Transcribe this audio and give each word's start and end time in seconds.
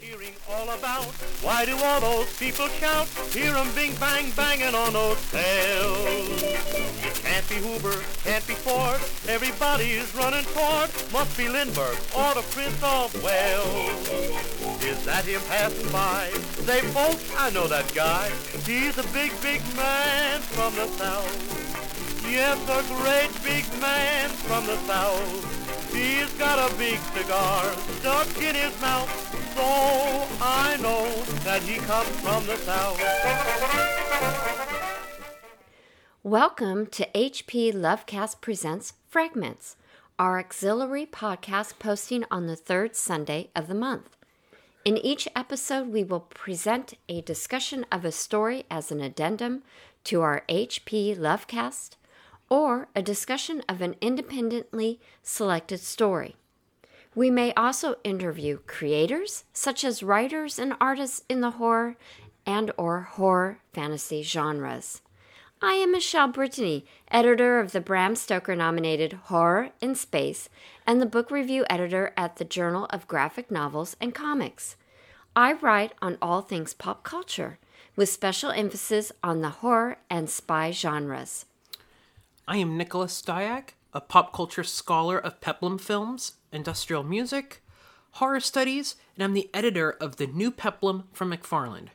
cheering 0.00 0.34
all 0.50 0.68
about. 0.70 1.06
Why 1.42 1.64
do 1.64 1.76
all 1.76 2.00
those 2.00 2.36
people 2.38 2.68
shout? 2.80 3.06
Hear 3.32 3.56
'em 3.56 3.70
bing 3.74 3.94
bang 3.96 4.30
banging 4.32 4.74
on 4.74 4.92
those 4.92 5.18
tails. 5.30 6.42
It 6.42 7.14
can't 7.22 7.48
be 7.48 7.56
Hoover, 7.56 8.02
can't 8.24 8.46
be 8.46 8.54
Ford. 8.54 9.00
Everybody's 9.28 10.14
running 10.14 10.44
toward. 10.46 10.90
Must 11.12 11.36
be 11.36 11.48
Lindbergh 11.48 11.98
or 12.14 12.34
the 12.34 12.42
Prince 12.54 12.82
of 12.82 13.14
Wales. 13.22 14.08
Is 14.82 15.04
that 15.04 15.24
him 15.24 15.40
passing 15.48 15.90
by? 15.90 16.30
Say, 16.66 16.80
folks, 16.92 17.24
I 17.36 17.50
know 17.50 17.66
that 17.68 17.94
guy. 17.94 18.30
He's 18.66 18.98
a 18.98 19.06
big, 19.14 19.32
big 19.40 19.62
man 19.76 20.40
from 20.40 20.74
the 20.74 20.88
south. 20.98 21.32
Yes, 22.28 22.58
a 22.68 22.82
great 22.94 23.32
big 23.44 23.64
man 23.80 24.28
from 24.30 24.66
the 24.66 24.76
south. 24.86 25.92
He's 25.92 26.30
got 26.32 26.58
a 26.58 26.74
big 26.74 26.98
cigar 27.14 27.64
stuck 28.00 28.26
in 28.42 28.54
his 28.56 28.74
mouth, 28.80 29.08
so 29.54 30.26
I 30.40 30.76
know 30.82 31.06
that 31.44 31.62
he 31.62 31.76
comes 31.76 32.08
from 32.20 32.44
the 32.46 32.56
south. 32.56 33.00
Welcome 36.24 36.86
to 36.86 37.06
HP 37.14 37.72
Lovecast 37.72 38.40
Presents 38.40 38.94
Fragments, 39.08 39.76
our 40.18 40.40
auxiliary 40.40 41.06
podcast 41.06 41.78
posting 41.78 42.24
on 42.32 42.48
the 42.48 42.56
third 42.56 42.96
Sunday 42.96 43.50
of 43.54 43.68
the 43.68 43.74
month. 43.74 44.16
In 44.84 44.98
each 44.98 45.28
episode, 45.36 45.86
we 45.86 46.02
will 46.02 46.20
present 46.20 46.94
a 47.08 47.20
discussion 47.20 47.86
of 47.92 48.04
a 48.04 48.10
story 48.10 48.64
as 48.68 48.90
an 48.90 49.00
addendum 49.00 49.62
to 50.04 50.20
our 50.20 50.42
HP 50.48 51.16
Lovecast 51.16 51.90
or 52.50 52.88
a 52.96 53.02
discussion 53.02 53.62
of 53.68 53.80
an 53.80 53.94
independently 54.00 54.98
selected 55.22 55.78
story. 55.78 56.34
We 57.14 57.30
may 57.30 57.52
also 57.54 57.96
interview 58.02 58.58
creators 58.66 59.44
such 59.52 59.84
as 59.84 60.02
writers 60.02 60.58
and 60.58 60.74
artists 60.80 61.22
in 61.28 61.40
the 61.40 61.52
horror 61.52 61.96
and 62.44 62.72
or 62.76 63.02
horror 63.02 63.60
fantasy 63.72 64.22
genres. 64.22 65.00
I 65.62 65.74
am 65.74 65.92
Michelle 65.92 66.28
Brittany, 66.28 66.84
editor 67.08 67.60
of 67.60 67.70
the 67.70 67.80
Bram 67.80 68.16
Stoker 68.16 68.56
nominated 68.56 69.12
Horror 69.12 69.70
in 69.80 69.94
Space 69.94 70.48
and 70.86 71.00
the 71.00 71.06
book 71.06 71.30
review 71.30 71.64
editor 71.70 72.12
at 72.16 72.36
the 72.36 72.44
Journal 72.44 72.86
of 72.90 73.06
Graphic 73.06 73.50
Novels 73.50 73.96
and 74.00 74.12
Comics. 74.12 74.76
I 75.36 75.52
write 75.52 75.92
on 76.02 76.18
all 76.20 76.42
things 76.42 76.74
pop 76.74 77.04
culture, 77.04 77.58
with 77.96 78.08
special 78.08 78.50
emphasis 78.50 79.12
on 79.22 79.40
the 79.40 79.50
horror 79.50 79.98
and 80.10 80.28
spy 80.28 80.72
genres. 80.72 81.46
I 82.46 82.56
am 82.56 82.76
Nicholas 82.76 83.22
Diak, 83.22 83.70
a 83.94 84.00
pop 84.00 84.34
culture 84.34 84.64
scholar 84.64 85.16
of 85.16 85.40
peplum 85.40 85.78
films, 85.78 86.32
industrial 86.54 87.02
music, 87.02 87.62
horror 88.12 88.40
studies, 88.40 88.96
and 89.14 89.24
I'm 89.24 89.34
the 89.34 89.50
editor 89.52 89.90
of 89.90 90.16
the 90.16 90.26
new 90.26 90.50
peplum 90.50 91.04
from 91.12 91.32
McFarland. 91.32 91.88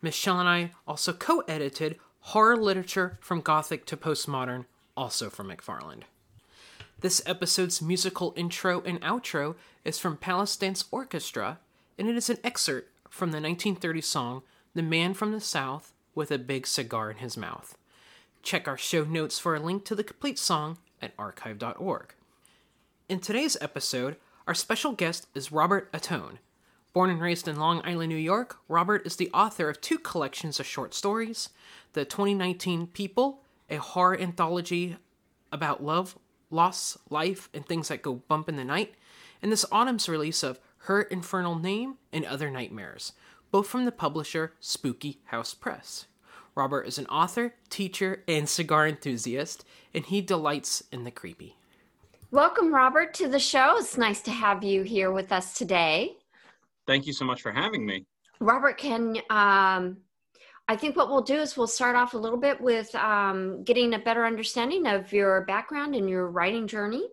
Michelle 0.00 0.40
and 0.40 0.48
I 0.48 0.72
also 0.86 1.12
co 1.12 1.40
edited 1.48 1.98
Horror 2.20 2.56
Literature 2.56 3.18
from 3.20 3.40
Gothic 3.40 3.86
to 3.86 3.96
Postmodern, 3.96 4.64
also 4.96 5.30
from 5.30 5.48
McFarland. 5.48 6.02
This 7.00 7.22
episode's 7.26 7.82
musical 7.82 8.32
intro 8.36 8.80
and 8.82 9.00
outro 9.02 9.54
is 9.84 9.98
from 9.98 10.16
Palace 10.16 10.56
Dance 10.56 10.84
Orchestra, 10.90 11.58
and 11.98 12.08
it 12.08 12.16
is 12.16 12.30
an 12.30 12.38
excerpt 12.42 12.90
from 13.10 13.30
the 13.30 13.40
1930 13.40 14.00
song 14.00 14.42
The 14.74 14.82
Man 14.82 15.14
from 15.14 15.32
the 15.32 15.40
South 15.40 15.92
with 16.14 16.30
a 16.30 16.38
Big 16.38 16.66
Cigar 16.66 17.10
in 17.10 17.18
His 17.18 17.36
Mouth. 17.36 17.76
Check 18.42 18.66
our 18.66 18.78
show 18.78 19.04
notes 19.04 19.38
for 19.38 19.54
a 19.54 19.60
link 19.60 19.84
to 19.84 19.94
the 19.94 20.04
complete 20.04 20.38
song 20.38 20.78
at 21.02 21.12
archive.org. 21.18 22.14
In 23.08 23.20
today's 23.20 23.56
episode, 23.60 24.16
our 24.48 24.54
special 24.54 24.90
guest 24.90 25.28
is 25.32 25.52
Robert 25.52 25.92
Ottone. 25.92 26.38
Born 26.92 27.08
and 27.08 27.20
raised 27.20 27.46
in 27.46 27.54
Long 27.54 27.80
Island, 27.84 28.08
New 28.08 28.16
York, 28.16 28.56
Robert 28.66 29.06
is 29.06 29.14
the 29.14 29.30
author 29.32 29.68
of 29.68 29.80
two 29.80 29.96
collections 29.96 30.58
of 30.58 30.66
short 30.66 30.92
stories 30.92 31.50
the 31.92 32.04
2019 32.04 32.88
People, 32.88 33.42
a 33.70 33.76
horror 33.76 34.18
anthology 34.18 34.96
about 35.52 35.84
love, 35.84 36.18
loss, 36.50 36.98
life, 37.08 37.48
and 37.54 37.64
things 37.64 37.86
that 37.86 38.02
go 38.02 38.16
bump 38.26 38.48
in 38.48 38.56
the 38.56 38.64
night, 38.64 38.96
and 39.40 39.52
this 39.52 39.64
autumn's 39.70 40.08
release 40.08 40.42
of 40.42 40.58
Her 40.78 41.02
Infernal 41.02 41.54
Name 41.54 41.98
and 42.12 42.24
Other 42.24 42.50
Nightmares, 42.50 43.12
both 43.52 43.68
from 43.68 43.84
the 43.84 43.92
publisher 43.92 44.54
Spooky 44.58 45.20
House 45.26 45.54
Press. 45.54 46.06
Robert 46.56 46.82
is 46.88 46.98
an 46.98 47.06
author, 47.06 47.54
teacher, 47.70 48.24
and 48.26 48.48
cigar 48.48 48.84
enthusiast, 48.88 49.64
and 49.94 50.06
he 50.06 50.20
delights 50.20 50.82
in 50.90 51.04
the 51.04 51.12
creepy. 51.12 51.54
Welcome, 52.32 52.74
Robert, 52.74 53.14
to 53.14 53.28
the 53.28 53.38
show. 53.38 53.76
It's 53.78 53.96
nice 53.96 54.20
to 54.22 54.32
have 54.32 54.64
you 54.64 54.82
here 54.82 55.12
with 55.12 55.30
us 55.30 55.54
today. 55.54 56.16
Thank 56.84 57.06
you 57.06 57.12
so 57.12 57.24
much 57.24 57.40
for 57.40 57.52
having 57.52 57.86
me. 57.86 58.04
Robert, 58.40 58.78
can 58.78 59.18
um, 59.30 59.98
I 60.68 60.76
think 60.76 60.96
what 60.96 61.08
we'll 61.08 61.22
do 61.22 61.36
is 61.36 61.56
we'll 61.56 61.68
start 61.68 61.94
off 61.94 62.14
a 62.14 62.18
little 62.18 62.38
bit 62.38 62.60
with 62.60 62.92
um, 62.96 63.62
getting 63.62 63.94
a 63.94 64.00
better 64.00 64.26
understanding 64.26 64.88
of 64.88 65.12
your 65.12 65.42
background 65.42 65.94
and 65.94 66.10
your 66.10 66.28
writing 66.28 66.66
journey. 66.66 67.06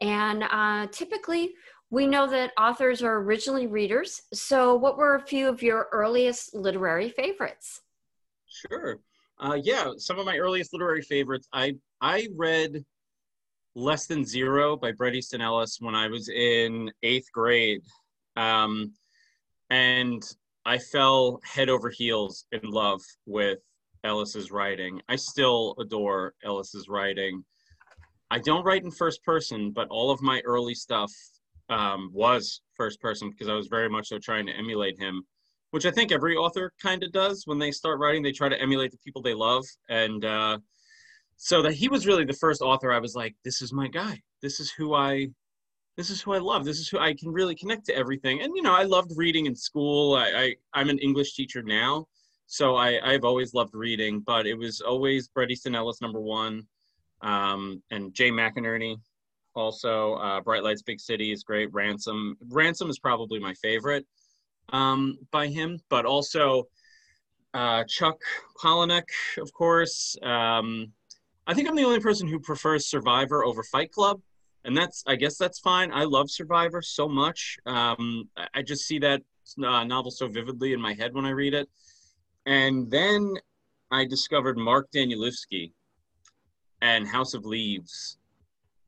And 0.00 0.42
uh, 0.42 0.88
typically, 0.90 1.54
we 1.90 2.08
know 2.08 2.26
that 2.26 2.50
authors 2.58 3.04
are 3.04 3.18
originally 3.18 3.68
readers. 3.68 4.22
So, 4.34 4.74
what 4.74 4.98
were 4.98 5.14
a 5.14 5.24
few 5.24 5.48
of 5.48 5.62
your 5.62 5.88
earliest 5.92 6.56
literary 6.56 7.10
favorites? 7.10 7.82
Sure. 8.48 8.98
Uh, 9.38 9.58
yeah, 9.62 9.92
some 9.96 10.18
of 10.18 10.26
my 10.26 10.38
earliest 10.38 10.72
literary 10.72 11.02
favorites. 11.02 11.46
I 11.52 11.76
I 12.00 12.26
read 12.34 12.84
Less 13.76 14.06
Than 14.06 14.24
Zero 14.24 14.74
by 14.76 14.90
Bret 14.90 15.14
Easton 15.14 15.42
Ellis 15.42 15.76
when 15.80 15.94
I 15.94 16.08
was 16.08 16.30
in 16.30 16.90
eighth 17.02 17.30
grade, 17.30 17.82
um, 18.34 18.92
and 19.70 20.22
I 20.64 20.78
fell 20.78 21.40
head 21.44 21.68
over 21.68 21.90
heels 21.90 22.46
in 22.52 22.70
love 22.70 23.02
with 23.26 23.58
Ellis's 24.02 24.50
writing. 24.50 25.02
I 25.08 25.16
still 25.16 25.74
adore 25.78 26.32
Ellis's 26.42 26.88
writing. 26.88 27.44
I 28.30 28.38
don't 28.38 28.64
write 28.64 28.82
in 28.82 28.90
first 28.90 29.22
person, 29.22 29.72
but 29.72 29.88
all 29.88 30.10
of 30.10 30.22
my 30.22 30.40
early 30.46 30.74
stuff 30.74 31.12
um, 31.68 32.10
was 32.14 32.62
first 32.74 32.98
person 33.00 33.30
because 33.30 33.48
I 33.48 33.54
was 33.54 33.68
very 33.68 33.90
much 33.90 34.08
so 34.08 34.18
trying 34.18 34.46
to 34.46 34.56
emulate 34.56 34.98
him 34.98 35.22
which 35.70 35.84
I 35.84 35.90
think 35.90 36.12
every 36.12 36.36
author 36.36 36.72
kind 36.80 37.02
of 37.02 37.12
does 37.12 37.46
when 37.46 37.58
they 37.58 37.70
start 37.70 37.98
writing. 37.98 38.22
They 38.22 38.32
try 38.32 38.48
to 38.48 38.60
emulate 38.60 38.92
the 38.92 38.98
people 39.04 39.20
they 39.20 39.34
love, 39.34 39.64
and 39.88 40.24
uh, 40.24 40.58
so 41.36 41.62
that 41.62 41.74
he 41.74 41.88
was 41.88 42.06
really 42.06 42.24
the 42.24 42.32
first 42.32 42.62
author. 42.62 42.92
I 42.92 42.98
was 42.98 43.14
like, 43.14 43.34
this 43.44 43.62
is 43.62 43.72
my 43.72 43.88
guy. 43.88 44.20
This 44.42 44.60
is 44.60 44.70
who 44.70 44.94
I, 44.94 45.28
this 45.96 46.10
is 46.10 46.20
who 46.20 46.32
I 46.32 46.38
love. 46.38 46.64
This 46.64 46.78
is 46.78 46.88
who 46.88 46.98
I 46.98 47.14
can 47.14 47.30
really 47.30 47.54
connect 47.54 47.86
to 47.86 47.96
everything. 47.96 48.42
And 48.42 48.54
you 48.54 48.62
know, 48.62 48.74
I 48.74 48.82
loved 48.82 49.12
reading 49.16 49.46
in 49.46 49.54
school. 49.54 50.14
I, 50.14 50.54
I 50.74 50.80
am 50.80 50.90
an 50.90 50.98
English 50.98 51.34
teacher 51.34 51.62
now, 51.62 52.06
so 52.46 52.76
I 52.76 53.00
I've 53.02 53.24
always 53.24 53.54
loved 53.54 53.74
reading, 53.74 54.20
but 54.20 54.46
it 54.46 54.54
was 54.54 54.80
always 54.80 55.28
Bret 55.28 55.50
Easton 55.50 55.74
Ellis 55.74 56.00
number 56.00 56.20
one, 56.20 56.66
um, 57.22 57.82
and 57.90 58.12
Jay 58.14 58.30
McInerney. 58.30 58.96
Also, 59.54 60.14
uh, 60.16 60.42
Bright 60.42 60.62
Lights, 60.62 60.82
Big 60.82 61.00
City 61.00 61.32
is 61.32 61.42
great. 61.42 61.72
Ransom, 61.72 62.36
Ransom 62.50 62.90
is 62.90 62.98
probably 62.98 63.38
my 63.38 63.54
favorite 63.54 64.06
um, 64.70 65.18
by 65.30 65.46
him, 65.46 65.80
but 65.88 66.04
also 66.04 66.64
uh, 67.54 67.82
Chuck 67.88 68.20
Palahniuk, 68.62 69.08
of 69.38 69.50
course. 69.54 70.14
Um, 70.22 70.92
I 71.46 71.54
think 71.54 71.68
I'm 71.68 71.76
the 71.76 71.84
only 71.84 72.00
person 72.00 72.26
who 72.26 72.40
prefers 72.40 72.88
Survivor 72.88 73.44
over 73.44 73.62
Fight 73.62 73.92
Club, 73.92 74.20
and 74.64 74.76
that's 74.76 75.04
I 75.06 75.14
guess 75.14 75.36
that's 75.36 75.60
fine. 75.60 75.92
I 75.92 76.04
love 76.04 76.28
Survivor 76.28 76.82
so 76.82 77.08
much. 77.08 77.56
Um, 77.66 78.28
I 78.54 78.62
just 78.62 78.86
see 78.86 78.98
that 78.98 79.22
uh, 79.64 79.84
novel 79.84 80.10
so 80.10 80.26
vividly 80.26 80.72
in 80.72 80.80
my 80.80 80.92
head 80.94 81.14
when 81.14 81.24
I 81.24 81.30
read 81.30 81.54
it. 81.54 81.68
And 82.46 82.90
then 82.90 83.34
I 83.92 84.04
discovered 84.04 84.58
Mark 84.58 84.88
Danielewski 84.90 85.72
and 86.82 87.06
House 87.06 87.34
of 87.34 87.44
Leaves, 87.44 88.18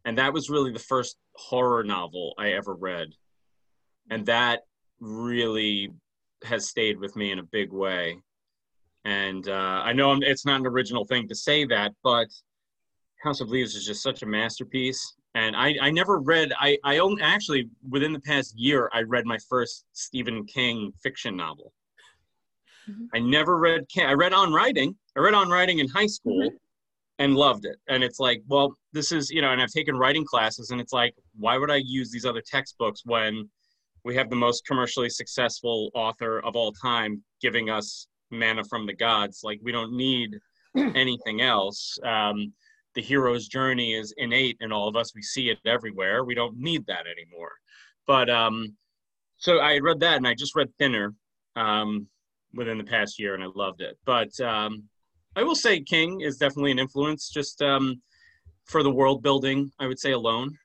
and 0.04 0.18
that 0.18 0.32
was 0.32 0.50
really 0.50 0.72
the 0.72 0.78
first 0.80 1.16
horror 1.36 1.84
novel 1.84 2.34
I 2.38 2.50
ever 2.52 2.74
read, 2.74 3.08
and 4.10 4.26
that 4.26 4.62
really 4.98 5.90
has 6.42 6.68
stayed 6.68 6.98
with 6.98 7.14
me 7.14 7.30
in 7.30 7.38
a 7.38 7.44
big 7.44 7.72
way. 7.72 8.18
And 9.04 9.48
uh, 9.48 9.82
I 9.84 9.92
know 9.92 10.18
it's 10.20 10.44
not 10.44 10.60
an 10.60 10.66
original 10.66 11.04
thing 11.04 11.28
to 11.28 11.34
say 11.34 11.64
that, 11.66 11.92
but 12.02 12.26
House 13.22 13.40
of 13.40 13.48
Leaves 13.48 13.74
is 13.74 13.86
just 13.86 14.02
such 14.02 14.22
a 14.22 14.26
masterpiece. 14.26 15.14
And 15.34 15.54
I, 15.54 15.74
I 15.80 15.90
never 15.90 16.18
read, 16.18 16.52
I, 16.58 16.78
I 16.84 16.98
only, 16.98 17.22
actually, 17.22 17.68
within 17.88 18.12
the 18.12 18.20
past 18.20 18.58
year, 18.58 18.90
I 18.92 19.02
read 19.02 19.26
my 19.26 19.38
first 19.48 19.84
Stephen 19.92 20.44
King 20.46 20.92
fiction 21.02 21.36
novel. 21.36 21.72
Mm-hmm. 22.88 23.04
I 23.14 23.18
never 23.18 23.58
read, 23.58 23.84
I 23.98 24.14
read 24.14 24.32
On 24.32 24.52
Writing. 24.52 24.96
I 25.16 25.20
read 25.20 25.34
On 25.34 25.48
Writing 25.48 25.78
in 25.78 25.88
high 25.88 26.06
school 26.06 26.48
mm-hmm. 26.48 26.56
and 27.18 27.36
loved 27.36 27.66
it. 27.66 27.76
And 27.88 28.02
it's 28.02 28.18
like, 28.18 28.42
well, 28.48 28.74
this 28.92 29.12
is, 29.12 29.30
you 29.30 29.42
know, 29.42 29.52
and 29.52 29.60
I've 29.60 29.70
taken 29.70 29.96
writing 29.96 30.24
classes, 30.24 30.70
and 30.70 30.80
it's 30.80 30.92
like, 30.92 31.14
why 31.38 31.58
would 31.58 31.70
I 31.70 31.76
use 31.84 32.10
these 32.10 32.24
other 32.24 32.42
textbooks 32.44 33.02
when 33.04 33.48
we 34.04 34.14
have 34.14 34.30
the 34.30 34.36
most 34.36 34.66
commercially 34.66 35.10
successful 35.10 35.90
author 35.94 36.40
of 36.40 36.56
all 36.56 36.72
time 36.72 37.22
giving 37.42 37.68
us 37.68 38.06
manna 38.30 38.64
from 38.64 38.86
the 38.86 38.94
gods. 38.94 39.40
Like 39.42 39.60
we 39.62 39.72
don't 39.72 39.92
need 39.92 40.38
anything 40.76 41.40
else. 41.40 41.98
Um, 42.04 42.52
the 42.98 43.04
hero's 43.04 43.46
journey 43.46 43.94
is 43.94 44.12
innate 44.16 44.56
in 44.58 44.72
all 44.72 44.88
of 44.88 44.96
us. 44.96 45.14
We 45.14 45.22
see 45.22 45.50
it 45.50 45.58
everywhere. 45.64 46.24
We 46.24 46.34
don't 46.34 46.58
need 46.58 46.84
that 46.86 47.06
anymore. 47.06 47.52
But 48.08 48.28
um, 48.28 48.74
so 49.36 49.58
I 49.58 49.78
read 49.78 50.00
that, 50.00 50.16
and 50.16 50.26
I 50.26 50.34
just 50.34 50.56
read 50.56 50.68
Thinner 50.80 51.14
um, 51.54 52.08
within 52.54 52.76
the 52.76 52.82
past 52.82 53.20
year, 53.20 53.36
and 53.36 53.44
I 53.44 53.46
loved 53.54 53.82
it. 53.82 53.96
But 54.04 54.38
um, 54.40 54.82
I 55.36 55.44
will 55.44 55.54
say 55.54 55.80
King 55.80 56.22
is 56.22 56.38
definitely 56.38 56.72
an 56.72 56.80
influence, 56.80 57.30
just 57.30 57.62
um, 57.62 58.02
for 58.64 58.82
the 58.82 58.90
world 58.90 59.22
building. 59.22 59.70
I 59.78 59.86
would 59.86 60.00
say 60.00 60.10
alone. 60.10 60.58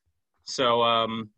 So 0.45 0.81
um, 0.81 1.29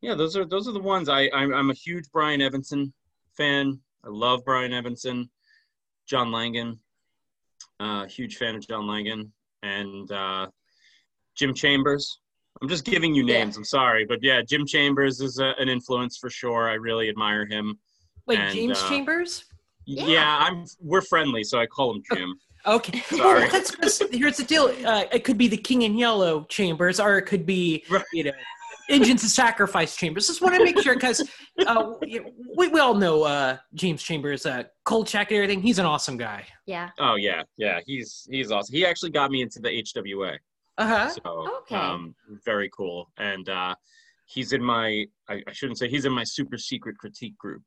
yeah, 0.00 0.16
those 0.16 0.36
are 0.36 0.44
those 0.44 0.66
are 0.66 0.72
the 0.72 0.80
ones. 0.80 1.08
I 1.08 1.30
I'm, 1.32 1.54
I'm 1.54 1.70
a 1.70 1.74
huge 1.74 2.06
Brian 2.12 2.42
Evenson 2.42 2.92
fan. 3.36 3.78
I 4.04 4.08
love 4.08 4.44
Brian 4.44 4.72
Evenson, 4.72 5.30
John 6.04 6.32
Langan. 6.32 6.80
Uh, 7.78 8.06
huge 8.06 8.38
fan 8.38 8.56
of 8.56 8.66
John 8.66 8.88
Langan 8.88 9.32
and 9.66 10.10
uh, 10.12 10.46
Jim 11.36 11.52
Chambers. 11.54 12.20
I'm 12.62 12.68
just 12.68 12.84
giving 12.84 13.14
you 13.14 13.22
names. 13.24 13.54
Yeah. 13.54 13.58
I'm 13.60 13.64
sorry, 13.64 14.06
but 14.06 14.20
yeah, 14.22 14.40
Jim 14.40 14.64
Chambers 14.66 15.20
is 15.20 15.38
a, 15.38 15.52
an 15.58 15.68
influence 15.68 16.16
for 16.16 16.30
sure. 16.30 16.70
I 16.70 16.74
really 16.74 17.08
admire 17.10 17.44
him. 17.46 17.78
Wait, 18.26 18.38
And, 18.38 18.54
James 18.54 18.80
uh, 18.82 18.88
Chambers? 18.88 19.44
Yeah. 19.84 20.06
Yeah. 20.06 20.38
I'm. 20.40 20.64
We're 20.80 21.02
friendly, 21.02 21.44
so 21.44 21.58
I 21.60 21.66
call 21.66 21.94
him 21.94 22.02
Jim. 22.12 22.34
Okay. 22.66 23.00
Sorry. 23.10 23.40
Well, 23.42 23.50
that's, 23.50 23.70
that's- 23.72 24.02
here's 24.10 24.38
the 24.38 24.44
deal. 24.44 24.74
Uh, 24.84 25.04
it 25.12 25.22
could 25.22 25.38
be 25.38 25.48
the 25.48 25.56
King 25.56 25.82
in 25.82 25.96
Yellow 25.96 26.44
Chambers, 26.48 26.98
or 26.98 27.18
it 27.18 27.22
could 27.22 27.44
be, 27.46 27.84
Right. 27.90 28.02
you 28.12 28.24
know, 28.24 28.32
Engines 28.88 29.24
of 29.24 29.30
Sacrifice 29.30 29.96
Chambers. 29.96 30.26
Just 30.28 30.40
want 30.40 30.54
to 30.54 30.64
make 30.64 30.78
sure 30.80 30.94
because 30.94 31.22
uh, 31.66 31.92
we, 32.56 32.68
we 32.68 32.80
all 32.80 32.94
know 32.94 33.22
uh, 33.24 33.56
James 33.74 34.02
Chambers, 34.02 34.46
uh, 34.46 34.64
Kolchak 34.84 35.30
and 35.30 35.38
everything. 35.38 35.60
He's 35.60 35.78
an 35.78 35.86
awesome 35.86 36.16
guy. 36.16 36.46
Yeah. 36.66 36.90
Oh 36.98 37.16
yeah, 37.16 37.42
yeah. 37.56 37.80
He's 37.86 38.26
he's 38.30 38.50
awesome. 38.52 38.74
He 38.74 38.86
actually 38.86 39.10
got 39.10 39.30
me 39.30 39.42
into 39.42 39.60
the 39.60 39.68
HWA. 39.68 40.36
Uh 40.78 40.86
huh. 40.86 41.08
So 41.08 41.48
Okay. 41.62 41.76
um, 41.76 42.14
very 42.44 42.70
cool. 42.76 43.10
And 43.18 43.48
uh, 43.48 43.74
he's 44.26 44.52
in 44.52 44.62
my. 44.62 45.06
I, 45.28 45.42
I 45.46 45.52
shouldn't 45.52 45.78
say 45.78 45.88
he's 45.88 46.04
in 46.04 46.12
my 46.12 46.24
super 46.24 46.58
secret 46.58 46.96
critique 46.98 47.36
group. 47.38 47.62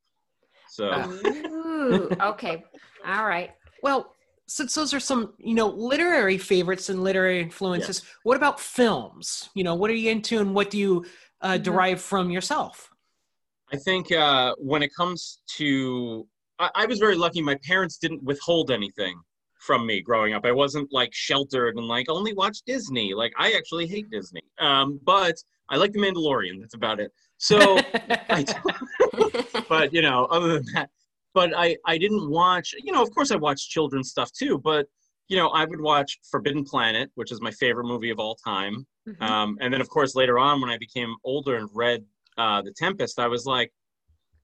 So 0.69 0.85
Ooh, 1.25 2.09
okay. 2.21 2.63
All 3.05 3.25
right. 3.25 3.51
Well, 3.81 4.13
since 4.49 4.73
those 4.73 4.93
are 4.93 4.99
some, 4.99 5.33
you 5.37 5.53
know, 5.53 5.67
literary 5.67 6.37
favorites 6.37 6.89
and 6.89 7.03
literary 7.03 7.39
influences, 7.41 8.03
what 8.23 8.35
about 8.35 8.59
films? 8.59 9.49
You 9.53 9.63
know, 9.63 9.75
what 9.75 9.89
are 9.91 9.93
you 9.93 10.09
into 10.09 10.39
and 10.39 10.53
what 10.55 10.69
do 10.69 10.77
you 10.77 11.05
uh, 11.41 11.53
Mhm. 11.53 11.63
derive 11.63 12.01
from 12.01 12.31
yourself? 12.31 12.89
I 13.71 13.77
think 13.77 14.11
uh, 14.11 14.55
when 14.57 14.81
it 14.81 14.89
comes 14.95 15.41
to, 15.57 16.27
I, 16.57 16.69
I 16.75 16.85
was 16.87 16.97
very 16.99 17.15
lucky. 17.15 17.41
My 17.41 17.57
parents 17.63 17.97
didn't 17.97 18.23
withhold 18.23 18.71
anything 18.71 19.21
from 19.59 19.85
me 19.85 20.01
growing 20.01 20.33
up. 20.33 20.45
I 20.45 20.51
wasn't 20.51 20.91
like 20.91 21.13
sheltered 21.13 21.77
and 21.77 21.87
like 21.87 22.09
only 22.09 22.33
watch 22.33 22.57
Disney. 22.65 23.13
Like 23.13 23.31
I 23.37 23.53
actually 23.53 23.85
hate 23.87 24.09
Disney. 24.09 24.41
Um, 24.57 24.99
but 25.03 25.35
I 25.69 25.77
like 25.77 25.91
The 25.93 25.99
Mandalorian. 25.99 26.59
That's 26.59 26.73
about 26.73 26.99
it. 26.99 27.11
So, 27.37 27.77
I, 28.31 28.45
but 29.69 29.93
you 29.93 30.01
know, 30.01 30.25
other 30.25 30.53
than 30.53 30.65
that, 30.73 30.89
but 31.33 31.53
I 31.55 31.77
I 31.85 31.97
didn't 31.97 32.29
watch. 32.29 32.73
You 32.83 32.91
know, 32.91 33.01
of 33.01 33.13
course 33.13 33.31
I 33.31 33.35
watched 33.35 33.69
children's 33.69 34.09
stuff 34.09 34.31
too. 34.31 34.57
But 34.57 34.87
you 35.29 35.37
know, 35.37 35.49
I 35.49 35.63
would 35.63 35.79
watch 35.79 36.19
Forbidden 36.29 36.63
Planet, 36.63 37.11
which 37.15 37.31
is 37.31 37.39
my 37.39 37.51
favorite 37.51 37.85
movie 37.85 38.09
of 38.09 38.19
all 38.19 38.35
time. 38.35 38.85
Mhm. 39.07 39.21
Um, 39.21 39.57
and 39.61 39.73
then, 39.73 39.79
of 39.79 39.87
course, 39.89 40.15
later 40.15 40.39
on, 40.39 40.59
when 40.59 40.69
I 40.71 40.77
became 40.77 41.15
older 41.23 41.55
and 41.55 41.69
read 41.73 42.03
uh, 42.37 42.61
The 42.63 42.73
Tempest, 42.75 43.19
I 43.19 43.27
was 43.27 43.45
like, 43.45 43.71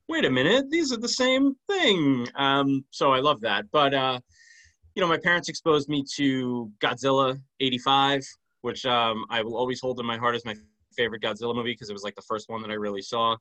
wait 0.07 0.25
a 0.25 0.29
minute, 0.29 0.69
these 0.69 0.93
are 0.93 0.97
the 0.97 1.09
same 1.09 1.55
thing. 1.67 2.27
Um, 2.35 2.85
so 2.91 3.11
I 3.11 3.19
love 3.19 3.41
that. 3.41 3.65
But, 3.71 3.93
uh, 3.93 4.19
you 4.93 5.01
know, 5.01 5.07
my 5.07 5.17
parents 5.17 5.49
exposed 5.49 5.89
me 5.89 6.03
to 6.15 6.71
Godzilla 6.79 7.39
85, 7.59 8.23
which 8.61 8.85
um, 8.85 9.25
I 9.29 9.41
will 9.41 9.57
always 9.57 9.81
hold 9.81 9.99
in 9.99 10.05
my 10.05 10.17
heart 10.17 10.35
as 10.35 10.45
my 10.45 10.55
favorite 10.95 11.23
Godzilla 11.23 11.55
movie 11.55 11.73
because 11.73 11.89
it 11.89 11.93
was 11.93 12.03
like 12.03 12.15
the 12.15 12.21
first 12.21 12.47
one 12.47 12.61
that 12.61 12.69
I 12.69 12.75
really 12.75 13.01
saw. 13.01 13.35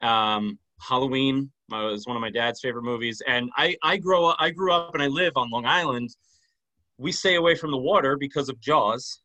Um, 0.00 0.58
Halloween 0.80 1.50
uh, 1.72 1.84
was 1.84 2.06
one 2.06 2.16
of 2.16 2.20
my 2.20 2.30
dad's 2.30 2.60
favorite 2.60 2.84
movies. 2.84 3.22
And 3.26 3.50
I, 3.56 3.76
I, 3.82 3.96
grow 3.96 4.26
up, 4.26 4.36
I 4.38 4.50
grew 4.50 4.72
up 4.72 4.94
and 4.94 5.02
I 5.02 5.06
live 5.06 5.32
on 5.36 5.50
Long 5.50 5.66
Island. 5.66 6.10
We 6.98 7.12
stay 7.12 7.36
away 7.36 7.54
from 7.54 7.70
the 7.70 7.78
water 7.78 8.16
because 8.16 8.48
of 8.48 8.60
Jaws. 8.60 9.20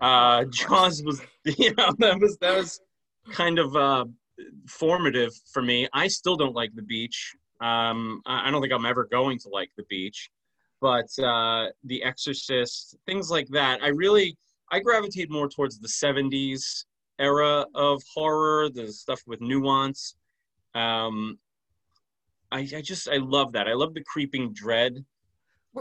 Uh 0.00 0.44
jaws 0.50 1.02
was 1.02 1.20
you 1.44 1.74
know 1.74 1.92
that 1.98 2.20
was 2.20 2.36
that 2.38 2.56
was 2.56 2.80
kind 3.30 3.58
of 3.58 3.74
uh 3.76 4.04
formative 4.66 5.32
for 5.52 5.62
me. 5.62 5.88
I 5.92 6.08
still 6.08 6.36
don't 6.36 6.54
like 6.54 6.74
the 6.74 6.82
beach. 6.82 7.34
Um 7.60 8.20
i 8.26 8.48
I 8.48 8.50
don't 8.50 8.60
think 8.60 8.72
i'm 8.72 8.86
ever 8.86 9.04
going 9.04 9.38
to 9.40 9.48
like 9.48 9.70
the 9.76 9.84
beach. 9.84 10.30
But 10.80 11.08
uh 11.18 11.68
the 11.84 12.02
exorcist 12.02 12.96
things 13.06 13.30
like 13.30 13.48
that. 13.48 13.82
I 13.82 13.88
really 13.88 14.36
i 14.70 14.80
gravitate 14.80 15.30
more 15.30 15.48
towards 15.48 15.78
the 15.78 15.88
70s 15.88 16.84
era 17.18 17.64
of 17.74 18.02
horror 18.12 18.68
the 18.68 18.92
stuff 18.92 19.22
with 19.26 19.40
nuance. 19.40 20.16
Um 20.74 21.38
i 22.52 22.60
i 22.60 22.80
just 22.80 23.08
i 23.08 23.16
love 23.16 23.52
that 23.52 23.68
i 23.68 23.72
love 23.72 23.94
the 23.94 24.02
creeping 24.04 24.52
dread 24.52 25.04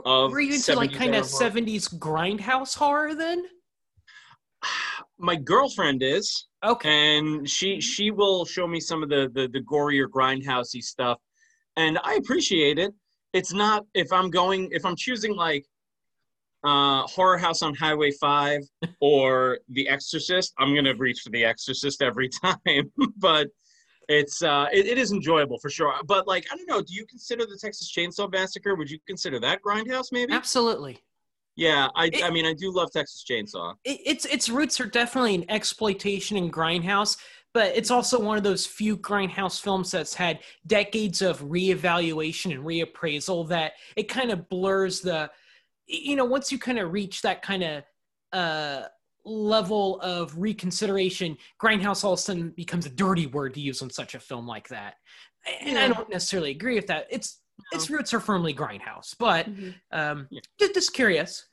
of 0.05 0.31
Were 0.31 0.39
you 0.39 0.55
into 0.55 0.75
like 0.75 0.93
kind 0.93 1.15
of 1.15 1.25
70s 1.25 1.97
grindhouse 1.97 2.75
horror 2.75 3.15
then? 3.15 3.45
my 5.19 5.35
girlfriend 5.35 6.01
is 6.03 6.47
Okay. 6.63 7.17
and 7.17 7.47
she 7.49 7.79
she 7.79 8.09
will 8.11 8.45
show 8.45 8.67
me 8.67 8.79
some 8.79 9.03
of 9.03 9.09
the 9.09 9.29
the, 9.33 9.47
the 9.47 9.61
gorier 9.61 10.07
grindhousey 10.07 10.81
stuff 10.81 11.19
and 11.77 11.99
i 12.03 12.15
appreciate 12.15 12.79
it 12.79 12.93
it's 13.33 13.53
not 13.53 13.85
if 13.93 14.11
i'm 14.11 14.29
going 14.29 14.67
if 14.71 14.83
i'm 14.85 14.95
choosing 14.95 15.35
like 15.35 15.65
uh 16.63 17.03
horror 17.03 17.37
house 17.37 17.61
on 17.61 17.75
highway 17.75 18.11
5 18.11 18.61
or 19.01 19.59
the 19.69 19.87
exorcist 19.87 20.53
i'm 20.57 20.73
gonna 20.73 20.95
reach 20.95 21.19
for 21.23 21.29
the 21.29 21.45
exorcist 21.45 22.01
every 22.01 22.29
time 22.43 22.91
but 23.17 23.47
it's 24.09 24.41
uh 24.43 24.67
it, 24.71 24.85
it 24.85 24.97
is 24.97 25.11
enjoyable 25.11 25.57
for 25.59 25.69
sure. 25.69 25.93
But 26.05 26.27
like 26.27 26.45
i 26.51 26.55
don't 26.55 26.67
know 26.69 26.81
do 26.81 26.93
you 26.93 27.05
consider 27.05 27.45
the 27.45 27.57
texas 27.57 27.91
chainsaw 27.95 28.31
massacre 28.31 28.75
would 28.75 28.89
you 28.89 28.99
consider 29.07 29.39
that 29.39 29.61
grindhouse 29.61 30.11
maybe? 30.11 30.33
Absolutely. 30.33 30.99
yeah 31.55 31.87
i 31.95 32.05
It- 32.07 32.23
i 32.23 32.29
mean 32.29 32.45
i 32.45 32.53
do 32.53 32.71
love 32.71 32.91
texas 32.91 33.23
chainsaw. 33.29 33.75
It, 33.83 33.99
its 34.05 34.25
its 34.25 34.49
roots 34.49 34.79
are 34.79 34.85
definitely 34.85 35.35
in 35.35 35.49
exploitation 35.49 36.37
and 36.37 36.51
grindhouse, 36.51 37.17
but 37.53 37.75
it's 37.75 37.91
also 37.91 38.19
one 38.19 38.37
of 38.37 38.43
those 38.43 38.65
few 38.65 38.97
grindhouse 38.97 39.61
films 39.61 39.91
that's 39.91 40.13
had 40.13 40.39
decades 40.67 41.21
of 41.21 41.41
reevaluation 41.41 42.53
and 42.53 42.63
reappraisal 42.65 43.47
that 43.49 43.73
it 43.95 44.03
kind 44.09 44.31
of 44.31 44.49
blurs 44.49 45.01
the 45.01 45.29
you 45.87 46.15
know 46.15 46.25
once 46.25 46.51
you 46.51 46.59
kind 46.59 46.79
of 46.79 46.91
reach 46.91 47.21
that 47.21 47.41
kind 47.41 47.63
of 47.63 47.83
uh 48.33 48.81
level 49.25 49.99
of 50.01 50.37
reconsideration 50.37 51.37
grindhouse 51.61 52.03
all 52.03 52.13
of 52.13 52.19
a 52.19 52.21
sudden 52.21 52.49
becomes 52.51 52.85
a 52.85 52.89
dirty 52.89 53.25
word 53.27 53.53
to 53.53 53.59
use 53.59 53.81
on 53.81 53.89
such 53.89 54.13
a 54.15 54.19
film 54.19 54.47
like 54.47 54.67
that 54.69 54.95
and 55.61 55.77
i 55.79 55.87
don't 55.87 56.09
necessarily 56.09 56.51
agree 56.51 56.75
with 56.75 56.87
that 56.87 57.07
it's 57.09 57.41
its 57.71 57.89
roots 57.89 58.13
are 58.13 58.19
firmly 58.19 58.53
grindhouse 58.53 59.15
but 59.17 59.47
Mhm. 59.49 59.73
um 59.91 60.27
Yeah. 60.29 60.41
just, 60.59 60.73
just 60.75 60.93
curious 60.93 61.47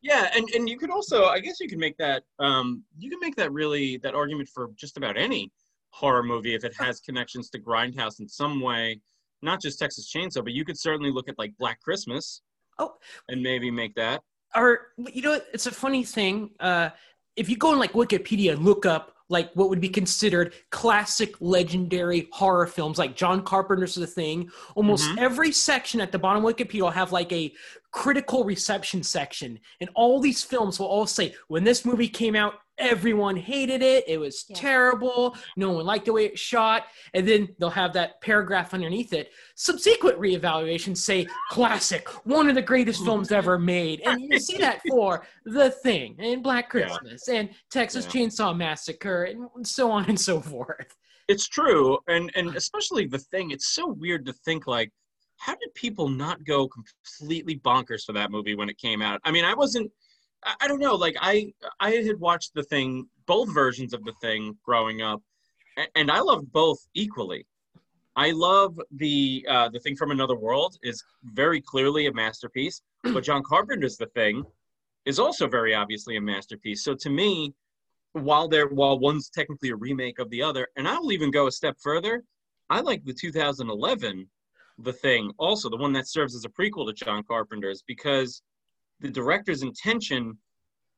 Yeah, 0.00 0.30
and 0.32 0.48
and 0.54 0.68
you 0.68 0.78
could 0.78 0.90
also, 0.92 1.24
I 1.24 1.40
guess, 1.40 1.58
you 1.58 1.68
could 1.68 1.80
make 1.80 1.96
that. 1.96 2.22
Um, 2.38 2.84
you 2.96 3.10
can 3.10 3.18
make 3.18 3.34
that 3.34 3.50
really 3.50 3.96
that 4.04 4.14
argument 4.14 4.48
for 4.48 4.70
just 4.76 4.96
about 4.96 5.16
any 5.16 5.50
horror 5.90 6.22
movie 6.22 6.54
if 6.54 6.62
it 6.62 6.72
has 6.78 7.00
connections 7.00 7.50
to 7.50 7.58
Grindhouse 7.58 8.20
in 8.20 8.28
some 8.28 8.60
way, 8.60 9.00
not 9.42 9.60
just 9.60 9.80
Texas 9.80 10.08
Chainsaw, 10.14 10.44
but 10.44 10.52
you 10.52 10.64
could 10.64 10.78
certainly 10.78 11.10
look 11.10 11.28
at 11.28 11.36
like 11.36 11.52
Black 11.58 11.80
Christmas. 11.82 12.42
Oh. 12.78 12.94
and 13.28 13.42
maybe 13.42 13.72
make 13.72 13.92
that. 13.96 14.22
or 14.54 14.92
you 15.12 15.20
know 15.20 15.40
it's 15.52 15.66
a 15.66 15.72
funny 15.72 16.04
thing 16.04 16.50
uh 16.60 16.90
if 17.38 17.48
you 17.48 17.56
go 17.56 17.70
on 17.70 17.78
like 17.78 17.92
wikipedia 17.92 18.52
and 18.52 18.64
look 18.64 18.84
up 18.84 19.14
like 19.30 19.50
what 19.54 19.68
would 19.68 19.80
be 19.80 19.88
considered 19.88 20.54
classic 20.70 21.34
legendary 21.40 22.28
horror 22.32 22.66
films 22.66 22.98
like 22.98 23.14
john 23.16 23.42
carpenter's 23.42 23.94
the 23.94 24.06
thing 24.06 24.50
almost 24.74 25.08
Mhm. 25.10 25.18
every 25.18 25.52
section 25.52 26.00
at 26.00 26.10
the 26.12 26.18
bottom 26.18 26.44
of 26.44 26.54
wikipedia 26.54 26.82
will 26.82 26.90
have 26.90 27.12
like 27.12 27.32
a 27.32 27.52
critical 27.90 28.44
reception 28.44 29.02
section 29.02 29.58
and 29.80 29.88
all 29.94 30.20
these 30.20 30.42
films 30.42 30.78
will 30.78 30.86
all 30.86 31.06
say 31.06 31.34
when 31.48 31.64
this 31.64 31.84
movie 31.84 32.08
came 32.08 32.34
out 32.36 32.54
everyone 32.78 33.36
hated 33.36 33.82
it 33.82 34.04
it 34.08 34.18
was 34.18 34.44
Yeah. 34.48 34.56
terrible 34.56 35.36
no 35.56 35.72
one 35.72 35.84
liked 35.84 36.06
the 36.06 36.12
way 36.12 36.24
it 36.26 36.38
shot 36.38 36.84
and 37.14 37.26
then 37.26 37.48
they'll 37.58 37.70
have 37.70 37.92
that 37.94 38.20
paragraph 38.20 38.72
underneath 38.74 39.12
it 39.12 39.32
subsequent 39.54 40.18
reevaluations 40.18 40.98
say 40.98 41.26
classic 41.50 42.08
one 42.26 42.48
of 42.48 42.54
the 42.54 42.62
greatest 42.62 43.04
films 43.04 43.32
ever 43.32 43.58
made 43.58 44.00
and 44.00 44.20
you 44.20 44.38
see 44.38 44.56
that 44.58 44.80
for 44.88 45.26
the 45.44 45.70
thing 45.70 46.14
and 46.18 46.42
black 46.42 46.66
Yeah. 46.72 46.86
christmas 46.86 47.28
and 47.28 47.50
texas 47.70 48.04
Yeah. 48.06 48.22
chainsaw 48.22 48.56
massacre 48.56 49.24
and 49.24 49.66
so 49.66 49.90
on 49.90 50.04
and 50.06 50.20
so 50.20 50.40
forth 50.40 50.94
It's 51.28 51.46
true, 51.46 51.98
and 52.08 52.30
and 52.36 52.56
especially 52.56 53.04
the 53.06 53.18
thing. 53.18 53.50
It's 53.50 53.68
so 53.78 53.84
weird 53.86 54.24
to 54.26 54.32
think 54.46 54.66
like, 54.66 54.90
how 55.36 55.54
did 55.60 55.74
people 55.74 56.08
not 56.08 56.42
go 56.44 56.66
completely 56.76 57.56
bonkers 57.58 58.02
for 58.06 58.14
that 58.14 58.30
movie 58.30 58.54
when 58.54 58.70
it 58.70 58.78
came 58.78 59.02
out? 59.02 59.20
I 59.24 59.30
mean, 59.30 59.44
I 59.44 59.52
wasn't. 59.52 59.90
I, 60.44 60.68
don't 60.68 60.80
know. 60.80 60.94
Like 60.94 61.16
I 61.20 61.52
I 61.80 61.90
had 61.90 62.20
watched 62.20 62.54
the 62.54 62.62
thing, 62.62 63.08
both 63.26 63.52
versions 63.52 63.92
of 63.92 64.04
the 64.04 64.12
thing 64.20 64.56
growing 64.64 65.02
up, 65.02 65.22
and 65.94 66.10
I 66.10 66.20
loved 66.20 66.52
both 66.52 66.78
equally. 66.94 67.46
I 68.16 68.32
love 68.32 68.80
the 68.90 69.46
uh, 69.48 69.68
the 69.68 69.80
thing 69.80 69.96
from 69.96 70.10
another 70.10 70.36
world 70.36 70.76
is 70.82 71.02
very 71.22 71.60
clearly 71.60 72.06
a 72.06 72.12
masterpiece, 72.12 72.82
but 73.02 73.24
John 73.24 73.42
Carpenter's 73.42 73.96
The 73.96 74.06
Thing 74.06 74.44
is 75.04 75.18
also 75.18 75.46
very 75.46 75.74
obviously 75.74 76.16
a 76.16 76.20
masterpiece. 76.20 76.84
So 76.84 76.94
to 76.94 77.10
me, 77.10 77.54
while 78.12 78.48
they're 78.48 78.68
while 78.68 78.98
one's 78.98 79.30
technically 79.30 79.70
a 79.70 79.76
remake 79.76 80.18
of 80.18 80.30
the 80.30 80.42
other, 80.42 80.68
and 80.76 80.88
I 80.88 80.98
will 80.98 81.12
even 81.12 81.30
go 81.30 81.46
a 81.46 81.52
step 81.52 81.76
further, 81.80 82.24
I 82.70 82.80
like 82.80 83.04
the 83.04 83.14
2011 83.14 84.28
The 84.78 84.92
Thing, 84.92 85.32
also 85.38 85.70
the 85.70 85.76
one 85.76 85.92
that 85.92 86.08
serves 86.08 86.34
as 86.34 86.44
a 86.44 86.48
prequel 86.48 86.86
to 86.86 86.92
John 86.92 87.22
Carpenter's, 87.22 87.82
because 87.86 88.42
the 89.00 89.10
director's 89.10 89.62
intention 89.62 90.36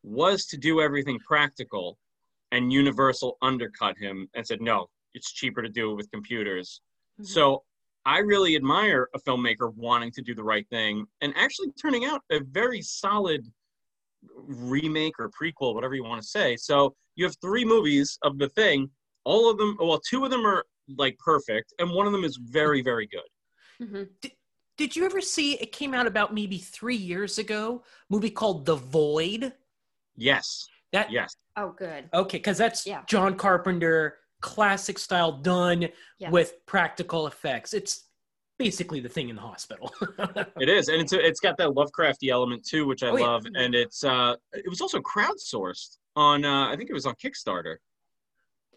was 0.03 0.47
to 0.47 0.57
do 0.57 0.81
everything 0.81 1.19
practical, 1.19 1.99
and 2.53 2.73
Universal 2.73 3.37
undercut 3.43 3.97
him 3.99 4.29
and 4.35 4.47
said, 4.47 4.61
no, 4.61 4.89
it's 5.15 5.33
cheaper 5.33 5.63
to 5.63 5.69
do 5.69 5.91
it 5.93 5.95
with 5.95 6.11
computers. 6.11 6.81
Mm-hmm. 7.21 7.27
So 7.27 7.63
I 8.07 8.19
really 8.19 8.57
admire 8.57 9.09
a 9.15 9.19
filmmaker 9.21 9.75
wanting 9.77 10.11
to 10.13 10.23
do 10.23 10.35
the 10.35 10.43
right 10.43 10.67
thing 10.71 11.07
and 11.21 11.35
actually 11.37 11.71
turning 11.81 12.07
out 12.07 12.23
a 12.31 12.41
very 12.41 12.81
solid 12.81 13.47
remake 14.35 15.15
or 15.19 15.31
prequel, 15.31 15.75
whatever 15.75 15.95
you 15.95 16.05
want 16.05 16.23
to 16.23 16.29
say. 16.29 16.57
So 16.57 16.95
you 17.17 17.25
have 17.25 17.37
three 17.43 17.65
movies 17.65 18.19
of 18.23 18.39
the 18.39 18.49
thing. 18.51 18.89
All 19.25 19.51
of 19.51 19.59
them, 19.59 19.77
well, 19.79 20.01
two 20.01 20.25
of 20.25 20.31
them 20.31 20.47
are 20.47 20.65
like 20.97 21.19
perfect, 21.19 21.75
and 21.79 21.91
one 21.91 22.07
of 22.07 22.13
them 22.13 22.25
is 22.25 22.37
very, 22.37 22.83
very 22.83 23.07
good. 23.07 23.87
Mm-hmm. 23.87 24.03
Did, 24.23 24.33
did 24.81 24.97
you 24.97 25.05
ever 25.05 25.21
see? 25.21 25.57
It 25.61 25.73
came 25.73 25.93
out 25.93 26.07
about 26.07 26.33
maybe 26.33 26.57
three 26.57 26.97
years 26.97 27.37
ago. 27.37 27.83
Movie 28.09 28.31
called 28.31 28.65
The 28.65 28.77
Void. 28.77 29.53
Yes. 30.17 30.67
That 30.93 31.13
yes. 31.13 31.37
Oh, 31.55 31.75
good. 31.77 32.09
Okay, 32.15 32.39
because 32.39 32.57
that's 32.57 32.87
yeah. 32.87 33.03
John 33.07 33.37
Carpenter 33.37 34.17
classic 34.41 34.99
style 34.99 35.33
done 35.33 35.89
yeah. 36.19 36.31
with 36.31 36.65
practical 36.65 37.27
effects. 37.27 37.75
It's 37.75 38.07
basically 38.59 39.01
the 39.01 39.09
thing 39.11 39.29
in 39.29 39.37
the 39.37 39.43
hospital. 39.43 39.93
it 40.59 40.71
is, 40.71 40.89
and 40.89 41.03
it's 41.03 41.13
it's 41.13 41.41
got 41.41 41.59
that 41.59 41.69
Lovecrafty 41.69 42.31
element 42.31 42.65
too, 42.65 42.87
which 42.87 43.03
I 43.03 43.11
oh, 43.11 43.17
love, 43.17 43.45
yeah. 43.45 43.63
and 43.63 43.75
it's 43.75 44.03
uh 44.03 44.35
it 44.55 44.69
was 44.69 44.81
also 44.81 44.99
crowdsourced 45.01 45.99
on 46.17 46.47
uh 46.47 46.69
I 46.69 46.77
think 46.77 46.89
it 46.89 46.95
was 46.95 47.05
on 47.05 47.17
Kickstarter. 47.23 47.77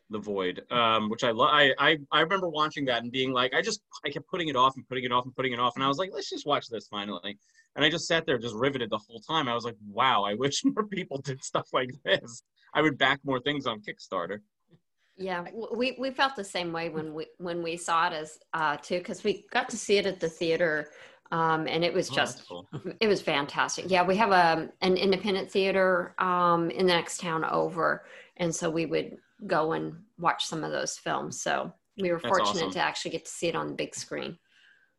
The 0.10 0.20
Void, 0.20 0.62
um, 0.72 1.10
which 1.10 1.24
I 1.24 1.32
love. 1.32 1.50
I, 1.52 1.74
I 1.80 1.98
I 2.12 2.22
remember 2.22 2.50
watching 2.50 2.86
that 2.86 3.02
and 3.04 3.12
being 3.12 3.32
like, 3.32 3.54
I 3.54 3.62
just 3.62 3.82
I 4.06 4.10
kept 4.10 4.28
putting 4.28 4.48
it 4.48 4.56
off 4.56 4.76
and 4.76 4.88
putting 4.88 5.06
it 5.06 5.12
off 5.12 5.26
and 5.26 5.36
putting 5.36 5.54
it 5.54 5.60
off, 5.60 5.74
and 5.76 5.84
I 5.84 5.88
was 5.88 5.98
like, 5.98 6.12
let's 6.14 6.30
just 6.30 6.46
watch 6.46 6.68
this 6.70 6.88
finally. 6.88 7.38
And 7.76 7.84
I 7.84 7.90
just 7.90 8.08
sat 8.08 8.26
there, 8.26 8.38
just 8.38 8.56
riveted 8.56 8.90
the 8.92 9.00
whole 9.00 9.20
time. 9.20 9.48
I 9.48 9.56
was 9.56 9.66
like, 9.66 9.78
wow, 9.90 10.24
I 10.24 10.34
wish 10.36 10.64
more 10.64 10.86
people 10.86 11.20
did 11.20 11.44
stuff 11.44 11.68
like 11.74 11.90
this. 12.06 12.44
I 12.74 12.82
would 12.82 12.98
back 12.98 13.20
more 13.24 13.40
things 13.40 13.66
on 13.66 13.82
Kickstarter. 13.82 14.40
Yeah, 15.16 15.46
we 15.76 15.96
we 16.00 16.10
felt 16.12 16.36
the 16.36 16.44
same 16.44 16.72
way 16.74 16.90
when 16.90 17.14
we 17.14 17.28
when 17.38 17.62
we 17.62 17.78
saw 17.78 18.08
it 18.08 18.14
as 18.14 18.40
uh, 18.54 18.78
too 18.78 18.98
because 18.98 19.24
we 19.24 19.46
got 19.52 19.70
to 19.70 19.78
see 19.78 19.98
it 19.98 20.08
at 20.08 20.20
the 20.20 20.30
theater, 20.30 20.90
um, 21.32 21.68
and 21.68 21.84
it 21.84 21.94
was 21.94 22.10
oh, 22.12 22.16
just 22.16 22.48
cool. 22.48 22.68
it 23.00 23.08
was 23.08 23.22
fantastic. 23.22 23.86
Yeah, 23.88 24.04
we 24.04 24.16
have 24.18 24.32
a 24.32 24.54
um, 24.54 24.72
an 24.82 24.98
independent 24.98 25.52
theater 25.52 26.16
um, 26.18 26.72
in 26.72 26.88
the 26.88 26.94
next 26.94 27.20
town 27.20 27.46
over, 27.46 28.06
and 28.38 28.54
so 28.54 28.72
we 28.72 28.88
would 28.88 29.18
go 29.48 29.74
and 29.74 29.94
watch 30.18 30.46
some 30.46 30.64
of 30.64 30.72
those 30.72 30.98
films. 30.98 31.42
So 31.42 31.74
we 31.98 32.12
were 32.12 32.20
That's 32.22 32.38
fortunate 32.38 32.68
awesome. 32.68 32.72
to 32.72 32.80
actually 32.80 33.12
get 33.12 33.26
to 33.26 33.32
see 33.32 33.48
it 33.48 33.56
on 33.56 33.68
the 33.68 33.74
big 33.74 33.96
screen. 33.96 34.38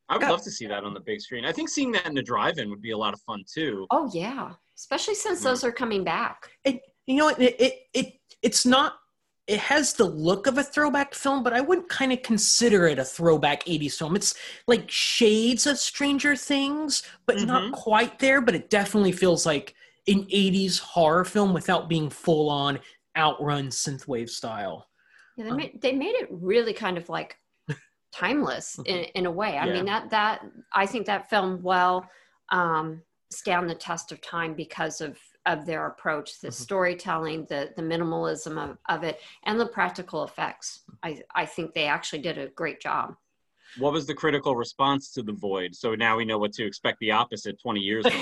I 0.08 0.18
would 0.18 0.28
love 0.28 0.42
to 0.42 0.50
see 0.50 0.66
that 0.66 0.84
on 0.84 0.92
the 0.92 1.00
big 1.00 1.20
screen. 1.20 1.46
I 1.46 1.52
think 1.52 1.70
seeing 1.70 1.90
that 1.92 2.06
in 2.06 2.14
the 2.14 2.22
drive-in 2.22 2.68
would 2.68 2.82
be 2.82 2.90
a 2.90 2.98
lot 2.98 3.14
of 3.14 3.20
fun 3.22 3.42
too. 3.52 3.86
Oh 3.90 4.10
yeah, 4.12 4.52
especially 4.76 5.14
since 5.14 5.40
mm 5.40 5.44
those 5.44 5.64
are 5.64 5.72
coming 5.72 6.04
back. 6.04 6.50
It, 6.64 6.82
you 7.06 7.16
know, 7.16 7.28
it, 7.28 7.56
it 7.58 7.74
it 7.94 8.12
it's 8.42 8.66
not 8.66 8.94
it 9.46 9.58
has 9.58 9.92
the 9.92 10.04
look 10.04 10.46
of 10.46 10.58
a 10.58 10.62
throwback 10.62 11.14
film, 11.14 11.42
but 11.42 11.52
I 11.52 11.60
wouldn't 11.60 11.88
kind 11.88 12.12
of 12.12 12.22
consider 12.22 12.86
it 12.86 12.98
a 12.98 13.04
throwback 13.04 13.64
80s 13.64 13.94
film. 13.94 14.16
It's 14.16 14.34
like 14.66 14.90
shades 14.90 15.66
of 15.66 15.78
Stranger 15.78 16.34
Things, 16.34 17.02
but 17.26 17.36
mm-hmm. 17.36 17.46
not 17.46 17.72
quite 17.72 18.18
there, 18.18 18.40
but 18.40 18.54
it 18.54 18.70
definitely 18.70 19.12
feels 19.12 19.44
like 19.44 19.74
an 20.06 20.24
80s 20.24 20.78
horror 20.80 21.24
film 21.24 21.52
without 21.52 21.88
being 21.88 22.08
full 22.08 22.48
on 22.48 22.78
outrun 23.16 23.68
synthwave 23.68 24.30
style. 24.30 24.86
Yeah, 25.36 25.44
they, 25.44 25.50
um, 25.50 25.56
made, 25.56 25.80
they 25.80 25.92
made 25.92 26.14
it 26.14 26.28
really 26.30 26.72
kind 26.72 26.96
of 26.96 27.08
like 27.08 27.36
timeless 28.12 28.78
in, 28.84 29.04
in 29.14 29.26
a 29.26 29.30
way. 29.30 29.58
I 29.58 29.66
yeah. 29.66 29.72
mean, 29.72 29.84
that, 29.86 30.10
that, 30.10 30.42
I 30.72 30.86
think 30.86 31.06
that 31.06 31.28
film 31.30 31.62
well 31.62 32.08
um, 32.50 33.02
stand 33.30 33.68
the 33.68 33.74
test 33.74 34.12
of 34.12 34.20
time 34.20 34.54
because 34.54 35.00
of 35.00 35.18
of 35.46 35.66
their 35.66 35.86
approach 35.86 36.40
the 36.40 36.48
mm-hmm. 36.48 36.62
storytelling 36.62 37.46
the 37.48 37.70
the 37.76 37.82
minimalism 37.82 38.58
of, 38.58 38.78
of 38.88 39.04
it 39.04 39.20
and 39.44 39.58
the 39.60 39.66
practical 39.66 40.24
effects 40.24 40.82
i 41.02 41.20
i 41.34 41.44
think 41.44 41.74
they 41.74 41.86
actually 41.86 42.20
did 42.20 42.38
a 42.38 42.48
great 42.48 42.80
job 42.80 43.14
what 43.78 43.92
was 43.92 44.06
the 44.06 44.14
critical 44.14 44.56
response 44.56 45.12
to 45.12 45.22
the 45.22 45.32
void 45.32 45.74
so 45.74 45.94
now 45.94 46.16
we 46.16 46.24
know 46.24 46.38
what 46.38 46.52
to 46.52 46.64
expect 46.64 46.98
the 47.00 47.10
opposite 47.10 47.60
20 47.60 47.80
years 47.80 48.04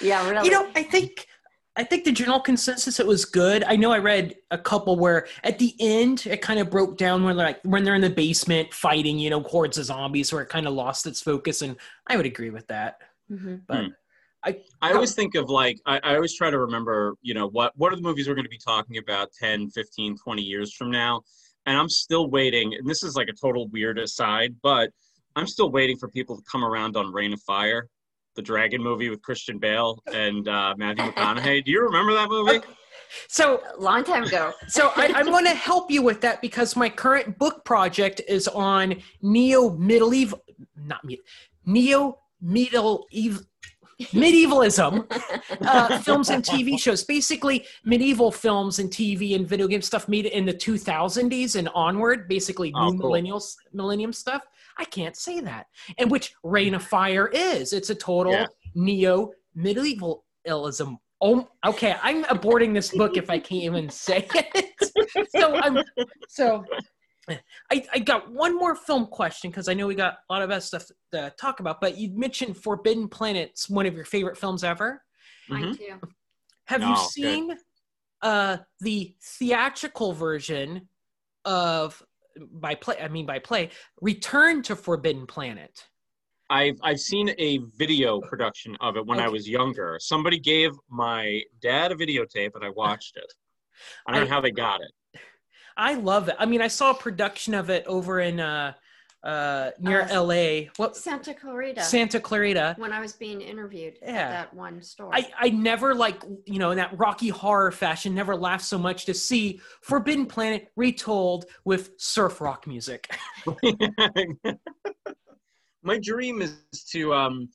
yeah 0.00 0.28
really 0.28 0.44
you 0.44 0.52
know 0.52 0.68
i 0.76 0.82
think 0.82 1.26
I 1.76 1.84
think 1.84 2.04
the 2.04 2.12
general 2.12 2.40
consensus 2.40 2.98
it 2.98 3.06
was 3.06 3.24
good. 3.24 3.62
I 3.64 3.76
know 3.76 3.92
I 3.92 3.98
read 3.98 4.34
a 4.50 4.58
couple 4.58 4.98
where 4.98 5.26
at 5.44 5.58
the 5.58 5.74
end 5.78 6.26
it 6.26 6.42
kind 6.42 6.58
of 6.58 6.68
broke 6.68 6.98
down 6.98 7.22
when 7.22 7.36
they're 7.36 7.46
like 7.46 7.60
when 7.62 7.84
they're 7.84 7.94
in 7.94 8.00
the 8.00 8.10
basement 8.10 8.74
fighting, 8.74 9.18
you 9.18 9.30
know, 9.30 9.40
hordes 9.40 9.78
of 9.78 9.84
zombies, 9.84 10.32
where 10.32 10.42
it 10.42 10.48
kind 10.48 10.66
of 10.66 10.74
lost 10.74 11.06
its 11.06 11.22
focus, 11.22 11.62
and 11.62 11.76
I 12.06 12.16
would 12.16 12.26
agree 12.26 12.50
with 12.50 12.66
that. 12.68 12.98
Mm-hmm. 13.30 13.56
But 13.68 13.84
hmm. 13.84 13.90
I, 14.44 14.58
I 14.80 14.92
always 14.92 15.14
think 15.14 15.34
of 15.34 15.50
like 15.50 15.78
I, 15.86 16.00
I 16.02 16.14
always 16.14 16.34
try 16.34 16.50
to 16.50 16.58
remember 16.58 17.14
you 17.22 17.34
know 17.34 17.48
what 17.48 17.72
what 17.76 17.92
are 17.92 17.96
the 17.96 18.02
movies 18.02 18.28
we're 18.28 18.34
going 18.34 18.44
to 18.44 18.50
be 18.50 18.58
talking 18.58 18.98
about 18.98 19.30
10 19.38 19.70
15 19.70 20.16
20 20.16 20.42
years 20.42 20.74
from 20.74 20.90
now 20.90 21.22
and 21.66 21.76
i'm 21.76 21.88
still 21.88 22.30
waiting 22.30 22.74
and 22.74 22.88
this 22.88 23.02
is 23.02 23.16
like 23.16 23.28
a 23.28 23.32
total 23.32 23.68
weird 23.68 23.98
aside 23.98 24.54
but 24.62 24.90
i'm 25.36 25.46
still 25.46 25.70
waiting 25.70 25.96
for 25.96 26.08
people 26.08 26.36
to 26.36 26.42
come 26.50 26.64
around 26.64 26.96
on 26.96 27.12
Reign 27.12 27.34
of 27.34 27.42
fire 27.42 27.88
the 28.40 28.46
dragon 28.46 28.82
movie 28.82 29.10
with 29.10 29.20
christian 29.20 29.58
bale 29.58 30.02
and 30.14 30.48
uh, 30.48 30.74
matthew 30.78 31.04
mcconaughey. 31.04 31.62
Do 31.62 31.70
you 31.70 31.82
remember 31.82 32.14
that 32.14 32.28
movie? 32.30 32.60
So 33.28 33.60
a 33.76 33.80
long 33.80 34.04
time 34.04 34.22
ago. 34.24 34.52
So 34.68 34.92
I, 34.96 35.12
i'm 35.14 35.26
going 35.26 35.44
to 35.44 35.54
help 35.54 35.90
you 35.90 36.00
with 36.00 36.20
that 36.22 36.40
because 36.40 36.74
my 36.74 36.88
current 36.88 37.38
book 37.38 37.64
project 37.64 38.22
is 38.26 38.48
on 38.48 38.96
neo 39.20 39.70
medieval 39.70 40.42
not 40.74 41.04
me 41.04 41.18
neo 41.66 42.18
medieval 42.40 43.06
medievalism 44.14 45.06
uh, 45.60 45.98
films 45.98 46.30
and 46.30 46.42
tv 46.42 46.80
shows. 46.80 47.04
Basically 47.04 47.66
medieval 47.84 48.32
films 48.32 48.78
and 48.78 48.90
tv 48.90 49.36
and 49.36 49.46
video 49.46 49.66
game 49.66 49.82
stuff 49.82 50.08
made 50.08 50.24
in 50.24 50.46
the 50.46 50.54
2000s 50.54 51.56
and 51.56 51.68
onward 51.74 52.26
basically 52.26 52.72
oh, 52.74 52.88
new 52.88 52.98
cool. 52.98 53.10
millennials 53.10 53.56
millennium 53.74 54.14
stuff 54.14 54.42
i 54.80 54.84
can't 54.84 55.16
say 55.16 55.40
that 55.40 55.66
and 55.98 56.10
which 56.10 56.34
reign 56.42 56.74
of 56.74 56.82
fire 56.82 57.28
is 57.28 57.72
it's 57.72 57.90
a 57.90 57.94
total 57.94 58.32
yeah. 58.32 58.46
neo 58.74 59.30
medievalism 59.56 60.96
oh 61.20 61.46
okay 61.64 61.94
i'm 62.02 62.24
aborting 62.24 62.74
this 62.74 62.90
book 62.90 63.16
if 63.16 63.30
i 63.30 63.38
can't 63.38 63.62
even 63.62 63.88
say 63.88 64.26
it 64.34 65.30
so 65.36 65.54
i'm 65.56 65.78
so 66.28 66.64
I, 67.70 67.84
I 67.92 67.98
got 68.00 68.30
one 68.32 68.56
more 68.56 68.74
film 68.74 69.06
question 69.06 69.50
because 69.50 69.68
I 69.68 69.74
know 69.74 69.86
we 69.86 69.94
got 69.94 70.14
a 70.28 70.32
lot 70.32 70.42
of 70.42 70.50
other 70.50 70.60
stuff 70.60 70.86
to 71.12 71.32
talk 71.38 71.60
about, 71.60 71.80
but 71.80 71.96
you 71.96 72.10
mentioned 72.10 72.56
Forbidden 72.56 73.08
Planet's 73.08 73.70
one 73.70 73.86
of 73.86 73.94
your 73.94 74.04
favorite 74.04 74.36
films 74.36 74.64
ever. 74.64 75.02
Mine 75.48 75.62
mm-hmm. 75.62 75.72
too. 75.74 76.08
Have 76.66 76.82
you 76.82 76.94
oh, 76.96 77.08
seen 77.12 77.56
uh, 78.22 78.58
the 78.80 79.14
theatrical 79.22 80.12
version 80.12 80.88
of 81.44 82.02
by 82.52 82.74
play? 82.74 82.96
I 83.00 83.08
mean 83.08 83.26
by 83.26 83.38
play, 83.38 83.70
Return 84.00 84.62
to 84.64 84.76
Forbidden 84.76 85.26
Planet. 85.26 85.86
I've 86.50 86.78
I've 86.82 87.00
seen 87.00 87.32
a 87.38 87.58
video 87.76 88.20
production 88.20 88.76
of 88.80 88.96
it 88.96 89.06
when 89.06 89.18
okay. 89.18 89.26
I 89.26 89.28
was 89.28 89.48
younger. 89.48 89.98
Somebody 90.00 90.38
gave 90.38 90.72
my 90.88 91.42
dad 91.62 91.92
a 91.92 91.94
videotape 91.94 92.50
and 92.54 92.64
I 92.64 92.70
watched 92.70 93.16
it. 93.16 93.32
I 94.06 94.12
don't 94.12 94.22
I, 94.22 94.24
know 94.24 94.30
how 94.30 94.40
they 94.40 94.50
got 94.50 94.80
it. 94.80 95.20
I 95.76 95.94
love 95.94 96.28
it. 96.28 96.36
I 96.38 96.46
mean, 96.46 96.60
I 96.60 96.68
saw 96.68 96.90
a 96.90 96.94
production 96.94 97.54
of 97.54 97.70
it 97.70 97.84
over 97.86 98.20
in 98.20 98.40
uh, 98.40 98.74
uh, 99.22 99.70
near 99.78 100.02
uh, 100.02 100.22
LA. 100.22 100.70
What 100.76 100.96
Santa 100.96 101.34
Clarita? 101.34 101.82
Santa 101.82 102.20
Clarita. 102.20 102.74
When 102.78 102.92
I 102.92 103.00
was 103.00 103.12
being 103.12 103.40
interviewed 103.40 103.98
yeah. 104.02 104.08
at 104.08 104.30
that 104.30 104.54
one 104.54 104.82
store. 104.82 105.10
I, 105.14 105.30
I 105.38 105.50
never 105.50 105.94
like 105.94 106.22
you 106.46 106.58
know 106.58 106.70
in 106.70 106.78
that 106.78 106.98
Rocky 106.98 107.28
horror 107.28 107.70
fashion 107.70 108.14
never 108.14 108.34
laughed 108.34 108.64
so 108.64 108.78
much 108.78 109.04
to 109.06 109.14
see 109.14 109.60
Forbidden 109.82 110.26
Planet 110.26 110.68
retold 110.76 111.46
with 111.64 111.90
surf 111.98 112.40
rock 112.40 112.66
music. 112.66 113.14
My 115.82 115.98
dream 115.98 116.42
is 116.42 116.56
to 116.92 117.14
um 117.14 117.48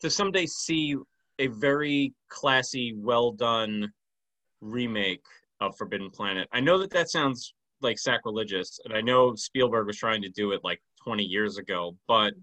to 0.00 0.10
someday 0.10 0.46
see 0.46 0.96
a 1.38 1.48
very 1.48 2.14
classy, 2.28 2.94
well 2.96 3.32
done 3.32 3.90
remake 4.60 5.24
of 5.60 5.76
Forbidden 5.76 6.10
Planet. 6.10 6.48
I 6.52 6.60
know 6.60 6.78
that 6.78 6.90
that 6.90 7.10
sounds 7.10 7.54
like 7.82 7.98
sacrilegious. 7.98 8.78
And 8.84 8.94
I 8.94 9.00
know 9.00 9.34
Spielberg 9.34 9.86
was 9.86 9.96
trying 9.96 10.22
to 10.22 10.28
do 10.28 10.52
it 10.52 10.60
like 10.62 10.80
20 11.04 11.22
years 11.24 11.58
ago, 11.58 11.96
but 12.06 12.34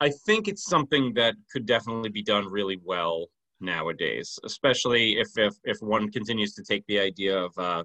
I 0.00 0.10
think 0.10 0.48
it's 0.48 0.64
something 0.64 1.12
that 1.14 1.34
could 1.52 1.66
definitely 1.66 2.10
be 2.10 2.22
done 2.22 2.46
really 2.50 2.80
well 2.82 3.26
nowadays, 3.60 4.38
especially 4.44 5.18
if 5.18 5.28
if, 5.36 5.54
if 5.64 5.78
one 5.80 6.10
continues 6.10 6.54
to 6.54 6.62
take 6.62 6.84
the 6.86 6.98
idea 6.98 7.36
of 7.38 7.58
uh, 7.58 7.84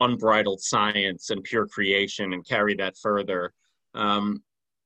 unbridled 0.00 0.60
science 0.60 1.30
and 1.30 1.42
pure 1.42 1.66
creation 1.66 2.32
and 2.32 2.46
carry 2.46 2.74
that 2.76 2.96
further. 2.98 3.52
Um, 3.94 4.42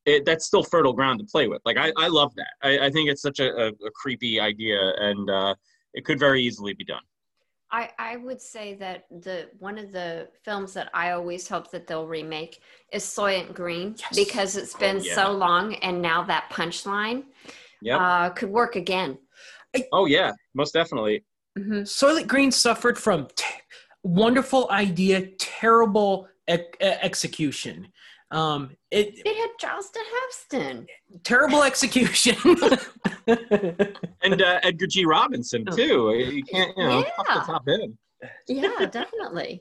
it, 0.07 0.25
that's 0.25 0.47
still 0.47 0.63
fertile 0.63 0.93
ground 0.93 1.19
to 1.21 1.27
play 1.27 1.49
with. 1.49 1.61
Like 1.65 1.77
I, 1.77 1.93
I 1.97 2.09
love 2.09 2.35
that. 2.37 2.53
I, 2.63 2.87
I 2.87 2.91
think 2.91 3.11
it's 3.11 3.23
such 3.23 3.41
a, 3.41 3.55
a, 3.55 3.69
a 3.69 3.91
creepy 3.95 4.41
idea, 4.41 4.79
and 4.99 5.29
uh, 5.29 5.55
it 5.95 6.05
could 6.05 6.19
very 6.19 6.43
easily 6.43 6.73
be 6.73 6.85
done. 6.85 7.03
I, 7.71 7.91
I 7.99 8.17
would 8.17 8.41
say 8.41 8.75
that 8.77 9.05
the 9.11 9.51
one 9.59 9.77
of 9.79 9.93
the 9.93 10.29
films 10.45 10.73
that 10.75 10.89
I 10.95 11.11
always 11.11 11.47
hope 11.49 11.71
that 11.71 11.87
they'll 11.87 12.07
remake 12.07 12.61
is 12.93 13.05
Soylent 13.05 13.55
Green 13.55 13.95
Yes. 13.99 14.17
because 14.17 14.57
it's 14.57 14.75
been 14.75 14.97
Oh, 14.97 15.03
yeah. 15.03 15.15
so 15.15 15.33
long 15.33 15.75
and 15.77 16.01
now 16.01 16.23
that 16.25 16.49
punchline 16.51 17.25
Yep. 17.83 18.01
uh, 18.01 18.31
could 18.31 18.49
work 18.51 18.77
again. 18.77 19.19
oh 19.93 20.07
yeah, 20.07 20.33
most 20.55 20.73
definitely. 20.73 21.25
Mhm. 21.59 21.83
Soylent 21.83 22.27
Green 22.27 22.51
suffered 22.51 22.99
from 22.99 23.29
t- 23.37 23.45
wonderful 24.03 24.69
idea, 24.71 25.27
terrible 25.39 26.27
e- 26.51 26.57
execution. 26.81 27.89
Um, 28.31 28.71
it 28.91 29.15
It 29.25 29.37
had 29.37 29.51
Charleston 29.59 30.03
Heston. 30.27 30.87
terrible 31.25 31.63
execution. 31.63 32.37
And 34.23 34.41
uh, 34.43 34.59
Edgar 34.63 34.87
G. 34.87 35.05
Robinson 35.05 35.65
too. 35.67 36.15
You 36.33 36.43
can't, 36.43 36.77
you 36.77 36.85
know, 36.85 36.99
off 37.01 37.27
Yeah. 37.29 37.35
the 37.35 37.41
top 37.41 37.69
end. 37.69 37.97
Yeah, 38.49 38.87
definitely. 38.91 39.61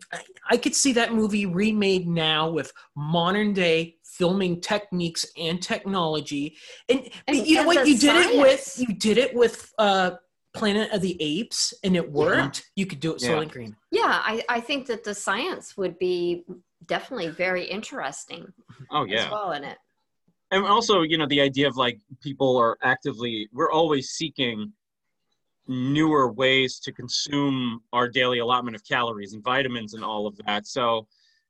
I 0.49 0.57
could 0.57 0.73
see 0.73 0.93
that 0.93 1.13
movie 1.13 1.45
remade 1.45 2.07
now 2.07 2.49
with 2.49 2.71
modern 2.95 3.53
day 3.53 3.97
filming 4.03 4.61
techniques 4.61 5.25
and 5.37 5.61
technology. 5.61 6.55
And, 6.89 7.09
And- 7.27 7.45
you 7.45 7.55
know 7.55 7.59
and 7.61 7.67
what? 7.67 7.87
You 7.87 7.97
did 7.97 8.15
it 8.15 8.39
with 8.41 8.75
you 8.79 8.95
did 8.95 9.17
it 9.17 9.35
with 9.35 9.71
uh, 9.77 10.11
Planet 10.53 10.91
of 10.91 11.01
the 11.01 11.15
Apes, 11.21 11.73
and 11.83 11.95
it 11.95 12.09
worked. 12.11 12.63
You 12.75 12.85
could 12.87 12.99
do 12.99 13.13
it 13.13 13.21
Yeah. 13.21 13.29
Soylent 13.31 13.51
Green. 13.51 13.75
Yeah, 13.91 14.21
I, 14.23 14.43
I 14.49 14.59
think 14.59 14.87
that 14.87 15.03
the 15.03 15.13
science 15.13 15.77
would 15.77 15.99
be 15.99 16.45
definitely 16.85 17.29
very 17.29 17.63
interesting 17.65 18.51
Oh 18.91 19.03
as 19.03 19.09
yeah. 19.09 19.29
well 19.31 19.51
in 19.53 19.63
it. 19.63 19.77
and 20.51 20.65
also 20.65 21.01
you 21.01 21.17
know 21.17 21.27
the 21.27 21.41
idea 21.41 21.67
of 21.67 21.75
like 21.77 21.99
people 22.21 22.55
are 22.57 22.77
actively 22.83 23.49
we're 23.51 23.71
always 23.71 24.09
seeking 24.09 24.71
newer 25.67 26.31
ways 26.31 26.79
to 26.79 26.91
consume 26.93 27.81
our 27.91 28.07
daily 28.07 28.39
allotment 28.39 28.75
of 28.75 28.83
calories 28.85 29.33
and 29.33 29.43
vitamins 29.43 29.93
and 29.95 30.03
all 30.03 30.25
of 30.25 30.37
that 30.45 30.65
so 30.65 31.05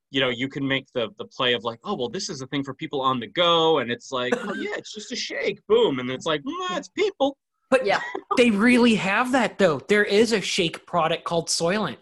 you 0.10 0.20
know 0.20 0.30
you 0.30 0.48
can 0.48 0.68
make 0.68 0.88
the 0.94 1.10
the 1.20 1.26
play 1.26 1.54
of 1.54 1.64
like 1.64 1.80
oh 1.84 1.94
well 1.94 2.10
this 2.10 2.30
is 2.30 2.42
a 2.42 2.48
thing 2.48 2.64
for 2.64 2.74
people 2.74 3.02
on 3.02 3.20
the 3.20 3.28
go 3.28 3.78
and 3.80 3.92
it's 3.92 4.12
like 4.12 4.34
oh 4.36 4.54
yeah 4.60 4.72
it's 4.76 4.94
just 4.94 5.12
a 5.12 5.16
shake 5.16 5.60
boom 5.68 6.00
and 6.00 6.10
it's 6.10 6.26
like 6.26 6.42
mm, 6.42 6.54
nah, 6.70 6.78
it's 6.78 6.88
people 6.90 7.38
But 7.70 7.86
Yeah. 7.86 8.02
they 8.38 8.50
really 8.50 8.96
have 8.96 9.34
that 9.34 9.58
though. 9.60 9.80
There 9.88 10.06
is 10.06 10.32
a 10.32 10.40
shake 10.42 10.86
product 10.88 11.24
called 11.26 11.48
Soylent. 11.50 11.98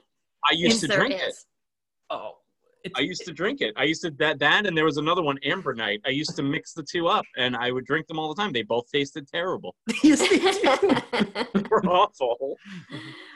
i 0.50 0.54
used 0.54 0.82
to 0.82 0.88
There 0.88 1.00
drink 1.00 1.16
it. 1.16 1.34
Oh, 2.12 2.34
i 2.96 3.00
used 3.02 3.24
to 3.26 3.34
drink 3.34 3.62
it 3.62 3.74
i 3.78 3.84
used 3.84 4.02
to 4.02 4.12
that 4.12 4.40
that 4.40 4.66
and 4.66 4.78
there 4.78 4.86
was 4.86 4.98
another 4.98 5.22
one 5.24 5.38
Ambronite 5.46 6.00
i 6.06 6.10
used 6.10 6.36
to 6.36 6.44
mix 6.44 6.74
the 6.74 6.84
two 6.84 7.08
up 7.08 7.26
and 7.38 7.56
i 7.56 7.72
would 7.72 7.86
drink 7.86 8.08
them 8.08 8.20
all 8.20 8.34
the 8.34 8.40
time 8.42 8.52
they 8.52 8.62
both 8.64 8.90
tasted 8.92 9.28
terrible 9.28 9.76
yes, 10.04 10.20
they 10.30 10.38
do. 11.62 11.64
were 11.70 11.86
awful 11.88 12.58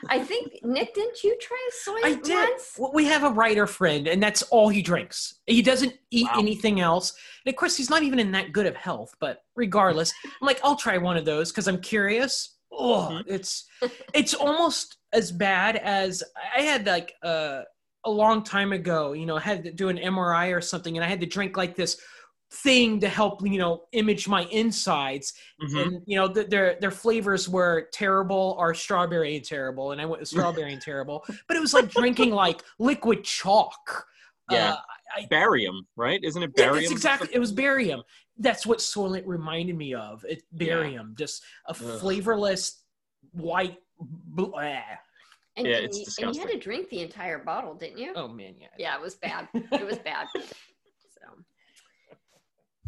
I 0.08 0.18
think 0.18 0.58
Nick, 0.64 0.94
didn't 0.94 1.22
you 1.22 1.36
try 1.40 1.68
soy 1.82 1.94
I 2.02 2.14
did. 2.14 2.34
once? 2.34 2.74
Well, 2.78 2.90
we 2.92 3.04
have 3.06 3.22
a 3.22 3.30
writer 3.30 3.66
friend, 3.66 4.08
and 4.08 4.20
that's 4.22 4.42
all 4.42 4.68
he 4.68 4.82
drinks. 4.82 5.34
He 5.46 5.62
doesn't 5.62 5.94
eat 6.10 6.26
Wow. 6.32 6.40
anything 6.40 6.80
else. 6.80 7.12
And 7.44 7.52
of 7.52 7.56
course, 7.56 7.76
he's 7.76 7.90
not 7.90 8.02
even 8.02 8.18
in 8.18 8.32
that 8.32 8.52
good 8.52 8.66
of 8.66 8.74
health. 8.74 9.14
But 9.20 9.42
regardless, 9.56 10.12
I'm 10.24 10.30
like, 10.40 10.58
I'll 10.64 10.74
try 10.76 10.96
one 10.98 11.16
of 11.16 11.24
those 11.24 11.52
because 11.52 11.68
I'm 11.68 11.80
curious. 11.80 12.56
Oh, 12.72 13.08
Mhm. 13.12 13.24
it's 13.26 13.66
it's 14.14 14.34
almost 14.34 14.96
as 15.12 15.30
bad 15.30 15.76
as 15.76 16.22
I 16.56 16.62
had 16.62 16.86
like 16.86 17.14
uh, 17.22 17.62
a 18.04 18.10
long 18.10 18.42
time 18.42 18.72
ago. 18.72 19.12
You 19.12 19.26
know, 19.26 19.36
I 19.36 19.40
had 19.40 19.64
to 19.64 19.72
do 19.72 19.88
an 19.88 19.98
MRI 19.98 20.54
or 20.56 20.60
something, 20.60 20.96
and 20.96 21.04
I 21.04 21.08
had 21.08 21.20
to 21.20 21.26
drink 21.26 21.56
like 21.56 21.76
this 21.76 22.00
thing 22.52 22.98
to 22.98 23.08
help 23.08 23.46
you 23.46 23.58
know 23.58 23.82
image 23.92 24.26
my 24.26 24.42
insides 24.46 25.34
Mhm. 25.62 25.82
and 25.86 26.02
you 26.04 26.16
know 26.16 26.26
th- 26.26 26.48
their 26.48 26.76
their 26.80 26.90
flavors 26.90 27.48
were 27.48 27.88
terrible 27.92 28.56
or 28.58 28.74
strawberry 28.74 29.36
and 29.36 29.44
terrible 29.44 29.92
and 29.92 30.00
i 30.00 30.04
went 30.04 30.18
with 30.18 30.28
strawberry 30.58 30.72
and 30.72 30.82
terrible 30.82 31.24
but 31.46 31.56
it 31.56 31.60
was 31.60 31.72
like 31.72 31.88
drinking 31.92 32.32
like 32.32 32.64
liquid 32.80 33.22
chalk 33.22 34.04
Yeah. 34.50 34.72
uh, 35.16 35.22
barium, 35.30 35.86
right? 35.94 36.18
Isn't 36.24 36.42
it 36.42 36.52
barium? 36.56 36.74
that's 36.80 36.90
exactly 36.90 37.28
it 37.32 37.38
was 37.38 37.52
barium 37.52 38.02
that's 38.38 38.66
what 38.66 38.78
soylent 38.80 39.22
reminded 39.26 39.76
me 39.76 39.94
of 39.94 40.24
it 40.28 40.42
barium 40.50 41.14
just 41.16 41.44
a 41.68 41.74
flavorless 41.74 42.82
white 43.30 43.78
blah. 44.00 44.80
And, 45.56 45.66
Yeah, 45.66 45.76
and 45.76 45.84
it's 45.86 46.18
you, 46.18 46.26
and 46.26 46.34
you 46.34 46.40
had 46.40 46.50
to 46.50 46.58
drink 46.58 46.88
the 46.90 47.00
entire 47.00 47.38
bottle, 47.38 47.74
didn't 47.74 47.98
you? 47.98 48.12
oh 48.16 48.28
man 48.28 48.54
yeah 48.58 48.68
Yeah, 48.78 48.94
it 48.94 49.00
was 49.00 49.14
bad. 49.16 49.48
It 49.54 49.86
was 49.86 49.98
bad. 49.98 50.26
So, 50.34 51.28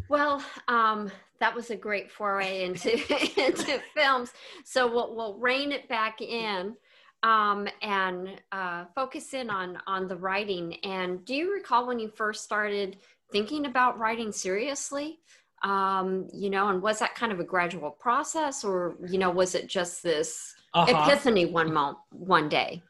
well, 0.09 0.43
um, 0.67 1.11
that 1.39 1.53
was 1.53 1.71
a 1.71 1.75
great 1.75 2.11
foray 2.11 2.63
into 2.63 2.91
into 3.39 3.81
films. 3.95 4.31
So 4.63 4.87
we'll 4.87 5.15
we'll 5.15 5.37
rein 5.37 5.71
it 5.71 5.89
back 5.89 6.21
in 6.21 6.75
um, 7.23 7.67
and 7.81 8.41
uh, 8.51 8.85
focus 8.95 9.33
in 9.33 9.49
on 9.49 9.77
on 9.87 10.07
the 10.07 10.15
writing. 10.15 10.75
And 10.83 11.23
do 11.25 11.35
you 11.35 11.53
recall 11.53 11.87
when 11.87 11.99
you 11.99 12.09
first 12.09 12.43
started 12.43 12.97
thinking 13.31 13.65
about 13.65 13.97
writing 13.97 14.31
seriously? 14.31 15.19
Um, 15.63 16.27
you 16.33 16.49
know, 16.49 16.67
and 16.67 16.81
was 16.81 16.99
that 16.99 17.15
kind 17.15 17.31
of 17.31 17.39
a 17.39 17.43
gradual 17.43 17.91
process, 17.91 18.63
or 18.63 18.95
you 19.07 19.17
know, 19.17 19.29
was 19.29 19.55
it 19.55 19.67
just 19.67 20.03
this 20.03 20.53
uh-huh. 20.73 21.05
epiphany 21.05 21.45
one 21.45 21.73
mo- 21.73 21.99
one 22.11 22.49
day? 22.49 22.81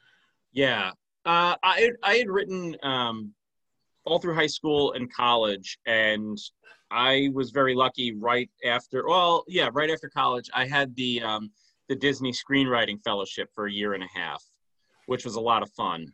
Yeah. 0.51 0.91
Uh, 1.25 1.55
I 1.63 1.79
had- 1.81 1.97
I 2.03 2.15
had 2.15 2.29
written 2.29 2.75
um, 2.83 3.33
all 4.05 4.19
through 4.19 4.35
high 4.35 4.47
school 4.47 4.93
and 4.93 5.11
college, 5.13 5.77
and 5.85 6.37
I 6.91 7.29
was 7.33 7.51
very 7.51 7.75
lucky. 7.75 8.13
Right 8.13 8.49
after, 8.65 9.07
well, 9.07 9.43
yeah, 9.47 9.69
right 9.73 9.89
after 9.89 10.09
college, 10.09 10.49
I 10.53 10.65
had 10.65 10.95
the 10.95 11.21
um, 11.21 11.51
the 11.89 11.95
Disney 11.95 12.31
Screenwriting 12.31 13.01
Fellowship 13.03 13.49
for 13.53 13.67
a 13.67 13.71
year 13.71 13.93
and 13.93 14.03
a 14.03 14.07
half, 14.13 14.43
which 15.07 15.25
was 15.25 15.35
a 15.35 15.41
lot 15.41 15.63
of 15.63 15.69
fun. 15.71 16.05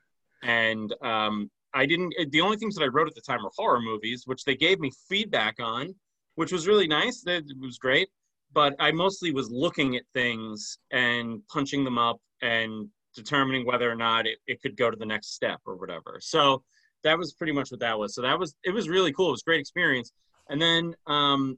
And 0.43 0.93
um, 1.01 1.49
I 1.73 1.85
didn't. 1.85 2.13
The 2.31 2.41
only 2.41 2.57
things 2.57 2.75
that 2.75 2.83
I 2.83 2.87
wrote 2.87 3.07
at 3.07 3.15
the 3.15 3.21
time 3.21 3.43
were 3.43 3.51
horror 3.55 3.81
movies, 3.81 4.23
which 4.25 4.43
they 4.43 4.55
gave 4.55 4.79
me 4.79 4.91
feedback 5.09 5.55
on, 5.59 5.93
which 6.35 6.51
was 6.51 6.67
really 6.67 6.87
nice. 6.87 7.23
It 7.25 7.45
was 7.59 7.77
great. 7.77 8.09
But 8.53 8.75
I 8.79 8.91
mostly 8.91 9.31
was 9.31 9.51
looking 9.51 9.95
at 9.95 10.03
things 10.13 10.79
and 10.91 11.45
punching 11.47 11.83
them 11.83 11.97
up 11.97 12.19
and 12.41 12.89
determining 13.15 13.65
whether 13.65 13.89
or 13.89 13.95
not 13.95 14.25
it, 14.25 14.39
it 14.47 14.61
could 14.61 14.75
go 14.75 14.89
to 14.89 14.97
the 14.97 15.05
next 15.05 15.33
step 15.35 15.59
or 15.65 15.75
whatever. 15.75 16.19
So 16.21 16.63
that 17.03 17.17
was 17.17 17.33
pretty 17.33 17.53
much 17.53 17.71
what 17.71 17.79
that 17.81 17.97
was. 17.97 18.15
So 18.15 18.21
that 18.21 18.39
was 18.39 18.55
it 18.63 18.71
was 18.71 18.89
really 18.89 19.13
cool. 19.13 19.29
It 19.29 19.31
was 19.31 19.43
great 19.43 19.59
experience. 19.59 20.11
And 20.49 20.61
then 20.61 20.95
um, 21.07 21.57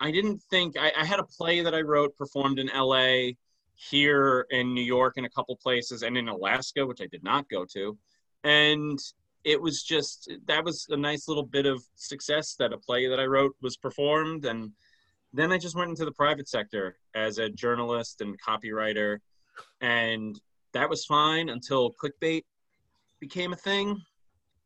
I 0.00 0.10
didn't 0.10 0.42
think 0.50 0.76
I, 0.78 0.92
I 0.98 1.04
had 1.04 1.20
a 1.20 1.24
play 1.24 1.62
that 1.62 1.74
I 1.74 1.80
wrote 1.80 2.16
performed 2.16 2.58
in 2.58 2.68
L.A. 2.70 3.36
here 3.74 4.46
in 4.50 4.74
New 4.74 4.82
York 4.82 5.14
in 5.16 5.24
a 5.24 5.30
couple 5.30 5.56
places 5.56 6.02
and 6.02 6.16
in 6.16 6.28
Alaska, 6.28 6.86
which 6.86 7.00
I 7.00 7.06
did 7.06 7.24
not 7.24 7.48
go 7.48 7.64
to. 7.72 7.96
And 8.44 8.98
it 9.44 9.60
was 9.60 9.82
just 9.82 10.30
that 10.46 10.64
was 10.64 10.86
a 10.90 10.96
nice 10.96 11.26
little 11.28 11.44
bit 11.44 11.66
of 11.66 11.82
success 11.96 12.54
that 12.58 12.72
a 12.72 12.78
play 12.78 13.08
that 13.08 13.18
I 13.18 13.24
wrote 13.24 13.56
was 13.60 13.76
performed 13.76 14.44
and 14.44 14.70
then 15.32 15.52
I 15.52 15.58
just 15.58 15.76
went 15.76 15.90
into 15.90 16.04
the 16.04 16.12
private 16.12 16.48
sector 16.48 16.96
as 17.14 17.38
a 17.38 17.48
journalist 17.48 18.20
and 18.20 18.40
copywriter 18.40 19.18
and 19.80 20.40
that 20.72 20.88
was 20.88 21.04
fine 21.04 21.48
until 21.48 21.92
clickbait 21.92 22.44
became 23.20 23.52
a 23.52 23.56
thing. 23.56 24.00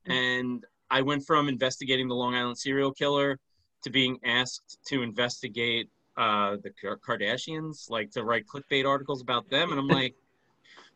And 0.07 0.65
I 0.91 1.03
went 1.03 1.25
from 1.27 1.49
investigating 1.49 2.09
the 2.09 2.15
Long 2.15 2.35
Island 2.35 2.59
serial 2.59 2.93
killer 2.93 3.39
to 3.83 3.91
being 3.91 4.19
asked 4.25 4.79
to 4.87 5.03
investigate 5.03 5.89
uh, 6.17 6.57
the 6.63 6.71
Kardashians, 7.07 7.91
like 7.91 8.11
to 8.13 8.25
write 8.25 8.47
clickbait 8.47 8.87
articles 8.87 9.21
about 9.21 9.49
them, 9.51 9.71
and 9.71 9.81
I'm 9.81 9.89
like, 9.89 10.15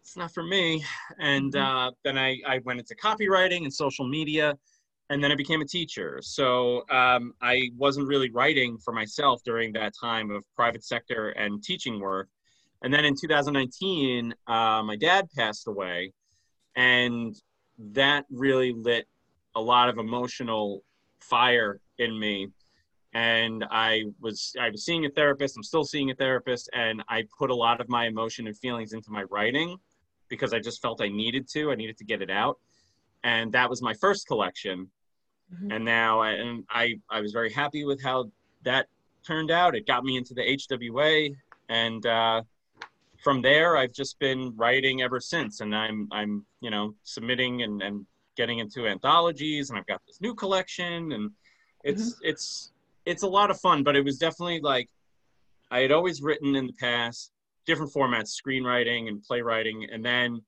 it's 0.01 0.17
not 0.17 0.33
for 0.33 0.43
me. 0.43 0.83
And 1.19 1.55
uh, 1.55 1.91
then 2.05 2.17
I, 2.17 2.41
I 2.47 2.61
went 2.65 2.81
into 2.81 2.95
copywriting 2.95 3.65
and 3.65 3.73
social 3.73 4.09
media, 4.09 4.57
and 5.11 5.23
then 5.23 5.33
I 5.33 5.35
became 5.35 5.61
a 5.61 5.67
teacher. 5.67 6.21
So 6.23 6.89
um, 6.89 7.35
I 7.43 7.71
wasn't 7.77 8.07
really 8.07 8.31
writing 8.31 8.79
for 8.79 8.93
myself 8.95 9.43
during 9.45 9.73
that 9.73 9.93
time 10.01 10.31
of 10.31 10.45
private 10.55 10.85
sector 10.85 11.31
and 11.31 11.63
teaching 11.63 12.01
work. 12.01 12.29
And 12.83 12.95
then 12.95 13.05
in 13.05 13.15
2019, 13.21 14.33
uh, 14.47 14.83
my 14.85 14.97
dad 14.97 15.29
passed 15.37 15.67
away, 15.67 16.13
and 16.77 17.35
that 17.93 18.25
really 18.31 18.73
lit 18.73 19.07
a 19.57 19.61
lot 19.61 19.89
of 19.89 19.99
emotional 19.99 20.85
fire 21.19 21.81
in 21.99 22.19
me 22.19 22.49
and 23.13 23.65
i 23.71 24.05
was 24.21 24.55
i 24.61 24.71
was 24.71 24.85
seeing 24.85 25.05
a 25.05 25.11
therapist 25.11 25.57
i'm 25.57 25.63
still 25.63 25.85
seeing 25.85 26.11
a 26.11 26.15
therapist 26.15 26.71
and 26.73 27.03
i 27.09 27.25
put 27.37 27.51
a 27.51 27.55
lot 27.55 27.81
of 27.81 27.89
my 27.89 28.07
emotion 28.07 28.47
and 28.47 28.57
feelings 28.57 28.93
into 28.93 29.11
my 29.11 29.25
writing 29.25 29.77
because 30.29 30.55
i 30.55 30.61
just 30.61 30.81
felt 30.81 31.03
i 31.03 31.09
needed 31.09 31.49
to 31.49 31.73
i 31.73 31.75
needed 31.75 31.99
to 31.99 32.05
get 32.05 32.23
it 32.23 32.31
out 32.31 32.59
and 33.25 33.53
that 33.53 33.69
was 33.69 33.83
my 33.83 33.93
first 33.95 34.27
collection 34.29 34.89
Mhm. 35.53 35.75
and 35.75 35.85
now 35.85 36.21
I, 36.21 36.31
and 36.33 36.65
i 36.71 36.95
i 37.11 37.21
was 37.21 37.33
very 37.33 37.53
happy 37.53 37.85
with 37.85 38.03
how 38.03 38.31
that 38.63 38.87
turned 39.27 39.51
out. 39.51 39.75
It 39.75 39.87
got 39.87 40.05
me 40.05 40.17
into 40.17 40.35
the 40.35 40.43
hwa 40.43 41.35
and 41.69 42.05
uh 42.07 42.43
from 43.23 43.43
there 43.43 43.77
i've 43.77 43.93
just 43.93 44.19
been 44.19 44.55
writing 44.57 45.03
ever 45.03 45.21
since. 45.21 45.61
And 45.61 45.75
i'm 45.75 46.09
i'm 46.13 46.47
you 46.61 46.71
know 46.71 46.95
submitting 47.03 47.63
and 47.63 47.83
and 47.83 48.07
getting 48.37 48.59
into 48.61 48.87
anthologies 48.87 49.71
and 49.71 49.79
i've 49.79 49.87
got 49.87 50.01
this 50.07 50.21
new 50.21 50.35
collection 50.35 51.13
and 51.13 51.31
it's 51.85 52.17
it's 52.23 52.73
it's 53.05 53.23
a 53.23 53.29
lot 53.29 53.51
of 53.51 53.61
fun 53.61 53.83
but 53.83 53.97
it 53.97 54.05
was 54.05 54.17
definitely 54.19 54.61
like 54.61 54.89
i 55.71 55.81
had 55.81 55.93
always 55.93 56.23
written 56.23 56.55
in 56.57 56.67
the 56.67 56.73
past 56.75 57.33
different 57.67 57.93
formats 57.93 58.31
screenwriting 58.41 59.09
and 59.09 59.23
playwriting 59.23 59.87
and 59.93 60.05
then 60.05 60.41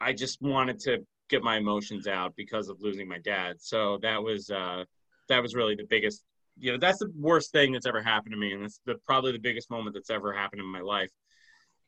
I 0.00 0.12
just 0.14 0.40
wanted 0.40 0.78
to 0.80 1.04
get 1.30 1.42
my 1.42 1.56
emotions 1.56 2.06
out 2.06 2.34
because 2.36 2.68
of 2.68 2.80
losing 2.80 3.08
my 3.08 3.18
dad. 3.18 3.60
So 3.60 3.98
that 4.02 4.22
was 4.22 4.50
uh, 4.50 4.84
that 5.28 5.40
was 5.42 5.54
really 5.54 5.74
the 5.74 5.86
biggest. 5.88 6.22
You 6.58 6.72
know, 6.72 6.78
that's 6.78 6.98
the 6.98 7.10
worst 7.16 7.52
thing 7.52 7.72
that's 7.72 7.86
ever 7.86 8.02
happened 8.02 8.32
to 8.32 8.38
me, 8.38 8.52
and 8.52 8.64
it's 8.64 8.80
the, 8.84 8.96
probably 9.06 9.32
the 9.32 9.38
biggest 9.38 9.70
moment 9.70 9.94
that's 9.94 10.10
ever 10.10 10.32
happened 10.32 10.60
in 10.60 10.66
my 10.66 10.80
life. 10.80 11.10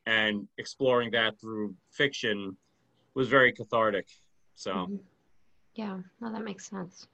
And 0.05 0.47
exploring 0.57 1.11
that 1.11 1.39
through 1.39 1.75
fiction 1.91 2.57
was 3.13 3.27
very 3.27 3.51
cathartic. 3.51 4.07
So, 4.55 4.71
Mhm. 4.71 4.99
Yeah, 5.75 5.99
well, 6.19 6.31
that 6.31 6.43
makes 6.43 6.69
sense. 6.69 7.07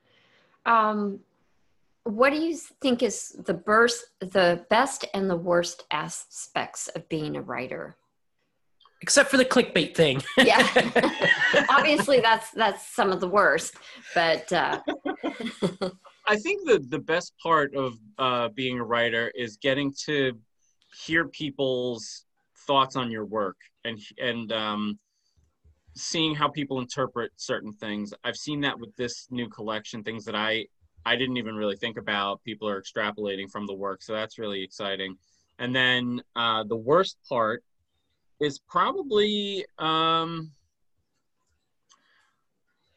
Um, 0.65 1.19
what 2.03 2.31
do 2.31 2.37
you 2.37 2.55
think 2.55 3.03
is 3.03 3.35
the 3.45 3.53
burst, 3.53 4.05
the 4.19 4.65
best 4.69 5.05
and 5.13 5.29
the 5.29 5.35
worst 5.35 5.85
aspects 5.91 6.87
of 6.89 7.07
being 7.09 7.35
a 7.35 7.41
writer? 7.41 7.95
Except 9.01 9.31
for 9.31 9.37
the 9.37 9.45
clickbait 9.45 9.95
thing. 9.95 10.21
Yeah, 10.37 10.67
obviously 11.69 12.19
that's 12.19 12.51
that's 12.51 12.85
some 12.93 13.11
of 13.11 13.21
the 13.21 13.29
worst, 13.29 13.75
but 14.13 14.51
uh, 14.51 14.81
I 16.27 16.35
think 16.35 16.67
the 16.67 16.85
the 16.89 16.99
best 16.99 17.33
part 17.41 17.73
of 17.75 17.97
uh, 18.17 18.49
being 18.49 18.79
a 18.79 18.83
writer 18.83 19.31
is 19.35 19.57
getting 19.57 19.93
to 20.05 20.37
hear 21.05 21.27
people's 21.27 22.25
thoughts 22.67 22.95
on 22.95 23.09
your 23.09 23.25
work 23.25 23.57
and 23.85 23.99
and 24.17 24.51
um, 24.51 24.99
seeing 25.95 26.35
how 26.35 26.49
people 26.49 26.79
interpret 26.79 27.31
certain 27.35 27.73
things. 27.73 28.13
I've 28.23 28.35
seen 28.35 28.61
that 28.61 28.79
with 28.79 28.95
this 28.95 29.27
new 29.31 29.47
collection, 29.47 30.03
things 30.03 30.25
that 30.25 30.35
I 30.35 30.65
I 31.05 31.15
didn't 31.15 31.37
even 31.37 31.55
really 31.55 31.77
think 31.77 31.97
about. 31.97 32.43
People 32.43 32.67
are 32.67 32.81
extrapolating 32.81 33.49
from 33.49 33.65
the 33.65 33.73
work, 33.73 34.03
so 34.03 34.13
that's 34.13 34.37
really 34.37 34.61
exciting. 34.61 35.15
And 35.57 35.75
then 35.75 36.21
uh, 36.35 36.63
the 36.63 36.75
worst 36.75 37.17
part 37.27 37.63
is 38.39 38.59
probably 38.59 39.65
um, 39.77 40.51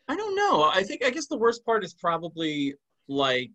I 0.08 0.16
don't 0.16 0.36
know. 0.36 0.64
I 0.64 0.82
think 0.82 1.04
I 1.04 1.10
guess 1.10 1.26
the 1.26 1.36
worst 1.36 1.64
part 1.64 1.84
is 1.84 1.94
probably 1.94 2.74
like 3.08 3.50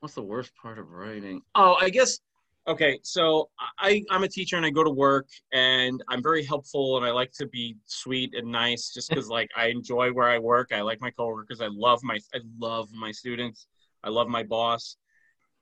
what's 0.00 0.14
the 0.14 0.22
worst 0.22 0.52
part 0.60 0.78
of 0.78 0.90
writing? 0.90 1.42
Oh, 1.54 1.76
I 1.80 1.90
guess 1.90 2.18
okay. 2.66 2.98
So 3.02 3.50
I 3.78 4.02
I'm 4.10 4.24
a 4.24 4.28
teacher 4.28 4.56
and 4.56 4.66
I 4.66 4.70
go 4.70 4.84
to 4.84 4.90
work 4.90 5.26
and 5.52 6.02
I'm 6.08 6.22
very 6.22 6.44
helpful 6.44 6.96
and 6.96 7.06
I 7.06 7.10
like 7.10 7.32
to 7.32 7.46
be 7.46 7.76
sweet 7.86 8.34
and 8.34 8.50
nice 8.50 8.92
just 8.92 9.08
because 9.10 9.28
like 9.38 9.50
I 9.56 9.66
enjoy 9.66 10.12
where 10.12 10.28
I 10.28 10.38
work. 10.38 10.70
I 10.72 10.82
like 10.82 11.00
my 11.00 11.10
coworkers. 11.10 11.60
I 11.60 11.68
love 11.70 12.00
my 12.02 12.18
I 12.34 12.40
love 12.58 12.88
my 12.92 13.12
students. 13.12 13.66
I 14.02 14.08
love 14.08 14.28
my 14.28 14.42
boss. 14.42 14.96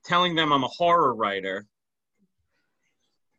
Telling 0.04 0.34
them 0.34 0.52
I'm 0.52 0.64
a 0.64 0.68
horror 0.68 1.14
writer. 1.14 1.66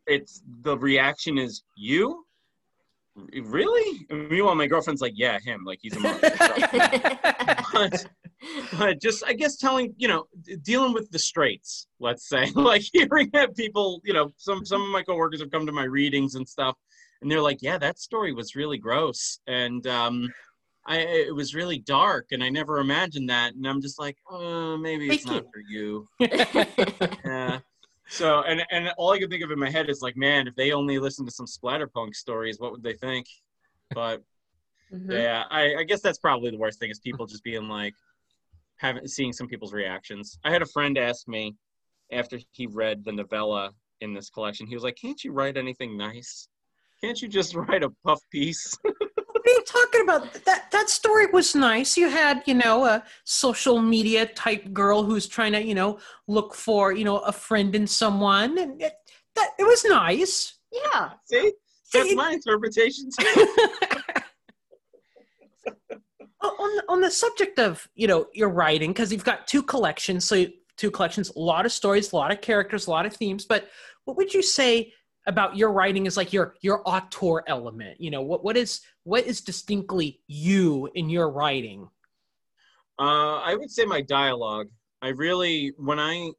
It's 0.07 0.41
the 0.61 0.77
reaction 0.77 1.37
is 1.37 1.63
you 1.75 2.25
really? 3.41 4.05
Meanwhile, 4.09 4.55
my 4.55 4.67
girlfriend's 4.67 5.01
like, 5.01 5.13
yeah, 5.15 5.39
him, 5.39 5.63
like 5.65 5.79
he's 5.81 5.95
a 5.95 5.99
monster. 5.99 6.29
but, 7.73 8.05
but 8.77 9.01
just, 9.01 9.23
I 9.25 9.33
guess, 9.33 9.57
telling, 9.57 9.93
you 9.97 10.07
know, 10.07 10.27
dealing 10.63 10.93
with 10.93 11.11
the 11.11 11.19
straits, 11.19 11.87
let's 11.99 12.27
say, 12.27 12.51
like 12.55 12.83
hearing 12.93 13.29
that 13.33 13.55
people, 13.55 14.01
you 14.03 14.13
know, 14.13 14.31
some 14.37 14.65
some 14.65 14.81
of 14.81 14.89
my 14.89 15.03
coworkers 15.03 15.41
have 15.41 15.51
come 15.51 15.65
to 15.65 15.71
my 15.71 15.83
readings 15.85 16.35
and 16.35 16.47
stuff, 16.47 16.75
and 17.21 17.29
they're 17.29 17.41
like, 17.41 17.61
yeah, 17.61 17.77
that 17.77 17.99
story 17.99 18.33
was 18.33 18.55
really 18.55 18.77
gross, 18.77 19.39
and 19.47 19.85
um, 19.87 20.31
I 20.85 20.99
it 20.99 21.35
was 21.35 21.55
really 21.55 21.79
dark, 21.79 22.27
and 22.31 22.43
I 22.43 22.49
never 22.49 22.79
imagined 22.79 23.29
that, 23.29 23.53
and 23.55 23.67
I'm 23.67 23.81
just 23.81 23.99
like, 23.99 24.17
oh, 24.29 24.77
maybe 24.77 25.09
it's 25.09 25.25
not 25.25 25.45
for 25.53 25.61
you. 25.67 26.07
Yeah. 27.25 27.59
So 28.09 28.41
and 28.43 28.63
and 28.71 28.89
all 28.97 29.11
I 29.11 29.19
can 29.19 29.29
think 29.29 29.43
of 29.43 29.51
in 29.51 29.59
my 29.59 29.69
head 29.69 29.89
is 29.89 30.01
like, 30.01 30.17
man, 30.17 30.47
if 30.47 30.55
they 30.55 30.71
only 30.71 30.99
listened 30.99 31.27
to 31.27 31.33
some 31.33 31.45
splatterpunk 31.45 32.15
stories, 32.15 32.59
what 32.59 32.71
would 32.71 32.83
they 32.83 32.93
think? 32.95 33.27
But 33.93 34.21
Mhm. 34.91 35.11
yeah, 35.11 35.43
I, 35.49 35.75
I 35.77 35.83
guess 35.83 36.01
that's 36.01 36.17
probably 36.19 36.51
the 36.51 36.57
worst 36.57 36.79
thing 36.79 36.89
is 36.91 36.99
people 36.99 37.25
just 37.27 37.43
being 37.43 37.67
like, 37.67 37.93
having 38.77 39.07
seeing 39.07 39.33
some 39.33 39.47
people's 39.47 39.73
reactions. 39.73 40.39
I 40.43 40.51
had 40.51 40.61
a 40.61 40.67
friend 40.67 40.97
ask 40.97 41.27
me 41.27 41.55
after 42.11 42.39
he 42.51 42.67
read 42.67 43.03
the 43.05 43.11
novella 43.11 43.71
in 44.01 44.13
this 44.13 44.29
collection, 44.29 44.67
he 44.67 44.75
was 44.75 44.83
like, 44.83 44.97
"Can't 44.97 45.23
you 45.23 45.31
write 45.33 45.57
anything 45.57 45.97
nice? 45.97 46.47
Can't 47.01 47.21
you 47.21 47.27
just 47.27 47.55
write 47.55 47.83
a 47.83 47.91
puff 48.05 48.21
piece?" 48.31 48.77
What 49.49 49.55
are 49.55 49.59
you 49.59 49.65
talking 49.65 50.01
about? 50.01 50.45
That 50.45 50.69
that 50.71 50.89
story 50.89 51.25
was 51.27 51.55
nice. 51.55 51.97
You 51.97 52.09
had, 52.09 52.43
you 52.45 52.53
know, 52.53 52.85
a 52.85 53.03
social 53.23 53.81
media 53.81 54.27
type 54.27 54.71
girl 54.73 55.03
who's 55.03 55.27
trying 55.27 55.53
to, 55.53 55.63
you 55.63 55.73
know, 55.73 55.97
look 56.27 56.53
for, 56.53 56.93
you 56.93 57.03
know, 57.03 57.17
a 57.19 57.31
friend 57.31 57.73
in 57.73 57.87
someone, 57.87 58.57
and 58.59 58.79
it, 58.81 58.93
that 59.35 59.51
it 59.57 59.63
was 59.63 59.83
nice. 59.85 60.59
yeah, 60.71 61.11
See, 61.25 61.51
that's 61.91 62.09
See- 62.09 62.15
my 62.15 62.33
interpretation 62.33 63.09
too. 63.19 63.47
on 66.41 66.81
on 66.87 67.01
the 67.01 67.09
subject 67.11 67.57
of 67.57 67.87
you 67.95 68.07
know 68.07 68.27
your 68.33 68.49
writing 68.49 68.91
because 68.91 69.11
you've 69.11 69.25
got 69.25 69.47
two 69.47 69.61
collections 69.61 70.25
so 70.25 70.45
two 70.77 70.89
collections 70.89 71.29
a 71.35 71.39
lot 71.39 71.65
of 71.65 71.71
stories 71.71 72.13
a 72.13 72.15
lot 72.15 72.31
of 72.31 72.39
characters 72.39 72.87
a 72.87 72.89
lot 72.89 73.05
of 73.05 73.13
themes 73.13 73.43
but 73.43 73.67
what 74.05 74.15
would 74.15 74.33
you 74.33 74.41
say 74.41 74.93
about 75.27 75.55
your 75.55 75.71
writing 75.71 76.05
is 76.05 76.17
like 76.17 76.33
your 76.33 76.55
your 76.61 76.81
auteur 76.87 77.43
element 77.47 77.99
you 77.99 78.09
know 78.09 78.21
what 78.21 78.43
what 78.43 78.57
is 78.57 78.81
what 79.03 79.25
is 79.25 79.41
distinctly 79.41 80.21
you 80.27 80.89
in 80.95 81.09
your 81.09 81.29
writing 81.29 81.87
Uh, 82.99 83.39
I 83.39 83.55
would 83.55 83.71
say 83.71 83.85
my 83.85 84.01
dialogue. 84.01 84.67
I 85.01 85.09
really, 85.09 85.71
when 85.77 85.99
I, 85.99 86.31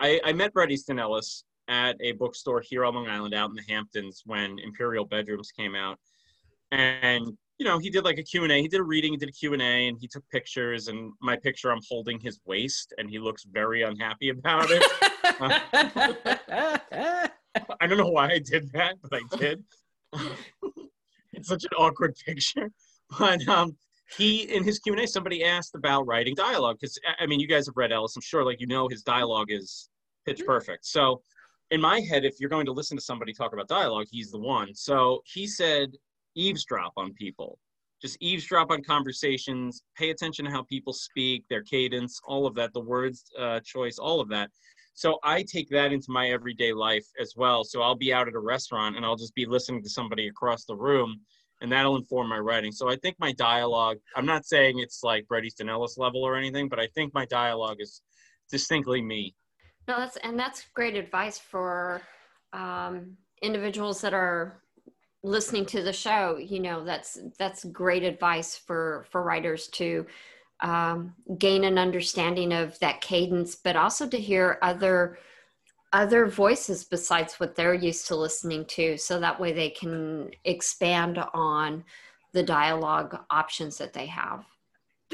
I, 0.00 0.20
I 0.24 0.32
met 0.32 0.52
Bret 0.52 0.72
Easton 0.72 0.98
Ellis 0.98 1.44
at 1.68 1.96
a 2.00 2.12
bookstore 2.12 2.60
here 2.60 2.84
on 2.84 2.96
Long 2.96 3.08
Island, 3.08 3.32
out 3.32 3.50
in 3.50 3.54
the 3.54 3.62
Hamptons, 3.72 4.22
when 4.26 4.58
Imperial 4.58 5.04
Bedrooms 5.04 5.52
came 5.52 5.76
out, 5.76 5.98
and 6.72 7.24
you 7.58 7.64
know 7.64 7.78
he 7.78 7.90
did 7.90 8.04
like 8.04 8.18
a 8.18 8.24
Q 8.24 8.42
and 8.42 8.50
A. 8.50 8.60
He 8.60 8.66
did 8.66 8.80
a 8.80 8.82
reading, 8.82 9.12
he 9.12 9.18
did 9.18 9.28
a 9.28 9.32
Q 9.32 9.52
and 9.52 9.62
A, 9.62 9.86
and 9.86 9.96
he 10.00 10.08
took 10.08 10.28
pictures. 10.30 10.88
And 10.88 11.12
my 11.22 11.36
picture, 11.36 11.70
I'm 11.70 11.80
holding 11.88 12.18
his 12.18 12.40
waist, 12.44 12.92
and 12.98 13.08
he 13.08 13.20
looks 13.20 13.44
very 13.44 13.82
unhappy 13.82 14.30
about 14.30 14.66
it. 14.70 14.82
I 17.80 17.86
don't 17.86 17.98
know 17.98 18.10
why 18.10 18.30
I 18.30 18.38
did 18.38 18.72
that, 18.72 18.96
but 19.02 19.20
I 19.20 19.36
did. 19.36 19.64
it's 21.32 21.48
such 21.48 21.64
an 21.64 21.70
awkward 21.78 22.16
picture. 22.24 22.70
But 23.18 23.46
um, 23.48 23.76
he, 24.16 24.42
in 24.42 24.64
his 24.64 24.78
Q 24.78 24.92
and 24.92 25.02
A, 25.02 25.06
somebody 25.06 25.44
asked 25.44 25.74
about 25.74 26.06
writing 26.06 26.34
dialogue 26.34 26.78
because 26.80 26.98
I 27.18 27.26
mean, 27.26 27.40
you 27.40 27.48
guys 27.48 27.66
have 27.66 27.76
read 27.76 27.92
Ellis. 27.92 28.16
I'm 28.16 28.22
sure, 28.22 28.44
like 28.44 28.60
you 28.60 28.66
know, 28.66 28.88
his 28.88 29.02
dialogue 29.02 29.50
is 29.50 29.88
pitch 30.26 30.42
perfect. 30.46 30.86
So, 30.86 31.22
in 31.70 31.80
my 31.80 32.00
head, 32.00 32.24
if 32.24 32.40
you're 32.40 32.50
going 32.50 32.66
to 32.66 32.72
listen 32.72 32.96
to 32.96 33.02
somebody 33.02 33.32
talk 33.32 33.52
about 33.52 33.68
dialogue, 33.68 34.06
he's 34.10 34.30
the 34.30 34.38
one. 34.38 34.74
So 34.74 35.22
he 35.24 35.46
said, 35.46 35.92
eavesdrop 36.34 36.92
on 36.96 37.12
people. 37.14 37.58
Just 38.02 38.16
eavesdrop 38.20 38.70
on 38.70 38.82
conversations. 38.82 39.82
Pay 39.96 40.10
attention 40.10 40.46
to 40.46 40.50
how 40.50 40.62
people 40.64 40.92
speak, 40.92 41.44
their 41.48 41.62
cadence, 41.62 42.20
all 42.24 42.46
of 42.46 42.54
that, 42.54 42.72
the 42.72 42.80
words 42.80 43.24
uh, 43.38 43.60
choice, 43.60 43.98
all 43.98 44.20
of 44.20 44.28
that. 44.30 44.50
So 45.00 45.18
I 45.22 45.42
take 45.42 45.70
that 45.70 45.94
into 45.94 46.10
my 46.10 46.28
everyday 46.28 46.74
life 46.74 47.06
as 47.18 47.32
well. 47.34 47.64
So 47.64 47.80
I'll 47.80 47.94
be 47.94 48.12
out 48.12 48.28
at 48.28 48.34
a 48.34 48.38
restaurant 48.38 48.96
and 48.96 49.06
I'll 49.06 49.16
just 49.16 49.34
be 49.34 49.46
listening 49.46 49.82
to 49.82 49.88
somebody 49.88 50.28
across 50.28 50.66
the 50.66 50.76
room, 50.76 51.22
and 51.62 51.72
that'll 51.72 51.96
inform 51.96 52.28
my 52.28 52.38
writing. 52.38 52.70
So 52.70 52.90
I 52.90 52.96
think 52.96 53.16
my 53.18 53.32
dialogue. 53.32 53.96
I'm 54.14 54.26
not 54.26 54.44
saying 54.44 54.78
it's 54.78 55.02
like 55.02 55.26
Bret 55.26 55.46
Easton 55.46 55.70
Ellis 55.70 55.96
level 55.96 56.22
or 56.22 56.36
anything, 56.36 56.68
but 56.68 56.78
I 56.78 56.86
think 56.88 57.14
my 57.14 57.24
dialogue 57.24 57.78
is 57.80 58.02
distinctly 58.50 59.00
me. 59.00 59.34
no, 59.88 59.96
that's 59.96 60.18
and 60.18 60.38
that's 60.38 60.66
great 60.74 60.96
advice 60.96 61.38
for 61.38 62.02
um, 62.52 63.16
individuals 63.40 64.02
that 64.02 64.12
are 64.12 64.60
listening 65.22 65.64
to 65.64 65.82
the 65.82 65.94
show. 65.94 66.36
You 66.36 66.60
know, 66.60 66.84
that's 66.84 67.18
that's 67.38 67.64
great 67.64 68.02
advice 68.02 68.54
for 68.54 69.06
for 69.10 69.22
writers 69.22 69.68
to 69.68 70.04
um, 70.62 71.14
gain 71.38 71.64
an 71.64 71.78
understanding 71.78 72.52
of 72.52 72.78
that 72.80 73.00
cadence, 73.00 73.54
but 73.54 73.76
also 73.76 74.06
to 74.08 74.18
hear 74.18 74.58
other 74.62 75.18
other 75.92 76.26
voices 76.26 76.84
besides 76.84 77.34
what 77.40 77.56
they're 77.56 77.74
used 77.74 78.06
to 78.06 78.14
listening 78.14 78.64
to, 78.64 78.96
so 78.96 79.18
that 79.18 79.40
way 79.40 79.52
they 79.52 79.70
can 79.70 80.30
expand 80.44 81.18
on 81.34 81.82
the 82.32 82.42
dialogue 82.42 83.18
options 83.30 83.76
that 83.78 83.92
they 83.92 84.06
have. 84.06 84.44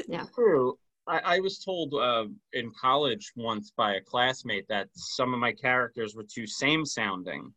Yeah. 0.07 0.25
True. 0.35 0.77
I, 1.07 1.37
I 1.37 1.39
was 1.39 1.57
told 1.59 1.93
uh, 1.95 2.25
in 2.53 2.71
college 2.79 3.31
once 3.35 3.71
by 3.75 3.95
a 3.95 4.01
classmate 4.01 4.67
that 4.67 4.89
some 4.93 5.33
of 5.33 5.39
my 5.39 5.51
characters 5.51 6.15
were 6.15 6.25
too 6.31 6.45
same 6.45 6.85
sounding. 6.85 7.51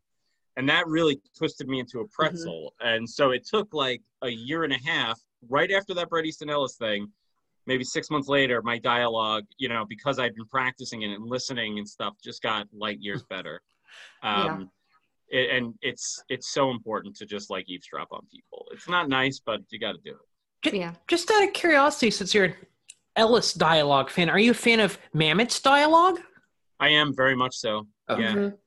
And 0.57 0.67
that 0.67 0.87
really 0.87 1.21
twisted 1.37 1.67
me 1.67 1.79
into 1.79 1.99
a 1.99 2.07
pretzel. 2.07 2.73
And 2.81 3.09
so 3.09 3.31
it 3.31 3.45
took 3.45 3.73
like 3.73 4.01
a 4.21 4.29
year 4.29 4.63
and 4.63 4.73
a 4.73 4.79
half 4.83 5.19
right 5.49 5.71
after 5.71 5.93
that 5.93 6.09
Bret 6.09 6.25
Easton 6.25 6.49
Ellis 6.49 6.75
thing. 6.75 7.07
Maybe 7.67 7.83
six 7.83 8.09
months 8.09 8.27
later, 8.27 8.61
my 8.63 8.79
dialogue, 8.79 9.43
you 9.57 9.69
know, 9.69 9.85
because 9.87 10.19
I'd 10.19 10.35
been 10.35 10.47
practicing 10.47 11.03
it 11.03 11.11
and 11.11 11.25
listening 11.29 11.77
and 11.77 11.87
stuff, 11.87 12.15
just 12.23 12.41
got 12.41 12.67
light 12.73 12.99
years 12.99 13.23
better. 13.23 13.61
Um, 14.23 14.69
it, 15.27 15.49
and 15.49 15.73
it's 15.81 16.23
it's 16.29 16.53
so 16.53 16.71
important 16.71 17.13
to 17.17 17.25
just 17.25 17.49
like 17.49 17.67
eavesdrop 17.69 18.07
on 18.11 18.21
people. 18.31 18.65
It's 18.71 18.87
not 18.87 19.09
nice, 19.09 19.41
but 19.45 19.59
you 19.69 19.79
got 19.79 19.93
to 19.93 19.99
do 20.05 20.15
it. 20.63 20.73
Yeah. 20.73 20.93
just 21.09 21.29
out 21.29 21.43
of 21.43 21.51
curiosity 21.51 22.09
since 22.11 22.33
you're 22.33 22.45
an 22.45 22.55
ellis 23.17 23.53
dialogue 23.53 24.09
fan 24.09 24.29
are 24.29 24.39
you 24.39 24.51
a 24.51 24.53
fan 24.53 24.79
of 24.79 24.97
Mamet's 25.13 25.59
dialogue 25.59 26.19
I 26.79 26.89
am 26.89 27.13
very 27.15 27.35
much 27.35 27.55
so. 27.57 27.87
Oh. 28.07 28.17
Yeah. 28.17 28.33
Mhm. 28.33 28.57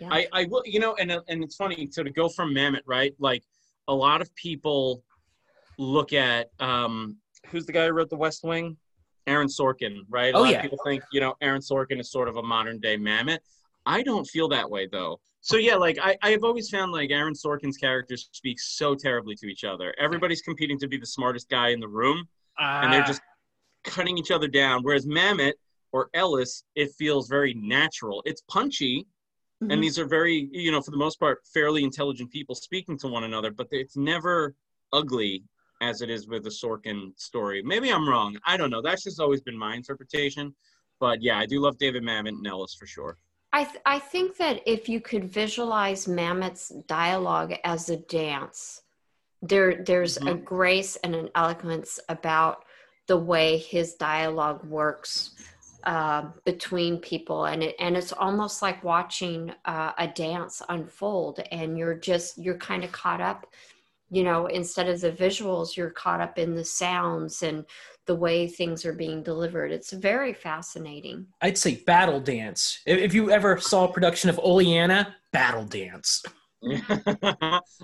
Yeah. 0.00 0.08
I, 0.10 0.26
I 0.32 0.44
will, 0.44 0.62
you 0.66 0.80
know, 0.80 0.94
and 0.96 1.10
and 1.10 1.42
it's 1.42 1.56
funny. 1.56 1.88
So 1.90 2.02
to 2.02 2.10
go 2.10 2.28
from 2.28 2.52
Mamet, 2.54 2.82
right? 2.86 3.14
Like 3.18 3.42
a 3.88 3.94
lot 3.94 4.20
of 4.20 4.32
people 4.34 5.02
look 5.78 6.12
at 6.12 6.50
um, 6.60 7.16
who's 7.46 7.66
the 7.66 7.72
guy 7.72 7.86
who 7.86 7.92
wrote 7.92 8.10
The 8.10 8.16
West 8.16 8.44
Wing? 8.44 8.76
Aaron 9.26 9.48
Sorkin, 9.48 9.98
right? 10.08 10.32
A 10.34 10.36
Oh, 10.38 10.42
lot 10.42 10.50
yeah. 10.52 10.56
of 10.58 10.62
people 10.62 10.78
think 10.86 11.02
you 11.12 11.20
know 11.20 11.34
Aaron 11.42 11.60
Sorkin 11.60 12.00
is 12.00 12.10
sort 12.10 12.28
of 12.28 12.36
a 12.36 12.42
modern 12.42 12.78
day 12.80 12.96
Mamet. 12.96 13.38
I 13.84 14.02
don't 14.02 14.24
feel 14.26 14.48
that 14.48 14.68
way 14.70 14.86
though. 14.90 15.20
So 15.40 15.56
yeah, 15.56 15.76
like 15.76 15.98
I, 16.00 16.16
I've 16.22 16.44
always 16.44 16.68
found 16.70 16.92
like 16.92 17.10
Aaron 17.10 17.34
Sorkin's 17.34 17.76
characters 17.76 18.28
speak 18.32 18.58
so 18.58 18.94
terribly 18.94 19.34
to 19.36 19.46
each 19.46 19.64
other. 19.64 19.94
Everybody's 19.98 20.40
competing 20.42 20.78
to 20.80 20.88
be 20.88 20.96
the 20.96 21.06
smartest 21.06 21.48
guy 21.48 21.68
in 21.68 21.80
the 21.80 21.88
room, 21.88 22.26
and 22.58 22.92
they're 22.92 23.02
Ah. 23.02 23.06
just 23.06 23.20
cutting 23.84 24.16
each 24.18 24.30
other 24.30 24.48
down. 24.48 24.82
Whereas 24.82 25.06
Mamet 25.06 25.52
or 25.92 26.10
Ellis, 26.14 26.64
it 26.74 26.90
feels 26.98 27.28
very 27.28 27.54
natural. 27.54 28.22
It's 28.26 28.42
punchy, 28.48 29.06
Mhm. 29.62 29.72
and 29.72 29.82
these 29.82 29.98
are 29.98 30.06
very, 30.06 30.48
you 30.52 30.70
know, 30.70 30.80
for 30.82 30.90
the 30.90 30.96
most 30.96 31.18
part, 31.20 31.40
fairly 31.52 31.82
intelligent 31.84 32.30
people 32.30 32.54
speaking 32.54 32.98
to 32.98 33.08
one 33.08 33.24
another, 33.24 33.50
but 33.50 33.68
it's 33.72 33.96
never 33.96 34.54
ugly 34.92 35.44
as 35.80 36.02
it 36.02 36.10
is 36.10 36.26
with 36.28 36.44
the 36.44 36.50
Sorkin 36.50 37.18
story. 37.18 37.62
Maybe 37.62 37.90
I'm 37.90 38.08
wrong. 38.08 38.38
I 38.44 38.56
don't 38.56 38.70
know. 38.70 38.82
That's 38.82 39.04
just 39.04 39.20
always 39.20 39.40
been 39.40 39.56
my 39.56 39.74
interpretation. 39.74 40.54
But 41.00 41.22
yeah, 41.22 41.38
I 41.38 41.46
do 41.46 41.60
love 41.60 41.78
David 41.78 42.02
Mamet 42.02 42.28
and 42.30 42.46
Ellis 42.46 42.74
for 42.74 42.86
sure. 42.86 43.18
I, 43.52 43.64
th- 43.64 43.82
I 43.86 43.98
think 43.98 44.36
that 44.36 44.60
if 44.66 44.88
you 44.88 45.00
could 45.00 45.24
visualize 45.24 46.06
Mamet's 46.06 46.70
dialogue 46.86 47.54
as 47.64 47.88
a 47.88 47.96
dance, 47.96 48.82
there 49.40 49.84
there's 49.84 50.16
a 50.16 50.34
grace 50.34 50.96
and 50.96 51.14
an 51.14 51.30
eloquence 51.34 52.00
about 52.08 52.64
the 53.06 53.16
way 53.16 53.56
his 53.56 53.94
dialogue 53.94 54.64
works 54.64 55.30
uh, 55.84 56.26
between 56.44 56.98
people, 56.98 57.46
and 57.46 57.62
it 57.62 57.76
and 57.78 57.96
it's 57.96 58.12
almost 58.12 58.62
like 58.62 58.82
watching 58.82 59.52
uh, 59.64 59.92
a 59.96 60.08
dance 60.08 60.60
unfold, 60.68 61.40
and 61.52 61.78
you're 61.78 61.94
just 61.94 62.36
you're 62.36 62.58
kind 62.58 62.84
of 62.84 62.92
caught 62.92 63.20
up, 63.20 63.46
you 64.10 64.24
know, 64.24 64.46
instead 64.46 64.88
of 64.88 65.00
the 65.00 65.12
visuals, 65.12 65.76
you're 65.76 65.90
caught 65.90 66.20
up 66.20 66.38
in 66.38 66.54
the 66.54 66.64
sounds 66.64 67.42
and 67.42 67.64
the 68.06 68.14
way 68.14 68.46
things 68.46 68.86
are 68.86 68.94
being 68.94 69.22
delivered. 69.22 69.70
It's 69.70 69.92
very 69.92 70.32
fascinating. 70.32 71.26
I'd 71.42 71.58
say 71.58 71.76
battle 71.86 72.20
dance. 72.20 72.80
If 72.86 72.98
if 72.98 73.14
you 73.14 73.30
ever 73.30 73.58
saw 73.58 73.84
a 73.84 73.92
production 73.92 74.30
of 74.30 74.38
Oleanna, 74.38 75.14
battle 75.32 75.64
dance. 75.64 76.22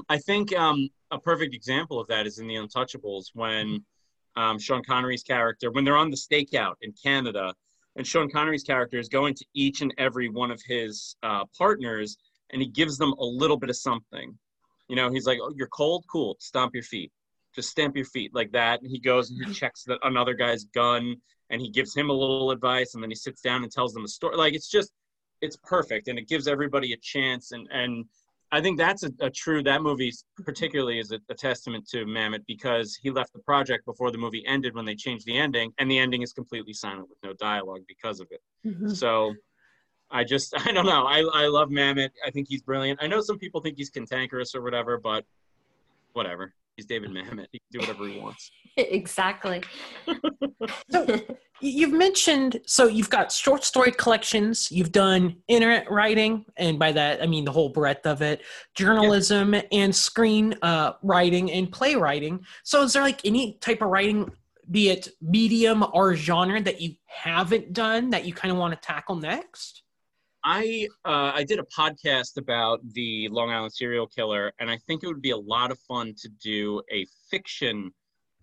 I 0.09 0.19
think 0.25 0.55
um, 0.57 0.89
a 1.11 1.19
perfect 1.19 1.55
example 1.55 2.01
of 2.01 2.09
that 2.09 2.27
is 2.27 2.39
in 2.39 2.47
The 2.47 2.57
Untouchables 2.57 3.27
when 3.35 3.85
um, 4.37 4.59
Sean 4.59 4.83
Connery's 4.83 5.23
character, 5.23 5.71
when 5.71 5.85
they're 5.85 5.97
on 5.97 6.11
the 6.11 6.17
stakeout 6.17 6.75
in 6.81 6.93
Canada, 7.01 7.55
and 7.97 8.05
Sean 8.05 8.29
Connery's 8.29 8.65
character 8.65 8.99
is 8.99 9.09
going 9.09 9.35
to 9.35 9.45
each 9.55 9.81
and 9.81 9.95
every 9.99 10.29
one 10.29 10.51
of 10.51 10.61
his 10.67 11.15
uh, 11.23 11.45
partners 11.57 12.17
and 12.51 12.63
he 12.63 12.69
gives 12.69 12.97
them 12.99 13.13
a 13.19 13.25
little 13.25 13.57
bit 13.57 13.71
of 13.71 13.77
something. 13.77 14.37
You 14.95 15.03
know, 15.03 15.11
he's 15.11 15.27
like, 15.27 15.41
oh, 15.43 15.53
you're 15.57 15.67
cold? 15.67 16.05
Cool. 16.09 16.37
Stomp 16.39 16.73
your 16.73 16.85
feet. 16.85 17.11
Just 17.53 17.69
stamp 17.69 17.97
your 17.97 18.05
feet 18.05 18.33
like 18.33 18.53
that. 18.53 18.81
And 18.81 18.89
he 18.89 19.01
goes 19.01 19.29
and 19.29 19.45
he 19.45 19.53
checks 19.61 19.83
the, 19.83 19.99
another 20.07 20.35
guy's 20.35 20.67
gun 20.67 21.17
and 21.51 21.61
he 21.61 21.69
gives 21.69 21.97
him 21.97 22.11
a 22.11 22.13
little 22.13 22.53
advice 22.53 22.95
and 22.95 23.03
then 23.03 23.11
he 23.11 23.17
sits 23.17 23.43
down 23.43 23.65
and 23.65 23.73
tells 23.73 23.93
them 23.93 24.05
a 24.05 24.09
story. 24.09 24.37
Like, 24.37 24.55
it's 24.55 24.71
just, 24.71 24.93
it's 25.41 25.57
perfect 25.65 26.07
and 26.07 26.17
it 26.17 26.29
gives 26.29 26.47
everybody 26.47 26.93
a 26.93 26.97
chance. 26.99 27.51
And, 27.51 27.67
and 27.73 28.05
I 28.53 28.61
think 28.61 28.79
that's 28.79 29.03
a, 29.03 29.11
a 29.19 29.31
true, 29.31 29.65
that 29.65 29.83
movie 29.83 30.13
particularly 30.45 31.01
is 31.01 31.11
a, 31.11 31.19
a 31.29 31.35
testament 31.35 31.89
to 31.89 32.05
Mamet 32.05 32.47
because 32.47 32.95
he 32.95 33.11
left 33.11 33.33
the 33.33 33.41
project 33.41 33.87
before 33.87 34.13
the 34.13 34.19
movie 34.19 34.45
ended 34.47 34.77
when 34.77 34.85
they 34.85 34.95
changed 34.95 35.27
the 35.27 35.37
ending 35.37 35.73
and 35.79 35.91
the 35.91 35.99
ending 35.99 36.23
is 36.23 36.33
completely 36.33 36.73
silent 36.73 37.09
with 37.09 37.19
no 37.25 37.33
dialogue 37.33 37.83
because 37.89 38.21
of 38.21 38.29
it. 38.31 38.41
Mm-hmm. 38.65 38.91
So 38.91 39.35
I 40.15 40.25
just 40.25 40.55
I 40.67 40.73
don't 40.73 40.87
know. 40.87 41.07
I 41.07 41.19
I 41.33 41.47
love 41.49 41.69
Mamet. 41.69 42.11
I 42.25 42.31
think 42.31 42.47
he's 42.49 42.63
brilliant. 42.63 43.01
I 43.03 43.07
know 43.07 43.21
some 43.21 43.39
people 43.39 43.61
think 43.61 43.77
he's 43.77 43.91
cantankerous 43.91 44.55
or 44.55 44.63
whatever, 44.63 44.97
but 44.97 45.25
whatever. 46.15 46.55
He's 46.77 46.87
David 46.87 47.11
Mamet. 47.11 47.47
He 47.53 47.59
can 47.61 47.69
do 47.71 47.79
whatever 47.81 48.09
he 48.09 48.19
wants. 48.19 48.51
exactly. 48.77 49.63
So 50.91 51.21
you've 51.61 51.93
mentioned 51.93 52.61
so 52.67 52.87
you've 52.87 53.11
got 53.11 53.31
short 53.31 53.63
story 53.65 53.93
collections, 53.93 54.73
you've 54.73 54.91
done 54.91 55.37
internet 55.47 55.89
writing, 55.91 56.45
and 56.57 56.79
by 56.79 56.91
that 56.93 57.23
I 57.23 57.27
mean 57.27 57.45
the 57.45 57.53
whole 57.53 57.69
breadth 57.69 58.07
of 58.07 58.23
it, 58.23 58.43
journalism 58.75 59.55
and 59.71 59.95
screen 59.95 60.57
uh, 60.63 60.93
writing 61.03 61.53
and 61.53 61.71
playwriting. 61.71 62.45
So 62.65 62.83
is 62.83 62.93
there 62.93 63.03
like 63.03 63.25
any 63.25 63.55
type 63.61 63.83
of 63.83 63.89
writing, 63.89 64.31
be 64.71 64.91
it 64.91 65.11
medium 65.21 65.85
or 65.93 66.17
genre, 66.17 66.61
that 66.61 66.81
you 66.81 66.95
haven't 67.07 67.73
done 67.73 68.11
that 68.11 68.25
you 68.25 68.33
kind 68.33 68.51
of 68.51 68.59
want 68.59 68.75
to 68.75 68.81
tackle 68.85 69.15
next? 69.15 69.84
I 70.45 70.89
uh, 71.07 71.33
I 71.35 71.43
did 71.43 71.59
a 71.59 71.65
podcast 71.65 72.37
about 72.37 72.81
the 72.93 73.29
Long 73.31 73.51
Island 73.51 73.73
serial 73.73 74.07
killer, 74.07 74.53
and 74.59 74.71
I 74.71 74.77
think 74.87 75.03
it 75.03 75.07
would 75.07 75.23
be 75.23 75.31
a 75.31 75.37
lot 75.37 75.71
of 75.71 75.79
fun 75.89 76.15
to 76.19 76.29
do 76.29 76.83
a 76.93 77.07
fiction 77.31 77.91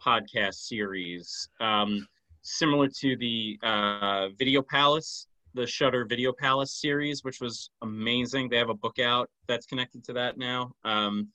podcast 0.04 0.56
series, 0.56 1.48
um, 1.60 2.08
similar 2.42 2.88
to 2.88 3.16
the 3.18 3.60
uh, 3.62 4.30
Video 4.30 4.64
Palace, 4.64 5.28
the 5.54 5.68
Shudder 5.68 6.06
Video 6.06 6.34
Palace 6.34 6.74
series, 6.82 7.24
which 7.24 7.40
was 7.40 7.70
amazing. 7.84 8.50
They 8.50 8.58
have 8.58 8.70
a 8.70 8.76
book 8.76 8.98
out 8.98 9.30
that's 9.48 9.68
connected 9.68 10.04
to 10.06 10.14
that 10.14 10.40
now. 10.40 10.72
Um, 10.84 11.28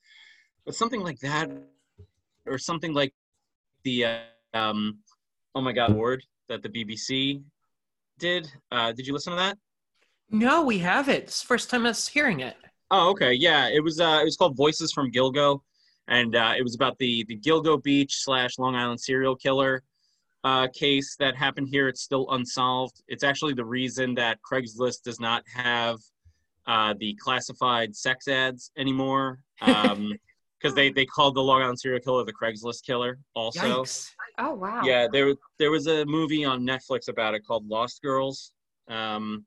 but 0.65 0.75
something 0.75 1.01
like 1.01 1.21
that, 1.21 1.49
or 2.45 2.59
something 2.59 2.93
like 2.93 3.15
the 3.85 4.05
uh, 4.05 4.19
um, 4.53 4.99
oh 5.55 5.61
my 5.61 5.71
god 5.71 5.93
award 5.93 6.25
that 6.49 6.65
the 6.65 6.69
BBC 6.69 7.41
did. 8.19 8.51
Uh, 8.73 8.91
did 8.91 9.07
you 9.07 9.13
listen 9.13 9.33
to 9.33 9.37
that? 9.37 9.59
No, 10.31 10.65
we 10.65 10.79
haven't. 10.79 11.25
It's 11.25 11.41
the 11.41 11.47
first 11.47 11.71
time 11.71 11.87
us 11.87 12.09
hearing 12.09 12.41
it. 12.41 12.57
Oh, 12.91 13.11
okay. 13.11 13.33
Yeah, 13.33 13.69
it 13.69 13.83
was. 13.83 14.01
Uh, 14.01 14.19
it 14.21 14.25
was 14.25 14.37
called 14.37 14.57
Voices 14.57 14.93
from 14.93 15.11
Gilgo, 15.11 15.61
and 16.09 16.37
uh, 16.37 16.55
it 16.57 16.63
was 16.63 16.75
about 16.75 16.99
the 16.99 17.25
the 17.29 17.39
Gilgo 17.39 17.83
Beach 17.83 18.17
slash 18.23 18.59
Long 18.59 18.75
Island 18.75 19.01
serial 19.01 19.37
killer 19.37 19.83
uh, 20.45 20.69
case 20.69 21.17
that 21.19 21.35
happened 21.35 21.69
here. 21.69 21.89
It's 21.89 22.03
still 22.03 22.31
unsolved. 22.31 23.03
It's 23.09 23.25
actually 23.25 23.55
the 23.55 23.65
reason 23.65 24.15
that 24.15 24.39
Craigslist 24.49 25.03
does 25.03 25.19
not 25.19 25.43
have 25.53 25.99
uh, 26.67 26.95
the 26.99 27.15
classified 27.21 27.95
sex 27.97 28.29
ads 28.29 28.71
anymore, 28.79 29.41
because 29.61 30.75
they 30.75 30.91
they 30.91 31.07
called 31.07 31.35
the 31.35 31.43
Long 31.43 31.63
Island 31.63 31.81
serial 31.81 32.01
killer 32.01 32.25
the 32.25 32.33
Craigslist 32.33 32.85
killer. 32.85 33.19
Also, 33.35 33.83
Yikes. 33.83 34.11
Oh 34.39 34.55
wow. 34.55 34.83
yeah, 34.85 35.09
there 35.11 35.35
there 35.59 35.73
was 35.73 35.89
a 35.89 36.05
movie 36.05 36.45
on 36.45 36.63
Netflix 36.63 37.09
about 37.09 37.35
it 37.35 37.45
called 37.45 37.67
Lost 37.67 38.01
Girls. 38.03 38.53
Um, 38.89 39.45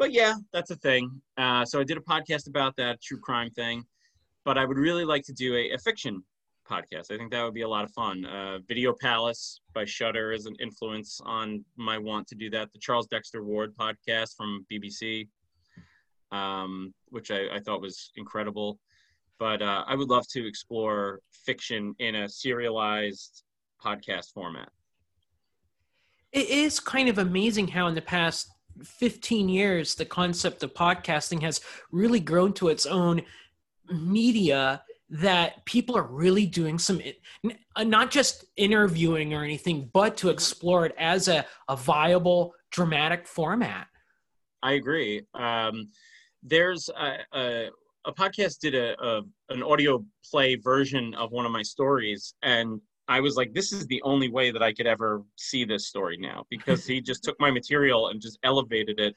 but 0.00 0.12
yeah, 0.12 0.34
that's 0.50 0.70
a 0.70 0.76
thing. 0.76 1.20
Uh, 1.36 1.62
so 1.62 1.78
I 1.78 1.84
did 1.84 1.98
a 1.98 2.00
podcast 2.00 2.48
about 2.48 2.74
that 2.76 3.02
true 3.02 3.20
crime 3.20 3.50
thing. 3.50 3.84
But 4.46 4.56
I 4.56 4.64
would 4.64 4.78
really 4.78 5.04
like 5.04 5.22
to 5.24 5.34
do 5.34 5.54
a, 5.54 5.72
a 5.72 5.78
fiction 5.78 6.24
podcast. 6.68 7.12
I 7.12 7.18
think 7.18 7.30
that 7.32 7.44
would 7.44 7.52
be 7.52 7.60
a 7.60 7.68
lot 7.68 7.84
of 7.84 7.90
fun. 7.92 8.24
Uh, 8.24 8.60
Video 8.66 8.94
Palace 8.98 9.60
by 9.74 9.84
Shudder 9.84 10.32
is 10.32 10.46
an 10.46 10.56
influence 10.58 11.20
on 11.26 11.62
my 11.76 11.98
want 11.98 12.26
to 12.28 12.34
do 12.34 12.48
that. 12.48 12.72
The 12.72 12.78
Charles 12.78 13.08
Dexter 13.08 13.44
Ward 13.44 13.76
podcast 13.76 14.36
from 14.36 14.64
BBC, 14.72 15.28
um, 16.32 16.94
which 17.10 17.30
I, 17.30 17.56
I 17.56 17.60
thought 17.60 17.82
was 17.82 18.10
incredible. 18.16 18.78
But 19.38 19.60
uh, 19.60 19.84
I 19.86 19.96
would 19.96 20.08
love 20.08 20.26
to 20.28 20.46
explore 20.46 21.20
fiction 21.30 21.94
in 21.98 22.14
a 22.14 22.28
serialized 22.28 23.42
podcast 23.84 24.32
format. 24.32 24.70
It 26.32 26.48
is 26.48 26.80
kind 26.80 27.10
of 27.10 27.18
amazing 27.18 27.68
how 27.68 27.86
in 27.88 27.94
the 27.94 28.00
past 28.00 28.50
15 28.84 29.48
years 29.48 29.94
the 29.94 30.04
concept 30.04 30.62
of 30.62 30.74
podcasting 30.74 31.42
has 31.42 31.60
really 31.92 32.20
grown 32.20 32.52
to 32.54 32.68
its 32.68 32.86
own 32.86 33.22
media 33.90 34.82
that 35.08 35.64
people 35.64 35.96
are 35.96 36.06
really 36.06 36.46
doing 36.46 36.78
some 36.78 37.00
uh, 37.74 37.84
not 37.84 38.10
just 38.10 38.44
interviewing 38.56 39.34
or 39.34 39.42
anything 39.42 39.90
but 39.92 40.16
to 40.16 40.30
explore 40.30 40.86
it 40.86 40.94
as 40.98 41.26
a, 41.28 41.44
a 41.68 41.76
viable 41.76 42.54
dramatic 42.70 43.26
format 43.26 43.88
I 44.62 44.72
agree. 44.72 45.22
Um, 45.34 45.88
there's 46.42 46.88
a, 46.90 47.18
a, 47.32 47.68
a 48.06 48.12
podcast 48.12 48.60
did 48.60 48.74
a, 48.74 49.00
a 49.02 49.22
an 49.50 49.62
audio 49.62 50.04
play 50.30 50.56
version 50.56 51.14
of 51.14 51.32
one 51.32 51.46
of 51.46 51.52
my 51.52 51.62
stories, 51.62 52.34
and 52.42 52.80
I 53.10 53.18
was 53.18 53.36
like, 53.36 53.52
this 53.52 53.72
is 53.72 53.88
the 53.88 54.00
only 54.02 54.28
way 54.28 54.52
that 54.52 54.62
I 54.62 54.72
could 54.72 54.86
ever 54.86 55.22
see 55.36 55.64
this 55.64 55.88
story 55.88 56.16
now 56.16 56.46
because 56.48 56.86
he 56.86 57.00
just 57.00 57.24
took 57.24 57.38
my 57.40 57.50
material 57.50 58.08
and 58.08 58.20
just 58.20 58.38
elevated 58.44 59.00
it 59.00 59.16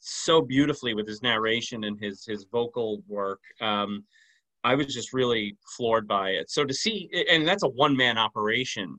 so 0.00 0.40
beautifully 0.40 0.94
with 0.94 1.06
his 1.06 1.22
narration 1.22 1.84
and 1.84 2.00
his 2.00 2.24
his 2.24 2.46
vocal 2.50 3.02
work. 3.06 3.40
Um, 3.60 4.04
I 4.64 4.74
was 4.74 4.86
just 4.86 5.12
really 5.12 5.56
floored 5.76 6.08
by 6.08 6.30
it. 6.30 6.50
So 6.50 6.64
to 6.64 6.72
see, 6.72 7.10
and 7.30 7.46
that's 7.46 7.62
a 7.62 7.68
one 7.68 7.94
man 7.94 8.16
operation 8.16 8.98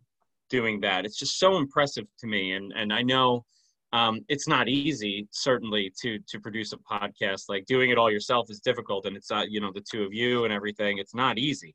doing 0.52 0.80
that. 0.82 1.04
It's 1.04 1.17
just 1.17 1.39
so 1.39 1.58
impressive 1.58 2.06
to 2.19 2.28
me, 2.28 2.54
and 2.54 2.71
and 2.76 2.93
I 2.93 3.02
know 3.02 3.43
um, 3.91 4.21
it's 4.30 4.47
not 4.47 4.67
easy 4.67 5.28
certainly 5.32 5.91
to 6.02 6.19
to 6.28 6.39
produce 6.39 6.73
a 6.73 6.78
podcast 6.78 7.45
like 7.50 7.65
doing 7.65 7.89
it 7.89 7.97
all 7.97 8.12
yourself 8.12 8.50
is 8.50 8.60
difficult 8.60 9.06
and 9.06 9.15
it's 9.15 9.32
not 9.32 9.50
you 9.50 9.62
know 9.62 9.71
the 9.73 9.82
two 9.89 10.04
of 10.04 10.13
you 10.13 10.43
and 10.43 10.54
everything 10.54 10.97
it's 10.97 11.15
not 11.15 11.38
easy 11.38 11.73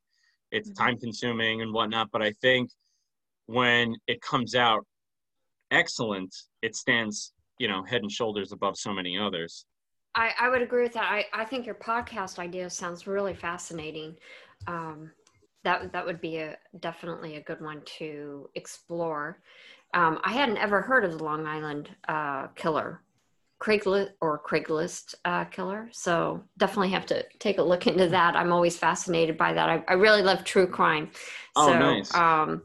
it's 0.53 0.71
Mhm. 0.71 0.77
time 0.77 0.99
consuming 0.99 1.63
and 1.63 1.73
whatnot 1.73 2.09
but 2.13 2.23
i 2.23 2.33
think 2.41 2.71
when 3.47 3.97
it 4.07 4.21
comes 4.23 4.55
out 4.55 4.87
excellent 5.71 6.35
it 6.63 6.77
stands 6.77 7.33
you 7.59 7.67
know 7.69 7.83
head 7.83 8.03
and 8.03 8.13
shoulders 8.13 8.53
above 8.53 8.77
so 8.77 8.93
many 8.93 9.19
others 9.19 9.67
I, 10.15 10.33
I 10.39 10.49
would 10.51 10.61
agree 10.61 10.83
with 10.83 10.93
that. 10.93 11.11
I, 11.11 11.25
I 11.33 11.45
think 11.47 11.65
your 11.65 11.75
podcast 11.75 12.39
idea 12.39 12.69
sounds 12.69 13.07
really 13.07 13.33
fascinating. 13.33 14.17
Um, 14.67 15.11
that 15.65 15.91
that 15.93 16.05
would 16.05 16.21
be 16.21 16.37
a 16.37 16.59
definitely 16.81 17.37
a 17.37 17.41
good 17.41 17.63
one 17.63 17.81
to 17.99 18.51
explore. 18.55 19.41
Um, 19.95 20.21
I 20.23 20.33
hadn't 20.33 20.59
ever 20.59 20.83
heard 20.83 21.05
of 21.07 21.17
the 21.17 21.25
Long 21.25 21.47
Island 21.47 21.89
uh, 22.09 22.49
Killer, 22.49 23.01
Craigslist 23.63 24.11
or 24.21 24.43
Craigslist 24.43 25.15
uh, 25.25 25.45
Killer, 25.45 25.89
so 25.93 26.43
definitely 26.59 26.91
have 26.91 27.07
to 27.07 27.25
take 27.39 27.59
a 27.59 27.63
look 27.63 27.87
into 27.87 28.09
that. 28.09 28.35
I'm 28.35 28.53
always 28.53 28.77
fascinated 28.77 29.39
by 29.39 29.53
that. 29.53 29.69
I, 29.69 29.85
I 29.87 29.93
really 29.93 30.23
love 30.23 30.43
true 30.43 30.67
crime. 30.67 31.11
Oh, 31.55 31.69
so, 31.69 31.79
nice. 31.79 32.13
Um, 32.13 32.63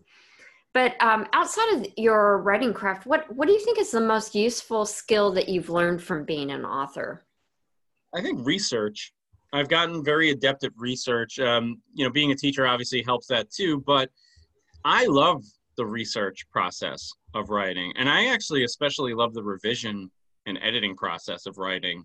but 0.73 0.99
um, 1.01 1.27
outside 1.33 1.75
of 1.75 1.87
your 1.97 2.39
writing 2.39 2.73
craft, 2.73 3.05
what 3.05 3.31
what 3.35 3.47
do 3.47 3.53
you 3.53 3.63
think 3.63 3.77
is 3.77 3.91
the 3.91 4.01
most 4.01 4.33
useful 4.33 4.85
skill 4.85 5.31
that 5.33 5.47
you've 5.47 5.69
learned 5.69 6.01
from 6.01 6.25
being 6.25 6.49
an 6.49 6.65
author? 6.65 7.25
I 8.15 8.21
think 8.21 8.43
research. 8.43 9.13
I've 9.53 9.69
gotten 9.69 10.03
very 10.03 10.31
adept 10.31 10.63
at 10.63 10.71
research. 10.75 11.39
Um, 11.39 11.79
you 11.93 12.05
know, 12.05 12.11
being 12.11 12.31
a 12.31 12.35
teacher 12.35 12.65
obviously 12.65 13.03
helps 13.03 13.27
that 13.27 13.51
too, 13.51 13.83
but 13.85 14.09
I 14.83 15.05
love 15.05 15.43
the 15.77 15.85
research 15.85 16.49
process 16.51 17.11
of 17.35 17.49
writing. 17.49 17.93
And 17.97 18.09
I 18.09 18.27
actually 18.27 18.63
especially 18.63 19.13
love 19.13 19.33
the 19.33 19.43
revision 19.43 20.09
and 20.47 20.57
editing 20.63 20.95
process 20.95 21.45
of 21.45 21.59
writing. 21.59 22.03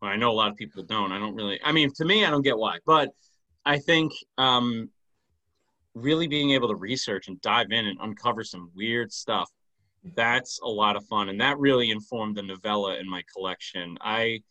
Well, 0.00 0.12
I 0.12 0.16
know 0.16 0.30
a 0.30 0.32
lot 0.32 0.50
of 0.50 0.56
people 0.56 0.84
don't. 0.84 1.10
I 1.10 1.18
don't 1.18 1.34
really, 1.34 1.58
I 1.64 1.72
mean, 1.72 1.90
to 1.96 2.04
me, 2.04 2.24
I 2.24 2.30
don't 2.30 2.42
get 2.42 2.56
why, 2.56 2.78
but 2.86 3.10
I 3.66 3.78
think 3.78 4.12
um, 4.38 4.90
really 5.94 6.28
being 6.28 6.50
able 6.50 6.68
to 6.68 6.76
research 6.76 7.26
and 7.26 7.40
dive 7.40 7.72
in 7.72 7.86
and 7.86 7.98
uncover 8.00 8.44
some 8.44 8.70
weird 8.76 9.12
stuff, 9.12 9.50
that's 10.14 10.60
a 10.62 10.68
lot 10.68 10.94
of 10.94 11.04
fun. 11.06 11.28
And 11.28 11.40
that 11.40 11.58
really 11.58 11.90
informed 11.90 12.36
the 12.36 12.42
novella 12.42 12.96
in 12.96 13.10
my 13.10 13.24
collection. 13.34 13.98
I, 14.00 14.42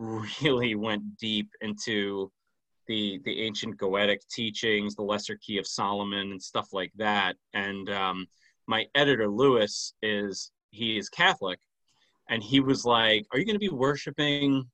really 0.00 0.74
went 0.74 1.18
deep 1.18 1.50
into 1.60 2.32
the 2.88 3.20
the 3.24 3.42
ancient 3.42 3.76
Goetic 3.78 4.26
teachings, 4.28 4.96
the 4.96 5.02
Lesser 5.02 5.36
Key 5.36 5.58
of 5.58 5.66
Solomon, 5.66 6.32
and 6.32 6.42
stuff 6.42 6.68
like 6.72 6.92
that. 6.96 7.36
And 7.54 7.88
um, 7.90 8.26
my 8.66 8.86
editor 8.94 9.28
Lewis 9.28 9.94
is 10.02 10.50
he 10.70 10.98
is 10.98 11.08
Catholic, 11.08 11.60
and 12.30 12.42
he 12.42 12.60
was 12.60 12.86
like, 12.86 13.26
"Are 13.32 13.38
you 13.38 13.44
going 13.44 13.56
to 13.56 13.60
be 13.60 13.68
worshiping 13.68 14.64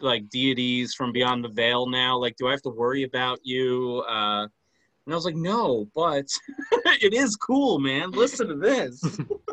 like 0.00 0.28
deities 0.28 0.92
from 0.92 1.12
beyond 1.12 1.42
the 1.42 1.48
veil 1.48 1.86
now? 1.86 2.18
Like, 2.18 2.36
do 2.36 2.48
I 2.48 2.50
have 2.50 2.62
to 2.62 2.70
worry 2.70 3.04
about 3.04 3.38
you?" 3.42 4.04
Uh, 4.08 4.42
and 4.42 5.12
I 5.12 5.14
was 5.14 5.24
like, 5.24 5.36
"No, 5.36 5.88
but 5.94 6.26
it 7.00 7.14
is 7.14 7.36
cool, 7.36 7.78
man. 7.78 8.10
Listen 8.10 8.48
to 8.48 8.56
this." 8.56 9.02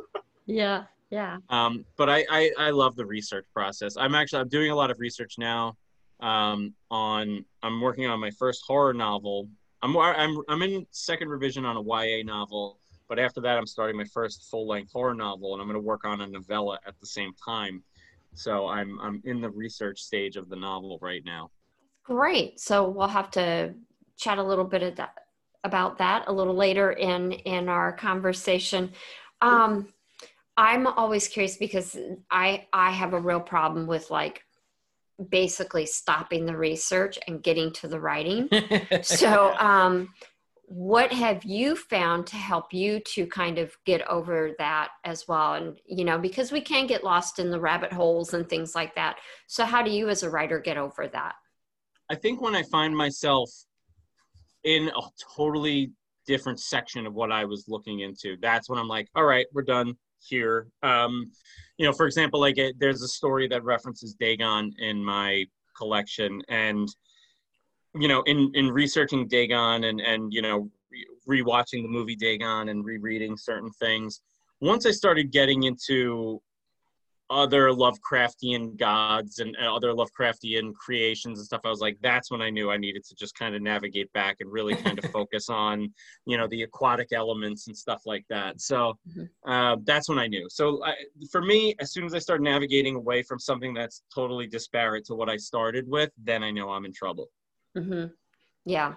yeah. 0.46 0.84
Yeah. 1.14 1.38
Um, 1.50 1.86
but 1.96 2.10
I, 2.10 2.26
I, 2.28 2.52
I 2.58 2.70
love 2.72 2.96
the 2.96 3.06
research 3.06 3.46
process. 3.54 3.98
I'm 3.98 4.16
actually 4.16 4.42
I'm 4.42 4.50
doing 4.50 4.72
a 4.72 4.76
lot 4.76 4.90
of 4.90 5.00
research 5.00 5.36
now. 5.38 5.78
Um, 6.22 6.74
on 6.90 7.46
I'm 7.62 7.82
working 7.82 8.08
on 8.08 8.20
my 8.20 8.32
first 8.32 8.64
horror 8.66 8.96
novel. 8.96 9.48
I'm 9.84 9.96
I'm 9.96 10.42
I'm 10.50 10.62
in 10.64 10.88
second 10.90 11.30
revision 11.30 11.66
on 11.66 11.78
a 11.78 11.84
YA 11.84 12.24
novel, 12.24 12.80
but 13.08 13.20
after 13.20 13.42
that 13.42 13.58
I'm 13.58 13.68
starting 13.68 13.98
my 13.98 14.06
first 14.06 14.50
full 14.50 14.68
length 14.68 14.92
horror 14.92 15.14
novel, 15.14 15.54
and 15.54 15.62
I'm 15.62 15.68
going 15.68 15.80
to 15.80 15.86
work 15.86 16.06
on 16.06 16.22
a 16.22 16.28
novella 16.28 16.80
at 16.88 17.00
the 17.00 17.06
same 17.06 17.34
time. 17.44 17.84
So 18.36 18.68
I'm 18.68 19.00
I'm 19.00 19.22
in 19.26 19.42
the 19.42 19.50
research 19.50 20.02
stage 20.02 20.36
of 20.36 20.50
the 20.50 20.56
novel 20.56 20.98
right 21.02 21.24
now. 21.26 21.52
Great. 22.04 22.60
So 22.60 22.90
we'll 22.90 23.08
have 23.08 23.32
to 23.32 23.74
chat 24.18 24.38
a 24.38 24.44
little 24.44 24.66
bit 24.66 24.96
that, 24.98 25.14
about 25.64 25.98
that 26.00 26.26
a 26.28 26.34
little 26.34 26.56
later 26.56 26.92
in 26.92 27.32
in 27.32 27.70
our 27.70 27.94
conversation. 27.94 28.92
Um, 29.42 29.88
I'm 30.58 30.88
always 30.88 31.28
curious 31.28 31.58
because 31.58 31.98
I 32.30 32.68
I 32.74 32.92
have 32.92 33.14
a 33.14 33.20
real 33.20 33.40
problem 33.40 33.88
with 33.88 34.12
like 34.12 34.44
basically 35.30 35.86
stopping 35.86 36.46
the 36.46 36.58
research 36.58 37.20
and 37.28 37.42
getting 37.42 37.72
to 37.74 37.88
the 37.88 38.00
writing. 38.00 38.50
so 39.02 39.54
um 39.58 40.10
what 40.76 41.14
have 41.14 41.44
you 41.44 41.76
found 41.76 42.26
to 42.26 42.36
help 42.36 42.74
you 42.74 43.00
to 43.02 43.28
kind 43.28 43.60
of 43.60 43.76
get 43.86 44.02
over 44.08 44.52
that 44.58 44.90
as 45.04 45.28
well? 45.28 45.54
And 45.54 45.80
you 45.86 46.04
know 46.04 46.18
because 46.18 46.52
we 46.52 46.62
can 46.62 46.88
get 46.88 47.04
lost 47.04 47.40
in 47.40 47.52
the 47.52 47.60
rabbit 47.60 47.94
holes 47.94 48.34
and 48.34 48.48
things 48.48 48.74
like 48.76 48.96
that. 48.96 49.18
So 49.48 49.66
how 49.66 49.84
do 49.84 49.92
you 49.92 50.10
as 50.10 50.24
a 50.24 50.30
writer 50.30 50.60
get 50.60 50.78
over 50.78 51.08
that? 51.08 51.36
I 52.10 52.16
think 52.16 52.42
when 52.42 52.56
i 52.56 52.64
find 52.64 52.96
myself 52.96 53.50
in 54.64 54.90
a 54.90 55.02
totally 55.36 55.92
different 56.26 56.60
section 56.60 57.06
of 57.06 57.14
what 57.14 57.32
i 57.32 57.44
was 57.44 57.66
looking 57.68 58.00
into 58.00 58.38
that's 58.42 58.70
when 58.70 58.80
i'm 58.80 58.88
like 58.88 59.10
all 59.16 59.26
right 59.26 59.46
we're 59.54 59.62
done 59.62 59.94
here. 60.26 60.68
Um, 60.82 61.32
you 61.78 61.86
know, 61.86 61.94
for 61.94 62.06
example, 62.06 62.40
like 62.40 62.58
it, 62.58 62.76
there's 62.80 63.02
a 63.02 63.08
story 63.08 63.48
that 63.50 63.64
references 63.64 64.16
Dagon 64.20 64.72
in 64.80 65.04
my 65.04 65.46
collection, 65.78 66.42
and 66.50 66.88
you 67.96 68.08
know, 68.08 68.22
in 68.24 68.52
in 68.54 68.72
researching 68.72 69.28
Dagon 69.28 69.86
and 69.86 70.02
and 70.02 70.34
you 70.34 70.42
know, 70.42 70.70
rewatching 71.28 71.84
the 71.84 71.88
movie 71.88 72.16
Dagon 72.16 72.70
and 72.70 72.84
rereading 72.86 73.38
certain 73.38 73.72
things, 73.72 74.22
once 74.62 74.86
I 74.86 74.92
started 74.92 75.32
getting 75.32 75.64
into 75.64 76.42
other 77.30 77.70
Lovecraftian 77.70 78.78
gods 78.78 79.40
and 79.40 79.56
other 79.58 79.94
Lovecraftian 79.94 80.74
creations 80.74 81.40
and 81.40 81.46
stuff, 81.46 81.62
I 81.64 81.70
was 81.70 81.80
like, 81.80 81.98
that's 82.02 82.30
when 82.30 82.42
I 82.42 82.50
knew 82.50 82.70
I 82.70 82.78
needed 82.78 83.04
to 83.06 83.16
just 83.16 83.36
kind 83.38 83.56
of 83.56 83.62
navigate 83.62 84.12
back 84.14 84.38
and 84.40 84.52
really 84.52 84.76
kind 84.76 85.00
of 85.00 85.06
focus 85.12 85.50
on, 85.50 85.92
you 86.26 86.38
know, 86.38 86.48
the 86.48 86.64
aquatic 86.64 87.10
elements 87.12 87.68
and 87.68 87.76
stuff 87.76 88.04
like 88.06 88.26
that. 88.30 88.62
So 88.62 88.98
mm-hmm. 89.10 89.52
uh, 89.52 89.78
that's 89.84 90.10
when 90.10 90.20
I 90.20 90.28
knew. 90.28 90.48
So 90.50 90.84
I, 90.84 90.94
for 91.32 91.42
me, 91.42 91.76
as 91.80 91.92
soon 91.92 92.06
as 92.06 92.14
I 92.14 92.20
start 92.20 92.42
navigating 92.42 92.96
away 92.96 93.24
from 93.24 93.40
something 93.40 93.74
that's 93.74 94.04
totally 94.14 94.48
disparate 94.48 95.06
to 95.06 95.16
what 95.16 95.30
I 95.30 95.38
started 95.38 95.88
with, 95.88 96.12
then 96.22 96.44
I 96.44 96.52
know 96.52 96.70
I'm 96.70 96.86
in 96.86 96.94
trouble. 96.94 97.30
Mm-hmm. 97.78 98.06
Yeah. 98.66 98.96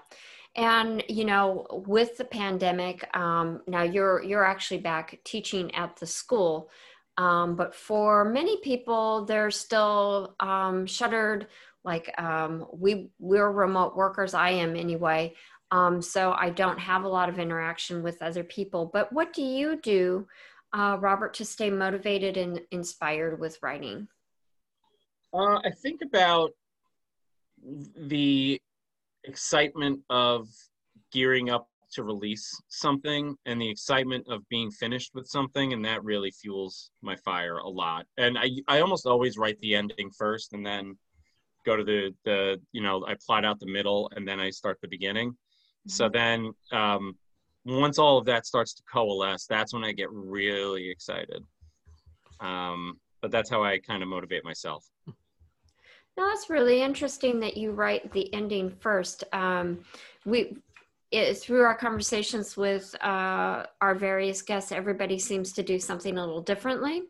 And 0.55 1.05
you 1.09 1.25
know, 1.25 1.67
with 1.87 2.17
the 2.17 2.25
pandemic, 2.25 3.15
um, 3.17 3.61
now 3.67 3.83
you're 3.83 4.23
you're 4.23 4.45
actually 4.45 4.79
back 4.79 5.19
teaching 5.25 5.75
at 5.75 5.97
the 5.97 6.07
school. 6.07 6.71
Um, 7.19 7.57
but 7.57 7.75
for 7.75 8.25
many 8.25 8.59
people, 8.59 9.25
they're 9.25 9.51
still 9.51 10.35
um, 10.41 10.87
shuttered. 10.87 11.49
Like 11.85 12.12
um, 12.21 12.67
we 12.73 13.11
we're 13.19 13.51
remote 13.51 13.97
workers. 13.97 14.35
I 14.35 14.51
am 14.51 14.77
anyway. 14.77 15.35
Um, 15.71 16.01
so 16.01 16.33
I 16.33 16.51
don't 16.51 16.79
have 16.79 17.05
a 17.05 17.09
lot 17.09 17.29
of 17.29 17.39
interaction 17.39 18.03
with 18.03 18.23
other 18.23 18.45
people. 18.45 18.89
But 18.93 19.12
what 19.12 19.33
do 19.33 19.43
you 19.43 19.81
do, 19.81 20.27
uh, 20.73 20.97
Robert, 21.01 21.35
to 21.35 21.45
stay 21.45 21.71
motivated 21.71 22.37
and 22.37 22.61
inspired 22.71 23.41
with 23.41 23.59
writing? 23.62 24.09
Uh, 25.35 25.59
I 25.65 25.71
think 25.83 26.03
about 26.03 26.53
the 27.97 28.61
excitement 29.27 30.01
of 30.11 30.49
gearing 31.12 31.51
up 31.51 31.69
to 31.93 32.03
release 32.03 32.61
something 32.69 33.37
and 33.47 33.61
the 33.61 33.69
excitement 33.69 34.27
of 34.29 34.47
being 34.49 34.71
finished 34.71 35.12
with 35.15 35.27
something 35.27 35.73
and 35.73 35.85
that 35.85 36.03
really 36.05 36.31
fuels 36.31 36.91
my 37.03 37.17
fire 37.17 37.59
a 37.59 37.69
lot. 37.69 38.07
And 38.19 38.39
i 38.39 38.49
i 38.69 38.81
almost 38.81 39.07
always 39.07 39.39
write 39.39 39.59
the 39.61 39.75
ending 39.75 40.11
first 40.11 40.53
and 40.53 40.65
then 40.65 40.97
go 41.65 41.77
to 41.77 41.85
the 41.85 42.15
the 42.25 42.61
you 42.73 42.83
know 42.83 43.05
i 43.07 43.15
plot 43.25 43.45
out 43.45 43.59
the 43.59 43.67
middle 43.67 44.11
and 44.15 44.27
then 44.27 44.39
i 44.41 44.51
start 44.51 44.79
the 44.81 44.89
beginning. 44.89 45.31
Mm-hmm. 45.31 45.91
so 45.91 46.09
then 46.09 46.53
um 46.73 47.17
once 47.65 47.99
all 47.99 48.19
of 48.19 48.27
that 48.27 48.47
starts 48.47 48.75
to 48.75 48.83
coalesce 48.93 49.47
that's 49.47 49.73
when 49.73 49.85
i 49.85 49.93
get 49.93 50.11
really 50.11 50.91
excited. 50.91 51.43
Um 52.41 53.01
but 53.23 53.31
that's 53.31 53.51
how 53.51 53.65
i 53.65 53.79
kind 53.79 54.03
of 54.03 54.09
motivate 54.09 54.45
myself 54.45 54.85
no, 56.16 56.26
that's 56.26 56.48
really 56.48 56.83
interesting 56.83 57.40
that 57.40 57.57
you 57.57 57.72
write 57.72 58.12
the 58.12 58.33
ending 58.33 58.70
first. 58.70 59.24
Um, 59.33 59.81
we 60.24 60.57
it, 61.12 61.38
through 61.38 61.62
our 61.62 61.76
conversations 61.76 62.57
with 62.57 62.94
uh, 63.02 63.64
our 63.81 63.94
various 63.94 64.42
guests, 64.42 64.72
everybody 64.72 65.18
seems 65.18 65.52
to 65.52 65.62
do 65.62 65.79
something 65.79 66.18
a 66.18 66.20
little 66.20 66.42
differently. 66.42 67.02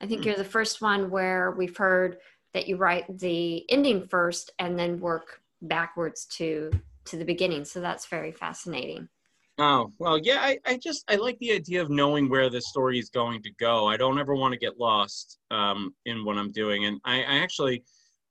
I 0.00 0.06
think 0.06 0.22
mm. 0.22 0.26
you're 0.26 0.36
the 0.36 0.44
first 0.44 0.80
one 0.80 1.10
where 1.10 1.50
we've 1.50 1.76
heard 1.76 2.18
that 2.54 2.66
you 2.66 2.76
write 2.76 3.18
the 3.18 3.70
ending 3.70 4.06
first 4.06 4.52
and 4.58 4.78
then 4.78 5.00
work 5.00 5.40
backwards 5.60 6.26
to 6.26 6.70
to 7.04 7.16
the 7.16 7.24
beginning. 7.24 7.64
So 7.64 7.80
that's 7.80 8.06
very 8.06 8.32
fascinating. 8.32 9.08
Oh 9.58 9.92
well, 9.98 10.18
yeah. 10.18 10.38
I, 10.40 10.58
I 10.64 10.78
just 10.78 11.04
I 11.10 11.16
like 11.16 11.38
the 11.38 11.52
idea 11.52 11.82
of 11.82 11.90
knowing 11.90 12.28
where 12.30 12.48
the 12.48 12.60
story 12.60 12.98
is 12.98 13.10
going 13.10 13.42
to 13.42 13.50
go. 13.58 13.86
I 13.86 13.96
don't 13.96 14.18
ever 14.18 14.34
want 14.34 14.52
to 14.52 14.58
get 14.58 14.78
lost 14.78 15.38
um, 15.50 15.94
in 16.06 16.24
what 16.24 16.38
I'm 16.38 16.52
doing, 16.52 16.86
and 16.86 17.00
I, 17.04 17.18
I 17.18 17.38
actually 17.38 17.82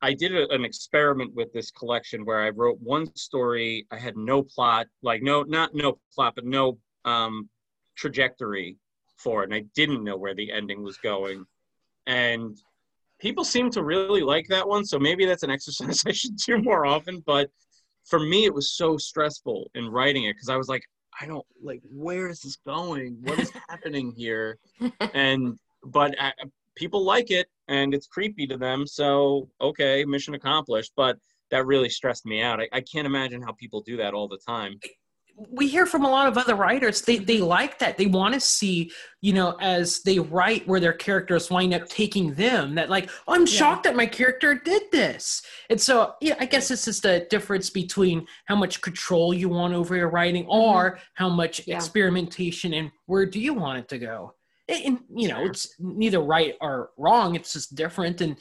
I 0.01 0.13
did 0.13 0.35
a, 0.35 0.49
an 0.51 0.65
experiment 0.65 1.33
with 1.35 1.53
this 1.53 1.71
collection 1.71 2.25
where 2.25 2.41
I 2.41 2.49
wrote 2.49 2.79
one 2.81 3.13
story. 3.15 3.85
I 3.91 3.97
had 3.97 4.17
no 4.17 4.41
plot, 4.41 4.87
like 5.03 5.21
no, 5.21 5.43
not 5.43 5.75
no 5.75 5.99
plot, 6.13 6.33
but 6.35 6.45
no 6.45 6.77
um, 7.05 7.49
trajectory 7.95 8.77
for 9.17 9.43
it, 9.43 9.45
and 9.45 9.53
I 9.53 9.65
didn't 9.75 10.03
know 10.03 10.17
where 10.17 10.33
the 10.33 10.51
ending 10.51 10.83
was 10.83 10.97
going. 10.97 11.45
And 12.07 12.57
people 13.19 13.43
seem 13.43 13.69
to 13.71 13.83
really 13.83 14.21
like 14.21 14.47
that 14.47 14.67
one, 14.67 14.85
so 14.85 14.97
maybe 14.97 15.25
that's 15.25 15.43
an 15.43 15.51
exercise 15.57 16.03
I 16.05 16.11
should 16.11 16.35
do 16.37 16.57
more 16.57 16.85
often. 16.85 17.23
But 17.25 17.49
for 18.05 18.19
me, 18.19 18.45
it 18.45 18.53
was 18.53 18.71
so 18.71 18.97
stressful 18.97 19.69
in 19.75 19.87
writing 19.87 20.23
it 20.25 20.33
because 20.33 20.49
I 20.49 20.57
was 20.57 20.67
like, 20.67 20.83
I 21.19 21.27
don't 21.27 21.45
like 21.61 21.81
where 21.91 22.29
is 22.29 22.41
this 22.41 22.57
going? 22.65 23.17
What 23.21 23.39
is 23.39 23.51
happening 23.69 24.13
here? 24.15 24.57
And 25.13 25.57
but 25.83 26.15
I, 26.19 26.31
people 26.75 27.03
like 27.03 27.31
it 27.31 27.47
and 27.67 27.93
it's 27.93 28.07
creepy 28.07 28.47
to 28.47 28.57
them. 28.57 28.87
So 28.87 29.49
okay, 29.61 30.05
mission 30.05 30.33
accomplished. 30.33 30.93
But 30.95 31.17
that 31.51 31.65
really 31.65 31.89
stressed 31.89 32.25
me 32.25 32.41
out. 32.41 32.61
I, 32.61 32.69
I 32.71 32.81
can't 32.81 33.05
imagine 33.05 33.41
how 33.41 33.51
people 33.53 33.81
do 33.81 33.97
that 33.97 34.13
all 34.13 34.27
the 34.27 34.39
time 34.47 34.79
we 35.49 35.67
hear 35.67 35.85
from 35.85 36.05
a 36.05 36.09
lot 36.09 36.27
of 36.27 36.37
other 36.37 36.55
writers 36.55 37.01
they 37.01 37.17
they 37.17 37.39
like 37.39 37.79
that 37.79 37.97
they 37.97 38.05
want 38.05 38.33
to 38.33 38.39
see 38.39 38.91
you 39.21 39.33
know 39.33 39.55
as 39.59 40.01
they 40.03 40.19
write 40.19 40.67
where 40.67 40.79
their 40.79 40.93
characters 40.93 41.49
wind 41.49 41.73
up 41.73 41.87
taking 41.87 42.33
them 42.33 42.75
that 42.75 42.89
like 42.89 43.09
oh, 43.27 43.33
i'm 43.33 43.45
shocked 43.45 43.85
yeah. 43.85 43.91
that 43.91 43.97
my 43.97 44.05
character 44.05 44.53
did 44.53 44.83
this 44.91 45.41
and 45.69 45.79
so 45.79 46.13
yeah 46.21 46.35
i 46.39 46.45
guess 46.45 46.69
it's 46.71 46.85
just 46.85 47.05
a 47.05 47.25
difference 47.27 47.69
between 47.69 48.25
how 48.45 48.55
much 48.55 48.81
control 48.81 49.33
you 49.33 49.49
want 49.49 49.73
over 49.73 49.95
your 49.95 50.09
writing 50.09 50.43
mm-hmm. 50.43 50.51
or 50.51 50.99
how 51.15 51.29
much 51.29 51.61
yeah. 51.65 51.75
experimentation 51.75 52.73
and 52.73 52.91
where 53.05 53.25
do 53.25 53.39
you 53.39 53.53
want 53.53 53.79
it 53.79 53.87
to 53.87 53.97
go 53.97 54.33
Eh, 54.71 54.81
and 54.85 54.99
you 55.13 55.27
know 55.27 55.45
it's 55.45 55.75
neither 55.79 56.21
right 56.21 56.55
or 56.61 56.91
wrong 56.97 57.35
it's 57.35 57.53
just 57.53 57.75
different 57.75 58.21
and 58.21 58.37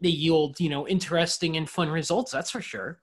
they 0.00 0.08
yield 0.08 0.58
you 0.60 0.68
know 0.68 0.86
interesting 0.86 1.56
and 1.56 1.68
fun 1.68 1.88
results 1.88 2.32
that's 2.32 2.50
for 2.50 2.62
sure. 2.62 3.00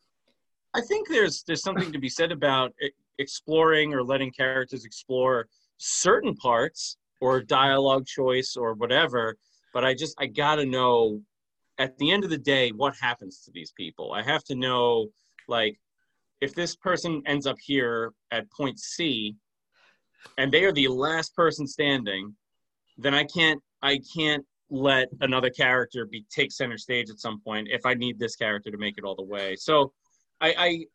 I 0.73 0.82
think 0.82 1.07
there's 1.07 1.43
there's 1.43 1.63
something 1.63 1.91
to 1.91 1.99
be 1.99 2.09
said 2.09 2.32
about 2.32 2.73
exploring 3.17 3.93
or 3.93 4.03
letting 4.03 4.32
characters 4.32 4.84
explore 4.86 5.47
certain 5.78 6.36
parts 6.36 6.97
or 7.21 7.41
dialogue 7.41 8.05
choice 8.05 8.55
or 8.57 8.73
whatever 8.73 9.38
but 9.73 9.86
i 9.86 9.93
just 9.93 10.15
i 10.19 10.26
gotta 10.26 10.65
know 10.65 11.21
at 11.78 11.97
the 11.97 12.11
end 12.11 12.23
of 12.23 12.30
the 12.30 12.38
day 12.38 12.71
what 12.71 12.95
happens 12.99 13.39
to 13.39 13.51
these 13.51 13.71
people. 13.76 14.13
I 14.13 14.23
have 14.23 14.43
to 14.45 14.55
know 14.55 15.07
like 15.47 15.78
if 16.41 16.53
this 16.53 16.76
person 16.76 17.21
ends 17.26 17.45
up 17.45 17.57
here 17.61 18.13
at 18.32 18.51
point 18.51 18.80
c 18.80 19.36
and 20.38 20.51
they 20.51 20.63
are 20.63 20.71
the 20.71 20.88
last 20.88 21.36
person 21.36 21.67
standing 21.67 22.36
then 22.97 23.13
i 23.13 23.23
can't 23.23 23.61
i 23.81 23.99
can't 24.15 24.45
let 24.69 25.07
another 25.21 25.49
character 25.49 26.05
be 26.05 26.25
take 26.31 26.51
center 26.51 26.77
stage 26.77 27.09
at 27.09 27.19
some 27.19 27.39
point 27.41 27.67
if 27.69 27.85
i 27.85 27.93
need 27.93 28.17
this 28.17 28.35
character 28.35 28.71
to 28.71 28.77
make 28.77 28.97
it 28.97 29.03
all 29.03 29.15
the 29.15 29.23
way 29.23 29.55
so 29.55 29.91
i 30.41 30.53
i 30.57 30.85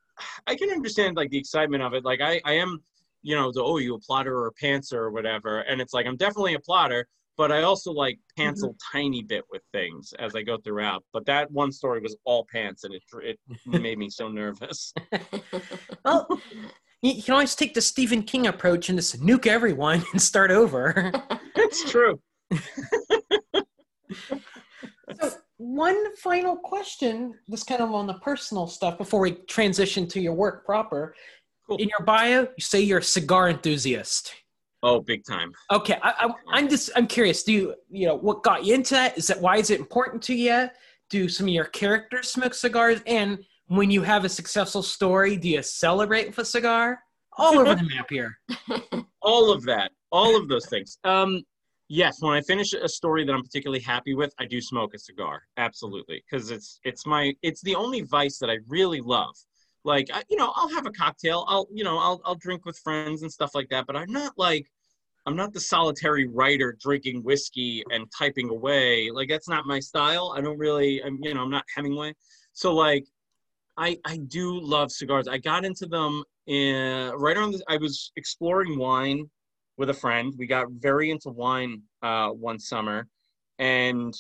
I 0.47 0.55
can 0.55 0.71
understand 0.71 1.17
like 1.17 1.31
the 1.31 1.39
excitement 1.39 1.83
of 1.83 1.95
it. 1.95 2.05
Like 2.05 2.21
I, 2.21 2.41
I 2.45 2.55
am, 2.55 2.83
you 3.23 3.35
know, 3.35 3.53
the 3.53 3.63
oh 3.63 3.79
you 3.79 3.95
a 3.95 3.99
plotter 3.99 4.37
or 4.37 4.49
a 4.49 4.55
pantser 4.55 4.95
or 4.95 5.11
whatever, 5.11 5.61
and 5.61 5.81
it's 5.81 5.95
like 5.95 6.07
I'm 6.07 6.17
definitely 6.17 6.55
a 6.55 6.61
plotter, 6.61 7.07
but 7.37 7.53
I 7.53 7.63
also 7.63 7.93
like 7.93 8.19
pants 8.37 8.63
mm-hmm. 8.63 8.73
a 8.73 8.99
tiny 8.99 9.23
bit 9.23 9.45
with 9.51 9.63
things 9.73 10.13
as 10.19 10.35
I 10.35 10.43
go 10.43 10.59
throughout. 10.59 11.05
But 11.13 11.27
that 11.27 11.51
one 11.51 11.73
story 11.73 12.01
was 12.01 12.17
all 12.25 12.47
pants, 12.53 12.85
and 12.85 12.95
it 12.95 13.03
it 13.23 13.39
made 13.67 13.99
me 13.99 14.11
so 14.11 14.29
nervous. 14.29 14.93
well, 16.05 16.29
you 17.03 17.23
can 17.23 17.33
always 17.33 17.55
take 17.55 17.75
the 17.75 17.81
Stephen 17.81 18.23
King 18.23 18.47
approach 18.47 18.89
and 18.89 18.99
just 18.99 19.21
nuke 19.21 19.47
everyone 19.47 20.05
and 20.13 20.21
start 20.21 20.51
over. 20.51 21.13
It's 21.57 21.91
true. 21.91 22.19
so 25.21 25.31
one 25.59 26.17
final 26.17 26.57
question, 26.57 27.35
this 27.49 27.65
kind 27.65 27.81
of 27.81 27.93
on 27.93 28.07
the 28.07 28.15
personal 28.15 28.67
stuff 28.67 28.97
before 28.97 29.21
we 29.21 29.33
transition 29.33 30.07
to 30.09 30.21
your 30.21 30.33
work 30.33 30.65
proper. 30.65 31.15
Cool. 31.69 31.77
In 31.79 31.89
your 31.89 32.07
bio, 32.07 32.43
you 32.43 32.61
say 32.61 32.81
you're 32.81 33.01
a 33.01 33.03
cigar 33.03 33.51
enthusiast. 33.51 34.33
Oh, 34.83 35.01
big 35.01 35.25
time. 35.25 35.53
Okay, 35.71 35.99
I, 36.03 36.33
am 36.55 36.69
just 36.69 36.91
I'm 36.97 37.07
curious. 37.07 37.43
Do 37.43 37.53
you 37.53 37.75
you 37.91 38.07
know 38.07 38.17
what 38.17 38.43
got 38.43 38.65
you 38.65 38.75
into 38.75 38.95
that? 38.95 39.19
Is 39.19 39.27
that 39.27 39.41
why 39.41 39.57
is 39.59 39.71
it 39.71 39.81
important 39.81 40.23
to 40.25 40.35
you? 40.35 40.71
Do 41.11 41.29
some 41.29 41.47
of 41.47 41.53
your 41.53 41.67
characters 41.67 42.31
smoke 42.31 42.55
cigars? 42.55 43.03
And 43.07 43.45
when 43.71 43.89
you 43.89 44.03
have 44.03 44.25
a 44.25 44.29
successful 44.29 44.83
story, 44.83 45.37
do 45.37 45.49
you 45.49 45.63
celebrate 45.63 46.27
with 46.27 46.39
a 46.39 46.45
cigar? 46.45 46.99
All 47.39 47.57
over 47.57 47.77
the 47.77 47.89
map 47.97 48.11
here. 48.11 48.37
All 49.23 49.53
of 49.53 49.65
that. 49.65 49.93
All 50.11 50.37
of 50.37 50.49
those 50.49 50.67
things. 50.67 50.99
Um, 51.05 51.45
yes 51.93 52.19
when 52.21 52.33
i 52.35 52.41
finish 52.41 52.73
a 52.73 52.89
story 52.89 53.25
that 53.25 53.33
i'm 53.33 53.43
particularly 53.43 53.83
happy 53.83 54.15
with 54.15 54.33
i 54.39 54.45
do 54.45 54.61
smoke 54.61 54.95
a 54.95 54.99
cigar 54.99 55.43
absolutely 55.57 56.23
because 56.31 56.53
it's 56.53 56.79
it's 56.85 57.05
my 57.05 57.35
it's 57.43 57.63
the 57.63 57.75
only 57.75 58.03
vice 58.03 58.39
that 58.39 58.49
i 58.49 58.59
really 58.69 59.01
love 59.01 59.35
like 59.83 60.07
I, 60.15 60.23
you 60.31 60.37
know 60.37 60.53
i'll 60.55 60.69
have 60.69 60.87
a 60.87 60.93
cocktail 60.93 61.45
i'll 61.49 61.67
you 61.73 61.83
know 61.83 61.99
I'll, 61.99 62.21
I'll 62.25 62.37
drink 62.37 62.65
with 62.65 62.79
friends 62.79 63.23
and 63.23 63.33
stuff 63.33 63.57
like 63.57 63.69
that 63.71 63.87
but 63.89 63.97
i'm 63.97 64.13
not 64.13 64.35
like 64.37 64.71
i'm 65.27 65.35
not 65.35 65.53
the 65.53 65.59
solitary 65.59 66.29
writer 66.29 66.77
drinking 66.81 67.25
whiskey 67.25 67.83
and 67.91 68.07
typing 68.17 68.51
away 68.51 69.11
like 69.11 69.29
that's 69.29 69.49
not 69.49 69.67
my 69.67 69.81
style 69.81 70.33
i 70.37 70.41
don't 70.41 70.59
really 70.59 71.03
i'm 71.03 71.19
you 71.23 71.35
know 71.35 71.43
i'm 71.43 71.51
not 71.51 71.65
hemingway 71.75 72.15
so 72.53 72.73
like 72.73 73.05
i 73.81 73.99
i 74.05 74.17
do 74.29 74.61
love 74.61 74.93
cigars 74.93 75.27
i 75.27 75.37
got 75.39 75.65
into 75.65 75.87
them 75.87 76.23
in, 76.47 77.11
right 77.17 77.37
around 77.37 77.53
the, 77.53 77.63
i 77.69 77.77
was 77.77 78.13
exploring 78.17 78.79
wine 78.79 79.29
with 79.81 79.89
a 79.89 79.95
friend. 79.95 80.35
We 80.37 80.47
got 80.47 80.67
very 80.73 81.11
into 81.11 81.31
wine 81.31 81.83
uh, 82.03 82.29
one 82.29 82.59
summer, 82.59 83.09
and 83.59 84.15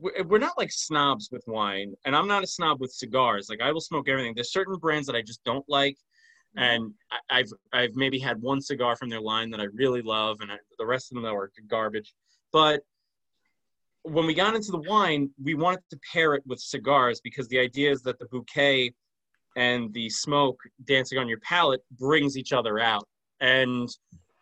we're 0.00 0.38
not 0.38 0.56
like 0.56 0.70
snobs 0.70 1.28
with 1.32 1.42
wine, 1.48 1.92
and 2.06 2.14
I'm 2.14 2.28
not 2.28 2.44
a 2.44 2.46
snob 2.46 2.80
with 2.80 2.92
cigars. 2.92 3.48
Like 3.50 3.60
I 3.60 3.72
will 3.72 3.80
smoke 3.80 4.08
everything. 4.08 4.32
There's 4.34 4.52
certain 4.52 4.76
brands 4.76 5.08
that 5.08 5.16
I 5.16 5.22
just 5.22 5.42
don't 5.44 5.64
like, 5.68 5.96
mm-hmm. 6.56 6.62
and 6.62 6.94
I've 7.28 7.50
I've 7.72 7.96
maybe 7.96 8.20
had 8.20 8.40
one 8.40 8.60
cigar 8.60 8.94
from 8.94 9.10
their 9.10 9.20
line 9.20 9.50
that 9.50 9.60
I 9.60 9.66
really 9.74 10.02
love, 10.02 10.38
and 10.40 10.52
I, 10.52 10.56
the 10.78 10.86
rest 10.86 11.10
of 11.10 11.20
them 11.20 11.26
are 11.26 11.50
garbage. 11.68 12.14
But 12.52 12.82
when 14.04 14.26
we 14.26 14.34
got 14.34 14.54
into 14.54 14.70
the 14.70 14.82
wine, 14.86 15.30
we 15.42 15.54
wanted 15.54 15.82
to 15.90 15.98
pair 16.12 16.34
it 16.34 16.42
with 16.46 16.60
cigars 16.60 17.20
because 17.22 17.48
the 17.48 17.58
idea 17.58 17.90
is 17.90 18.02
that 18.02 18.18
the 18.18 18.26
bouquet 18.26 18.92
and 19.56 19.92
the 19.94 20.10
smoke 20.10 20.58
dancing 20.84 21.18
on 21.18 21.26
your 21.26 21.40
palate 21.40 21.80
brings 21.98 22.36
each 22.36 22.52
other 22.52 22.78
out. 22.78 23.08
And 23.40 23.88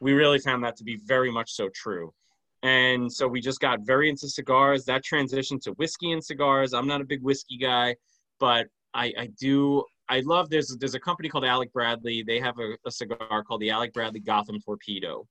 we 0.00 0.14
really 0.14 0.40
found 0.40 0.64
that 0.64 0.76
to 0.76 0.84
be 0.84 0.98
very 1.04 1.30
much 1.30 1.52
so 1.52 1.68
true. 1.74 2.12
And 2.64 3.12
so 3.12 3.28
we 3.28 3.40
just 3.40 3.60
got 3.60 3.80
very 3.86 4.08
into 4.08 4.28
cigars. 4.28 4.84
That 4.84 5.04
transitioned 5.04 5.62
to 5.62 5.72
whiskey 5.72 6.10
and 6.10 6.22
cigars. 6.22 6.72
I'm 6.72 6.88
not 6.88 7.00
a 7.00 7.04
big 7.04 7.22
whiskey 7.22 7.56
guy, 7.56 7.94
but 8.40 8.66
I, 8.94 9.12
I 9.16 9.28
do. 9.38 9.84
I 10.08 10.20
love 10.20 10.50
there's 10.50 10.76
there's 10.78 10.94
a 10.94 11.00
company 11.00 11.28
called 11.28 11.44
Alec 11.44 11.72
Bradley. 11.72 12.22
They 12.22 12.38
have 12.40 12.58
a, 12.58 12.76
a 12.86 12.90
cigar 12.90 13.44
called 13.44 13.60
the 13.60 13.70
Alec 13.70 13.92
Bradley 13.92 14.20
Gotham 14.20 14.60
Torpedo. 14.60 15.26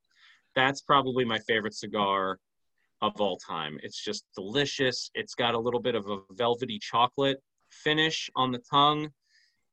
That's 0.55 0.82
probably 0.82 1.23
my 1.23 1.39
favorite 1.39 1.73
cigar 1.73 2.39
of 3.01 3.19
all 3.19 3.37
time. 3.37 3.79
It's 3.83 4.03
just 4.03 4.25
delicious. 4.35 5.09
It's 5.15 5.35
got 5.35 5.53
a 5.53 5.59
little 5.59 5.79
bit 5.79 5.95
of 5.95 6.09
a 6.09 6.19
velvety 6.31 6.79
chocolate 6.79 7.41
finish 7.69 8.29
on 8.35 8.51
the 8.51 8.59
tongue. 8.59 9.09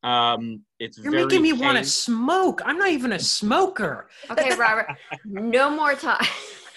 Um, 0.03 0.63
it's 0.79 0.99
You're 0.99 1.13
making 1.13 1.43
me 1.43 1.53
want 1.53 1.77
to 1.77 1.85
smoke. 1.85 2.63
I'm 2.65 2.79
not 2.79 2.91
even 2.91 3.13
a 3.13 3.19
smoker. 3.19 4.09
Okay, 4.31 4.55
Robert. 4.57 4.87
no 5.25 5.71
more 5.71 5.95
time. 5.95 6.25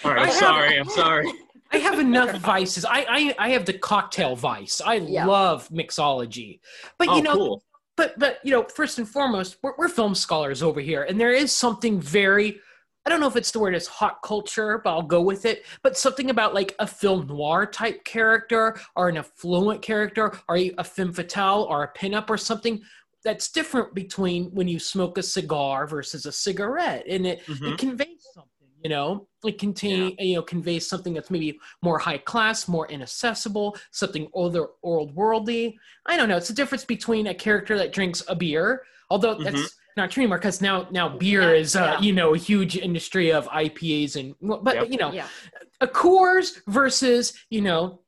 All 0.03 0.13
right, 0.13 0.27
I'm 0.27 0.33
sorry. 0.33 0.79
I'm 0.79 0.89
sorry. 0.89 1.31
I 1.71 1.77
have 1.77 1.99
enough 1.99 2.35
vices. 2.39 2.83
I, 2.83 3.05
I 3.07 3.35
I 3.37 3.49
have 3.49 3.65
the 3.65 3.73
cocktail 3.73 4.35
vice. 4.35 4.81
I 4.81 4.95
yeah. 4.95 5.25
love 5.25 5.69
mixology. 5.69 6.59
But 6.97 7.09
oh, 7.09 7.17
you 7.17 7.23
know, 7.23 7.35
cool. 7.35 7.63
but 7.95 8.17
but 8.17 8.39
you 8.43 8.51
know, 8.51 8.63
first 8.63 8.97
and 8.97 9.07
foremost, 9.07 9.57
we're, 9.61 9.73
we're 9.77 9.87
film 9.87 10.15
scholars 10.15 10.63
over 10.63 10.81
here, 10.81 11.03
and 11.03 11.19
there 11.19 11.31
is 11.31 11.51
something 11.51 12.01
very 12.01 12.59
I 13.05 13.09
don't 13.09 13.19
know 13.19 13.27
if 13.27 13.35
it's 13.35 13.51
the 13.51 13.59
word 13.59 13.75
is 13.75 13.87
hot 13.87 14.21
culture, 14.23 14.79
but 14.83 14.91
I'll 14.91 15.01
go 15.01 15.21
with 15.21 15.45
it. 15.45 15.65
But 15.81 15.97
something 15.97 16.29
about 16.29 16.53
like 16.53 16.75
a 16.79 16.85
film 16.85 17.27
noir 17.27 17.65
type 17.65 18.03
character 18.03 18.79
or 18.95 19.09
an 19.09 19.17
affluent 19.17 19.81
character 19.81 20.33
or 20.47 20.57
a 20.57 20.83
femme 20.83 21.13
fatale 21.13 21.63
or 21.63 21.83
a 21.83 21.93
pinup 21.93 22.29
or 22.29 22.37
something 22.37 22.81
that's 23.23 23.51
different 23.51 23.93
between 23.93 24.45
when 24.51 24.67
you 24.67 24.79
smoke 24.79 25.17
a 25.17 25.23
cigar 25.23 25.87
versus 25.87 26.25
a 26.25 26.31
cigarette 26.31 27.05
and 27.07 27.25
it, 27.25 27.45
mm-hmm. 27.45 27.67
it 27.67 27.77
conveys 27.77 28.25
something 28.33 28.49
you 28.83 28.89
know 28.89 29.27
it 29.45 29.59
contain 29.59 30.15
yeah. 30.17 30.25
you 30.25 30.35
know 30.35 30.41
conveys 30.41 30.87
something 30.87 31.13
that's 31.13 31.29
maybe 31.29 31.59
more 31.83 31.99
high 31.99 32.17
class 32.17 32.67
more 32.67 32.87
inaccessible 32.87 33.77
something 33.91 34.27
other 34.35 34.67
old 34.83 35.15
worldly 35.15 35.77
i 36.07 36.17
don't 36.17 36.29
know 36.29 36.37
it's 36.37 36.47
the 36.47 36.53
difference 36.53 36.83
between 36.83 37.27
a 37.27 37.33
character 37.33 37.77
that 37.77 37.93
drinks 37.93 38.23
a 38.27 38.35
beer 38.35 38.81
although 39.09 39.35
mm-hmm. 39.35 39.43
Not 39.97 40.11
true 40.11 40.23
anymore 40.23 40.37
because 40.37 40.61
now 40.61 40.87
now 40.91 41.09
beer 41.09 41.41
yeah, 41.41 41.59
is 41.59 41.75
uh, 41.75 41.95
yeah. 41.97 41.99
you 41.99 42.13
know 42.13 42.33
a 42.33 42.37
huge 42.37 42.77
industry 42.77 43.31
of 43.31 43.47
ipas 43.47 44.15
and 44.15 44.35
but 44.63 44.75
yep. 44.75 44.89
you 44.89 44.97
know 44.97 45.11
a 45.81 45.87
coors 45.87 46.61
versus 46.67 47.33
you 47.49 47.61
know 47.61 48.01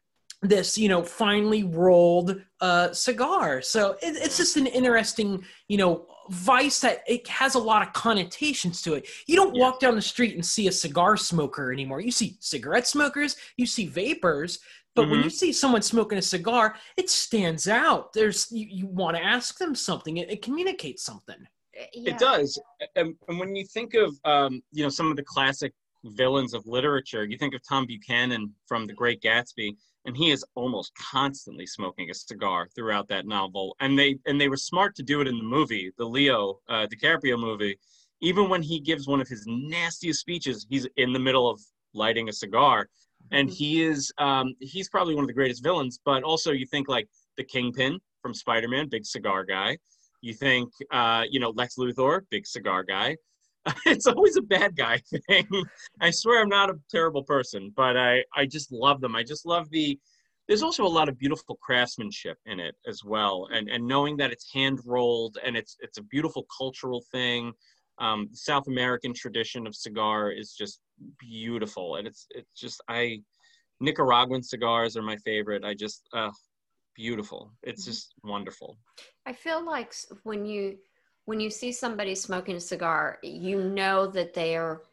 this 0.44 0.78
you 0.78 0.90
know 0.90 1.02
finely 1.02 1.64
rolled 1.64 2.42
uh, 2.62 2.92
cigar. 2.94 3.62
So 3.62 3.94
it, 4.02 4.16
it's 4.18 4.38
just 4.38 4.58
an 4.58 4.68
interesting 4.68 5.44
you 5.68 5.78
know 5.78 6.06
vice 6.30 6.80
that 6.82 7.04
it 7.08 7.28
has 7.28 7.56
a 7.56 7.60
lot 7.60 7.86
of 7.86 7.94
connotations 7.94 8.82
to 8.84 8.94
it. 8.94 9.08
You 9.26 9.36
don't 9.36 9.58
walk 9.58 9.80
down 9.80 9.96
the 9.96 10.02
street 10.02 10.36
and 10.36 10.46
see 10.46 10.68
a 10.68 10.72
cigar 10.72 11.18
smoker 11.18 11.72
anymore. 11.72 12.02
You 12.02 12.12
see 12.12 12.38
cigarette 12.40 12.88
smokers 12.88 13.36
you 13.58 13.66
see 13.66 13.88
vapors 13.88 14.60
but 14.96 15.04
mm-hmm. 15.04 15.12
when 15.12 15.24
you 15.24 15.30
see 15.32 15.52
someone 15.52 15.82
smoking 15.82 16.18
a 16.18 16.22
cigar 16.22 16.76
it 16.98 17.10
stands 17.10 17.68
out. 17.68 18.14
There's 18.14 18.52
you, 18.52 18.68
you 18.70 18.86
want 18.86 19.18
to 19.18 19.24
ask 19.24 19.58
them 19.58 19.74
something 19.74 20.18
it, 20.18 20.30
it 20.30 20.42
communicates 20.42 21.04
something 21.04 21.48
yeah. 21.94 22.12
it 22.12 22.20
does 22.20 22.60
and, 22.96 23.16
and, 23.28 23.40
when 23.40 23.56
you 23.56 23.66
think 23.66 23.94
of 23.94 24.18
um, 24.26 24.62
you 24.72 24.84
know 24.84 24.90
some 24.90 25.10
of 25.10 25.18
the 25.18 25.24
classic 25.24 25.74
villains 26.06 26.54
of 26.54 26.66
literature 26.68 27.24
you 27.24 27.38
think 27.38 27.54
of 27.54 27.62
tom 27.68 27.86
buchanan 27.86 28.54
from 28.68 28.86
the 28.86 28.94
great 28.94 29.22
gatsby 29.22 29.76
and 30.06 30.18
he 30.18 30.32
is 30.32 30.44
almost 30.56 30.94
constantly 30.96 31.66
smoking 31.66 32.10
a 32.10 32.14
cigar 32.14 32.68
throughout 32.76 33.08
that 33.08 33.26
novel. 33.26 33.76
And 33.80 33.98
they 33.98 34.18
and 34.26 34.40
they 34.40 34.50
were 34.50 34.58
smart 34.58 34.96
to 34.96 35.04
do 35.04 35.22
it 35.22 35.28
in 35.28 35.38
the 35.38 35.44
movie, 35.44 35.92
the 35.98 36.06
Leo 36.06 36.60
uh, 36.70 36.88
DiCaprio 36.88 37.40
movie. 37.40 37.80
Even 38.22 38.50
when 38.50 38.62
he 38.62 38.80
gives 38.80 39.08
one 39.08 39.22
of 39.22 39.28
his 39.28 39.44
nastiest 39.48 40.20
speeches, 40.20 40.66
he's 40.70 40.88
in 40.98 41.14
the 41.14 41.20
middle 41.20 41.50
of 41.50 41.60
lighting 41.94 42.30
a 42.30 42.34
cigar. 42.34 42.90
and 43.32 43.50
Mhm. 43.50 43.54
he 43.54 43.82
is 43.82 44.12
um, 44.18 44.54
he's 44.60 44.90
probably 44.90 45.16
one 45.16 45.24
of 45.24 45.28
the 45.28 45.34
greatest 45.34 45.64
villains. 45.64 45.98
But 46.04 46.24
also, 46.24 46.52
you 46.52 46.66
think 46.66 46.90
like 46.90 47.08
the 47.38 47.44
Kingpin 47.44 48.00
from 48.22 48.34
Spider-Man, 48.34 48.90
big 48.90 49.06
cigar 49.06 49.46
guy. 49.46 49.78
You 50.24 50.34
think 50.34 50.72
uh, 50.90 51.26
you 51.30 51.42
know 51.42 51.50
Lex 51.50 51.76
Luthor, 51.76 52.22
big 52.32 52.48
cigar 52.48 52.86
guy. 52.86 53.18
it's 53.86 54.08
always 54.08 54.38
a 54.38 54.42
bad 54.42 54.74
guy 54.74 55.02
thing. 55.28 55.46
I 56.00 56.12
swear 56.12 56.42
I'm 56.42 56.48
not 56.48 56.70
a 56.70 56.80
terrible 56.90 57.24
person, 57.24 57.74
but 57.76 57.98
I 57.98 58.24
I 58.34 58.46
just 58.46 58.72
love 58.72 59.02
them. 59.02 59.18
I 59.18 59.24
just 59.24 59.46
love 59.46 59.70
the. 59.70 60.00
There's 60.48 60.64
also 60.64 60.86
a 60.86 60.96
lot 60.98 61.10
of 61.10 61.18
beautiful 61.18 61.58
craftsmanship 61.62 62.38
in 62.46 62.62
it 62.62 62.76
as 62.88 63.04
well, 63.04 63.50
and 63.52 63.70
and 63.70 63.86
knowing 63.86 64.16
that 64.18 64.32
it's 64.32 64.50
hand 64.54 64.80
rolled 64.86 65.38
and 65.46 65.58
it's 65.58 65.76
it's 65.82 65.98
a 65.98 66.04
beautiful 66.04 66.48
cultural 66.58 67.04
thing. 67.12 67.52
Um, 68.00 68.30
South 68.32 68.68
American 68.68 69.14
tradition 69.14 69.68
of 69.68 69.76
cigar 69.76 70.32
is 70.32 70.54
just 70.54 70.80
beautiful, 71.20 71.98
and 71.98 72.08
it's 72.08 72.28
it's 72.30 72.58
just 72.58 72.82
I 72.88 73.20
Nicaraguan 73.82 74.42
cigars 74.42 74.96
are 74.96 75.04
my 75.04 75.18
favorite. 75.18 75.66
I 75.66 75.74
just 75.74 76.08
uh, 76.14 76.32
beautiful. 76.96 77.52
It's 77.64 77.84
Mhm. 77.84 77.86
just 77.86 78.14
wonderful. 78.24 78.78
I 79.26 79.34
feel 79.34 79.64
like 79.64 79.94
when 80.24 80.46
you 80.46 80.78
when 81.26 81.40
you 81.40 81.50
see 81.50 81.72
somebody 81.72 82.16
smoking 82.16 82.58
a 82.58 82.60
cigar, 82.60 83.18
you 83.24 83.64
know 83.64 84.08
that 84.08 84.34
they 84.34 84.58
are. 84.58 84.84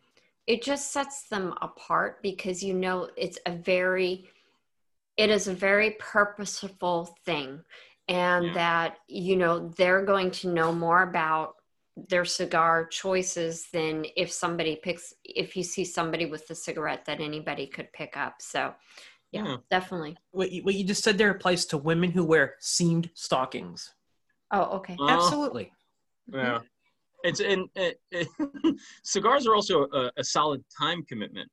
It 0.47 0.63
just 0.63 0.93
sets 0.93 1.29
them 1.29 1.55
apart 1.61 2.23
because 2.23 2.63
you 2.63 2.75
know 2.75 3.11
it's 3.17 3.39
a 3.47 3.53
very, 3.53 4.29
it 5.17 5.29
is 5.31 5.49
a 5.49 5.55
very 5.55 5.93
purposeful 5.99 7.17
thing, 7.25 7.65
and 8.09 8.47
Yeah. 8.47 8.55
that 8.55 8.99
you 9.09 9.37
know 9.37 9.69
they're 9.77 10.05
going 10.05 10.31
to 10.33 10.49
know 10.53 10.73
more 10.73 11.03
about 11.03 11.57
their 12.09 12.25
cigar 12.25 12.87
choices 12.87 13.69
than 13.73 14.07
if 14.17 14.33
somebody 14.33 14.77
picks 14.77 15.13
if 15.25 15.57
you 15.57 15.63
see 15.63 15.85
somebody 15.85 16.27
with 16.27 16.49
a 16.51 16.55
cigarette 16.55 17.05
that 17.05 17.21
anybody 17.21 17.67
could 17.67 17.93
pick 17.93 18.17
up. 18.17 18.41
So, 18.41 18.75
yeah, 19.33 19.45
Yeah. 19.47 19.57
definitely. 19.71 20.17
What 20.33 20.51
you, 20.53 20.63
what 20.63 20.75
you 20.75 20.85
just 20.85 21.03
said 21.05 21.19
there 21.19 21.31
applies 21.31 21.67
to 21.67 21.79
women 21.79 22.11
who 22.11 22.25
wear 22.25 22.55
seamed 22.61 23.11
stockings. 23.15 23.93
Oh, 24.51 24.79
okay. 24.79 24.97
Oh, 24.99 25.09
Absolutely. 25.09 25.73
Yeah. 26.33 26.59
Mm-hmm. 26.59 26.65
It's 27.23 27.41
and 27.41 27.69
it, 27.75 28.01
it, 28.11 28.29
cigars 29.05 29.47
are 29.47 29.55
also 29.55 29.85
a, 29.93 30.11
a 30.17 30.25
solid 30.25 30.65
time 30.79 31.05
commitment. 31.05 31.51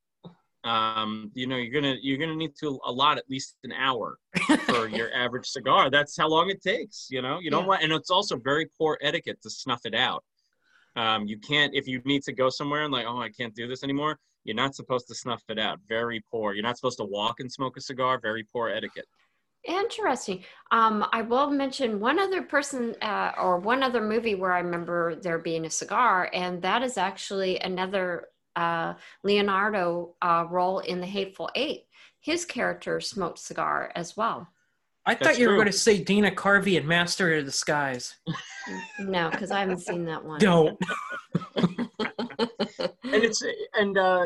Um, 0.64 1.32
you 1.34 1.46
know, 1.48 1.56
you're 1.58 1.74
gonna 1.74 1.96
you're 2.02 2.18
gonna 2.18 2.36
need 2.36 2.54
to 2.62 2.80
allot 2.86 3.18
at 3.18 3.30
least 3.30 3.56
an 3.64 3.72
hour 3.74 4.18
for 4.66 4.88
your 4.98 5.14
average 5.14 5.46
cigar. 5.46 5.90
That's 5.90 6.18
how 6.18 6.28
long 6.30 6.50
it 6.50 6.62
takes. 6.64 7.08
You 7.10 7.22
know, 7.22 7.40
you 7.40 7.52
don't 7.52 7.64
Yeah. 7.64 7.68
want, 7.68 7.84
and 7.84 7.92
it's 7.94 8.10
also 8.10 8.38
very 8.38 8.66
poor 8.78 8.98
etiquette 9.02 9.42
to 9.44 9.50
snuff 9.50 9.82
it 9.86 9.94
out. 9.94 10.24
Um, 10.98 11.28
you 11.28 11.38
can't 11.38 11.74
if 11.76 11.88
you 11.88 12.02
need 12.06 12.24
to 12.24 12.34
go 12.34 12.50
somewhere 12.50 12.84
and 12.84 12.92
like, 12.92 13.06
oh, 13.08 13.22
I 13.22 13.30
can't 13.30 13.56
do 13.56 13.68
this 13.68 13.84
anymore. 13.84 14.20
You're 14.44 14.56
not 14.56 14.76
supposed 14.76 15.08
to 15.10 15.16
snuff 15.16 15.44
it 15.48 15.60
out. 15.60 15.80
Very 15.88 16.24
poor. 16.32 16.54
You're 16.54 16.64
not 16.64 16.78
supposed 16.78 16.98
to 16.98 17.06
walk 17.06 17.40
and 17.40 17.52
smoke 17.52 17.78
a 17.78 17.82
cigar. 17.82 18.20
Very 18.20 18.44
poor 18.44 18.70
etiquette. 18.70 19.06
Interesting. 19.64 20.44
Um, 20.72 21.06
I 21.12 21.22
will 21.22 21.52
mention 21.52 22.00
one 22.00 22.20
other 22.20 22.42
person 22.42 22.96
uh, 23.02 23.34
or 23.38 23.60
one 23.60 23.84
other 23.84 24.02
movie 24.02 24.36
where 24.36 24.54
I 24.54 24.60
remember 24.60 25.16
there 25.16 25.40
being 25.40 25.66
a 25.66 25.70
cigar, 25.70 26.32
and 26.34 26.62
that 26.62 26.82
is 26.82 26.98
actually 26.98 27.60
another 27.60 28.28
uh, 28.56 28.94
Leonardo 29.24 30.16
uh, 30.22 30.46
role 30.50 30.80
in 30.80 31.00
The 31.00 31.06
Hateful 31.06 31.50
Eight. 31.56 31.84
His 32.22 32.46
character 32.46 33.00
smoked 33.02 33.40
cigar 33.40 33.92
as 33.96 34.18
well. 34.18 34.48
I 35.08 35.16
thought 35.16 35.24
That's 35.24 35.40
you 35.40 35.46
were 35.48 35.52
true. 35.54 35.64
going 35.64 35.72
to 35.72 35.78
say 35.78 36.04
Dana 36.04 36.30
Carvey 36.32 36.78
and 36.78 36.86
Master 36.86 37.34
of 37.38 37.46
Disguise. 37.46 38.16
No, 39.00 39.30
because 39.30 39.52
I 39.52 39.62
haven't 39.62 39.80
seen 39.80 40.04
that 40.06 40.24
one. 40.24 40.40
Don't. 40.40 40.78
and 41.58 43.24
it's 43.24 43.42
and 43.76 43.98
uh 43.98 44.26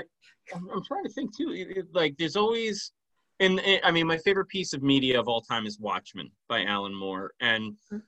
I'm, 0.54 0.70
I'm 0.70 0.84
trying 0.84 1.04
to 1.04 1.10
think 1.10 1.36
too 1.38 1.52
it, 1.52 1.78
it- 1.78 1.86
like 1.94 2.16
there's 2.18 2.36
always 2.36 2.92
and 3.40 3.60
it, 3.60 3.82
i 3.84 3.92
mean 3.92 4.08
my 4.08 4.18
favorite 4.18 4.48
piece 4.48 4.74
of 4.74 4.82
media 4.84 5.20
of 5.20 5.28
all 5.28 5.42
time 5.42 5.66
is 5.66 5.80
watchmen 5.80 6.30
by 6.50 6.64
alan 6.64 6.94
moore 6.96 7.32
and 7.42 7.74
Mhm. 7.92 8.02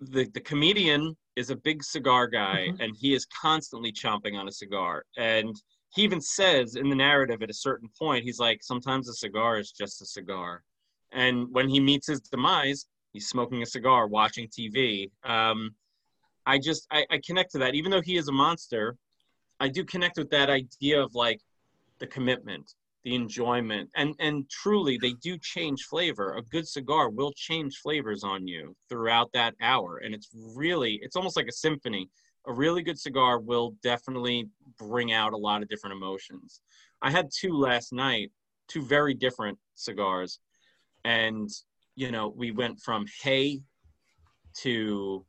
the 0.00 0.24
the 0.34 0.40
comedian 0.40 1.16
is 1.36 1.50
a 1.50 1.56
big 1.56 1.82
cigar 1.82 2.26
guy 2.28 2.68
Mhm. 2.70 2.80
and 2.80 2.96
he 2.98 3.14
is 3.14 3.26
constantly 3.26 3.92
chomping 3.92 4.34
on 4.38 4.48
a 4.48 4.52
cigar 4.52 5.04
and 5.16 5.54
he 5.94 6.02
even 6.02 6.20
says 6.20 6.74
in 6.76 6.88
the 6.90 6.96
narrative 6.96 7.42
at 7.42 7.50
a 7.50 7.54
certain 7.54 7.88
point 7.98 8.24
he's 8.24 8.38
like 8.38 8.58
sometimes 8.62 9.08
a 9.08 9.14
cigar 9.14 9.58
is 9.58 9.70
just 9.72 10.02
a 10.02 10.06
cigar 10.06 10.62
and 11.16 11.48
when 11.50 11.68
he 11.68 11.80
meets 11.80 12.06
his 12.06 12.20
demise 12.20 12.86
he's 13.12 13.28
smoking 13.28 13.62
a 13.62 13.66
cigar 13.66 14.06
watching 14.06 14.46
tv 14.46 15.10
um, 15.24 15.74
i 16.46 16.56
just 16.58 16.86
I, 16.92 17.04
I 17.10 17.20
connect 17.26 17.50
to 17.52 17.58
that 17.58 17.74
even 17.74 17.90
though 17.90 18.02
he 18.02 18.16
is 18.16 18.28
a 18.28 18.32
monster 18.32 18.96
I 19.58 19.68
do 19.68 19.84
connect 19.84 20.18
with 20.18 20.30
that 20.30 20.50
idea 20.50 21.00
of 21.00 21.14
like 21.14 21.40
the 21.98 22.06
commitment, 22.06 22.74
the 23.04 23.14
enjoyment, 23.14 23.90
and 23.94 24.14
and 24.18 24.48
truly 24.50 24.98
they 24.98 25.14
do 25.14 25.38
change 25.38 25.84
flavor. 25.84 26.34
A 26.34 26.42
good 26.42 26.68
cigar 26.68 27.08
will 27.08 27.32
change 27.34 27.78
flavors 27.78 28.22
on 28.22 28.46
you 28.46 28.76
throughout 28.88 29.32
that 29.32 29.54
hour, 29.60 29.98
and 29.98 30.14
it's 30.14 30.28
really 30.34 30.98
it's 31.02 31.16
almost 31.16 31.36
like 31.36 31.48
a 31.48 31.52
symphony. 31.52 32.10
A 32.46 32.52
really 32.52 32.82
good 32.82 32.98
cigar 32.98 33.40
will 33.40 33.74
definitely 33.82 34.48
bring 34.78 35.12
out 35.12 35.32
a 35.32 35.36
lot 35.36 35.62
of 35.62 35.68
different 35.68 35.96
emotions. 35.96 36.60
I 37.02 37.10
had 37.10 37.28
two 37.34 37.56
last 37.56 37.92
night, 37.92 38.30
two 38.68 38.82
very 38.82 39.14
different 39.14 39.58
cigars, 39.74 40.38
and 41.06 41.48
you 41.94 42.10
know 42.10 42.28
we 42.36 42.50
went 42.50 42.80
from 42.80 43.06
hay 43.22 43.60
to 44.62 45.24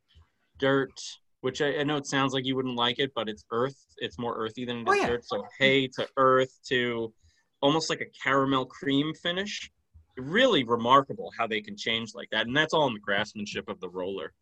dirt 0.58 1.00
which 1.40 1.62
I, 1.62 1.78
I 1.78 1.82
know 1.84 1.96
it 1.96 2.06
sounds 2.06 2.32
like 2.34 2.44
you 2.44 2.56
wouldn't 2.56 2.74
like 2.74 2.98
it, 2.98 3.12
but 3.14 3.28
it's 3.28 3.44
earth. 3.52 3.76
It's 3.98 4.18
more 4.18 4.34
earthy 4.36 4.64
than 4.64 4.78
it 4.78 4.80
is 4.80 4.86
Oh, 4.88 4.94
yeah. 4.94 5.06
dirt. 5.06 5.24
So 5.24 5.44
hay 5.60 5.86
to 5.96 6.08
earth 6.16 6.50
to 6.68 7.14
almost 7.62 7.88
like 7.90 8.00
a 8.00 8.06
caramel 8.24 8.66
cream 8.66 9.14
finish. 9.14 9.70
Really 10.16 10.64
remarkable 10.64 11.30
how 11.38 11.46
they 11.46 11.60
can 11.60 11.76
change 11.76 12.12
like 12.12 12.28
that, 12.32 12.48
and 12.48 12.56
that's 12.56 12.74
all 12.74 12.88
in 12.88 12.92
the 12.94 12.98
craftsmanship 12.98 13.68
of 13.68 13.78
the 13.78 13.88
roller. 13.88 14.32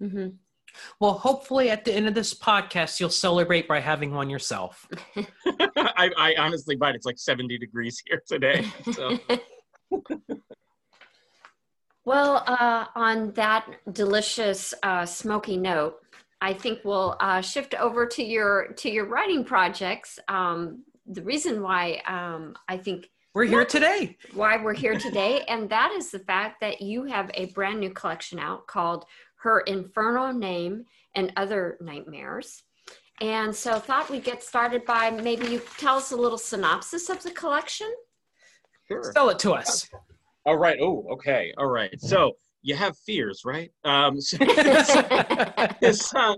hmm 0.00 0.30
Well, 0.98 1.12
hopefully 1.12 1.70
at 1.70 1.84
the 1.84 1.94
end 1.94 2.08
of 2.08 2.14
this 2.14 2.34
podcast, 2.34 2.98
you'll 2.98 3.08
celebrate 3.10 3.68
by 3.68 3.78
having 3.78 4.12
one 4.12 4.28
yourself. 4.28 4.84
I, 5.76 6.10
I 6.18 6.34
honestly, 6.40 6.74
but 6.74 6.96
it's 6.96 7.06
like 7.06 7.20
70 7.20 7.56
degrees 7.56 8.02
here 8.04 8.20
today. 8.26 8.64
So 8.94 9.16
Well, 12.06 12.44
uh, 12.46 12.84
on 12.94 13.32
that 13.32 13.66
delicious 13.92 14.72
uh, 14.84 15.04
smoky 15.04 15.56
note, 15.56 15.96
I 16.40 16.52
think 16.52 16.84
we'll 16.84 17.16
uh, 17.18 17.40
shift 17.40 17.74
over 17.74 18.06
to 18.06 18.22
your 18.22 18.68
to 18.74 18.88
your 18.88 19.06
writing 19.06 19.44
projects. 19.44 20.20
Um, 20.28 20.84
the 21.06 21.22
reason 21.22 21.62
why 21.62 22.00
um, 22.06 22.54
I 22.68 22.76
think 22.76 23.10
We're 23.34 23.44
here 23.44 23.64
today. 23.64 24.16
why 24.34 24.56
we're 24.56 24.72
here 24.72 24.96
today, 24.96 25.42
and 25.48 25.68
that 25.70 25.90
is 25.96 26.12
the 26.12 26.20
fact 26.20 26.60
that 26.60 26.80
you 26.80 27.04
have 27.06 27.28
a 27.34 27.46
brand 27.46 27.80
new 27.80 27.90
collection 27.90 28.38
out 28.38 28.68
called 28.68 29.04
Her 29.38 29.60
Infernal 29.62 30.32
Name 30.32 30.84
and 31.16 31.32
Other 31.36 31.76
Nightmares. 31.80 32.62
And 33.20 33.52
so, 33.52 33.80
thought 33.80 34.10
we'd 34.10 34.22
get 34.22 34.44
started 34.44 34.84
by 34.84 35.10
maybe 35.10 35.48
you 35.48 35.60
tell 35.76 35.96
us 35.96 36.12
a 36.12 36.16
little 36.16 36.38
synopsis 36.38 37.08
of 37.08 37.20
the 37.24 37.32
collection. 37.32 37.92
sure. 38.86 39.10
Sell 39.12 39.30
it 39.30 39.40
to 39.40 39.54
us. 39.54 39.88
All 40.46 40.56
right. 40.56 40.78
Oh, 40.80 41.04
okay. 41.10 41.52
All 41.58 41.66
right. 41.66 42.00
So 42.00 42.36
you 42.62 42.76
have 42.76 42.96
fears, 42.98 43.42
right? 43.44 43.70
Um, 43.84 44.20
so 44.20 44.36
this 45.80 46.14
uh, 46.14 46.36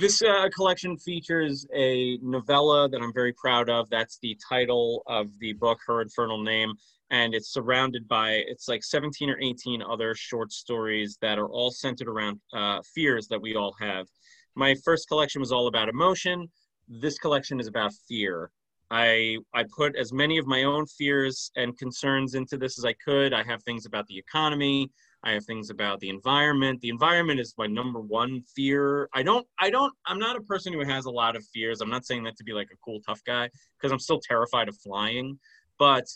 this 0.00 0.22
uh, 0.22 0.48
collection 0.52 0.96
features 0.98 1.64
a 1.72 2.18
novella 2.20 2.88
that 2.88 3.00
I'm 3.00 3.12
very 3.14 3.32
proud 3.32 3.70
of. 3.70 3.88
That's 3.90 4.18
the 4.20 4.36
title 4.48 5.04
of 5.06 5.28
the 5.38 5.52
book, 5.52 5.78
Her 5.86 6.02
Infernal 6.02 6.42
Name, 6.42 6.72
and 7.10 7.32
it's 7.32 7.52
surrounded 7.52 8.08
by 8.08 8.42
it's 8.48 8.66
like 8.66 8.82
17 8.82 9.30
or 9.30 9.38
18 9.40 9.82
other 9.82 10.16
short 10.16 10.52
stories 10.52 11.16
that 11.22 11.38
are 11.38 11.48
all 11.48 11.70
centered 11.70 12.08
around 12.08 12.40
uh, 12.52 12.80
fears 12.92 13.28
that 13.28 13.40
we 13.40 13.54
all 13.54 13.76
have. 13.80 14.08
My 14.56 14.74
first 14.84 15.06
collection 15.06 15.40
was 15.40 15.52
all 15.52 15.68
about 15.68 15.88
emotion. 15.88 16.48
This 16.88 17.18
collection 17.18 17.60
is 17.60 17.68
about 17.68 17.92
fear. 18.08 18.50
I 18.94 19.38
I 19.52 19.64
put 19.76 19.96
as 19.96 20.12
many 20.12 20.38
of 20.38 20.46
my 20.46 20.62
own 20.62 20.86
fears 20.86 21.50
and 21.56 21.76
concerns 21.76 22.34
into 22.36 22.56
this 22.56 22.78
as 22.78 22.84
I 22.84 22.92
could. 22.92 23.34
I 23.34 23.42
have 23.42 23.60
things 23.64 23.86
about 23.86 24.06
the 24.06 24.16
economy. 24.16 24.88
I 25.24 25.32
have 25.32 25.44
things 25.44 25.70
about 25.70 25.98
the 25.98 26.10
environment. 26.10 26.80
The 26.80 26.90
environment 26.90 27.40
is 27.40 27.54
my 27.58 27.66
number 27.66 27.98
one 27.98 28.42
fear. 28.54 29.08
I 29.12 29.24
don't 29.24 29.44
I 29.58 29.68
don't 29.68 29.92
I'm 30.06 30.20
not 30.20 30.36
a 30.36 30.42
person 30.42 30.72
who 30.72 30.84
has 30.84 31.06
a 31.06 31.10
lot 31.10 31.34
of 31.34 31.44
fears. 31.52 31.80
I'm 31.80 31.90
not 31.90 32.06
saying 32.06 32.22
that 32.22 32.36
to 32.36 32.44
be 32.44 32.52
like 32.52 32.68
a 32.72 32.76
cool 32.84 33.00
tough 33.00 33.20
guy 33.26 33.50
because 33.76 33.90
I'm 33.90 33.98
still 33.98 34.20
terrified 34.20 34.68
of 34.68 34.76
flying, 34.78 35.40
but 35.76 36.06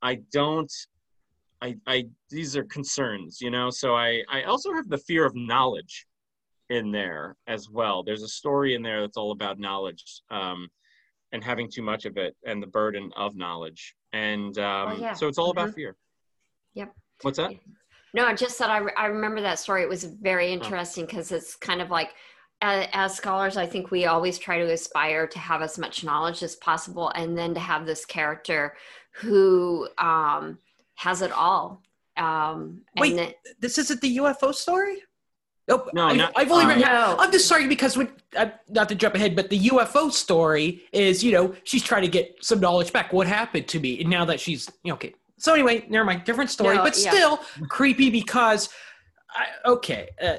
I 0.00 0.20
don't 0.32 0.72
I 1.60 1.76
I 1.86 2.06
these 2.30 2.56
are 2.56 2.64
concerns, 2.64 3.42
you 3.42 3.50
know. 3.50 3.68
So 3.68 3.94
I 3.94 4.22
I 4.30 4.44
also 4.44 4.72
have 4.72 4.88
the 4.88 5.04
fear 5.08 5.26
of 5.26 5.34
knowledge 5.36 6.06
in 6.70 6.90
there 6.90 7.36
as 7.46 7.68
well. 7.68 8.02
There's 8.02 8.22
a 8.22 8.28
story 8.28 8.74
in 8.74 8.80
there 8.80 9.02
that's 9.02 9.18
all 9.18 9.32
about 9.32 9.58
knowledge. 9.58 10.22
Um 10.30 10.68
and 11.32 11.42
having 11.42 11.70
too 11.70 11.82
much 11.82 12.04
of 12.04 12.16
it 12.16 12.36
and 12.44 12.62
the 12.62 12.66
burden 12.66 13.10
of 13.16 13.36
knowledge. 13.36 13.94
And 14.12 14.56
um, 14.58 14.92
Oh, 14.92 14.96
yeah. 15.00 15.12
so 15.12 15.28
it's 15.28 15.38
all 15.38 15.50
about 15.50 15.70
Mhm. 15.70 15.74
fear. 15.74 15.96
Yep. 16.74 16.94
What's 17.22 17.38
that? 17.38 17.52
No, 18.14 18.24
I 18.26 18.34
just 18.34 18.56
said 18.56 18.70
I, 18.70 18.78
re- 18.78 18.92
I 18.96 19.06
remember 19.06 19.40
that 19.42 19.58
story. 19.58 19.82
It 19.82 19.88
was 19.88 20.04
Oh. 20.04 20.16
very 20.20 20.52
interesting 20.52 21.04
because 21.06 21.32
it's 21.32 21.54
kind 21.56 21.82
of 21.82 21.90
like 21.90 22.14
as, 22.62 22.88
as 22.92 23.14
scholars, 23.14 23.56
I 23.58 23.66
think 23.66 23.90
we 23.90 24.06
always 24.06 24.38
try 24.38 24.58
to 24.58 24.72
aspire 24.72 25.26
to 25.26 25.38
have 25.38 25.60
as 25.60 25.78
much 25.78 26.02
knowledge 26.04 26.42
as 26.42 26.56
possible, 26.56 27.10
and 27.10 27.36
then 27.36 27.52
to 27.52 27.60
have 27.60 27.84
this 27.84 28.06
character 28.06 28.74
who 29.12 29.88
um, 29.98 30.58
has 30.94 31.20
it 31.20 31.32
all. 31.32 31.82
Um, 32.16 32.82
and 32.94 33.00
Wait, 33.00 33.16
then- 33.16 33.34
this 33.60 33.76
isn't 33.76 34.00
the 34.00 34.16
UFO 34.18 34.54
story. 34.54 35.02
Nope. 35.68 35.90
No, 35.92 36.06
I, 36.06 36.12
not- 36.14 36.32
I've 36.34 36.50
only 36.50 36.64
uh, 36.64 36.68
read. 36.68 36.78
No. 36.80 37.16
I'm 37.18 37.30
just 37.32 37.46
sorry 37.46 37.66
because 37.66 37.94
when 37.96 38.10
not 38.68 38.88
to 38.88 38.94
jump 38.94 39.14
ahead, 39.14 39.34
but 39.36 39.50
the 39.50 39.58
UFO 39.68 40.12
story 40.12 40.82
is 40.92 41.22
you 41.22 41.32
know 41.32 41.54
she's 41.64 41.82
trying 41.82 42.02
to 42.02 42.08
get 42.08 42.36
some 42.40 42.60
knowledge 42.60 42.92
back. 42.92 43.12
What 43.12 43.26
happened 43.26 43.68
to 43.68 43.80
me? 43.80 44.00
And 44.00 44.10
now 44.10 44.24
that 44.24 44.40
she's 44.40 44.68
you 44.82 44.90
know, 44.90 44.94
okay. 44.94 45.14
So 45.38 45.52
anyway, 45.52 45.86
never 45.88 46.04
mind. 46.04 46.24
Different 46.24 46.50
story, 46.50 46.76
No, 46.76 46.82
but 46.82 46.98
yeah. 46.98 47.10
still 47.10 47.40
creepy 47.68 48.10
because 48.10 48.70
I, 49.30 49.46
okay, 49.70 50.08
uh, 50.22 50.36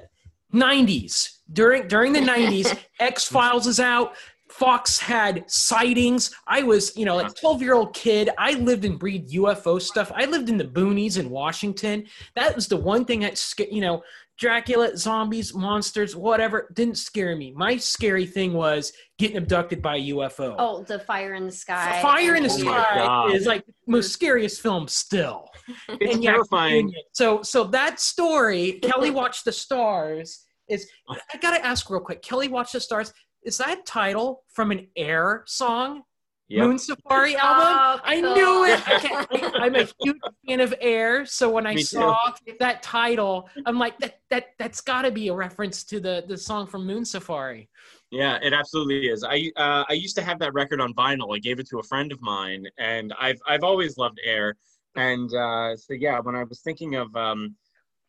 90s 0.54 1.38
during 1.54 1.88
during 1.88 2.14
the 2.14 2.20
90s, 2.20 2.78
X 3.00 3.26
Files 3.26 3.68
is 3.68 3.80
out. 3.80 4.16
Fox 4.50 4.98
had 4.98 5.44
sightings. 5.50 6.34
I 6.48 6.64
was, 6.64 6.96
you 6.96 7.06
know, 7.06 7.16
like 7.18 7.36
12 7.36 7.62
year 7.62 7.74
old 7.74 7.94
kid. 7.94 8.30
I 8.38 8.54
lived 8.54 8.86
and 8.86 8.98
breathed 8.98 9.32
UFO 9.34 9.82
stuff. 9.82 10.12
I 10.16 10.26
lived 10.26 10.50
in 10.50 10.58
the 10.58 10.64
boonies 10.64 11.20
in 11.20 11.30
Washington. 11.30 12.06
That 12.36 12.56
was 12.56 12.68
the 12.68 12.78
one 12.78 13.06
thing 13.06 13.20
that, 13.20 13.40
you 13.72 13.82
know, 13.82 14.02
Dracula, 14.38 14.96
zombies, 14.96 15.54
monsters, 15.54 16.16
whatever, 16.16 16.70
didn't 16.74 16.98
scare 16.98 17.36
me. 17.36 17.52
My 17.56 17.78
scary 17.78 18.26
thing 18.26 18.54
was 18.54 18.94
getting 19.18 19.38
abducted 19.38 19.82
by 19.82 19.96
a 19.96 20.10
UFO. 20.10 20.56
oh, 20.60 20.84
the 20.84 21.00
fire 21.00 21.34
in 21.34 21.46
the 21.48 21.52
sky. 21.52 22.00
Fire 22.02 22.36
in 22.36 22.44
the 22.44 22.50
Oh 22.50 22.58
Sky 22.58 23.30
is 23.34 23.48
like 23.48 23.66
the 23.66 23.74
most 23.88 24.12
scariest 24.12 24.62
film 24.62 24.88
still. 24.88 25.50
It's 25.90 26.14
And 26.14 26.24
yeah, 26.24 26.34
terrifying. 26.34 26.94
So 27.14 27.42
so 27.42 27.64
that 27.66 28.00
story, 28.00 28.74
Kelly 28.84 29.10
watched 29.10 29.44
the 29.46 29.52
stars, 29.52 30.46
is 30.70 30.88
I 31.10 31.38
gotta 31.38 31.66
ask 31.66 31.90
real 31.90 32.00
quick. 32.00 32.22
Kelly 32.22 32.48
watched 32.48 32.74
the 32.74 32.80
stars. 32.80 33.12
Is 33.44 33.58
that 33.58 33.86
title 33.86 34.44
from 34.54 34.72
an 34.72 34.88
Air 34.96 35.44
song? 35.48 36.04
Yep. 36.50 36.66
Moon 36.66 36.80
Safari 36.80 37.36
Oh, 37.36 37.40
album? 37.40 38.02
I 38.06 38.22
knew 38.22 38.66
it. 38.66 38.82
I, 38.88 39.66
am 39.66 39.76
a 39.76 39.88
huge 40.00 40.18
fan 40.48 40.62
of 40.62 40.74
Air, 40.80 41.26
so 41.26 41.50
when 41.50 41.68
I 41.68 41.74
Me 41.74 41.82
too. 41.82 41.98
saw 41.98 42.34
that 42.60 42.82
title, 42.82 43.50
I'm 43.66 43.78
like, 43.78 43.98
that 44.00 44.20
that 44.30 44.46
that's 44.58 44.80
got 44.80 45.02
to 45.02 45.12
be 45.12 45.28
a 45.28 45.34
reference 45.34 45.84
to 45.86 46.00
the 46.00 46.24
the 46.26 46.38
song 46.38 46.66
from 46.66 46.86
Moon 46.86 47.04
Safari. 47.04 47.70
Yeah, 48.12 48.40
it 48.42 48.54
absolutely 48.54 49.10
is. 49.10 49.26
I 49.26 49.52
uh, 49.58 49.84
I 49.90 49.94
used 49.94 50.16
to 50.16 50.22
have 50.22 50.40
that 50.40 50.54
record 50.54 50.80
on 50.80 50.94
vinyl. 50.94 51.36
I 51.36 51.40
gave 51.40 51.60
it 51.60 51.68
to 51.70 51.80
a 51.80 51.84
friend 51.84 52.14
of 52.14 52.22
mine, 52.22 52.66
and 52.78 53.14
I've 53.20 53.40
I've 53.46 53.64
always 53.64 53.98
loved 53.98 54.20
Air. 54.24 54.56
And 54.96 55.34
uh, 55.34 55.76
so 55.76 55.94
yeah, 55.94 56.20
when 56.20 56.36
I 56.36 56.46
was 56.46 56.62
thinking 56.62 56.96
of 56.96 57.14
um, 57.16 57.56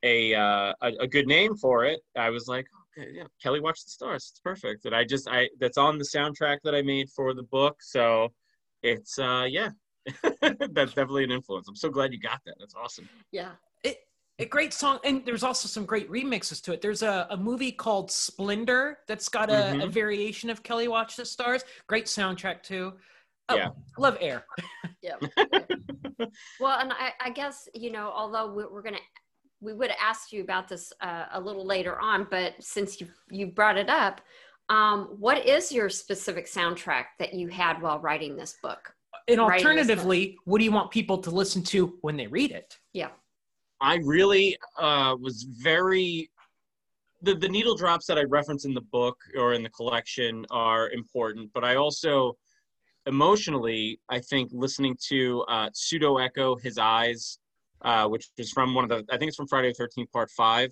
a, 0.05 0.35
uh, 0.35 0.75
a 0.81 0.93
a 1.01 1.07
good 1.09 1.27
name 1.27 1.57
for 1.57 1.85
it, 1.85 2.01
I 2.17 2.31
was 2.31 2.47
like, 2.47 2.67
okay, 2.67 2.78
yeah, 3.13 3.25
Kelly 3.43 3.61
Watch 3.61 3.85
the 3.85 3.91
Stars. 3.91 4.29
It's 4.31 4.41
perfect. 4.41 4.85
And 4.87 4.95
I 4.95 5.05
just 5.05 5.29
I 5.29 5.49
that's 5.61 5.79
on 5.79 5.99
the 5.99 6.05
soundtrack 6.05 6.59
that 6.65 6.75
I 6.75 6.83
made 6.83 7.09
for 7.11 7.35
the 7.35 7.43
book. 7.45 7.77
So 7.83 8.33
it's 8.83 9.19
uh 9.19 9.47
yeah, 9.49 9.71
that's 10.43 10.95
definitely 10.95 11.25
an 11.25 11.31
influence. 11.31 11.69
I'm 11.69 11.77
so 11.77 11.91
glad 11.91 12.13
you 12.13 12.19
got 12.21 12.41
that. 12.47 12.55
That's 12.59 12.75
awesome. 12.75 13.09
Yeah. 13.33 13.53
It, 13.85 13.99
a 14.41 14.45
great 14.45 14.73
song, 14.73 15.01
and 15.05 15.25
there's 15.27 15.43
also 15.43 15.67
some 15.69 15.85
great 15.85 16.09
remixes 16.11 16.63
to 16.63 16.73
it. 16.73 16.81
There's 16.81 17.03
a, 17.03 17.27
a 17.31 17.37
movie 17.37 17.73
called 17.73 18.11
Splendor 18.11 18.99
that's 19.09 19.29
got 19.29 19.51
a, 19.51 19.71
a 19.71 19.75
Mhm. 19.75 19.91
variation 19.91 20.49
of 20.49 20.63
Kelly 20.63 20.87
Watch 20.87 21.17
the 21.17 21.25
Stars. 21.25 21.65
Great 21.89 22.07
soundtrack 22.07 22.63
too. 22.63 22.93
Oh, 23.49 23.57
Yeah. 23.57 23.71
love 23.99 24.17
Air. 24.21 24.45
Yeah. 25.03 25.17
well, 26.61 26.79
and 26.79 26.93
I, 26.93 27.13
I 27.21 27.31
guess 27.31 27.69
you 27.75 27.91
know, 27.91 28.13
although 28.15 28.53
we- 28.53 28.67
we're 28.67 28.83
gonna, 28.83 28.99
we 29.61 29.73
would 29.73 29.91
have 29.91 29.99
asked 30.01 30.33
you 30.33 30.43
about 30.43 30.69
this 30.69 30.93
uh, 31.01 31.27
a 31.33 31.41
little 31.41 31.65
later 31.65 31.99
on, 31.99 32.27
but 32.31 32.55
since 32.61 33.01
you 33.01 33.09
you 33.31 33.47
brought 33.47 33.77
it 33.77 33.89
up, 33.89 34.21
um, 34.69 35.17
what 35.19 35.45
is 35.47 35.73
your 35.73 35.89
specific 35.89 36.47
soundtrack 36.47 37.05
that 37.19 37.35
you 37.35 37.49
had 37.49 37.81
while 37.81 37.99
writing 37.99 38.37
this 38.37 38.57
book? 38.63 38.95
And 39.27 39.41
Writing 39.41 39.57
this 39.57 39.65
alternatively, 39.65 40.39
what 40.45 40.59
do 40.59 40.65
you 40.65 40.73
want 40.73 40.91
people 40.91 41.19
to 41.19 41.31
listen 41.31 41.63
to 41.65 41.99
when 42.03 42.17
they 42.17 42.27
read 42.27 42.51
it? 42.51 42.79
Yeah. 42.93 43.09
I 43.81 43.97
really 43.97 44.57
uh, 44.79 45.17
was 45.21 45.45
very 45.45 46.31
the 47.23 47.35
the 47.35 47.49
needle 47.49 47.77
drops 47.77 48.07
that 48.07 48.19
I 48.19 48.25
reference 48.25 48.65
in 48.65 48.75
the 48.75 48.81
book 48.81 49.19
or 49.37 49.53
in 49.53 49.63
the 49.63 49.71
collection 49.71 50.47
are 50.51 50.91
important, 50.91 51.51
but 51.53 51.65
I 51.65 51.77
also 51.77 52.37
emotionally 53.07 54.01
I 54.09 54.21
think 54.21 54.51
listening 54.53 54.97
to 55.09 55.45
uh, 55.49 55.71
pseudo 55.73 56.19
echo 56.19 56.57
his 56.57 56.79
eyes, 56.79 57.39
uh, 57.83 58.07
which 58.07 58.29
is 58.37 58.51
from 58.51 58.75
one 58.75 58.85
of 58.85 58.91
the 58.91 59.05
I 59.13 59.19
think 59.19 59.29
it's 59.29 59.37
from 59.37 59.49
Friday 59.49 59.69
the 59.69 59.75
Thirteenth 59.75 60.13
Part 60.13 60.31
Five. 60.31 60.71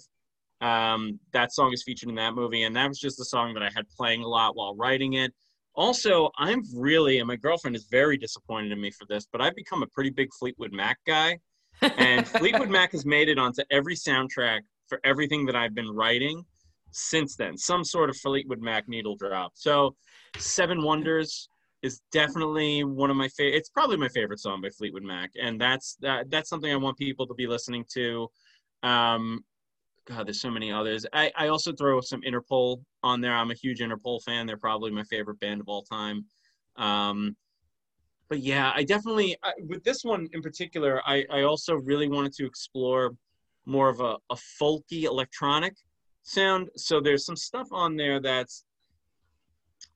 Um, 0.60 1.20
that 1.32 1.52
song 1.52 1.72
is 1.72 1.82
featured 1.82 2.08
in 2.08 2.14
that 2.14 2.34
movie, 2.34 2.62
and 2.62 2.74
that 2.76 2.88
was 2.88 2.98
just 2.98 3.18
the 3.18 3.24
song 3.24 3.52
that 3.54 3.62
I 3.62 3.70
had 3.74 3.88
playing 3.96 4.22
a 4.22 4.28
lot 4.28 4.56
while 4.56 4.74
writing 4.74 5.14
it. 5.14 5.32
Also, 5.74 6.30
I'm 6.38 6.62
really, 6.74 7.18
and 7.18 7.28
my 7.28 7.36
girlfriend 7.36 7.76
is 7.76 7.86
very 7.90 8.16
disappointed 8.16 8.72
in 8.72 8.80
me 8.80 8.90
for 8.90 9.04
this, 9.06 9.26
but 9.30 9.42
I've 9.42 9.54
become 9.54 9.82
a 9.82 9.86
pretty 9.88 10.08
big 10.08 10.28
Fleetwood 10.38 10.72
Mac 10.72 10.98
guy 11.06 11.38
and 11.82 12.26
Fleetwood 12.38 12.70
Mac 12.70 12.92
has 12.92 13.04
made 13.04 13.28
it 13.28 13.38
onto 13.38 13.62
every 13.70 13.94
soundtrack 13.94 14.60
for 14.88 15.00
everything 15.04 15.46
that 15.46 15.56
I've 15.56 15.74
been 15.74 15.90
writing 15.90 16.44
since 16.92 17.36
then. 17.36 17.56
Some 17.56 17.84
sort 17.84 18.10
of 18.10 18.16
Fleetwood 18.16 18.60
Mac 18.60 18.88
needle 18.88 19.16
drop. 19.16 19.52
So, 19.54 19.96
Seven 20.38 20.82
Wonders 20.82 21.48
is 21.86 22.02
definitely 22.12 22.84
one 22.84 23.10
of 23.10 23.16
my 23.16 23.28
favorite. 23.28 23.56
It's 23.56 23.70
probably 23.70 23.96
my 23.96 24.08
favorite 24.08 24.40
song 24.40 24.60
by 24.60 24.68
Fleetwood 24.70 25.04
Mac, 25.04 25.30
and 25.40 25.60
that's 25.60 25.96
that. 26.00 26.30
That's 26.30 26.50
something 26.50 26.70
I 26.70 26.76
want 26.76 26.98
people 26.98 27.26
to 27.26 27.34
be 27.34 27.46
listening 27.46 27.84
to. 27.94 28.28
Um, 28.82 29.44
God, 30.06 30.26
there's 30.26 30.40
so 30.40 30.50
many 30.50 30.70
others. 30.70 31.04
I, 31.12 31.32
I 31.36 31.48
also 31.48 31.72
throw 31.72 32.00
some 32.00 32.20
Interpol 32.22 32.82
on 33.02 33.20
there. 33.20 33.34
I'm 33.34 33.50
a 33.50 33.54
huge 33.54 33.80
Interpol 33.80 34.22
fan. 34.22 34.46
They're 34.46 34.56
probably 34.56 34.90
my 34.90 35.02
favorite 35.04 35.40
band 35.40 35.60
of 35.60 35.68
all 35.68 35.82
time. 35.82 36.24
Um, 36.76 37.36
but 38.28 38.40
yeah, 38.40 38.72
I 38.74 38.84
definitely 38.84 39.36
I, 39.42 39.52
with 39.66 39.82
this 39.84 40.04
one 40.04 40.28
in 40.32 40.42
particular, 40.42 41.00
I, 41.06 41.24
I 41.30 41.42
also 41.42 41.74
really 41.74 42.08
wanted 42.08 42.32
to 42.34 42.46
explore 42.46 43.16
more 43.64 43.88
of 43.88 44.00
a, 44.00 44.16
a 44.30 44.36
folky 44.60 45.04
electronic 45.04 45.74
sound. 46.22 46.68
So 46.76 47.00
there's 47.00 47.24
some 47.24 47.36
stuff 47.36 47.68
on 47.72 47.96
there 47.96 48.20
that's 48.20 48.64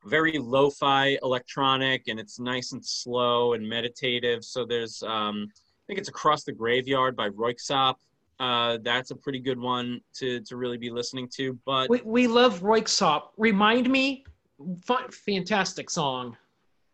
very 0.06 0.38
lo-fi 0.38 1.18
electronic 1.22 2.08
and 2.08 2.18
it's 2.18 2.38
nice 2.38 2.72
and 2.72 2.84
slow 2.84 3.52
and 3.54 3.68
meditative. 3.68 4.44
So 4.44 4.64
there's 4.64 5.02
um, 5.02 5.48
I 5.54 5.84
think 5.86 5.98
it's 5.98 6.08
Across 6.08 6.44
the 6.44 6.52
Graveyard 6.52 7.16
by 7.16 7.30
Röyksopp. 7.30 7.96
Uh, 8.38 8.78
that's 8.82 9.10
a 9.10 9.14
pretty 9.16 9.38
good 9.38 9.58
one 9.58 10.00
to, 10.14 10.40
to 10.40 10.56
really 10.56 10.78
be 10.78 10.88
listening 10.88 11.28
to. 11.36 11.58
But 11.66 11.90
We, 11.90 12.00
we 12.04 12.26
love 12.26 12.60
Röyksopp. 12.60 13.22
Remind 13.36 13.90
me, 13.90 14.24
fun, 14.82 15.10
fantastic 15.10 15.90
song. 15.90 16.36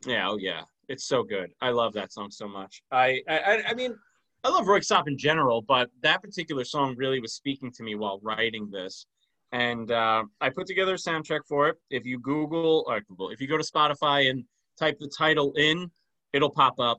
Yeah, 0.05 0.29
oh 0.29 0.39
yeah, 0.39 0.63
it's 0.89 1.05
so 1.05 1.23
good. 1.23 1.53
I 1.61 1.71
love 1.71 1.93
that 1.93 2.13
song 2.13 2.31
so 2.31 2.49
much. 2.49 2.83
I, 2.91 3.23
I, 3.29 3.63
I 3.69 3.75
mean, 3.75 3.97
I 4.43 4.49
love 4.49 4.67
Röyksopp 4.67 5.09
in 5.09 5.19
general, 5.19 5.63
but 5.63 5.91
that 6.03 6.23
particular 6.23 6.65
song 6.65 6.95
really 6.97 7.21
was 7.21 7.35
speaking 7.35 7.71
to 7.73 7.83
me 7.83 7.95
while 7.95 8.19
writing 8.23 8.69
this. 8.71 9.07
And 9.53 9.91
uh, 9.91 10.25
I 10.41 10.51
put 10.51 10.67
together 10.67 10.95
a 10.95 10.99
soundtrack 10.99 11.41
for 11.49 11.69
it. 11.69 11.77
If 11.91 12.05
you 12.05 12.19
Google, 12.19 12.85
or 12.89 13.01
Google, 13.01 13.31
if 13.31 13.41
you 13.41 13.47
go 13.47 13.57
to 13.57 13.65
Spotify 13.65 14.31
and 14.31 14.45
type 14.79 14.99
the 14.99 15.11
title 15.17 15.53
in, 15.57 15.91
it'll 16.33 16.51
pop 16.51 16.79
up. 16.81 16.99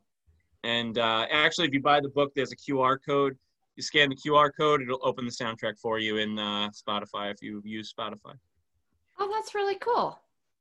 And 0.64 0.98
uh, 0.98 1.28
actually, 1.32 1.68
if 1.68 1.74
you 1.74 1.82
buy 1.82 2.00
the 2.00 2.10
book, 2.10 2.32
there's 2.36 2.52
a 2.52 2.56
QR 2.56 2.98
code. 3.06 3.38
You 3.76 3.84
scan 3.84 4.10
the 4.10 4.16
QR 4.16 4.50
code, 4.58 4.82
it'll 4.82 5.00
open 5.04 5.26
the 5.26 5.32
soundtrack 5.32 5.78
for 5.80 6.00
you 6.00 6.18
in 6.18 6.40
uh, 6.40 6.70
Spotify 6.70 7.32
if 7.32 7.44
you 7.44 7.62
use 7.64 7.94
Spotify. 7.94 8.34
Oh, 9.20 9.30
that's 9.32 9.54
really 9.54 9.76
cool. 9.76 10.20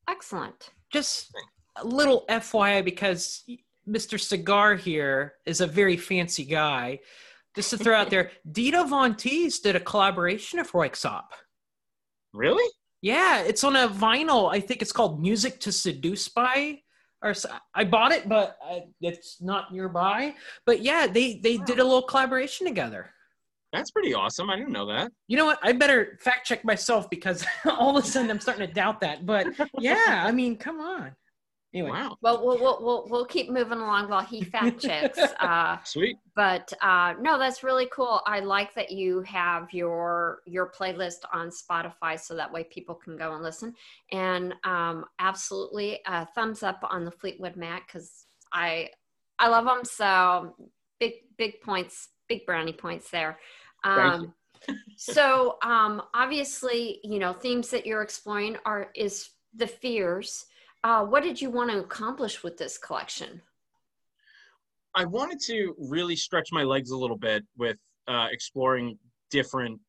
Excellent. 0.09 0.71
Just 0.91 1.33
a 1.77 1.85
little 1.87 2.25
FYI 2.29 2.85
because 2.85 3.45
Mr. 3.89 4.21
Cigar 4.21 4.75
here 4.75 5.35
is 5.47 5.61
a 5.61 5.67
very 5.67 5.97
fancy 5.97 6.45
guy. 6.45 7.01
Just 7.55 7.71
to 7.71 7.79
throw 7.79 7.97
out 7.97 8.11
there, 8.11 8.33
Dita 8.53 8.85
Von 8.85 9.15
Teese 9.15 9.63
did 9.63 9.77
a 9.77 9.81
collaboration 9.81 10.59
of 10.59 10.71
Röyksopp. 10.73 11.25
Really? 12.37 12.71
Yeah, 13.03 13.43
it's 13.43 13.65
on 13.65 13.77
a 13.77 13.89
vinyl. 13.89 14.53
I 14.53 14.61
think 14.61 14.83
it's 14.83 14.93
called 14.93 15.21
Music 15.21 15.59
to 15.61 15.73
Seduce 15.73 16.29
by. 16.29 16.81
Or 17.23 17.35
I 17.75 17.85
bought 17.85 18.13
it, 18.13 18.29
but 18.29 18.57
I, 18.63 18.83
it's 19.01 19.41
not 19.41 19.73
nearby. 19.73 20.35
But 20.67 20.83
yeah, 20.83 21.07
they 21.07 21.41
they 21.43 21.57
did 21.57 21.79
a 21.79 21.85
little 21.85 22.03
collaboration 22.03 22.67
together. 22.67 23.11
That's 23.73 23.91
pretty 23.91 24.15
awesome. 24.15 24.51
I 24.51 24.57
didn't 24.57 24.73
know 24.73 24.87
that. 24.87 25.11
You 25.27 25.37
know 25.39 25.47
what? 25.47 25.59
I 25.63 25.73
better 25.73 26.19
fact 26.21 26.47
check 26.47 26.65
myself 26.65 27.09
because 27.11 27.45
all 27.65 27.97
of 27.97 28.05
a 28.05 28.07
sudden 28.07 28.31
I'm 28.31 28.41
starting 28.41 28.67
to 28.67 28.73
doubt 28.73 29.01
that. 29.01 29.25
But 29.25 29.49
yeah, 29.79 30.25
I 30.27 30.31
mean, 30.31 30.57
come 30.57 30.81
on. 30.81 31.13
Anyway, 31.75 31.91
Wow. 31.91 32.17
Well, 32.23 32.45
we'll 32.45 32.59
we'll 32.59 32.79
we'll, 32.81 33.07
we'll 33.09 33.25
keep 33.25 33.51
moving 33.51 33.79
along 33.79 34.09
while 34.09 34.23
he 34.23 34.43
fact 34.43 34.81
checks. 34.81 35.19
Uh, 35.41 35.77
Sweet. 35.85 36.17
but 36.35 36.73
uh, 36.81 37.15
no, 37.21 37.39
that's 37.39 37.63
really 37.63 37.89
cool. 37.93 38.21
I 38.27 38.41
like 38.41 38.75
that 38.75 38.91
you 38.91 39.21
have 39.23 39.73
your 39.73 40.41
your 40.47 40.71
playlist 40.71 41.25
on 41.33 41.51
Spotify, 41.51 42.19
so 42.19 42.35
that 42.35 42.51
way 42.53 42.65
people 42.65 42.95
can 42.95 43.17
go 43.17 43.35
and 43.35 43.43
listen. 43.43 43.75
And 44.13 44.55
um, 44.65 45.05
absolutely, 45.19 46.05
uh, 46.07 46.25
thumbs 46.35 46.63
up 46.63 46.81
on 46.89 47.05
the 47.05 47.11
Fleetwood 47.11 47.57
Mac 47.57 47.87
because 47.87 48.27
I 48.53 48.91
I 49.39 49.49
love 49.49 49.65
them. 49.65 49.85
So 49.85 50.55
big 50.99 51.15
big 51.37 51.61
points, 51.61 52.09
big 52.29 52.47
brownie 52.47 52.73
points 52.73 53.11
there. 53.11 53.39
Um, 53.85 54.33
so 54.97 55.59
um, 55.63 56.03
obviously, 56.15 57.01
you 57.05 57.19
know, 57.19 57.33
themes 57.33 57.71
that 57.71 57.87
you're 57.87 58.03
exploring 58.03 58.57
are 58.65 58.91
is 58.95 59.31
the 59.55 59.67
fears. 59.67 60.47
Uh, 60.87 61.05
what 61.05 61.25
did 61.25 61.43
you 61.43 61.51
want 61.51 61.69
to 61.69 61.81
accomplish 61.81 62.45
with 62.45 62.57
this 62.57 62.79
collection? 62.79 63.43
I 64.95 65.05
wanted 65.05 65.41
to 65.47 65.75
really 65.81 66.15
stretch 66.15 66.51
my 66.53 66.63
legs 66.63 66.93
a 66.93 66.97
little 66.97 67.19
bit 67.19 67.45
with 67.59 67.77
uh, 68.07 68.29
exploring 68.31 68.97
different 69.29 69.81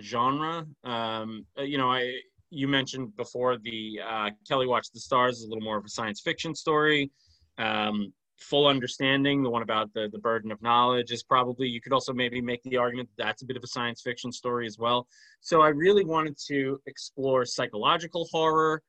genre. 0.00 0.64
Um, 0.84 1.44
uh, 1.58 1.62
you 1.62 1.78
know, 1.78 1.90
I 1.90 2.12
you 2.50 2.68
mentioned 2.68 3.16
before 3.16 3.58
the 3.58 3.98
uh, 4.08 4.30
Kelly 4.46 4.68
Watch 4.68 4.86
the 4.94 5.00
Stars 5.00 5.38
is 5.38 5.46
a 5.46 5.48
little 5.48 5.64
more 5.64 5.78
of 5.78 5.84
a 5.84 5.88
science 5.88 6.20
fiction 6.20 6.54
story. 6.54 7.10
Um, 7.58 8.12
full 8.38 8.68
understanding, 8.68 9.42
the 9.42 9.50
one 9.50 9.62
about 9.62 9.92
the 9.94 10.08
the 10.12 10.20
burden 10.20 10.52
of 10.52 10.62
knowledge, 10.62 11.10
is 11.10 11.24
probably 11.24 11.66
you 11.66 11.80
could 11.80 11.92
also 11.92 12.12
maybe 12.12 12.40
make 12.40 12.62
the 12.62 12.76
argument 12.76 13.08
that 13.16 13.24
that's 13.24 13.42
a 13.42 13.46
bit 13.46 13.56
of 13.56 13.64
a 13.64 13.66
science 13.66 14.00
fiction 14.00 14.30
story 14.30 14.68
as 14.68 14.78
well. 14.78 15.08
So 15.40 15.60
I 15.60 15.70
really 15.70 16.04
wanted 16.04 16.36
to 16.46 16.80
explore 16.86 17.44
psychological 17.44 18.28
horror, 18.30 18.80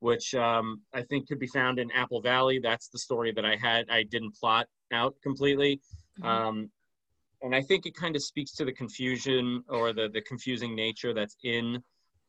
which 0.00 0.34
um, 0.34 0.82
I 0.92 1.02
think 1.02 1.28
could 1.28 1.38
be 1.38 1.46
found 1.46 1.78
in 1.78 1.90
Apple 1.92 2.20
Valley. 2.20 2.60
That's 2.62 2.88
the 2.88 2.98
story 2.98 3.32
that 3.32 3.44
I 3.44 3.56
had. 3.56 3.86
I 3.90 4.02
didn't 4.04 4.36
plot 4.36 4.66
out 4.92 5.14
completely. 5.22 5.80
Mm-hmm. 6.20 6.28
Um, 6.28 6.70
and 7.42 7.54
I 7.54 7.62
think 7.62 7.86
it 7.86 7.94
kind 7.94 8.16
of 8.16 8.22
speaks 8.22 8.52
to 8.52 8.64
the 8.64 8.72
confusion 8.72 9.62
or 9.68 9.92
the 9.92 10.08
the 10.08 10.22
confusing 10.22 10.74
nature 10.74 11.12
that's 11.12 11.36
in 11.44 11.82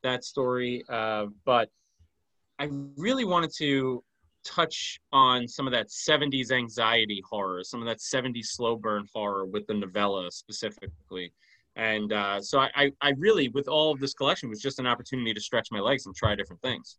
that 0.04 0.24
story. 0.24 0.84
Uh, 0.90 1.28
but 1.46 1.70
I 2.60 2.70
really 2.98 3.26
wanted 3.26 3.52
to 3.58 4.04
touch 4.44 5.00
on 5.12 5.48
some 5.48 5.68
of 5.68 5.74
that 5.74 5.88
70s 5.88 6.52
anxiety 6.52 7.22
horror, 7.30 7.64
some 7.64 7.82
of 7.82 7.88
that 7.88 8.00
70s 8.00 8.46
slow 8.46 8.76
burn 8.76 9.06
horror 9.14 9.46
with 9.46 9.68
the 9.68 9.74
novella 9.74 10.32
specifically. 10.32 11.34
And 11.76 12.12
uh, 12.12 12.42
so 12.42 12.60
I, 12.60 12.70
I, 12.76 12.92
I 13.02 13.10
really, 13.18 13.50
with 13.50 13.68
all 13.68 13.92
of 13.92 14.00
this 14.00 14.14
collection, 14.14 14.50
was 14.50 14.62
just 14.62 14.80
an 14.80 14.88
opportunity 14.88 15.34
to 15.34 15.40
stretch 15.40 15.68
my 15.72 15.80
legs 15.80 16.08
and 16.08 16.16
try 16.16 16.34
different 16.36 16.62
things. 16.62 16.98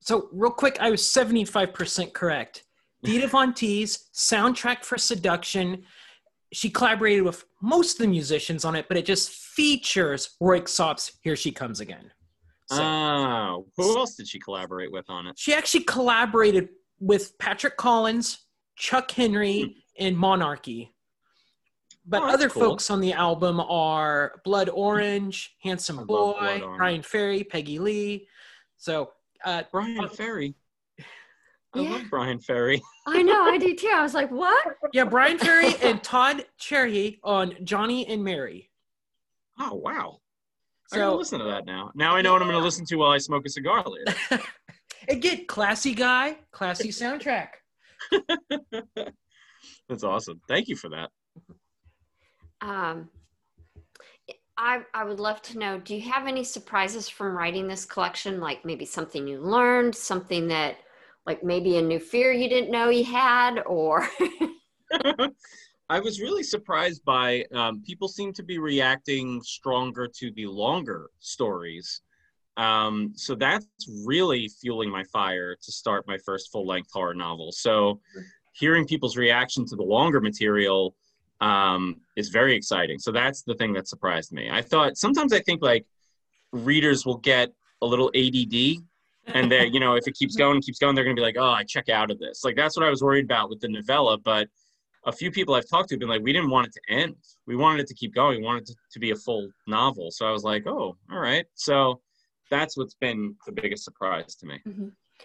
So, 0.00 0.28
real 0.32 0.50
quick, 0.50 0.78
I 0.80 0.90
was 0.90 1.02
75% 1.02 2.12
correct. 2.12 2.64
Dita 3.04 3.28
Von 3.28 3.52
Teese, 3.52 4.08
soundtrack 4.14 4.84
for 4.84 4.98
Seduction. 4.98 5.84
She 6.52 6.68
collaborated 6.68 7.22
with 7.22 7.44
most 7.62 7.92
of 7.92 7.98
the 7.98 8.08
musicians 8.08 8.64
on 8.64 8.74
it, 8.76 8.88
but 8.88 8.96
it 8.96 9.06
just 9.06 9.30
features 9.30 10.36
Röyksopp's 10.42 11.12
Here 11.22 11.36
She 11.36 11.52
Comes 11.52 11.80
Again. 11.80 12.10
So, 12.68 12.82
Oh, 12.82 13.66
who 13.76 13.98
else 13.98 14.14
did 14.16 14.28
she 14.28 14.38
collaborate 14.38 14.92
with 14.92 15.08
on 15.08 15.26
it? 15.26 15.38
she 15.38 15.54
actually 15.54 15.84
collaborated 15.84 16.68
with 16.98 17.36
Patrick 17.38 17.76
Collins, 17.76 18.38
Chuck 18.76 19.10
Henry, 19.10 19.62
hmm. 19.62 20.04
and 20.06 20.16
Monarchy. 20.16 20.94
But 22.06 22.22
Oh, 22.22 22.28
other 22.28 22.48
cool. 22.48 22.62
folks 22.62 22.90
on 22.90 23.00
the 23.00 23.12
album 23.12 23.60
are 23.60 24.40
Blood 24.44 24.68
Orange, 24.68 25.54
Handsome 25.62 25.98
Boy, 25.98 26.04
Blood 26.06 26.62
Orange. 26.62 26.78
Bryan 26.78 27.02
Ferry, 27.02 27.44
Peggy 27.44 27.78
Lee. 27.78 28.28
So, 28.76 29.12
uh, 29.44 29.62
Bryan 29.70 30.08
Ferry. 30.08 30.54
I 31.72 31.80
Yeah. 31.80 31.90
love 31.90 32.10
Bryan 32.10 32.40
Ferry. 32.40 32.82
I 33.06 33.22
know, 33.22 33.44
I 33.44 33.56
do 33.58 33.74
too. 33.74 33.90
I 33.94 34.02
was 34.02 34.14
like, 34.14 34.30
what? 34.30 34.64
yeah, 34.92 35.04
Bryan 35.04 35.38
Ferry 35.38 35.74
and 35.82 36.02
Todd 36.02 36.44
Terje 36.60 37.18
on 37.22 37.54
Johnny 37.64 38.06
and 38.06 38.24
Mary. 38.24 38.70
Oh 39.58 39.74
wow. 39.74 40.18
So, 40.88 40.96
I 40.96 40.98
gotta 41.00 41.12
So 41.12 41.16
listen 41.18 41.38
to 41.40 41.44
that 41.46 41.66
now. 41.66 41.92
Now 41.94 42.16
I 42.16 42.22
know 42.22 42.32
what 42.32 42.42
I'm 42.42 42.48
gonna 42.48 42.58
listen 42.64 42.84
to 42.86 42.96
while 42.96 43.10
I 43.10 43.18
smoke 43.18 43.46
a 43.46 43.50
cigar 43.50 43.84
later. 43.86 44.40
again, 45.08 45.44
classy 45.46 45.94
guy, 45.94 46.38
classy 46.50 46.88
soundtrack. 46.88 47.48
That's 49.88 50.02
awesome. 50.04 50.40
Thank 50.48 50.68
you 50.68 50.76
for 50.76 50.88
that. 50.90 51.10
Um, 52.60 53.08
I, 54.60 54.82
I 54.92 55.04
would 55.04 55.20
love 55.20 55.40
to 55.42 55.58
know 55.58 55.80
do 55.80 55.96
you 55.96 56.02
have 56.12 56.26
any 56.26 56.44
surprises 56.44 57.08
from 57.08 57.34
writing 57.34 57.66
this 57.66 57.86
collection? 57.86 58.40
Like 58.40 58.62
maybe 58.62 58.84
something 58.84 59.26
you 59.26 59.40
learned, 59.40 59.94
something 59.94 60.48
that, 60.48 60.76
like 61.26 61.42
maybe 61.42 61.78
a 61.78 61.82
new 61.82 61.98
fear 61.98 62.32
you 62.32 62.48
didn't 62.48 62.70
know 62.70 62.90
you 62.90 63.04
had, 63.04 63.60
or. 63.64 64.06
I 65.88 65.98
was 66.00 66.20
really 66.20 66.42
surprised 66.42 67.04
by 67.04 67.44
um, 67.54 67.82
people 67.82 68.06
seem 68.06 68.34
to 68.34 68.42
be 68.42 68.58
reacting 68.58 69.40
stronger 69.42 70.06
to 70.18 70.30
the 70.32 70.46
longer 70.46 71.08
stories. 71.20 72.02
Um, 72.58 73.12
so 73.16 73.34
that's 73.34 73.66
really 74.04 74.48
fueling 74.60 74.90
my 74.90 75.04
fire 75.04 75.56
to 75.56 75.72
start 75.72 76.06
my 76.06 76.18
first 76.18 76.52
full 76.52 76.66
length 76.66 76.90
horror 76.92 77.14
novel. 77.14 77.50
So 77.50 78.00
hearing 78.52 78.86
people's 78.86 79.16
reaction 79.16 79.64
to 79.66 79.76
the 79.76 79.82
longer 79.82 80.20
material 80.20 80.94
um, 81.40 82.00
is 82.16 82.28
very 82.28 82.54
exciting. 82.54 82.98
So 82.98 83.12
that's 83.12 83.42
the 83.42 83.54
thing 83.54 83.72
that 83.74 83.88
surprised 83.88 84.32
me. 84.32 84.50
I 84.50 84.62
thought 84.62 84.96
sometimes 84.96 85.32
I 85.32 85.40
think 85.40 85.62
like 85.62 85.86
readers 86.52 87.06
will 87.06 87.18
get 87.18 87.50
a 87.82 87.86
little 87.86 88.10
ADD 88.14 88.82
and 89.26 89.50
they 89.50 89.66
you 89.66 89.80
know 89.80 89.94
if 89.94 90.06
it 90.06 90.14
keeps 90.14 90.34
going 90.34 90.60
keeps 90.60 90.78
going 90.78 90.94
they're 90.94 91.04
going 91.04 91.14
to 91.14 91.20
be 91.20 91.24
like 91.24 91.36
oh 91.38 91.50
i 91.50 91.62
check 91.62 91.88
out 91.88 92.10
of 92.10 92.18
this. 92.18 92.42
Like 92.44 92.56
that's 92.56 92.76
what 92.76 92.84
i 92.84 92.90
was 92.90 93.02
worried 93.02 93.24
about 93.24 93.48
with 93.48 93.60
the 93.60 93.68
novella 93.68 94.18
but 94.18 94.48
a 95.06 95.12
few 95.12 95.30
people 95.30 95.54
i've 95.54 95.68
talked 95.68 95.88
to 95.90 95.94
have 95.94 96.00
been 96.00 96.08
like 96.08 96.22
we 96.22 96.32
didn't 96.32 96.50
want 96.50 96.66
it 96.66 96.72
to 96.72 96.94
end. 96.94 97.14
We 97.46 97.56
wanted 97.56 97.82
it 97.82 97.86
to 97.88 97.94
keep 97.94 98.14
going. 98.14 98.40
We 98.40 98.46
wanted 98.46 98.68
it 98.70 98.76
to 98.92 98.98
be 98.98 99.12
a 99.12 99.16
full 99.16 99.48
novel. 99.66 100.10
So 100.10 100.26
i 100.26 100.30
was 100.30 100.42
like 100.42 100.66
oh 100.66 100.96
all 101.12 101.18
right. 101.20 101.46
So 101.54 102.00
that's 102.50 102.76
what's 102.76 102.94
been 102.94 103.36
the 103.46 103.52
biggest 103.52 103.84
surprise 103.84 104.34
to 104.36 104.46
me. 104.46 104.60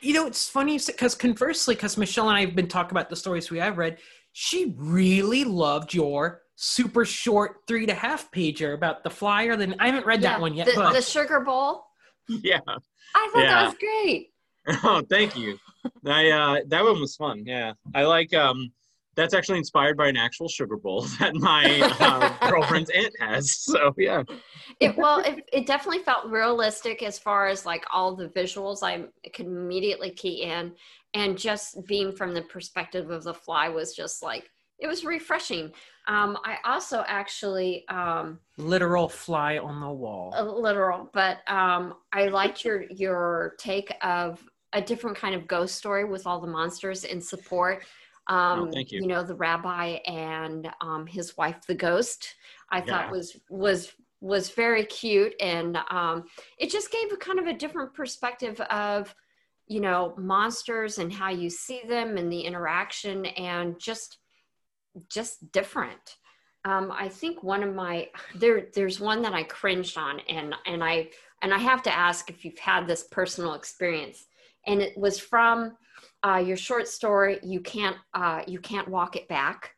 You 0.01 0.13
know, 0.13 0.28
it's 0.28 0.47
funny 0.47 0.80
because 0.86 1.16
conversely, 1.16 1.74
because 1.74 1.97
Michelle 1.97 2.30
and 2.30 2.38
I 2.38 2.41
have 2.41 2.55
been 2.55 2.68
talking 2.68 2.91
about 2.91 3.09
the 3.09 3.16
stories 3.16 3.49
we 3.49 3.59
have 3.59 3.78
read, 3.78 3.97
she 4.38 4.74
really 4.76 5.46
loved 5.46 5.94
your 5.94 6.42
super 6.56 7.06
short 7.06 7.62
three 7.70 7.84
and 7.84 7.90
a 7.90 7.96
half 7.96 8.30
pager 8.32 8.74
about 8.74 9.02
the 9.02 9.10
flyer. 9.10 9.56
Then 9.56 9.76
I 9.80 9.86
haven't 9.88 10.06
read 10.06 10.22
that 10.24 10.42
one 10.42 10.54
yet, 10.54 10.68
the, 10.68 10.74
but 10.76 10.92
the 10.92 11.02
sugar 11.02 11.40
bowl. 11.40 11.86
yeah 12.28 12.60
I 12.68 13.30
thought 13.32 13.42
Yeah. 13.42 13.50
that 13.54 13.66
was 13.68 13.76
great. 13.80 14.32
oh 14.84 15.02
thank 15.10 15.38
you 15.38 15.58
i 16.08 16.30
uh 16.32 16.60
that 16.68 16.84
one 16.84 17.00
was 17.00 17.16
fun 17.16 17.44
yeah 17.46 17.74
i 17.94 18.04
like 18.04 18.34
um 18.34 18.72
that's 19.16 19.36
actually 19.36 19.60
inspired 19.60 19.96
by 19.96 20.08
an 20.08 20.18
actual 20.18 20.48
sugar 20.50 20.76
bowl 20.76 21.02
that 21.20 21.36
my 21.36 21.64
uh, 22.00 22.50
girlfriend's 22.50 22.90
aunt 22.90 23.14
has 23.20 23.52
so 23.60 23.94
yeah 23.98 24.24
It, 24.80 24.98
well, 24.98 25.20
it, 25.20 25.48
it 25.54 25.66
definitely 25.68 26.04
felt 26.04 26.26
realistic 26.32 27.02
as 27.04 27.18
far 27.20 27.48
as 27.48 27.66
like 27.66 27.86
all 27.94 28.16
the 28.16 28.28
visuals 28.28 28.80
I 28.82 29.06
could 29.34 29.46
immediately 29.46 30.10
key 30.10 30.42
in. 30.42 30.74
And 31.16 31.38
just 31.38 31.86
being 31.88 32.11
from 32.16 32.34
the 32.34 32.41
perspective 32.43 33.09
of 33.09 33.24
the 33.24 33.34
fly 33.34 33.70
was 33.70 33.95
just 33.95 34.22
like, 34.22 34.51
it 34.78 34.88
was 34.88 35.05
refreshing. 35.05 35.72
Um, 36.07 36.38
I 36.43 36.57
also 36.66 37.03
actually, 37.07 37.88
um, 37.88 38.39
literal 38.57 39.07
fly 39.07 39.57
on 39.57 39.80
the 39.80 39.89
wall. 39.89 40.34
a 40.36 40.43
literal, 40.43 41.09
but 41.13 41.38
um, 41.49 41.95
I 42.11 42.28
liked 42.28 42.66
your 42.66 42.84
your 42.91 43.55
take 43.57 43.91
of 44.01 44.43
a 44.74 44.82
different 44.82 45.18
kind 45.18 45.34
of 45.34 45.47
ghost 45.47 45.76
story 45.76 46.03
with 46.03 46.28
all 46.28 46.41
the 46.41 46.47
monsters 46.47 47.05
in 47.05 47.22
support. 47.22 47.86
Um, 48.28 48.68
Oh, 48.68 48.72
thank 48.74 48.91
you. 48.91 49.07
know 49.07 49.24
the 49.24 49.36
rabbi 49.36 49.86
and 50.05 50.70
um, 50.82 51.07
his 51.07 51.38
wife, 51.38 51.66
the 51.68 51.76
ghost. 51.76 52.36
I 52.70 52.80
Yeah. 52.80 52.86
thought 52.86 53.11
was 53.11 53.39
was 53.49 53.93
was 54.20 54.49
very 54.49 54.86
cute, 54.86 55.34
and 55.39 55.78
um, 55.89 56.26
it 56.57 56.70
just 56.70 56.91
gave 56.91 57.11
a 57.13 57.18
kind 57.18 57.39
of 57.39 57.47
a 57.47 57.53
different 57.53 57.93
perspective 57.93 58.59
of 58.61 59.16
you 59.68 59.82
know 59.82 60.13
monsters 60.18 60.97
and 60.97 61.11
how 61.11 61.30
you 61.30 61.49
see 61.49 61.82
them 61.88 62.18
and 62.18 62.32
the 62.32 62.41
interaction 62.41 63.26
and 63.26 63.80
just 63.80 64.18
just 65.09 65.51
different. 65.51 66.18
Um, 66.63 66.91
I 66.91 67.09
think 67.09 67.43
one 67.43 67.63
of 67.63 67.76
my 67.76 68.09
there 68.36 68.68
there's 68.74 68.99
one 68.99 69.22
that 69.22 69.34
I 69.34 69.43
cringed 69.43 69.97
on 69.97 70.20
and 70.22 70.55
and 70.66 70.84
I 70.84 71.09
and 71.41 71.53
I 71.53 71.59
have 71.59 71.84
to 71.84 71.95
ask 71.95 72.30
if 72.30 72.43
you've 72.43 72.59
had 72.59 72.88
this 72.88 73.03
personal 73.03 73.53
experience. 73.53 74.26
And 74.68 74.82
it 74.82 74.97
was 74.97 75.20
from 75.20 75.78
uh, 76.24 76.38
your 76.38 76.57
short 76.57 76.88
story 76.88 77.39
you 77.43 77.59
can't 77.59 77.97
uh, 78.13 78.41
you 78.47 78.59
can't 78.59 78.88
walk 78.88 79.16
it 79.16 79.28
back. 79.28 79.72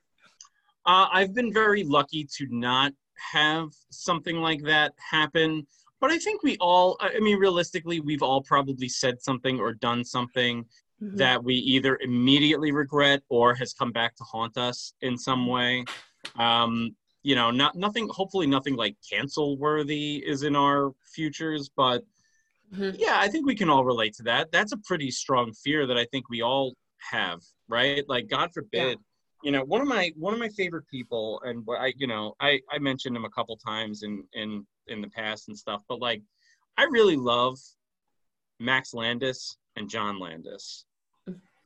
Uh, 0.85 1.07
I've 1.11 1.33
been 1.33 1.51
very 1.51 1.83
lucky 1.83 2.25
to 2.37 2.47
not 2.49 2.93
have 3.33 3.69
something 3.89 4.37
like 4.37 4.63
that 4.63 4.93
happen. 5.11 5.67
But 5.99 6.11
I 6.11 6.19
think 6.19 6.43
we 6.43 6.57
all, 6.59 6.97
I 6.99 7.19
mean, 7.19 7.37
realistically, 7.39 7.99
we've 7.99 8.21
all 8.21 8.41
probably 8.41 8.87
said 8.87 9.21
something 9.21 9.59
or 9.59 9.73
done 9.73 10.03
something 10.03 10.65
that 11.13 11.43
we 11.43 11.55
either 11.55 11.97
immediately 12.01 12.71
regret 12.71 13.23
or 13.29 13.55
has 13.55 13.73
come 13.73 13.91
back 13.91 14.15
to 14.15 14.23
haunt 14.23 14.57
us 14.57 14.93
in 15.01 15.17
some 15.17 15.47
way. 15.47 15.85
Um, 16.37 16.95
you 17.23 17.35
know, 17.35 17.49
not 17.49 17.75
nothing, 17.75 18.07
hopefully, 18.09 18.45
nothing 18.45 18.75
like 18.75 18.95
cancel 19.09 19.57
worthy 19.57 20.23
is 20.25 20.43
in 20.43 20.55
our 20.55 20.91
futures. 21.13 21.69
But 21.75 22.03
Mhm. 22.73 22.95
yeah, 22.99 23.19
I 23.19 23.27
think 23.29 23.45
we 23.45 23.55
can 23.55 23.69
all 23.69 23.85
relate 23.85 24.13
to 24.15 24.23
that. 24.23 24.51
That's 24.51 24.73
a 24.73 24.77
pretty 24.77 25.09
strong 25.11 25.53
fear 25.53 25.87
that 25.87 25.97
I 25.97 26.05
think 26.05 26.29
we 26.29 26.41
all 26.41 26.75
have, 26.97 27.41
right? 27.67 28.07
Like, 28.07 28.27
God 28.27 28.53
forbid 28.53 28.99
you 29.43 29.51
know 29.51 29.63
one 29.63 29.81
of 29.81 29.87
my 29.87 30.11
one 30.15 30.33
of 30.33 30.39
my 30.39 30.49
favorite 30.49 30.87
people 30.89 31.39
and 31.45 31.63
i 31.79 31.93
you 31.95 32.07
know 32.07 32.33
i 32.39 32.59
i 32.71 32.79
mentioned 32.79 33.15
him 33.15 33.23
a 33.23 33.29
couple 33.29 33.55
times 33.55 34.01
in 34.01 34.23
in 34.33 34.65
in 34.89 35.01
the 35.01 35.09
past 35.09 35.47
and 35.47 35.57
stuff 35.57 35.83
but 35.89 35.99
like 35.99 36.21
i 36.77 36.83
really 36.83 37.15
love 37.15 37.57
max 38.59 38.93
landis 38.93 39.57
and 39.75 39.89
john 39.89 40.19
landis 40.19 40.85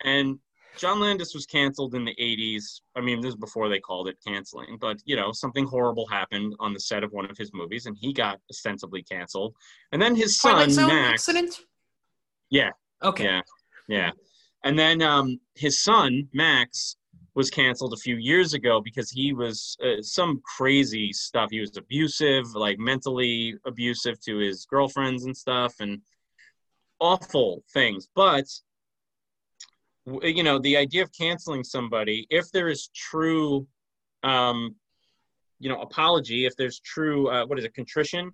and 0.04 0.40
John 0.78 1.02
Landis 1.02 1.34
was 1.34 1.46
canceled 1.46 1.96
in 1.96 2.06
the 2.06 2.16
80s. 2.16 2.80
I 2.96 3.02
mean, 3.02 3.20
this 3.20 3.32
is 3.32 3.36
before 3.36 3.68
they 3.68 3.80
called 3.80 4.08
it 4.08 4.18
canceling, 4.26 4.78
but 4.80 4.98
you 5.04 5.18
know, 5.18 5.32
something 5.34 5.66
horrible 5.66 6.08
happened 6.08 6.56
on 6.60 6.74
the 6.74 6.80
set 6.80 7.04
of 7.04 7.12
one 7.12 7.30
of 7.30 7.38
his 7.38 7.52
movies 7.54 7.88
and 7.88 7.98
he 8.00 8.14
got 8.14 8.40
ostensibly 8.50 9.04
canceled. 9.04 9.54
And 9.92 10.02
then 10.02 10.16
his 10.16 10.40
son, 10.40 10.54
Twilight 10.54 10.72
Zone 10.72 10.88
Max. 10.88 11.28
accident. 11.28 11.60
Yeah, 12.50 12.70
Okay. 13.04 13.26
yeah, 13.26 13.42
yeah. 13.90 14.12
And 14.64 14.80
then 14.80 15.02
um, 15.02 15.42
his 15.56 15.84
son, 15.84 16.30
Max, 16.34 16.96
was 17.34 17.50
canceled 17.50 17.94
a 17.94 17.98
few 17.98 18.18
years 18.18 18.54
ago 18.54 18.82
because 18.82 19.10
he 19.10 19.34
was 19.34 19.78
uh, 19.84 20.02
some 20.02 20.42
crazy 20.58 21.14
stuff. 21.14 21.50
He 21.52 21.62
was 21.62 21.76
abusive, 21.78 22.46
like 22.56 22.78
mentally 22.78 23.56
abusive 23.66 24.20
to 24.22 24.38
his 24.38 24.66
girlfriends 24.66 25.26
and 25.26 25.36
stuff, 25.36 25.76
and 25.80 26.02
awful 27.00 27.64
things. 27.74 28.08
But 28.16 28.46
you 30.24 30.44
know, 30.44 30.60
the 30.60 30.78
idea 30.78 31.04
of 31.04 31.12
canceling 31.14 31.64
somebody, 31.64 32.26
if 32.30 32.52
there 32.52 32.70
is 32.70 32.90
true, 32.96 33.68
um, 34.24 34.76
you 35.60 35.70
know, 35.70 35.80
apology, 35.82 36.46
if 36.46 36.56
there's 36.58 36.80
true, 36.80 37.30
uh, 37.30 37.46
what 37.46 37.60
is 37.60 37.66
it, 37.66 37.74
contrition, 37.74 38.32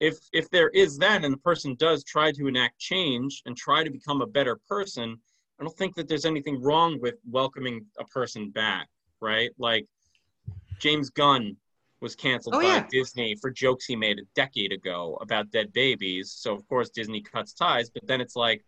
if 0.00 0.18
if 0.32 0.50
there 0.50 0.68
is 0.70 0.98
that, 0.98 1.24
and 1.24 1.32
the 1.32 1.38
person 1.38 1.76
does 1.78 2.04
try 2.04 2.32
to 2.32 2.46
enact 2.46 2.78
change 2.78 3.42
and 3.46 3.56
try 3.56 3.84
to 3.84 3.90
become 3.90 4.20
a 4.20 4.26
better 4.26 4.58
person, 4.68 5.16
I 5.60 5.64
don't 5.64 5.76
think 5.76 5.94
that 5.96 6.08
there's 6.08 6.24
anything 6.24 6.60
wrong 6.62 6.98
with 7.00 7.14
welcoming 7.30 7.84
a 7.98 8.04
person 8.04 8.50
back, 8.50 8.88
right? 9.20 9.50
Like 9.58 9.86
James 10.80 11.10
Gunn 11.10 11.56
was 12.00 12.14
canceled 12.14 12.56
Oh, 12.56 12.60
by 12.60 12.66
yeah. 12.66 12.86
Disney 12.90 13.34
for 13.40 13.50
jokes 13.50 13.86
he 13.86 13.96
made 13.96 14.18
a 14.18 14.22
decade 14.34 14.72
ago 14.72 15.16
about 15.20 15.50
dead 15.52 15.72
babies. 15.72 16.32
So 16.36 16.52
of 16.54 16.66
course 16.68 16.90
Disney 16.90 17.20
cuts 17.22 17.52
ties, 17.54 17.88
but 17.88 18.06
then 18.06 18.20
it's 18.20 18.36
like, 18.36 18.64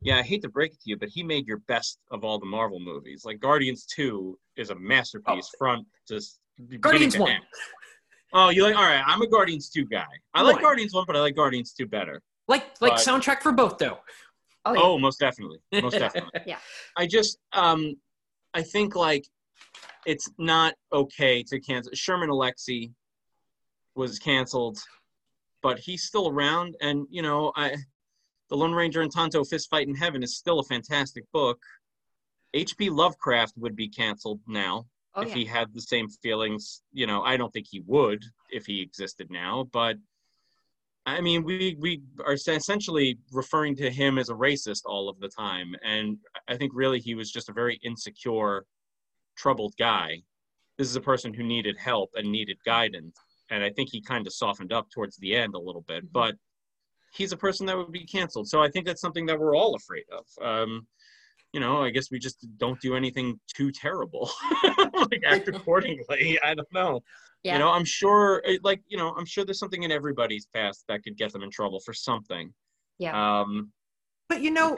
yeah, 0.00 0.18
I 0.18 0.22
hate 0.22 0.42
to 0.42 0.48
break 0.48 0.72
it 0.72 0.80
to 0.82 0.90
you, 0.90 0.96
but 0.96 1.08
he 1.08 1.22
made 1.22 1.46
your 1.46 1.58
best 1.68 1.98
of 2.10 2.24
all 2.24 2.38
the 2.38 2.46
Marvel 2.46 2.80
movies. 2.80 3.24
Like 3.24 3.38
Guardians 3.38 3.86
2 3.86 4.38
is 4.56 4.70
a 4.70 4.74
masterpiece 4.74 5.50
oh. 5.54 5.58
front 5.58 5.86
to 6.08 6.16
s- 6.16 6.38
beginning 6.56 6.78
Oh. 6.78 6.90
Guardians 6.90 7.14
to 7.14 7.20
1. 7.20 7.30
end. 7.32 7.44
Oh, 8.32 8.48
you 8.48 8.64
like 8.64 8.74
all 8.74 8.82
right, 8.82 9.02
I'm 9.06 9.22
a 9.22 9.28
Guardians 9.28 9.68
2 9.70 9.84
guy. 9.86 10.06
I 10.34 10.42
like. 10.42 10.60
Guardians 10.60 10.92
1, 10.92 11.04
but 11.06 11.14
I 11.16 11.20
like 11.20 11.36
Guardians 11.36 11.72
2 11.72 11.86
better. 11.86 12.20
Like 12.48 12.64
like 12.80 12.92
But- 12.94 13.00
soundtrack 13.00 13.42
for 13.42 13.52
both 13.52 13.78
though. 13.78 13.98
Oh, 14.64 14.74
yeah. 14.74 14.80
Oh, 14.82 14.98
most 14.98 15.20
definitely. 15.20 15.58
Most 15.72 15.98
definitely. 15.98 16.40
Yeah. 16.46 16.58
I 16.96 17.06
just 17.06 17.38
um 17.52 17.94
I 18.52 18.62
think 18.62 18.94
like 18.94 19.26
it's 20.06 20.30
not 20.38 20.74
okay 20.92 21.42
to 21.44 21.60
cancel 21.60 21.92
Sherman 21.94 22.30
Alexie 22.30 22.92
was 23.94 24.18
canceled, 24.18 24.78
but 25.62 25.78
he's 25.78 26.04
still 26.04 26.28
around 26.28 26.76
and 26.80 27.06
you 27.10 27.22
know, 27.22 27.52
I 27.56 27.76
The 28.48 28.56
Lone 28.56 28.72
Ranger 28.72 29.02
and 29.02 29.12
Tonto 29.12 29.44
Fist 29.44 29.68
Fight 29.70 29.88
in 29.88 29.94
Heaven 29.94 30.22
is 30.22 30.36
still 30.36 30.60
a 30.60 30.64
fantastic 30.64 31.24
book. 31.32 31.58
H.P. 32.54 32.88
Lovecraft 32.88 33.54
would 33.56 33.74
be 33.74 33.88
canceled 33.88 34.40
now 34.46 34.86
oh, 35.16 35.22
if 35.22 35.30
yeah. 35.30 35.34
he 35.34 35.44
had 35.44 35.74
the 35.74 35.80
same 35.80 36.08
feelings. 36.08 36.82
You 36.92 37.06
know, 37.06 37.22
I 37.22 37.36
don't 37.36 37.52
think 37.52 37.66
he 37.68 37.80
would 37.80 38.22
if 38.50 38.64
he 38.66 38.80
existed 38.80 39.28
now, 39.30 39.68
but 39.72 39.96
I 41.06 41.20
mean, 41.20 41.44
we 41.44 41.76
we 41.78 42.02
are 42.24 42.32
essentially 42.32 43.18
referring 43.30 43.76
to 43.76 43.90
him 43.90 44.18
as 44.18 44.30
a 44.30 44.34
racist 44.34 44.82
all 44.86 45.08
of 45.08 45.20
the 45.20 45.28
time, 45.28 45.74
and 45.84 46.16
I 46.48 46.56
think 46.56 46.72
really 46.74 46.98
he 46.98 47.14
was 47.14 47.30
just 47.30 47.50
a 47.50 47.52
very 47.52 47.78
insecure, 47.82 48.64
troubled 49.36 49.74
guy. 49.78 50.22
This 50.78 50.88
is 50.88 50.96
a 50.96 51.00
person 51.00 51.34
who 51.34 51.42
needed 51.42 51.76
help 51.78 52.10
and 52.14 52.32
needed 52.32 52.56
guidance, 52.64 53.16
and 53.50 53.62
I 53.62 53.70
think 53.70 53.90
he 53.92 54.00
kind 54.00 54.26
of 54.26 54.32
softened 54.32 54.72
up 54.72 54.90
towards 54.90 55.16
the 55.18 55.36
end 55.36 55.54
a 55.54 55.58
little 55.58 55.84
bit. 55.86 56.10
But 56.10 56.36
he's 57.12 57.32
a 57.32 57.36
person 57.36 57.66
that 57.66 57.76
would 57.76 57.92
be 57.92 58.06
canceled, 58.06 58.48
so 58.48 58.62
I 58.62 58.70
think 58.70 58.86
that's 58.86 59.02
something 59.02 59.26
that 59.26 59.38
we're 59.38 59.56
all 59.56 59.74
afraid 59.74 60.04
of. 60.10 60.24
Um, 60.42 60.86
you 61.54 61.60
know, 61.60 61.82
I 61.86 61.90
guess 61.90 62.10
we 62.10 62.18
just 62.18 62.38
don't 62.58 62.80
do 62.80 62.96
anything 62.96 63.38
too 63.56 63.70
terrible, 63.70 64.28
like 65.10 65.22
act 65.24 65.46
accordingly. 65.48 66.38
I 66.42 66.52
don't 66.54 66.72
know. 66.72 67.00
yeah. 67.44 67.52
You 67.54 67.58
know, 67.60 67.70
I'm 67.70 67.84
sure, 67.84 68.42
eh, 68.44 68.58
like, 68.64 68.82
you 68.88 68.98
know, 68.98 69.14
I'm 69.16 69.24
sure 69.24 69.44
there's 69.44 69.60
something 69.60 69.84
in 69.84 69.92
everybody's 69.92 70.46
past 70.52 70.84
that 70.88 71.04
could 71.04 71.16
get 71.16 71.32
them 71.32 71.42
in 71.44 71.50
trouble 71.50 71.80
for 71.86 71.94
something. 71.94 72.52
yeah. 72.98 73.14
Um, 73.40 73.70
But 74.28 74.40
you 74.42 74.50
know, 74.50 74.76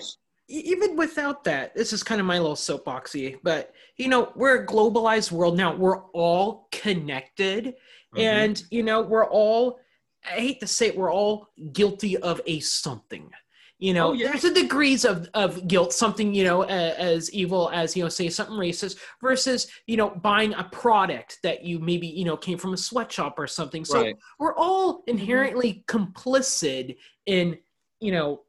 even 0.49 0.97
without 0.97 1.45
that, 1.45 1.75
this 1.75 1.93
is 1.95 2.03
kind 2.03 2.21
of 2.21 2.27
my 2.27 2.39
little 2.39 2.55
soapboxy, 2.69 3.39
but 3.43 3.73
you 3.97 4.09
know, 4.09 4.33
we're 4.37 4.63
a 4.63 4.67
globalized 4.67 5.33
world 5.33 5.57
now. 5.57 5.75
We're 5.75 6.03
all 6.13 6.69
connected. 6.73 7.75
mhm. 8.15 8.21
And, 8.21 8.63
you 8.71 8.83
know, 8.83 9.01
we're 9.01 9.31
all, 9.41 9.81
I 10.27 10.41
hate 10.47 10.61
to 10.61 10.67
say 10.67 10.89
it, 10.89 10.97
we're 10.97 11.13
all 11.13 11.49
guilty 11.73 12.19
of 12.19 12.41
a 12.47 12.61
something. 12.61 13.31
You 13.79 13.93
know, 13.93 14.09
Oh, 14.09 14.13
yeah. 14.15 14.29
there's 14.29 14.45
a 14.45 14.55
degrees 14.55 15.05
of, 15.05 15.29
of 15.35 15.69
guilt, 15.69 15.93
something, 15.93 16.33
you 16.33 16.45
know, 16.45 16.63
a, 16.63 16.67
as 16.99 17.31
evil 17.33 17.71
as, 17.75 17.95
you 17.97 18.03
know, 18.03 18.09
say 18.09 18.31
something 18.31 18.57
racist 18.57 18.97
versus, 19.21 19.67
you 19.87 19.99
know, 19.99 20.11
buying 20.11 20.55
a 20.55 20.65
product 20.65 21.39
that 21.43 21.63
you 21.63 21.79
maybe, 21.79 22.07
you 22.07 22.25
know, 22.25 22.37
came 22.39 22.57
from 22.57 22.73
a 22.73 22.77
sweatshop 22.79 23.39
or 23.39 23.47
something. 23.47 23.85
So 23.85 24.03
right. 24.03 24.17
we're 24.39 24.55
all 24.55 24.87
Mm-hmm. 24.97 25.11
inherently 25.11 25.85
complicit 25.87 26.97
in 27.27 27.59
you 28.01 28.13
know 28.13 28.43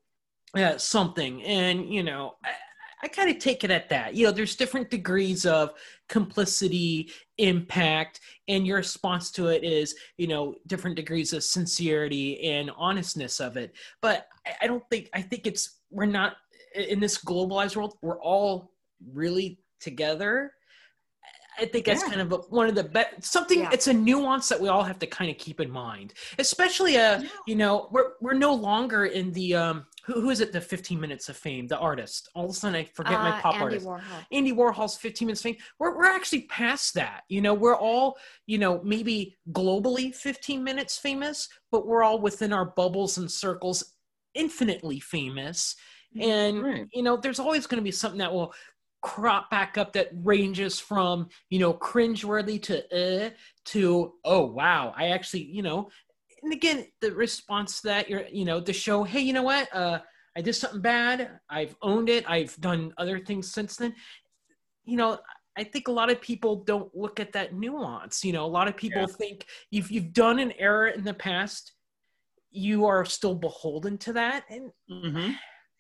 uh, 0.56 0.78
something 0.78 1.44
and 1.44 1.94
you 1.94 2.04
know 2.04 2.36
i, 3.04 3.08
kind 3.08 3.30
of 3.30 3.40
take 3.40 3.64
it 3.64 3.72
at 3.72 3.90
that. 3.90 4.16
You 4.16 4.26
know 4.26 4.32
there's 4.32 4.56
different 4.56 4.90
degrees 4.90 5.46
of 5.46 5.72
complicity 6.10 7.12
impact 7.38 8.22
and 8.48 8.66
your 8.66 8.78
response 8.78 9.32
to 9.32 9.48
it 9.48 9.64
is 9.64 9.96
you 10.18 10.28
know 10.28 10.56
different 10.68 10.96
degrees 10.96 11.34
of 11.34 11.44
sincerity 11.44 12.42
and 12.44 12.72
honestness 12.78 13.40
of 13.40 13.58
it. 13.58 13.74
But 14.02 14.28
I 14.62 14.68
don't 14.68 14.84
think 14.90 15.10
i 15.14 15.22
think 15.22 15.48
it's 15.48 15.80
we're 15.90 16.06
not 16.06 16.38
in 16.76 17.00
this 17.00 17.18
globalized 17.18 17.76
world 17.76 17.98
we're 18.02 18.22
all 18.22 18.72
really 19.14 19.60
together 19.80 20.52
I 21.60 21.66
think 21.66 21.86
that's 21.86 22.04
Yeah. 22.04 22.10
kind 22.10 22.22
of 22.22 22.32
a, 22.32 22.38
one 22.50 22.68
of 22.68 22.76
the 22.76 22.84
best 22.84 23.24
something. 23.24 23.60
Yeah. 23.60 23.70
It's 23.72 23.88
a 23.88 23.94
nuance 23.94 24.48
that 24.50 24.60
we 24.60 24.70
all 24.70 24.84
have 24.84 25.00
to 25.00 25.08
kind 25.08 25.30
of 25.32 25.38
keep 25.38 25.60
in 25.60 25.70
mind, 25.72 26.14
especially 26.40 26.98
uh, 26.98 27.24
you 27.48 27.56
know, 27.56 27.88
we're 27.92 28.12
we're 28.22 28.34
no 28.34 28.54
longer 28.54 29.06
in 29.06 29.32
the 29.34 29.56
um, 29.56 29.86
who, 30.06 30.22
who 30.22 30.30
is 30.30 30.40
it? 30.40 30.52
The 30.54 30.62
15 30.62 31.00
minutes 31.00 31.30
of 31.30 31.36
fame, 31.38 31.68
the 31.68 31.78
artist. 31.78 32.30
All 32.36 32.46
of 32.46 32.52
a 32.52 32.54
sudden, 32.54 32.76
I 32.76 32.86
forget 32.86 33.20
my 33.20 33.38
Uh, 33.38 33.42
pop 33.42 33.54
Andy 33.56 33.64
artist. 33.66 33.86
Warhol. 33.88 34.26
Andy 34.32 34.54
Warhol's 34.54 34.96
15 34.98 35.26
minutes 35.26 35.42
of 35.42 35.44
fame. 35.44 35.58
We're, 35.80 35.98
we're 35.98 36.06
actually 36.06 36.44
past 36.44 36.94
that. 36.94 37.24
You 37.28 37.42
know, 37.42 37.54
we're 37.54 37.76
all, 37.76 38.18
you 38.46 38.58
know, 38.58 38.80
maybe 38.84 39.36
globally 39.52 40.14
15 40.16 40.64
minutes 40.64 40.98
famous, 40.98 41.50
but 41.72 41.86
we're 41.88 42.04
all 42.04 42.20
within 42.20 42.54
our 42.54 42.66
bubbles 42.66 43.18
and 43.18 43.30
circles 43.30 43.96
infinitely 44.34 45.00
famous. 45.00 45.76
And, 46.20 46.64
Right. 46.64 46.86
you 46.94 47.04
know, 47.04 47.18
there's 47.18 47.40
always 47.40 47.68
going 47.68 47.80
to 47.80 47.84
be 47.84 47.92
something 47.92 48.20
that 48.20 48.32
will 48.34 48.54
crop 49.02 49.50
back 49.50 49.78
up 49.78 49.94
that 49.94 50.10
ranges 50.24 50.80
from, 50.80 51.30
you 51.50 51.60
know, 51.60 51.74
cringeworthy 51.74 52.62
to, 52.64 53.26
uh, 53.26 53.30
to, 53.66 54.14
oh, 54.26 54.46
wow, 54.46 54.94
I 54.96 55.10
actually, 55.10 55.44
you 55.44 55.62
know, 55.62 55.90
and 56.44 56.54
again, 56.54 56.86
the 57.02 57.12
response 57.12 57.82
to 57.82 57.88
that, 57.88 58.10
you're, 58.10 58.26
you 58.32 58.46
know, 58.46 58.62
to 58.62 58.74
show, 58.74 59.04
hey, 59.04 59.22
you 59.22 59.34
know 59.34 59.44
what, 59.44 59.74
uh, 59.74 60.00
I 60.36 60.42
did 60.42 60.54
something 60.54 60.82
bad. 60.82 61.40
I've 61.50 61.76
owned 61.82 62.10
it. 62.10 62.30
I've 62.30 62.56
done 62.62 62.94
other 62.98 63.18
things 63.20 63.52
since 63.52 63.76
then. 63.76 63.96
You 64.86 64.96
know, 64.96 65.20
I 65.58 65.64
think 65.64 65.88
a 65.88 65.92
lot 65.92 66.12
of 66.12 66.22
people 66.22 66.58
don't 66.64 66.96
look 66.96 67.20
at 67.20 67.34
that 67.34 67.56
nuance. 67.56 68.24
You 68.24 68.34
know, 68.34 68.46
a 68.46 68.48
lot 68.48 68.68
of 68.68 68.78
people 68.78 69.02
Yeah. 69.02 69.08
think 69.18 69.48
if 69.72 69.92
you've 69.92 70.14
done 70.14 70.38
an 70.38 70.52
error 70.54 70.90
in 70.90 71.04
the 71.04 71.16
past, 71.16 71.74
you 72.52 72.86
are 72.86 73.04
still 73.04 73.34
beholden 73.34 73.98
to 73.98 74.14
that. 74.14 74.46
And 74.50 74.72
mm-hmm. 74.90 75.32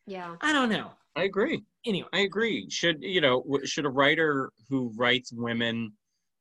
Yeah. 0.08 0.36
I 0.42 0.54
don't 0.54 0.70
know. 0.70 0.92
I 1.18 1.24
agree. 1.24 1.64
Anyway, 1.86 2.08
I 2.14 2.20
agree. 2.20 2.70
Should 2.70 3.02
you 3.02 3.22
know? 3.22 3.44
Should 3.64 3.86
a 3.86 3.90
writer 3.90 4.52
who 4.70 4.94
writes 4.96 5.34
women? 5.34 5.92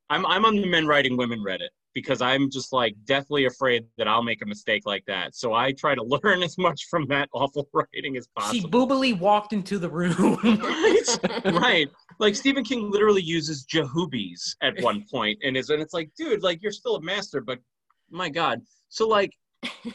I'm 0.09 0.25
I'm 0.25 0.45
on 0.45 0.55
the 0.55 0.67
men 0.67 0.85
writing 0.85 1.17
women 1.17 1.39
Reddit 1.39 1.69
because 1.95 2.21
I'm 2.21 2.51
just 2.51 2.71
like 2.71 2.93
deathly 3.05 3.45
afraid 3.45 3.85
that 3.97 4.07
I'll 4.07 4.21
make 4.21 4.43
a 4.43 4.45
mistake 4.45 4.83
like 4.85 5.03
that. 5.07 5.35
So 5.35 5.55
I 5.55 5.71
try 5.71 5.95
to 5.95 6.03
learn 6.23 6.43
as 6.43 6.55
much 6.59 6.85
from 6.91 7.07
that 7.07 7.27
awful 7.33 7.67
writing 7.73 8.17
as 8.17 8.27
possible. 8.37 8.53
she 8.53 8.67
boobily 8.67 9.19
walked 9.19 9.51
into 9.51 9.79
the 9.79 9.89
room. 9.89 10.37
right 10.43 11.53
right 11.53 11.87
like 12.19 12.35
stephen 12.35 12.63
king 12.63 12.91
literally 12.91 13.21
uses 13.21 13.63
jahoobies 13.63 14.55
at 14.61 14.73
one 14.81 15.03
point 15.09 15.37
and 15.43 15.55
is 15.55 15.69
and 15.69 15.81
it's 15.81 15.93
like 15.93 16.09
dude 16.17 16.43
like 16.43 16.61
you're 16.61 16.71
still 16.71 16.97
a 16.97 17.01
master 17.01 17.39
but 17.39 17.59
my 18.09 18.27
god 18.29 18.61
so 18.89 19.07
like 19.07 19.31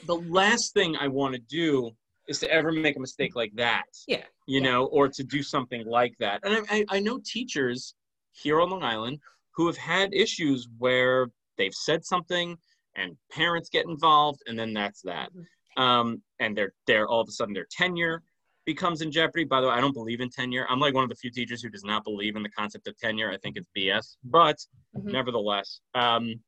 the 0.07 0.16
last 0.16 0.72
thing 0.72 0.97
i 0.97 1.07
want 1.07 1.35
to 1.35 1.41
do 1.41 1.91
is 2.29 2.39
to 2.41 2.51
ever 2.51 2.73
make 2.73 2.97
a 2.97 3.01
mistake 3.01 3.35
like 3.35 3.53
that 3.55 3.85
Yeah. 4.07 4.25
you 4.47 4.61
Yeah. 4.61 4.70
know 4.70 4.87
or 4.87 5.09
to 5.09 5.25
do 5.25 5.43
something 5.43 5.87
like 5.87 6.14
that 6.18 6.41
and 6.45 6.66
I, 6.70 6.85
I 6.89 7.01
know 7.01 7.20
teachers 7.25 7.95
here 8.33 8.61
on 8.61 8.70
long 8.70 8.83
island 8.83 9.18
who 9.55 9.66
have 9.66 9.77
had 9.77 10.14
issues 10.14 10.68
where 10.79 11.29
they've 11.59 11.75
said 11.75 12.05
something 12.05 12.57
and 12.97 13.16
parents 13.31 13.68
get 13.68 13.87
involved 13.87 14.41
and 14.47 14.59
then 14.59 14.73
that's 14.73 15.03
that 15.03 15.31
um 15.77 16.23
and 16.41 16.57
they're 16.57 16.73
they're 16.87 17.09
all 17.09 17.20
of 17.20 17.29
a 17.29 17.33
sudden 17.33 17.55
their 17.55 17.66
tenure 17.70 18.23
becomes 18.64 19.01
in 19.01 19.11
jeopardy. 19.11 19.43
By 19.45 19.61
the 19.61 19.66
way, 19.66 19.75
I 19.75 19.81
don't 19.81 19.93
believe 19.93 20.20
in 20.20 20.31
tenure. 20.31 20.64
I'm 20.70 20.79
like 20.79 20.95
one 20.95 21.03
of 21.03 21.11
the 21.11 21.16
few 21.16 21.33
teachers 21.33 21.62
who 21.64 21.68
does 21.68 21.83
not 21.83 22.05
believe 22.05 22.37
in 22.37 22.45
the 22.45 22.49
concept 22.51 22.87
of 22.87 22.97
tenure. 22.97 23.33
I 23.33 23.37
think 23.39 23.57
it's 23.57 23.66
BS. 23.77 24.18
But 24.23 24.64
Mhm. 24.97 25.11
nevertheless, 25.11 25.81
um, 25.97 26.41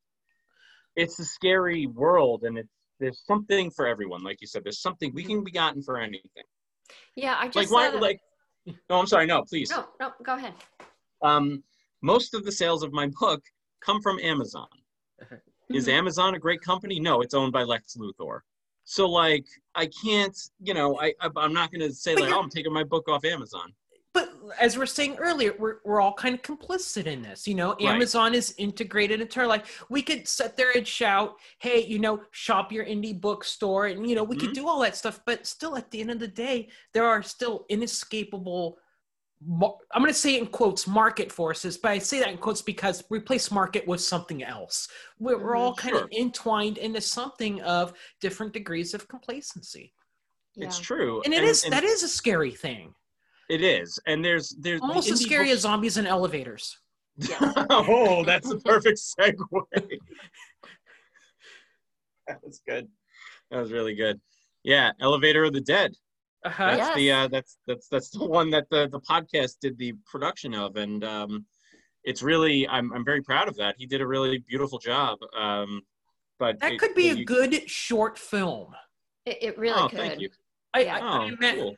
it's 0.95 1.19
a 1.19 1.25
scary 1.25 1.87
world, 1.89 2.45
and 2.45 2.57
it's 2.57 2.71
there's 3.01 3.23
something 3.27 3.71
for 3.71 3.87
everyone. 3.87 4.23
Like 4.23 4.41
you 4.41 4.47
said, 4.47 4.65
there's 4.65 4.81
something 4.81 5.13
we 5.15 5.25
can 5.25 5.43
be 5.45 5.51
gotten 5.51 5.83
for 5.83 5.99
anything. 5.99 6.45
Yeah, 7.17 7.37
I 7.39 7.47
just 7.49 7.57
Like 7.57 7.71
why? 7.71 7.91
that- 7.91 8.01
Like 8.01 8.21
No, 8.89 8.99
I'm 8.99 9.07
sorry. 9.07 9.27
No, 9.27 9.43
please. 9.43 9.71
No, 9.71 9.87
no, 10.01 10.13
go 10.23 10.37
ahead. 10.37 10.55
Um, 11.23 11.63
most 12.03 12.35
of 12.35 12.45
the 12.45 12.53
sales 12.53 12.83
of 12.83 12.93
my 12.93 13.09
book 13.21 13.43
come 13.81 14.01
from 14.01 14.19
Amazon. 14.21 14.69
Is. 15.71 15.89
Amazon 15.89 16.35
a 16.35 16.39
great 16.39 16.61
company? 16.61 17.01
No, 17.01 17.23
it's 17.23 17.33
owned 17.35 17.53
by 17.53 17.63
Lex 17.63 17.97
Luthor. 17.97 18.41
So 18.85 19.09
like, 19.09 19.47
I 19.75 19.89
can't, 20.05 20.37
you 20.61 20.75
know, 20.75 21.01
I 21.01 21.15
I- 21.21 21.31
I'm 21.37 21.55
not 21.55 21.73
gonna 21.73 21.91
say 21.93 22.15
But 22.15 22.25
like, 22.25 22.33
oh, 22.33 22.41
I'm 22.41 22.51
taking 22.51 22.73
my 22.73 22.85
book 22.85 23.09
off 23.09 23.25
Amazon. 23.25 23.73
But 24.47 24.59
as 24.61 24.77
we're 24.77 24.87
saying 24.87 25.17
earlier, 25.17 25.55
we're, 25.59 25.77
we're 25.85 26.01
all 26.01 26.13
kind 26.13 26.35
of 26.35 26.43
complicit 26.43 27.07
in 27.07 27.23
this. 27.23 27.47
You 27.49 27.55
know, 27.55 27.71
Right. 27.71 27.95
Amazon 27.95 28.35
is 28.35 28.55
integrated 28.59 29.21
into 29.21 29.41
our 29.41 29.47
life. 29.47 29.85
We 29.89 30.03
could 30.03 30.29
sit 30.29 30.57
there 30.57 30.73
and 30.77 30.87
shout, 30.87 31.37
hey, 31.59 31.85
you 31.85 31.99
know, 31.99 32.23
shop 32.31 32.71
your 32.73 32.85
indie 32.85 33.19
bookstore. 33.19 33.87
And, 33.87 34.09
you 34.09 34.15
know, 34.15 34.25
we 34.25 34.37
could 34.37 34.51
Mhm. 34.51 34.55
do 34.55 34.69
all 34.69 34.81
that 34.81 34.97
stuff. 34.97 35.21
But 35.25 35.47
still, 35.47 35.77
at 35.77 35.91
the 35.91 36.01
end 36.01 36.11
of 36.11 36.19
the 36.19 36.29
day, 36.29 36.69
there 36.93 37.07
are 37.07 37.23
still 37.23 37.65
inescapable, 37.69 38.79
I'm 39.47 40.03
going 40.03 40.07
to 40.07 40.15
say 40.15 40.37
it 40.37 40.43
in 40.43 40.47
quotes, 40.49 40.87
market 40.87 41.31
forces. 41.31 41.77
But 41.77 41.91
I 41.93 41.99
say 41.99 42.19
that 42.21 42.29
in 42.29 42.39
quotes 42.39 42.63
because 42.63 43.05
replace 43.11 43.51
market 43.51 43.87
with 43.87 44.01
something 44.01 44.43
else. 44.43 44.89
We're, 45.19 45.39
we're 45.39 45.57
all 45.57 45.75
kind 45.75 45.95
Sure. 45.95 46.05
of 46.05 46.11
entwined 46.13 46.79
into 46.79 47.01
something 47.01 47.61
of 47.63 47.93
different 48.21 48.53
degrees 48.53 48.95
of 48.95 49.07
complacency. 49.09 49.93
It's 50.57 50.79
Yeah. 50.79 50.85
true, 50.85 51.23
And 51.25 51.35
it 51.35 51.45
is 51.45 51.63
that 51.65 51.83
is 51.85 52.03
a 52.03 52.09
scary 52.09 52.53
thing. 52.53 52.95
It 53.49 53.63
is, 53.63 53.99
and 54.07 54.25
there's 54.25 54.55
there's 54.61 54.81
the 54.81 54.87
Almost 54.87 55.11
as 55.11 55.21
scary 55.21 55.47
book- 55.47 55.55
as 55.55 55.61
zombies 55.61 55.97
in 55.97 56.07
elevators. 56.07 56.77
oh, 57.71 58.25
that's 58.25 58.51
a 58.51 58.59
perfect 58.59 58.99
segue. 58.99 59.37
that 62.27 62.41
was 62.43 62.61
good. 62.67 62.89
That 63.51 63.61
was 63.61 63.73
really 63.73 63.95
good. 63.95 64.21
Yeah, 64.63 64.93
Elevator 65.01 65.45
of 65.45 65.53
the 65.53 65.61
Dead. 65.61 65.95
Uh-huh. 66.45 66.77
That's 66.77 66.79
Yes. 66.89 66.97
the 66.97 67.13
uh, 67.13 67.29
that's 67.29 67.59
that's 67.67 67.89
that's 67.89 68.11
the 68.11 68.25
one 68.27 68.51
that 68.51 68.67
the 68.71 68.89
the 68.91 69.01
podcast 69.01 69.59
did 69.61 69.79
the 69.79 69.95
production 70.11 70.55
of, 70.55 70.77
and 70.77 71.05
um, 71.05 71.47
it's 72.05 72.23
really 72.23 72.67
I'm 72.69 72.93
I'm 72.93 73.05
very 73.05 73.23
proud 73.23 73.49
of 73.49 73.57
that. 73.57 73.77
He 73.79 73.87
did 73.87 74.01
a 74.01 74.07
really 74.07 74.39
beautiful 74.39 74.79
job. 74.79 75.19
Um, 75.39 75.83
but 76.39 76.59
That 76.61 76.73
it- 76.73 76.81
could 76.81 76.95
be 76.95 77.11
a 77.11 77.15
you- 77.15 77.25
good 77.25 77.69
short 77.71 78.19
film. 78.19 78.75
It, 79.25 79.39
it 79.41 79.59
really 79.59 79.81
Oh, 79.81 79.89
could. 79.89 79.99
thank 79.99 80.21
you. 80.21 80.29
I, 80.75 80.81
Yeah. 80.81 80.97
I, 80.97 81.01
Oh, 81.01 81.21
I 81.23 81.31
meant- 81.39 81.59
cool. 81.59 81.77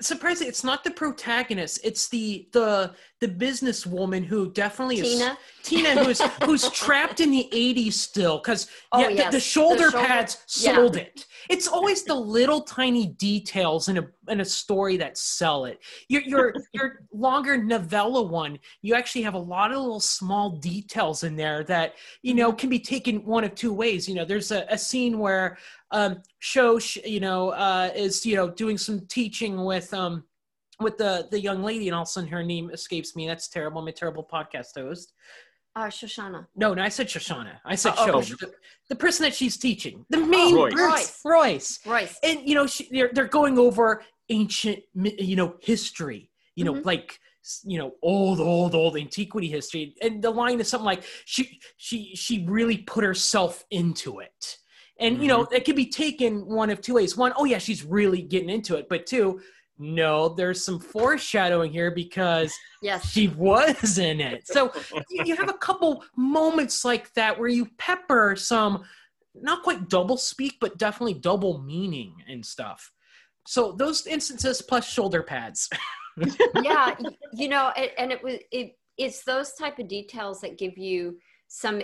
Surprisingly, 0.00 0.48
it's 0.48 0.64
not 0.64 0.84
the 0.84 0.90
protagonist. 0.90 1.80
It's 1.82 2.08
the 2.08 2.48
the 2.52 2.94
the 3.20 3.28
businesswoman 3.28 4.24
who 4.24 4.52
definitely 4.52 5.00
is 5.00 5.14
Tina. 5.18 5.38
Tina, 5.62 6.04
who's 6.04 6.20
who's 6.44 6.70
trapped 6.70 7.20
in 7.20 7.30
the 7.30 7.48
'80s 7.52 7.94
still, 7.94 8.38
because 8.38 8.68
Oh, 8.92 9.00
yeah, 9.00 9.08
the- 9.08 9.14
yes. 9.14 9.24
the, 9.26 9.30
The 9.32 9.40
shoulder 9.40 9.90
shoulder- 9.90 10.06
pads 10.06 10.38
yeah. 10.58 10.74
sold 10.76 10.96
it. 10.96 11.26
It's 11.50 11.66
always 11.66 12.04
the 12.04 12.14
little 12.14 12.60
tiny 12.62 13.06
details 13.06 13.88
in 13.88 13.98
a 13.98 14.06
in 14.28 14.40
a 14.40 14.44
story 14.44 14.96
that 14.98 15.18
sell 15.18 15.64
it. 15.64 15.80
Your 16.08 16.22
your 16.22 16.54
your 16.72 17.00
longer 17.12 17.56
novella 17.62 18.22
one, 18.22 18.58
you 18.82 18.94
actually 18.94 19.22
have 19.22 19.34
a 19.34 19.38
lot 19.38 19.72
of 19.72 19.78
little 19.78 20.00
small 20.00 20.50
details 20.58 21.24
in 21.24 21.36
there 21.36 21.64
that 21.64 21.94
you 22.22 22.34
know 22.34 22.48
Mm-hmm. 22.50 22.56
can 22.58 22.70
be 22.70 22.78
taken 22.80 23.24
one 23.24 23.44
of 23.44 23.54
two 23.54 23.72
ways. 23.72 24.08
You 24.08 24.14
know, 24.14 24.24
there's 24.24 24.52
a, 24.52 24.64
a 24.70 24.78
scene 24.78 25.18
where 25.18 25.58
um 25.90 26.22
Shosh, 26.42 26.96
you 27.04 27.20
know, 27.20 27.50
uh, 27.50 27.90
is 27.96 28.24
you 28.24 28.36
know 28.36 28.48
doing 28.50 28.78
some 28.78 29.00
teaching 29.08 29.64
with 29.64 29.92
um 29.92 30.24
with 30.80 30.96
the 30.98 31.26
the 31.30 31.40
young 31.40 31.62
lady, 31.62 31.88
and 31.88 31.94
all 31.94 32.02
of 32.02 32.08
a 32.08 32.10
sudden 32.10 32.28
her 32.30 32.42
name 32.42 32.70
escapes 32.70 33.16
me. 33.16 33.26
That's 33.26 33.48
terrible. 33.48 33.80
I'm 33.80 33.88
a 33.88 33.92
terrible 33.92 34.24
podcast 34.30 34.74
host. 34.76 35.12
Uh, 35.76 35.82
Shoshana. 35.86 36.46
No, 36.56 36.74
no, 36.74 36.82
I 36.82 36.88
said 36.88 37.06
Shoshana. 37.08 37.58
I 37.64 37.74
said 37.76 37.94
Oh, 37.98 38.06
Shosh. 38.06 38.32
okay. 38.34 38.46
The, 38.46 38.52
the 38.88 38.96
person 38.96 39.22
that 39.24 39.34
she's 39.34 39.56
teaching, 39.56 40.04
the 40.10 40.18
main 40.18 40.54
Royce. 40.56 40.74
Royce. 40.74 41.20
Royce. 41.24 41.78
Royce. 41.86 42.18
And 42.22 42.48
you 42.48 42.54
know, 42.54 42.66
she, 42.66 42.88
they're 42.90 43.10
they're 43.12 43.26
going 43.28 43.58
over 43.58 44.02
ancient, 44.28 44.80
you 44.94 45.36
know, 45.36 45.56
history. 45.60 46.30
You 46.56 46.64
know, 46.64 46.74
Mhm. 46.74 46.84
like 46.84 47.18
you 47.64 47.78
know, 47.78 47.92
old, 48.02 48.40
old, 48.40 48.74
old 48.74 48.96
antiquity 48.98 49.48
history. 49.48 49.94
And 50.02 50.20
the 50.22 50.30
line 50.30 50.60
is 50.60 50.68
something 50.68 50.84
like 50.84 51.04
she 51.24 51.60
she 51.76 52.14
she 52.14 52.44
really 52.46 52.78
put 52.78 53.04
herself 53.04 53.64
into 53.70 54.18
it. 54.20 54.58
And 55.00 55.22
you 55.22 55.28
know, 55.28 55.44
it 55.44 55.64
can 55.64 55.76
be 55.76 55.86
taken 55.86 56.44
one 56.46 56.70
of 56.70 56.80
two 56.80 56.94
ways. 56.94 57.16
One, 57.16 57.32
oh 57.36 57.44
yeah, 57.44 57.58
she's 57.58 57.84
really 57.84 58.20
getting 58.20 58.50
into 58.50 58.74
it. 58.76 58.88
But 58.88 59.06
two, 59.06 59.40
no, 59.78 60.28
there's 60.28 60.64
some 60.64 60.78
foreshadowing 60.78 61.72
here 61.72 61.90
because 61.90 62.52
Yes. 62.82 63.10
she 63.10 63.28
was 63.28 63.98
in 63.98 64.20
it. 64.20 64.46
So 64.46 64.72
you 65.10 65.36
have 65.36 65.48
a 65.48 65.54
couple 65.54 66.04
moments 66.16 66.84
like 66.84 67.12
that 67.14 67.38
where 67.38 67.48
you 67.48 67.66
pepper 67.78 68.36
some 68.36 68.84
not 69.34 69.62
quite 69.62 69.88
double 69.88 70.16
speak, 70.16 70.56
but 70.60 70.78
definitely 70.78 71.14
double 71.14 71.62
meaning 71.62 72.14
and 72.28 72.44
stuff. 72.44 72.92
So 73.46 73.72
those 73.72 74.06
instances 74.06 74.60
plus 74.62 74.88
shoulder 74.88 75.22
pads. 75.22 75.68
yeah 76.62 76.96
you 77.32 77.48
know 77.48 77.72
and, 77.76 77.90
and 77.98 78.12
it 78.12 78.22
was 78.22 78.38
it 78.50 78.76
it's 78.96 79.22
those 79.24 79.52
type 79.52 79.78
of 79.78 79.88
details 79.88 80.40
that 80.40 80.58
give 80.58 80.76
you 80.76 81.16
some 81.48 81.80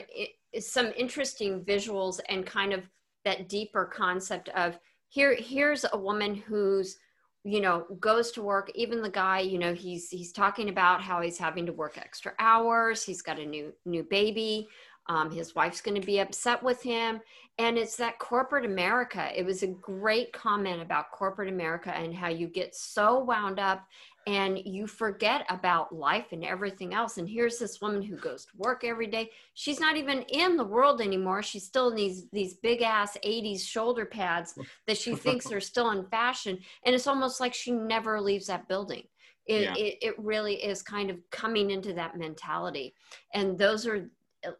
some 0.59 0.93
interesting 0.97 1.65
visuals 1.65 2.21
and 2.29 2.47
kind 2.47 2.73
of 2.73 2.89
that 3.25 3.49
deeper 3.49 3.85
concept 3.85 4.49
of 4.51 4.79
here 5.09 5.35
here's 5.35 5.85
a 5.93 5.97
woman 5.97 6.35
who's 6.35 6.97
you 7.45 7.61
know 7.61 7.87
goes 8.01 8.33
to 8.33 8.43
work 8.43 8.71
even 8.75 9.03
the 9.03 9.11
guy 9.11 9.39
you 9.39 9.59
know 9.59 9.75
he's 9.75 10.09
he's 10.09 10.33
talking 10.33 10.71
about 10.71 11.03
how 11.03 11.21
he's 11.21 11.39
having 11.39 11.67
to 11.67 11.73
work 11.73 11.99
extra 11.99 12.33
hours 12.39 13.05
he's 13.05 13.23
got 13.23 13.39
a 13.39 13.45
new 13.45 13.73
new 13.85 14.03
baby 14.03 14.67
um, 15.07 15.31
his 15.31 15.55
wife's 15.55 15.83
going 15.83 16.01
to 16.01 16.07
be 16.07 16.21
upset 16.21 16.63
with 16.63 16.83
him 16.83 17.21
and 17.59 17.79
it's 17.79 17.97
that 17.97 18.19
corporate 18.19 18.65
america. 18.65 19.31
It 19.37 19.45
was 19.45 19.63
a 19.63 19.69
great 19.69 20.33
comment 20.33 20.81
about 20.81 21.13
corporate 21.13 21.51
america 21.51 21.95
and 21.95 22.15
how 22.15 22.29
you 22.29 22.49
get 22.49 22.75
so 22.75 23.21
wound 23.21 23.59
up 23.59 23.87
and 24.27 24.59
you 24.65 24.87
forget 24.87 25.45
about 25.51 25.95
life 25.95 26.33
and 26.33 26.45
everything 26.45 26.95
else. 26.95 27.19
And 27.19 27.29
here's 27.29 27.59
this 27.59 27.81
woman 27.81 28.03
who 28.03 28.17
goes 28.17 28.47
to 28.47 28.57
work 28.57 28.83
every 28.85 29.07
day. 29.07 29.31
She's 29.53 29.81
not 29.81 29.97
even 29.97 30.23
in 30.23 30.57
the 30.57 30.65
world 30.65 31.01
anymore. 31.01 31.43
She's 31.43 31.67
still 31.67 31.91
in 31.91 31.97
these 31.97 32.27
these 32.33 32.55
big 32.55 32.83
ass 32.83 33.19
80s 33.25 33.61
shoulder 33.61 34.07
pads 34.07 34.59
that 34.87 34.97
she 34.97 35.15
thinks 35.15 35.53
are 35.53 35.61
still 35.73 35.91
in 35.91 36.07
fashion. 36.07 36.59
And 36.85 36.95
it's 36.95 37.07
almost 37.07 37.41
like 37.41 37.55
she 37.55 37.71
never 37.73 38.21
leaves 38.21 38.47
that 38.47 38.69
building. 38.69 39.05
It, 39.47 39.63
Yeah. 39.63 39.75
it, 39.75 39.99
it 40.01 40.15
really 40.19 40.55
is 40.55 40.83
kind 40.83 41.11
of 41.11 41.19
coming 41.31 41.71
into 41.71 41.93
that 41.95 42.17
mentality. 42.17 42.95
And 43.35 43.59
those 43.59 43.87
are, 43.87 44.11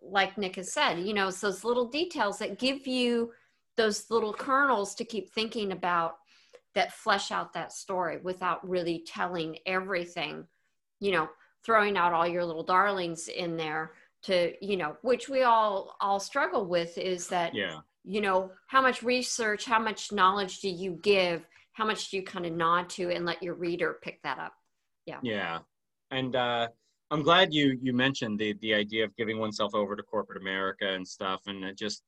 like 0.03 0.37
Nick 0.37 0.57
has 0.57 0.73
said, 0.73 0.99
you 0.99 1.15
know, 1.15 1.29
it's 1.29 1.41
those 1.41 1.65
little 1.65 1.89
details 1.89 2.39
that 2.39 2.59
give 2.59 2.87
you 2.87 3.33
those 3.77 4.11
little 4.11 4.33
kernels 4.33 4.95
to 4.97 5.05
keep 5.05 5.33
thinking 5.33 5.73
about 5.73 6.17
that 6.75 6.93
flesh 6.93 7.31
out 7.31 7.53
that 7.53 7.73
story 7.73 8.19
without 8.23 8.67
really 8.69 9.05
telling 9.07 9.59
everything 9.67 10.47
you 11.01 11.13
know 11.13 11.29
throwing 11.65 11.97
out 11.97 12.13
all 12.13 12.27
your 12.27 12.45
little 12.45 12.63
darlings 12.65 13.29
in 13.29 13.57
there 13.57 13.93
to 14.23 14.53
you 14.65 14.77
know 14.77 14.97
which 15.03 15.29
we 15.29 15.43
all 15.43 15.97
all 16.01 16.21
struggle 16.21 16.67
with 16.67 16.97
is 16.99 17.29
that 17.29 17.55
Yeah. 17.55 17.81
you 18.05 18.21
know 18.21 18.51
how 18.67 18.81
much 18.83 19.03
research 19.03 19.65
how 19.65 19.79
much 19.79 20.13
knowledge 20.13 20.61
do 20.61 20.69
you 20.69 20.93
give 21.03 21.47
how 21.73 21.85
much 21.85 22.11
do 22.11 22.17
you 22.17 22.23
kind 22.23 22.47
of 22.47 22.53
nod 22.53 22.89
to 22.91 23.11
and 23.11 23.25
let 23.25 23.43
your 23.43 23.55
reader 23.55 23.99
pick 24.03 24.23
that 24.23 24.39
up 24.39 24.55
Yeah, 25.07 25.21
Yeah. 25.23 25.59
and 26.11 26.35
uh, 26.37 26.69
I'm 27.11 27.23
glad 27.23 27.53
you 27.53 27.79
you 27.83 27.93
mentioned 27.93 28.39
the 28.39 28.55
the 28.61 28.75
idea 28.75 29.05
of 29.05 29.15
giving 29.17 29.39
oneself 29.39 29.75
over 29.75 29.95
to 29.97 30.03
corporate 30.03 30.41
America 30.41 30.87
and 30.89 31.07
stuff, 31.07 31.43
and 31.47 31.65
it 31.65 31.77
just 31.77 32.03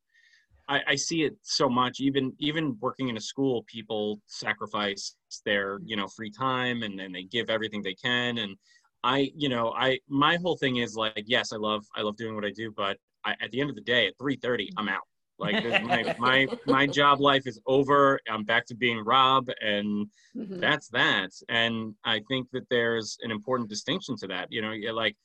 I, 0.68 0.82
I 0.88 0.94
see 0.96 1.22
it 1.22 1.36
so 1.42 1.68
much. 1.68 2.00
Even 2.00 2.32
even 2.38 2.76
working 2.80 3.08
in 3.08 3.16
a 3.16 3.20
school, 3.20 3.64
people 3.66 4.20
sacrifice 4.26 5.16
their 5.44 5.78
you 5.84 5.96
know 5.96 6.08
free 6.08 6.30
time 6.30 6.82
and 6.82 7.00
and 7.00 7.14
they 7.14 7.24
give 7.24 7.50
everything 7.50 7.82
they 7.82 7.94
can. 7.94 8.38
And 8.38 8.56
I 9.04 9.30
you 9.36 9.48
know 9.48 9.72
I 9.72 9.98
my 10.08 10.36
whole 10.36 10.56
thing 10.56 10.76
is 10.76 10.96
like 10.96 11.24
yes, 11.26 11.52
I 11.52 11.56
love 11.56 11.84
I 11.96 12.02
love 12.02 12.16
doing 12.16 12.34
what 12.34 12.44
I 12.44 12.50
do, 12.50 12.72
but 12.76 12.98
I, 13.24 13.34
at 13.40 13.50
the 13.50 13.60
end 13.60 13.70
of 13.70 13.76
the 13.76 13.82
day, 13.82 14.06
at 14.06 14.14
3:30, 14.18 14.68
I'm 14.76 14.88
out. 14.88 15.06
Like 15.38 15.58
my 15.80 16.04
my 16.18 16.48
my 16.66 16.86
job 16.86 17.20
life 17.20 17.46
is 17.46 17.60
over. 17.66 18.20
I'm 18.28 18.44
back 18.44 18.66
to 18.66 18.74
being 18.74 18.98
Rob, 19.04 19.48
and 19.60 20.06
Mhm. 20.36 20.60
that's 20.60 20.88
that 20.88 21.30
and 21.48 21.94
i 22.04 22.20
think 22.28 22.48
that 22.52 22.66
there's 22.70 23.18
an 23.22 23.30
important 23.30 23.68
distinction 23.68 24.16
to 24.16 24.26
that 24.26 24.46
you 24.50 24.62
know 24.62 24.72
like 24.92 25.16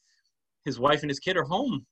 his 0.65 0.79
wife 0.79 1.01
and 1.01 1.09
his 1.09 1.19
kid 1.19 1.37
are 1.37 1.43
home 1.43 1.85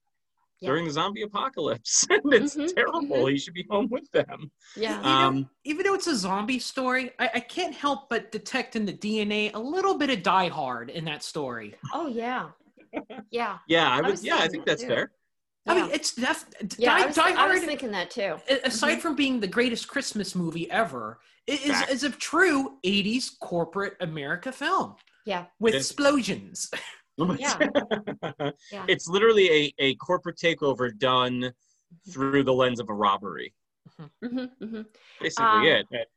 Yeah. 0.61 0.69
during 0.69 0.85
the 0.85 0.91
zombie 0.91 1.21
apocalypse 1.21 2.05
and 2.09 2.33
it's 2.33 2.55
Mhm, 2.55 2.73
terrible 2.75 3.27
he 3.27 3.37
should 3.37 3.53
be 3.53 3.65
home 3.69 3.87
with 3.89 4.11
them 4.11 4.51
yeah 4.75 4.97
You 4.97 5.03
know, 5.03 5.09
um 5.09 5.49
Even 5.63 5.85
though 5.85 5.93
it's 5.93 6.07
a 6.07 6.15
zombie 6.15 6.59
story, 6.59 7.11
I, 7.19 7.29
I 7.35 7.39
can't 7.39 7.73
help 7.73 8.09
but 8.09 8.31
detect 8.31 8.75
in 8.75 8.85
the 8.85 8.91
DNA 8.93 9.53
a 9.53 9.59
little 9.59 9.97
bit 9.97 10.09
of 10.09 10.21
Die 10.23 10.47
Hard 10.49 10.89
in 10.89 11.05
that 11.05 11.23
story. 11.23 11.75
oh 11.93 12.07
yeah 12.07 12.49
yeah 13.31 13.57
yeah 13.67 13.89
i 13.89 14.01
would 14.01 14.11
was 14.11 14.23
yeah 14.25 14.37
i 14.37 14.47
think 14.47 14.65
that 14.65 14.71
that's 14.79 14.81
too. 14.83 14.87
fair 14.89 15.11
I 15.67 15.75
mean, 15.79 15.91
it's 15.91 16.15
def- 16.15 16.45
yeah 16.79 16.97
Die, 16.97 17.03
I, 17.03 17.05
was, 17.05 17.15
Die 17.15 17.43
I 17.43 17.47
was 17.53 17.63
thinking 17.63 17.91
that 17.91 18.09
too 18.09 18.35
a- 18.49 18.61
aside 18.67 18.97
Mhm. 18.97 19.01
from 19.01 19.15
being 19.15 19.39
the 19.39 19.47
greatest 19.47 19.87
Christmas 19.87 20.33
movie 20.33 20.69
ever, 20.71 21.19
it 21.45 21.61
is 21.61 21.71
Fact. 21.77 21.91
is 21.91 22.03
a 22.03 22.09
true 22.09 22.77
'80s 22.83 23.37
corporate 23.39 23.95
America 24.01 24.51
film 24.51 24.95
yeah 25.25 25.45
with 25.59 25.75
It 25.75 25.77
is. 25.77 25.85
explosions. 25.91 26.71
Yeah. 27.37 27.67
Yeah. 28.71 28.85
it's 28.87 29.07
literally 29.07 29.49
a, 29.51 29.73
a 29.79 29.95
corporate 29.95 30.37
takeover 30.37 30.95
done 30.97 31.51
through 32.09 32.43
the 32.43 32.53
lens 32.53 32.79
of 32.79 32.89
a 32.89 32.93
robbery 32.93 33.53
hmm 34.23 34.45
hmm 34.61 34.81
basically 35.19 35.69
Um, 35.69 35.85
it 35.91 36.07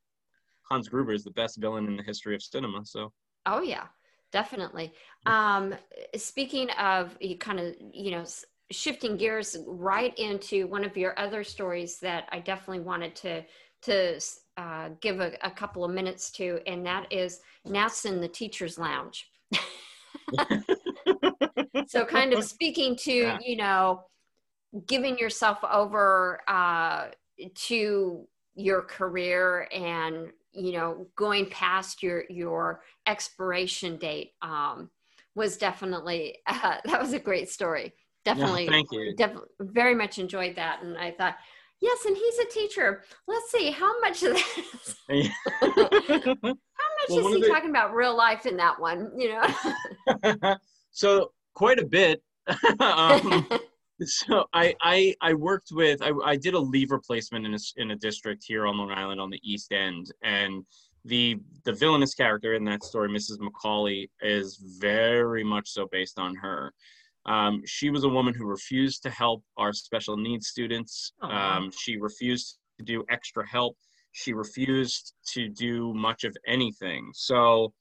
hans 0.71 0.89
gruber 0.89 1.13
is 1.13 1.25
the 1.25 1.31
best 1.31 1.59
villain 1.59 1.87
in 1.87 1.97
the 1.97 2.03
history 2.03 2.35
of 2.35 2.43
cinema 2.43 2.85
so 2.85 3.13
Oh 3.47 3.63
yeah. 3.63 3.87
definitely. 4.31 4.93
Um, 5.27 5.75
speaking 6.17 6.71
of 6.71 7.17
you 7.21 7.37
kind 7.37 7.61
of, 7.61 7.75
you 7.93 8.13
know, 8.13 8.25
shifting 8.71 9.17
gears 9.17 9.57
right 9.67 10.17
into 10.19 10.67
one 10.67 10.85
of 10.85 10.97
your 10.97 11.19
other 11.19 11.45
stories 11.45 11.99
that 12.01 12.29
I 12.33 12.41
definitely 12.41 12.81
wanted 12.81 13.15
to 13.17 13.45
to 13.83 14.21
uh, 14.57 14.91
give 15.01 15.19
a, 15.21 15.33
a, 15.43 15.51
couple 15.51 15.85
of 15.85 15.91
minutes 15.91 16.31
to, 16.31 16.61
and 16.69 16.87
that 16.87 17.13
is 17.13 17.41
Gnats 17.65 18.05
in 18.05 18.21
the 18.21 18.29
Teachers 18.29 18.79
Lounge. 18.79 19.29
so, 21.87 22.05
kind 22.05 22.33
of 22.33 22.45
speaking 22.45 22.97
to 22.97 23.13
yeah. 23.13 23.39
you 23.45 23.57
know, 23.57 24.05
giving 24.87 25.19
yourself 25.19 25.59
over 25.71 26.41
uh, 26.49 27.07
to 27.55 28.27
your 28.55 28.83
career 28.83 29.69
and 29.73 30.31
you 30.53 30.73
know 30.73 31.07
going 31.17 31.47
past 31.47 32.03
your 32.03 32.25
your 32.29 32.83
expiration 33.07 33.97
date 33.97 34.33
um, 34.43 34.91
was 35.35 35.57
definitely 35.57 36.39
uh, 36.47 36.77
that 36.85 37.01
was 37.01 37.13
a 37.13 37.19
great 37.19 37.49
story. 37.49 37.93
Definitely 38.25 38.67
yeah, 38.67 38.71
thank 38.71 38.93
you. 38.93 39.15
def- 39.17 39.39
very 39.61 39.95
much 39.95 40.19
enjoyed 40.19 40.55
that. 40.57 40.83
And 40.83 40.97
i 40.97 41.11
thought 41.11 41.37
yes 41.81 42.05
and 42.05 42.17
he's 42.17 42.39
a 42.39 42.45
teacher. 42.47 43.03
Let's 43.27 43.51
see 43.51 43.71
how 43.71 44.01
much 44.01 44.23
of 44.23 44.35
this 44.35 44.97
how 45.09 46.39
much 46.41 47.09
well, 47.09 47.27
is 47.27 47.35
he 47.35 47.43
the... 47.43 47.49
talking 47.49 47.71
about 47.71 47.95
real 47.95 48.17
life 48.17 48.47
in 48.47 48.57
that 48.59 48.81
one 48.81 49.11
you 49.17 49.33
know? 49.33 50.57
So 50.93 51.33
quite 51.55 51.79
a 51.79 51.85
bit 51.85 52.23
um, 52.81 53.49
so 54.05 54.45
I, 54.53 54.75
I 54.81 55.15
I 55.21 55.35
worked 55.35 55.69
with 55.73 56.03
I, 56.03 56.13
I 56.25 56.37
did 56.37 56.55
a 56.55 56.59
leave 56.59 56.91
replacement 56.91 57.47
in 57.47 57.55
a, 57.55 57.59
in 57.77 57.91
a 57.93 57.97
district 57.97 58.45
here 58.47 58.67
on 58.67 58.77
Long 58.77 58.91
Island 58.91 59.21
on 59.21 59.31
the 59.31 59.41
East 59.43 59.73
End, 59.73 60.13
and 60.23 60.65
the 61.05 61.39
the 61.65 61.73
villainous 61.73 62.15
character 62.15 62.55
in 62.55 62.65
that 62.65 62.83
story, 62.83 63.09
Mrs. 63.09 63.39
Macaulay, 63.41 64.11
is 64.21 64.61
very 64.79 65.45
much 65.45 65.71
so 65.71 65.89
based 65.91 66.19
on 66.19 66.35
her. 66.37 66.73
Um, 67.27 67.63
she 67.65 67.91
was 67.91 68.03
a 68.05 68.09
woman 68.09 68.35
who 68.35 68.47
refused 68.47 69.03
to 69.05 69.11
help 69.11 69.45
our 69.57 69.73
special 69.73 70.17
needs 70.17 70.49
students. 70.49 71.13
Um, 71.23 71.71
she 71.71 71.97
refused 71.97 72.59
to 72.79 72.85
do 72.85 73.05
extra 73.11 73.47
help. 73.49 73.77
She 74.11 74.33
refused 74.33 75.15
to 75.33 75.49
do 75.49 75.95
much 75.95 76.25
of 76.25 76.37
anything. 76.47 77.11
So 77.15 77.73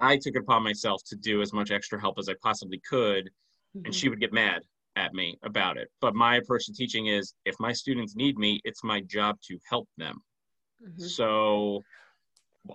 I 0.00 0.16
took 0.16 0.34
it 0.34 0.42
upon 0.42 0.62
myself 0.62 1.02
to 1.06 1.16
do 1.16 1.42
as 1.42 1.52
much 1.52 1.70
extra 1.70 2.00
help 2.00 2.18
as 2.18 2.28
I 2.28 2.34
possibly 2.42 2.80
could, 2.88 3.26
mm-hmm. 3.76 3.86
and 3.86 3.94
she 3.94 4.08
would 4.08 4.20
get 4.20 4.32
mad 4.32 4.62
at 4.96 5.14
me 5.14 5.38
about 5.42 5.76
it. 5.76 5.88
But 6.00 6.14
my 6.14 6.36
approach 6.36 6.66
to 6.66 6.72
teaching 6.72 7.06
is 7.06 7.34
if 7.44 7.54
my 7.60 7.72
students 7.72 8.16
need 8.16 8.38
me, 8.38 8.60
it's 8.64 8.82
my 8.82 9.00
job 9.02 9.38
to 9.48 9.58
help 9.68 9.88
them. 9.96 10.22
Mm-hmm. 10.82 11.02
So 11.02 11.82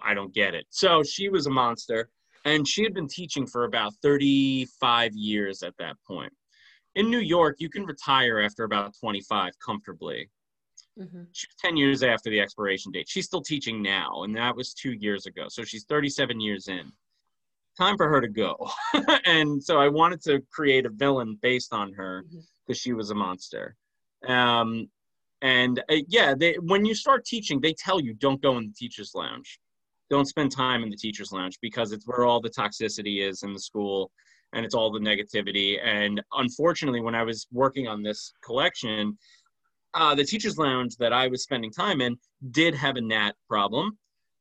I 0.02 0.14
don't 0.14 0.34
get 0.34 0.54
it. 0.54 0.66
So 0.70 1.04
she 1.04 1.30
was 1.30 1.48
a 1.48 1.52
monster, 1.52 2.10
and 2.46 2.68
she 2.68 2.84
had 2.84 2.94
been 2.94 3.08
teaching 3.08 3.46
for 3.46 3.66
about 3.66 3.94
35 4.02 5.14
years 5.14 5.64
at 5.64 5.74
that 5.80 5.98
point. 6.08 6.32
In 6.96 7.10
New 7.10 7.20
York, 7.20 7.58
you 7.60 7.70
can 7.70 7.86
retire 7.86 8.40
after 8.40 8.64
about 8.64 8.94
25 9.00 9.54
comfortably. 9.64 10.30
Mm-hmm. 10.98 11.24
She 11.34 11.48
was 11.48 11.56
10 11.60 11.76
years 11.76 12.04
after 12.04 12.30
the 12.30 12.40
expiration 12.40 12.92
date. 12.92 13.10
She's 13.10 13.26
still 13.26 13.42
teaching 13.42 13.82
now, 13.82 14.24
and 14.24 14.36
that 14.38 14.56
was 14.56 14.74
two 14.74 14.94
years 14.94 15.26
ago. 15.26 15.48
So 15.50 15.64
she's 15.64 15.84
37 15.84 16.40
years 16.40 16.70
in 16.70 16.92
time 17.78 17.98
for 17.98 18.08
her 18.10 18.22
to 18.22 18.28
go. 18.28 18.70
and 19.26 19.62
so 19.64 19.80
I 19.80 19.88
wanted 19.88 20.22
to 20.24 20.42
create 20.52 20.86
a 20.86 20.90
villain 20.90 21.38
based 21.42 21.74
on 21.74 21.94
her 21.94 22.24
because 22.24 22.42
mm-hmm. 22.42 22.74
she 22.74 22.94
was 22.94 23.12
a 23.12 23.16
monster. 23.16 23.76
Um, 24.28 24.90
and 25.42 25.80
uh, 25.90 25.98
yeah, 26.08 26.34
they, 26.34 26.54
when 26.56 26.86
you 26.86 26.96
start 26.96 27.26
teaching, 27.26 27.62
they 27.62 27.74
tell 27.74 28.00
you 28.00 28.14
don't 28.14 28.42
go 28.42 28.58
in 28.58 28.68
the 28.68 28.74
teacher's 28.74 29.14
lounge. 29.14 29.60
Don't 30.10 30.28
spend 30.28 30.52
time 30.52 30.84
in 30.84 30.90
the 30.90 30.98
teacher's 30.98 31.32
lounge 31.32 31.58
because 31.62 31.92
it's 31.92 32.08
where 32.08 32.26
all 32.26 32.40
the 32.40 32.50
toxicity 32.50 33.28
is 33.28 33.44
in 33.44 33.54
the 33.54 33.60
school 33.60 34.12
and 34.54 34.66
it's 34.66 34.76
all 34.76 34.92
the 34.92 35.00
negativity. 35.00 35.78
And 35.84 36.22
unfortunately, 36.34 37.02
when 37.02 37.16
I 37.16 37.24
was 37.24 37.48
working 37.52 37.88
on 37.88 38.04
this 38.04 38.34
collection, 38.44 39.18
uh, 39.94 40.16
the 40.16 40.24
teacher's 40.24 40.58
lounge 40.58 40.96
that 40.98 41.14
I 41.14 41.28
was 41.28 41.44
spending 41.44 41.72
time 41.72 42.02
in 42.02 42.18
did 42.52 42.76
have 42.76 42.96
a 42.96 43.02
gnat 43.02 43.36
problem. 43.48 43.98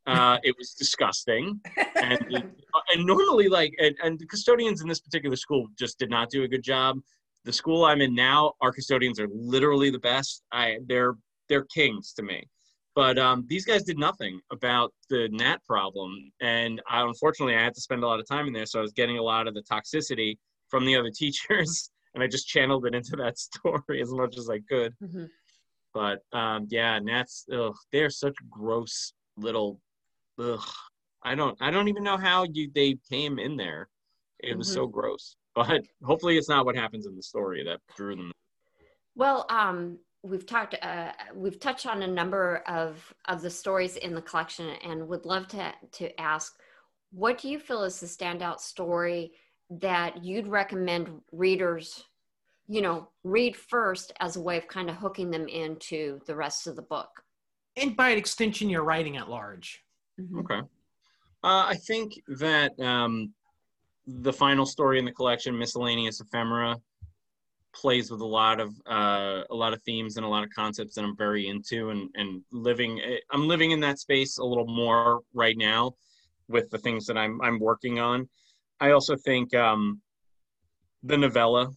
Uh, 0.07 0.39
it 0.43 0.55
was 0.59 0.75
disgusting, 0.75 1.59
and 1.97 2.19
and 2.93 3.07
normally 3.07 3.49
like 3.49 3.73
and, 3.79 3.97
and 4.03 4.19
the 4.19 4.27
custodians 4.27 4.83
in 4.83 4.89
this 4.89 5.01
particular 5.01 5.37
school 5.37 5.67
just 5.79 5.99
did 5.99 6.11
not 6.11 6.29
do 6.31 6.43
a 6.43 6.49
good 6.49 6.63
job. 6.63 6.99
The 7.45 7.53
school 7.53 7.85
I'm 7.85 8.01
in 8.01 8.15
now, 8.15 8.53
our 8.61 8.73
custodians 8.73 9.19
are 9.19 9.29
literally 9.33 9.91
the 9.91 9.99
best. 9.99 10.43
I 10.53 10.79
they're 10.87 11.15
they're 11.49 11.65
kings 11.65 12.13
to 12.15 12.23
me. 12.23 12.47
But 12.95 13.19
um, 13.19 13.45
these 13.49 13.65
guys 13.65 13.83
did 13.83 13.99
nothing 13.99 14.41
about 14.53 14.93
the 15.11 15.29
gnat 15.33 15.65
problem, 15.65 16.31
and 16.41 16.81
I, 16.89 17.03
unfortunately, 17.03 17.57
I 17.57 17.63
had 17.63 17.75
to 17.75 17.81
spend 17.81 18.05
a 18.05 18.07
lot 18.07 18.21
of 18.21 18.29
time 18.29 18.47
in 18.47 18.53
there. 18.53 18.67
So 18.67 18.79
I 18.79 18.83
was 18.83 18.93
getting 18.93 19.19
a 19.19 19.23
lot 19.23 19.49
of 19.49 19.55
the 19.55 19.63
toxicity 19.63 20.37
from 20.69 20.85
the 20.85 20.97
other 20.97 21.11
teachers, 21.15 21.91
and 22.15 22.23
I 22.23 22.29
just 22.29 22.47
channeled 22.47 22.87
it 22.87 22.95
into 22.95 23.17
that 23.17 23.39
story 23.47 24.01
as 24.01 24.13
much 24.13 24.37
as 24.39 24.49
I 24.49 24.61
could. 24.69 24.95
Mm-hmm. 25.03 25.25
But 25.93 26.21
um, 26.33 26.67
yeah, 26.71 26.99
gnats, 27.01 27.47
ugh, 27.53 27.75
they're 27.91 28.11
such 28.11 28.35
gross 28.51 29.13
little 29.37 29.81
ugh, 30.39 30.65
I 31.23 31.35
don't 31.35 31.57
I 31.61 31.71
don't 31.71 31.89
even 31.89 32.05
know 32.05 32.17
how 32.17 32.45
you 32.45 32.71
they 32.75 32.97
came 33.11 33.39
in 33.39 33.57
there. 33.57 33.89
It 34.41 34.51
mm-hmm. 34.51 34.59
was 34.59 34.73
so 34.73 34.87
mm-hmm. 34.87 34.99
gross. 35.01 35.37
But 35.55 35.83
hopefully 36.03 36.37
it's 36.37 36.49
not 36.49 36.65
what 36.65 36.75
happens 36.75 37.07
in 37.07 37.15
the 37.15 37.23
story 37.23 37.63
that 37.65 37.79
drew 37.97 38.17
them. 38.17 38.33
Well, 39.15 39.47
um, 39.51 39.99
we've 40.25 40.47
talked 40.47 40.75
uh, 40.83 41.13
we've 41.35 41.61
touched 41.61 41.87
on 41.87 42.03
a 42.03 42.07
number 42.07 42.63
of 42.67 43.15
of 43.27 43.43
the 43.43 43.51
stories 43.51 43.97
in 43.97 44.15
the 44.15 44.23
collection 44.23 44.71
and 44.83 45.07
would 45.07 45.27
love 45.27 45.47
to 45.49 45.73
to 45.93 46.21
ask 46.21 46.59
what 47.13 47.39
do 47.39 47.49
you 47.49 47.59
feel 47.59 47.85
is 47.85 48.01
the 48.01 48.07
standout 48.07 48.59
story 48.59 49.33
that 49.71 50.25
you'd 50.25 50.49
recommend 50.49 51.11
readers 51.31 52.05
you 52.67 52.81
know 52.81 53.09
read 53.23 53.55
first 53.55 54.13
as 54.19 54.37
a 54.37 54.41
way 54.41 54.57
of 54.57 54.67
kind 54.67 54.89
of 54.89 54.97
hooking 54.97 55.31
them 55.31 55.47
into 55.47 56.19
the 56.27 56.35
rest 56.35 56.67
of 56.67 56.75
the 56.75 56.83
book 56.83 57.23
and 57.77 57.95
by 57.95 58.11
extension 58.11 58.71
your 58.71 58.83
writing 58.83 59.19
at 59.19 59.29
large 59.29 59.84
Mm-hmm. 60.21 60.39
Okay. 60.41 60.61
Uh, 61.43 61.67
I 61.69 61.75
think 61.87 62.15
that 62.39 62.79
um, 62.81 63.33
the 64.07 64.33
final 64.33 64.67
story 64.67 64.99
in 64.99 65.05
the 65.05 65.13
collection, 65.13 65.59
Miscellaneous 65.59 66.21
Ephemera, 66.21 66.77
plays 67.75 68.11
with 68.11 68.21
a 68.21 68.27
lot 68.27 68.61
of 68.61 68.71
uh, 68.89 69.43
a 69.51 69.55
lot 69.55 69.73
of 69.73 69.83
themes 69.83 70.17
and 70.17 70.25
a 70.25 70.29
lot 70.29 70.45
of 70.45 70.51
concepts 70.51 70.95
that 70.95 71.05
I'm 71.05 71.17
very 71.17 71.49
into, 71.49 71.91
and 71.91 72.09
and 72.15 72.43
living. 72.53 73.01
Eh, 73.01 73.19
I'm 73.31 73.49
living 73.49 73.73
in 73.73 73.81
that 73.81 73.99
space 73.99 74.39
a 74.39 74.45
little 74.45 74.67
more 74.67 75.21
right 75.35 75.57
now 75.57 75.93
with 76.49 76.71
the 76.71 76.79
things 76.79 77.07
that 77.07 77.19
I'm 77.19 77.41
I'm 77.43 77.59
working 77.59 77.99
on. 77.99 78.29
I 78.81 78.91
also 78.91 79.17
think 79.17 79.55
um, 79.55 80.01
the 81.03 81.17
novella 81.17 81.71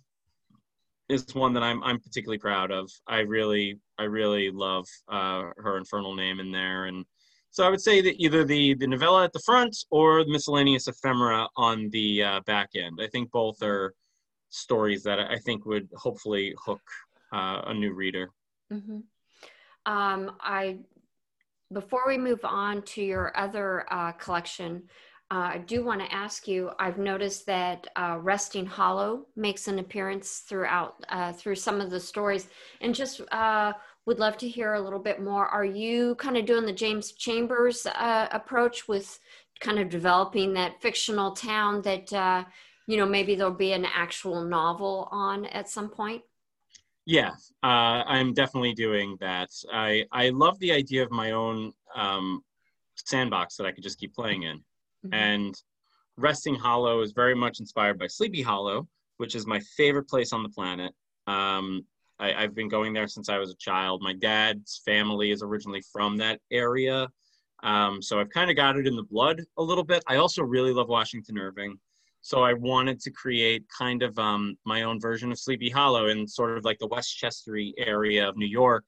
is 1.09 1.25
one 1.33 1.53
that 1.53 1.63
I'm 1.63 1.83
I'm 1.83 1.99
particularly 1.99 2.39
proud 2.39 2.71
of. 2.71 2.89
I 3.07 3.19
really 3.19 3.79
I 3.97 4.03
really 4.03 4.51
love 4.51 4.85
uh, 5.09 5.43
her 5.57 5.77
infernal 5.77 6.15
name 6.15 6.39
in 6.39 6.51
there, 6.51 6.85
and 6.85 7.05
so 7.51 7.65
I 7.65 7.69
would 7.69 7.81
say 7.81 8.01
that 8.01 8.15
either 8.17 8.43
the 8.43 8.75
the 8.75 8.87
novella 8.87 9.23
at 9.23 9.33
the 9.33 9.39
front 9.39 9.75
or 9.89 10.23
the 10.23 10.31
miscellaneous 10.31 10.87
ephemera 10.87 11.47
on 11.55 11.89
the 11.89 12.23
uh, 12.23 12.39
back 12.45 12.69
end. 12.75 12.99
I 13.01 13.07
think 13.07 13.31
both 13.31 13.61
are 13.63 13.93
stories 14.49 15.03
that 15.03 15.19
I 15.19 15.37
think 15.37 15.65
would 15.65 15.89
hopefully 15.95 16.55
hook 16.63 16.81
uh, 17.33 17.61
a 17.65 17.73
new 17.73 17.93
reader. 17.93 18.29
Mm-hmm. 18.71 18.99
Um, 19.91 20.31
I 20.39 20.79
before 21.73 22.03
we 22.07 22.17
move 22.17 22.43
on 22.43 22.81
to 22.81 23.01
your 23.01 23.37
other 23.37 23.85
uh, 23.91 24.13
collection, 24.13 24.83
uh, 25.29 25.51
I 25.55 25.57
do 25.57 25.83
want 25.83 25.99
to 25.99 26.13
ask 26.13 26.47
you. 26.47 26.71
I've 26.79 26.97
noticed 26.97 27.45
that 27.47 27.87
uh, 27.97 28.17
Resting 28.21 28.65
Hollow 28.65 29.25
makes 29.35 29.67
an 29.67 29.79
appearance 29.79 30.39
throughout 30.47 31.03
uh, 31.09 31.33
through 31.33 31.55
some 31.55 31.81
of 31.81 31.89
the 31.89 31.99
stories, 31.99 32.47
and 32.79 32.95
just 32.95 33.21
uh, 33.31 33.73
would 34.07 34.19
love 34.19 34.37
to 34.37 34.47
hear 34.47 34.73
a 34.73 34.81
little 34.81 34.99
bit 34.99 35.21
more. 35.21 35.45
Are 35.47 35.65
you 35.65 36.15
kind 36.15 36.37
of 36.37 36.45
doing 36.45 36.65
the 36.65 36.71
James 36.71 37.11
Chambers 37.11 37.85
uh, 37.85 38.29
approach 38.31 38.87
with 38.87 39.19
kind 39.59 39.79
of 39.79 39.89
developing 39.89 40.53
that 40.53 40.81
fictional 40.81 41.31
town 41.31 41.81
that, 41.81 42.11
uh, 42.13 42.45
you 42.87 42.95
know, 42.95 43.05
maybe 43.05 43.35
there'll 43.35 43.53
be 43.53 43.73
an 43.73 43.85
actual 43.85 44.45
novel 44.45 45.09
on 45.11 45.45
at 45.47 45.69
some 45.69 45.89
point? 45.89 46.21
Yeah, 47.05 47.31
uh, 47.63 48.03
I'm 48.07 48.33
definitely 48.33 48.73
doing 48.73 49.17
that. 49.19 49.49
I, 49.73 50.05
I 50.13 50.29
love 50.29 50.57
the 50.59 50.71
idea 50.71 51.03
of 51.03 51.11
my 51.11 51.31
own 51.31 51.73
um, 51.93 52.41
sandbox 52.95 53.57
that 53.57 53.65
I 53.65 53.73
could 53.73 53.83
just 53.83 53.99
keep 53.99 54.13
playing 54.13 54.43
in. 54.43 54.57
Mm-hmm. 54.57 55.13
And 55.13 55.61
Resting 56.15 56.55
Hollow 56.55 57.01
is 57.01 57.11
very 57.11 57.35
much 57.35 57.59
inspired 57.59 57.99
by 57.99 58.07
Sleepy 58.07 58.41
Hollow, 58.41 58.87
which 59.17 59.35
is 59.35 59.45
my 59.45 59.59
favorite 59.75 60.07
place 60.07 60.31
on 60.31 60.43
the 60.43 60.49
planet. 60.49 60.93
Um, 61.27 61.85
I, 62.19 62.41
have 62.41 62.55
been 62.55 62.69
going 62.69 62.93
there 62.93 63.07
since 63.07 63.29
I 63.29 63.37
was 63.37 63.51
a 63.51 63.55
child. 63.55 64.01
My 64.01 64.13
dad's 64.13 64.81
family 64.85 65.31
is 65.31 65.43
originally 65.43 65.83
from 65.93 66.17
that 66.17 66.39
area. 66.51 67.07
Um, 67.63 68.01
so 68.01 68.19
I've 68.19 68.29
kind 68.29 68.49
of 68.49 68.55
got 68.55 68.77
it 68.77 68.87
in 68.87 68.95
the 68.95 69.03
blood 69.03 69.41
a 69.57 69.63
little 69.63 69.83
bit. 69.83 70.03
I 70.07 70.17
also 70.17 70.43
really 70.43 70.73
love 70.73 70.89
Washington 70.89 71.37
Irving. 71.37 71.77
So 72.21 72.43
I 72.43 72.53
wanted 72.53 72.99
to 73.01 73.11
create 73.11 73.65
kind 73.75 74.03
of 74.03 74.17
um, 74.19 74.57
my 74.65 74.83
own 74.83 74.99
version 74.99 75.31
of 75.31 75.39
Sleepy 75.39 75.69
Hollow 75.69 76.07
in 76.07 76.27
sort 76.27 76.57
of 76.57 76.65
like 76.65 76.79
the 76.79 76.87
Westchestery 76.87 77.73
area 77.77 78.27
of 78.27 78.35
New 78.35 78.47
York. 78.47 78.83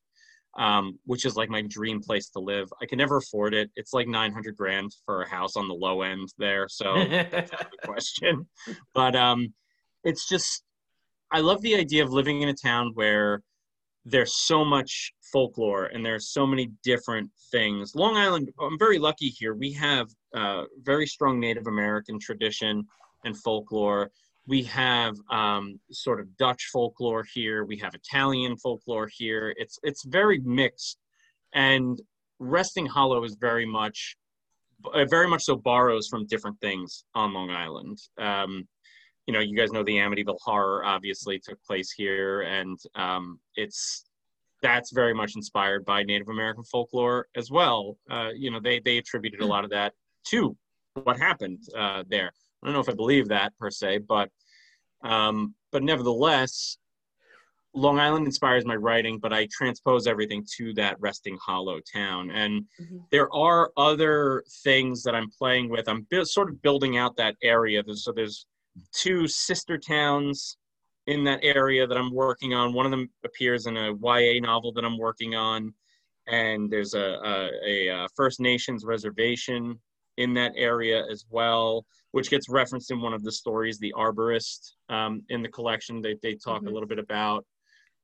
um, 0.58 0.98
which 1.06 1.26
is 1.26 1.36
like 1.36 1.50
my 1.50 1.62
dream 1.62 2.02
place 2.02 2.30
to 2.30 2.40
live. 2.40 2.68
I 2.82 2.86
can 2.86 2.98
never 2.98 3.18
afford 3.18 3.54
it. 3.54 3.70
It's 3.76 3.94
like 3.94 4.08
900 4.08 4.56
grand 4.56 4.92
for 5.06 5.22
a 5.22 5.30
house 5.30 5.56
on 5.56 5.68
the 5.68 5.74
low 5.74 6.02
end 6.02 6.30
there. 6.38 6.68
So 6.68 6.96
that's 7.32 7.54
out 7.54 7.62
of 7.62 7.72
the 7.72 7.88
question. 7.88 8.48
But 8.94 9.16
um, 9.16 9.54
it's 10.04 10.28
just, 10.28 10.64
I 11.32 11.40
love 11.42 11.62
the 11.62 11.76
idea 11.76 12.04
of 12.04 12.12
living 12.12 12.42
in 12.42 12.50
a 12.50 12.54
town 12.54 12.92
where 12.96 13.42
there's 14.06 14.36
so 14.36 14.66
much 14.66 15.14
folklore 15.32 15.86
and 15.86 16.06
there's 16.06 16.30
so 16.30 16.46
many 16.48 16.72
different 16.84 17.30
things. 17.52 17.96
Long 17.96 18.18
Island, 18.18 18.50
I'm 18.60 18.80
very 18.80 18.98
lucky 18.98 19.30
here. 19.30 19.54
We 19.54 19.72
have 19.74 20.10
uh, 20.36 20.64
very 20.82 21.06
strong 21.06 21.40
Native 21.40 21.68
American 21.68 22.20
tradition 22.20 22.86
and 23.26 23.38
folklore. 23.38 24.10
We 24.48 24.64
have 24.64 25.16
um, 25.30 25.80
sort 25.92 26.20
of 26.20 26.36
Dutch 26.38 26.70
folklore 26.74 27.24
here. 27.34 27.66
We 27.66 27.78
have 27.78 27.94
Italian 27.94 28.58
folklore 28.58 29.08
here. 29.12 29.54
It's 29.58 29.78
it's 29.84 30.04
very 30.06 30.40
mixed, 30.40 30.98
and 31.54 32.02
Resting 32.40 32.88
Hollow 32.88 33.24
is 33.24 33.36
very 33.40 33.66
much, 33.66 34.16
uh, 34.92 35.06
very 35.06 35.28
much 35.28 35.44
so 35.44 35.56
borrows 35.56 36.08
from 36.08 36.26
different 36.26 36.60
things 36.62 37.04
on 37.14 37.34
Long 37.34 37.52
Island. 37.52 38.00
Um, 38.18 38.68
you 39.30 39.34
know, 39.34 39.42
you 39.42 39.56
guys 39.56 39.72
know 39.72 39.84
the 39.84 39.98
Amityville 39.98 40.40
Horror 40.42 40.84
obviously 40.84 41.38
took 41.38 41.64
place 41.64 41.92
here, 41.92 42.42
and 42.42 42.80
um, 42.96 43.40
it's 43.56 44.06
that's 44.64 44.92
very 44.92 45.14
much 45.14 45.36
inspired 45.36 45.86
by 45.86 46.02
Native 46.02 46.30
American 46.30 46.64
folklore 46.64 47.28
as 47.36 47.52
well. 47.52 47.96
Uh, 48.10 48.30
you 48.36 48.50
know, 48.50 48.60
they 48.60 48.80
they 48.80 48.98
attributed 48.98 49.42
a 49.42 49.46
lot 49.46 49.64
of 49.64 49.70
that 49.70 49.94
to 50.30 50.58
what 51.04 51.16
happened 51.16 51.60
uh, 51.78 52.04
there. 52.10 52.32
I 52.64 52.66
don't 52.66 52.74
know 52.74 52.80
if 52.80 52.90
I 52.90 52.96
believe 52.96 53.28
that 53.28 53.56
per 53.60 53.70
se, 53.70 54.00
but 54.00 54.32
um, 55.04 55.54
but 55.72 55.84
nevertheless, 55.84 56.80
Long 57.76 58.00
Island 58.00 58.26
inspires 58.26 58.66
my 58.66 58.78
writing, 58.78 59.20
but 59.20 59.32
I 59.32 59.48
transpose 59.52 60.08
everything 60.08 60.44
to 60.58 60.74
that 60.74 61.00
resting 61.00 61.38
hollow 61.40 61.80
town. 61.94 62.32
And 62.32 62.64
mm-hmm. 62.82 62.98
there 63.12 63.32
are 63.32 63.72
other 63.78 64.44
things 64.64 65.04
that 65.04 65.14
I'm 65.14 65.30
playing 65.30 65.70
with. 65.70 65.88
I'm 65.88 66.08
bu- 66.10 66.26
sort 66.26 66.50
of 66.50 66.64
building 66.64 66.98
out 66.98 67.16
that 67.18 67.36
area. 67.44 67.84
So 67.94 68.12
there's 68.12 68.48
two 68.94 69.28
sister 69.28 69.78
towns 69.78 70.58
in 71.08 71.24
that 71.24 71.40
area 71.42 71.88
that 71.88 71.98
I'm 71.98 72.14
working 72.14 72.54
on. 72.54 72.74
One 72.74 72.86
of 72.86 72.92
them 72.92 73.10
appears 73.26 73.66
in 73.66 73.78
a 73.78 73.94
YA 73.94 74.40
novel 74.42 74.72
that 74.74 74.86
I'm 74.86 74.98
working 74.98 75.36
on, 75.36 75.74
and 76.28 76.70
there's 76.70 76.94
a, 76.94 77.50
a, 77.66 77.88
a 77.88 78.08
First 78.16 78.40
Nations 78.40 78.86
reservation 78.86 79.80
in 80.18 80.34
that 80.36 80.52
area 80.56 81.04
as 81.10 81.26
well, 81.30 81.86
which 82.12 82.30
gets 82.30 82.50
referenced 82.50 82.92
in 82.92 83.02
one 83.02 83.14
of 83.14 83.24
the 83.24 83.32
stories, 83.32 83.80
The 83.80 83.94
Arborist, 83.98 84.74
um, 84.90 85.24
in 85.30 85.42
the 85.42 85.48
collection. 85.48 86.02
They, 86.02 86.16
they 86.22 86.36
talk 86.36 86.60
mm-hmm. 86.60 86.68
a 86.68 86.72
little 86.72 86.88
bit 86.88 87.00
about, 87.00 87.46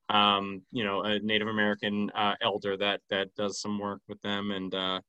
um, 0.10 0.62
you 0.72 0.84
know, 0.84 1.02
a 1.04 1.20
Native 1.20 1.48
American 1.48 2.10
uh, 2.16 2.34
elder 2.42 2.78
that 2.78 3.02
that 3.10 3.28
does 3.36 3.62
some 3.62 3.78
work 3.78 4.00
with 4.08 4.22
them. 4.22 4.52
And 4.52 4.74
uh, 4.74 5.02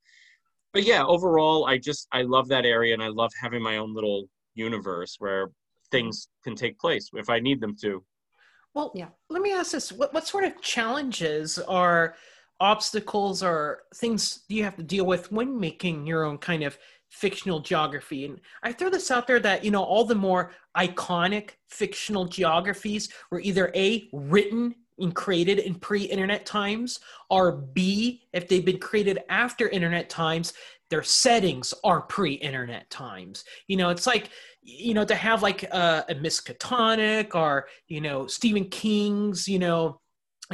but 0.73 0.83
yeah, 0.83 1.03
overall, 1.03 1.65
I 1.65 1.77
just 1.77 2.07
I 2.11 2.23
love 2.23 2.49
that 2.49 2.65
area, 2.65 2.93
and 2.93 3.01
I 3.01 3.07
love 3.07 3.31
having 3.41 3.63
my 3.63 3.77
own 3.77 3.95
little 3.95 4.25
universe 4.57 5.15
where 5.19 5.47
hmm. 5.47 5.51
things 5.91 6.27
can 6.43 6.55
take 6.55 6.79
place 6.79 7.09
if 7.13 7.29
I 7.29 7.39
need 7.39 7.61
them 7.61 7.75
to. 7.81 8.03
Well, 8.73 8.91
yeah. 8.93 9.07
Let 9.29 9.41
me 9.41 9.53
ask 9.53 9.71
this: 9.71 9.91
what 9.91 10.13
what 10.13 10.27
sort 10.27 10.43
of 10.43 10.61
challenges 10.61 11.57
are 11.59 12.15
obstacles 12.59 13.43
or 13.43 13.83
things 13.95 14.41
do 14.49 14.55
you 14.55 14.63
have 14.63 14.75
to 14.75 14.83
deal 14.83 15.05
with 15.05 15.31
when 15.31 15.59
making 15.59 16.07
your 16.07 16.23
own 16.23 16.39
kind 16.39 16.63
of 16.63 16.77
fictional 17.09 17.59
geography. 17.59 18.25
And 18.25 18.39
I 18.63 18.71
throw 18.71 18.89
this 18.89 19.11
out 19.11 19.27
there 19.27 19.39
that, 19.39 19.63
you 19.63 19.71
know, 19.71 19.83
all 19.83 20.03
the 20.03 20.15
more 20.15 20.51
iconic 20.75 21.51
fictional 21.69 22.25
geographies 22.25 23.09
were 23.31 23.39
either 23.39 23.71
A, 23.75 24.09
written 24.11 24.75
and 24.99 25.15
created 25.15 25.59
in 25.59 25.75
pre 25.75 26.03
internet 26.03 26.45
times, 26.45 26.99
or 27.29 27.51
B, 27.51 28.23
if 28.33 28.47
they've 28.47 28.65
been 28.65 28.79
created 28.79 29.19
after 29.29 29.69
internet 29.69 30.09
times, 30.09 30.53
their 30.89 31.03
settings 31.03 31.73
are 31.83 32.01
pre 32.01 32.33
internet 32.33 32.89
times. 32.89 33.43
You 33.67 33.77
know, 33.77 33.89
it's 33.89 34.07
like, 34.07 34.29
you 34.61 34.93
know, 34.93 35.05
to 35.05 35.15
have 35.15 35.43
like 35.43 35.63
a, 35.63 36.05
a 36.09 36.15
Miskatonic 36.15 37.35
or, 37.35 37.67
you 37.87 38.01
know, 38.01 38.27
Stephen 38.27 38.65
King's, 38.65 39.47
you 39.47 39.59
know, 39.59 39.99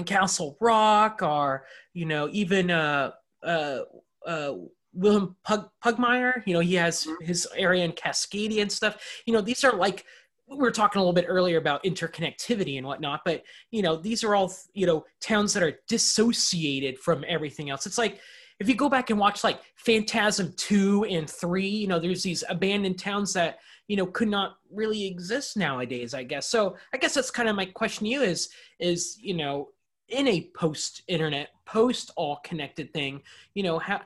Castle 0.05 0.57
Rock 0.59 1.21
or, 1.21 1.65
you 1.93 2.05
know, 2.05 2.29
even, 2.31 2.71
uh, 2.71 3.11
uh, 3.43 3.79
uh, 4.25 4.53
William 4.93 5.35
Pug, 5.43 5.69
Pugmire, 5.83 6.43
you 6.45 6.53
know, 6.53 6.59
he 6.59 6.75
has 6.75 7.05
mm-hmm. 7.05 7.25
his 7.25 7.47
area 7.55 7.83
in 7.83 7.91
Cascadia 7.93 8.61
and 8.61 8.71
stuff. 8.71 9.21
You 9.25 9.33
know, 9.33 9.41
these 9.41 9.63
are 9.63 9.75
like 9.75 10.05
we 10.47 10.57
were 10.57 10.71
talking 10.71 10.99
a 10.99 11.01
little 11.01 11.13
bit 11.13 11.25
earlier 11.27 11.57
about 11.57 11.83
interconnectivity 11.83 12.77
and 12.77 12.85
whatnot, 12.85 13.21
but 13.25 13.43
you 13.71 13.81
know, 13.81 13.95
these 13.95 14.23
are 14.23 14.35
all 14.35 14.53
you 14.73 14.85
know 14.85 15.05
towns 15.21 15.53
that 15.53 15.63
are 15.63 15.79
dissociated 15.87 16.99
from 16.99 17.25
everything 17.27 17.69
else. 17.69 17.85
It's 17.85 17.97
like 17.97 18.19
if 18.63 18.69
you 18.69 18.75
go 18.75 18.89
back 18.89 19.09
and 19.09 19.19
watch 19.19 19.43
like 19.43 19.59
Phantasm 19.75 20.53
two 20.55 21.03
and 21.05 21.29
three, 21.29 21.67
you 21.67 21.87
know, 21.87 21.99
there's 21.99 22.23
these 22.23 22.43
abandoned 22.49 22.97
towns 22.97 23.33
that 23.33 23.59
you 23.87 23.97
know 23.97 24.05
could 24.05 24.29
not 24.29 24.57
really 24.71 25.05
exist 25.05 25.57
nowadays. 25.57 26.13
I 26.13 26.23
guess 26.23 26.47
so. 26.47 26.77
I 26.93 26.97
guess 26.97 27.13
that's 27.13 27.29
kind 27.29 27.49
of 27.49 27.55
my 27.55 27.65
question 27.65 28.05
to 28.05 28.09
you 28.09 28.21
is 28.21 28.49
is 28.79 29.17
you 29.21 29.33
know 29.33 29.69
in 30.09 30.27
a 30.27 30.49
post 30.55 31.03
internet 31.07 31.49
post 31.65 32.11
all 32.17 32.37
connected 32.43 32.91
thing 32.93 33.21
you 33.53 33.63
know 33.63 33.79
how 33.79 34.01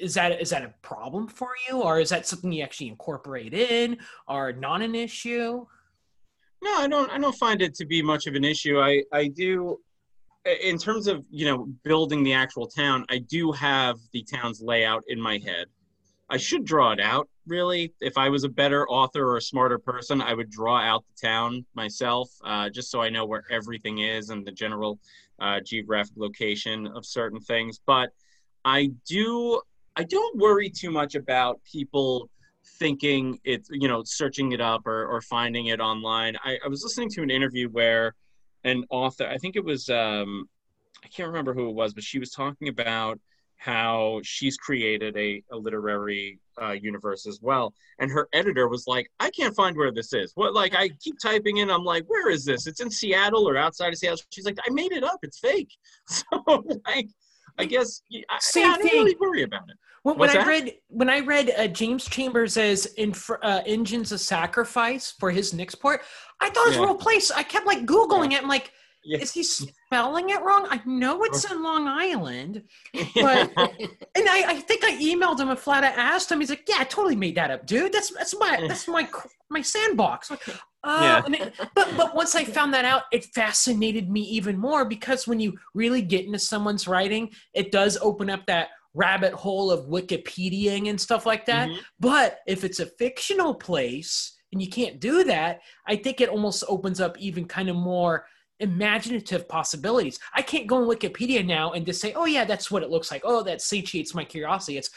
is 0.00 0.14
that 0.14 0.40
is 0.40 0.50
that 0.50 0.64
a 0.64 0.74
problem 0.82 1.28
for 1.28 1.50
you 1.68 1.82
or 1.82 2.00
is 2.00 2.08
that 2.08 2.26
something 2.26 2.50
you 2.50 2.62
actually 2.62 2.88
incorporate 2.88 3.52
in 3.52 3.96
or 4.26 4.52
not 4.52 4.80
an 4.80 4.94
issue 4.94 5.64
no 6.62 6.74
i 6.78 6.88
don't 6.88 7.10
i 7.10 7.18
don't 7.18 7.36
find 7.36 7.60
it 7.60 7.74
to 7.74 7.84
be 7.84 8.00
much 8.00 8.26
of 8.26 8.34
an 8.34 8.44
issue 8.44 8.80
i 8.80 9.02
i 9.12 9.28
do 9.28 9.78
in 10.44 10.78
terms 10.78 11.06
of 11.06 11.24
you 11.30 11.46
know 11.46 11.68
building 11.84 12.22
the 12.22 12.32
actual 12.32 12.66
town 12.66 13.04
i 13.08 13.18
do 13.18 13.50
have 13.52 13.96
the 14.12 14.22
town's 14.22 14.60
layout 14.60 15.02
in 15.08 15.20
my 15.20 15.38
head. 15.38 15.66
I 16.30 16.38
should 16.38 16.64
draw 16.64 16.92
it 16.92 17.00
out 17.00 17.28
really. 17.46 17.92
If 18.00 18.16
i 18.16 18.28
was 18.28 18.44
a 18.44 18.48
better 18.48 18.88
author 18.88 19.26
or 19.26 19.36
a 19.36 19.42
smarter 19.42 19.78
person 19.78 20.20
i 20.20 20.34
would 20.34 20.50
draw 20.50 20.78
out 20.78 21.04
the 21.06 21.26
town 21.26 21.64
myself 21.74 22.30
uh, 22.44 22.68
just 22.70 22.90
so 22.90 23.00
i 23.00 23.08
know 23.08 23.26
where 23.26 23.44
everything 23.50 23.98
is 23.98 24.30
and 24.30 24.46
the 24.46 24.52
general 24.52 24.98
uh, 25.40 25.60
geographic 25.60 26.14
location 26.16 26.86
of 26.88 27.04
certain 27.04 27.40
things. 27.40 27.80
But 27.86 28.10
I 28.64 28.90
do 29.06 29.60
I 29.96 30.04
don't 30.04 30.36
worry 30.38 30.70
too 30.70 30.90
much 30.90 31.14
about 31.14 31.60
people 31.70 32.28
thinking 32.78 33.38
it's 33.44 33.68
you 33.70 33.88
know 33.88 34.02
searching 34.04 34.52
it 34.52 34.60
up 34.60 34.86
or, 34.86 35.06
or 35.06 35.20
finding 35.20 35.66
it 35.66 35.80
online. 35.80 36.36
I, 36.44 36.58
I 36.64 36.68
was 36.68 36.82
listening 36.82 37.10
to 37.10 37.22
an 37.22 37.30
interview 37.30 37.68
where 37.68 38.14
an 38.64 38.84
author 38.90 39.26
I 39.26 39.38
think 39.38 39.56
it 39.56 39.64
was 39.64 39.88
um, 39.88 40.48
I 41.04 41.08
can't 41.08 41.28
remember 41.28 41.54
who 41.54 41.68
it 41.68 41.74
was, 41.74 41.92
but 41.92 42.02
she 42.02 42.18
was 42.18 42.30
talking 42.30 42.68
about 42.68 43.20
how 43.56 44.20
she's 44.22 44.56
created 44.56 45.16
a, 45.16 45.42
a 45.50 45.56
literary 45.56 46.38
uh, 46.60 46.72
universe 46.72 47.26
as 47.26 47.40
well. 47.40 47.72
And 47.98 48.10
her 48.10 48.28
editor 48.32 48.68
was 48.68 48.86
like, 48.86 49.10
I 49.20 49.30
can't 49.30 49.54
find 49.54 49.76
where 49.76 49.92
this 49.92 50.12
is. 50.12 50.32
What, 50.34 50.54
like, 50.54 50.74
I 50.74 50.90
keep 51.00 51.16
typing 51.22 51.58
in, 51.58 51.70
I'm 51.70 51.84
like, 51.84 52.04
where 52.06 52.30
is 52.30 52.44
this? 52.44 52.66
It's 52.66 52.80
in 52.80 52.90
Seattle 52.90 53.48
or 53.48 53.56
outside 53.56 53.92
of 53.92 53.98
Seattle. 53.98 54.18
She's 54.30 54.44
like, 54.44 54.58
I 54.66 54.72
made 54.72 54.92
it 54.92 55.04
up. 55.04 55.20
It's 55.22 55.38
fake. 55.38 55.72
So, 56.06 56.42
like, 56.86 57.08
I 57.58 57.64
guess 57.64 58.02
I, 58.30 58.36
I, 58.56 58.76
don't 58.76 58.84
really 58.84 59.16
worry 59.18 59.42
about 59.42 59.68
it. 59.68 59.76
When, 60.04 60.18
when 60.18 60.36
I 60.36 60.46
read 60.46 60.74
when 60.88 61.08
I 61.08 61.20
read 61.20 61.50
uh, 61.56 61.66
James 61.66 62.04
Chambers 62.04 62.58
as 62.58 62.84
in, 62.96 63.14
uh, 63.42 63.62
Engines 63.64 64.12
of 64.12 64.20
Sacrifice 64.20 65.14
for 65.18 65.30
his 65.30 65.54
Nixport, 65.54 66.00
I 66.42 66.50
thought 66.50 66.66
it 66.66 66.68
was 66.68 66.76
yeah. 66.76 66.82
a 66.82 66.86
real 66.86 66.94
place. 66.94 67.30
I 67.30 67.42
kept 67.42 67.66
like 67.66 67.86
googling 67.86 68.32
yeah. 68.32 68.38
it. 68.38 68.42
I'm 68.42 68.48
like, 68.48 68.70
yeah. 69.02 69.16
is 69.16 69.32
he 69.32 69.42
spelling 69.42 70.28
it 70.28 70.42
wrong? 70.42 70.66
I 70.68 70.82
know 70.84 71.24
it's 71.24 71.50
in 71.50 71.62
Long 71.62 71.88
Island, 71.88 72.64
but 72.92 73.50
and 73.56 74.28
I, 74.28 74.44
I 74.46 74.54
think 74.56 74.84
I 74.84 74.92
emailed 74.98 75.40
him 75.40 75.48
and 75.48 75.58
flat 75.58 75.84
out 75.84 75.96
asked 75.96 76.30
him. 76.30 76.40
He's 76.40 76.50
like, 76.50 76.64
"Yeah, 76.68 76.76
I 76.80 76.84
totally 76.84 77.16
made 77.16 77.36
that 77.36 77.50
up, 77.50 77.64
dude. 77.64 77.90
That's 77.90 78.10
that's 78.10 78.38
my 78.38 78.62
that's 78.68 78.86
my 78.86 79.08
my 79.48 79.62
sandbox." 79.62 80.30
Like, 80.30 80.46
uh, 80.84 81.22
yeah. 81.26 81.46
It, 81.46 81.54
but 81.74 81.88
but 81.96 82.14
once 82.14 82.34
I 82.34 82.44
found 82.44 82.74
that 82.74 82.84
out, 82.84 83.04
it 83.10 83.24
fascinated 83.34 84.10
me 84.10 84.20
even 84.20 84.58
more 84.58 84.84
because 84.84 85.26
when 85.26 85.40
you 85.40 85.54
really 85.72 86.02
get 86.02 86.26
into 86.26 86.38
someone's 86.38 86.86
writing, 86.86 87.30
it 87.54 87.72
does 87.72 87.96
open 88.02 88.28
up 88.28 88.44
that 88.48 88.68
rabbit 88.94 89.32
hole 89.32 89.70
of 89.70 89.86
Wikipediaing 89.86 90.88
and 90.88 91.00
stuff 91.00 91.26
like 91.26 91.46
that. 91.46 91.68
Mm-hmm. 91.68 91.80
But 92.00 92.38
if 92.46 92.64
it's 92.64 92.80
a 92.80 92.86
fictional 92.86 93.54
place 93.54 94.36
and 94.52 94.62
you 94.62 94.68
can't 94.68 95.00
do 95.00 95.24
that, 95.24 95.60
I 95.86 95.96
think 95.96 96.20
it 96.20 96.28
almost 96.28 96.64
opens 96.68 97.00
up 97.00 97.18
even 97.18 97.44
kind 97.46 97.68
of 97.68 97.76
more 97.76 98.26
imaginative 98.60 99.48
possibilities. 99.48 100.20
I 100.32 100.42
can't 100.42 100.68
go 100.68 100.76
on 100.76 100.88
Wikipedia 100.88 101.44
now 101.44 101.72
and 101.72 101.84
just 101.84 102.00
say, 102.00 102.12
oh, 102.14 102.26
yeah, 102.26 102.44
that's 102.44 102.70
what 102.70 102.84
it 102.84 102.90
looks 102.90 103.10
like. 103.10 103.22
Oh, 103.24 103.42
that 103.42 103.60
satiates 103.60 104.14
my 104.14 104.24
curiosity. 104.24 104.78
It's, 104.78 104.90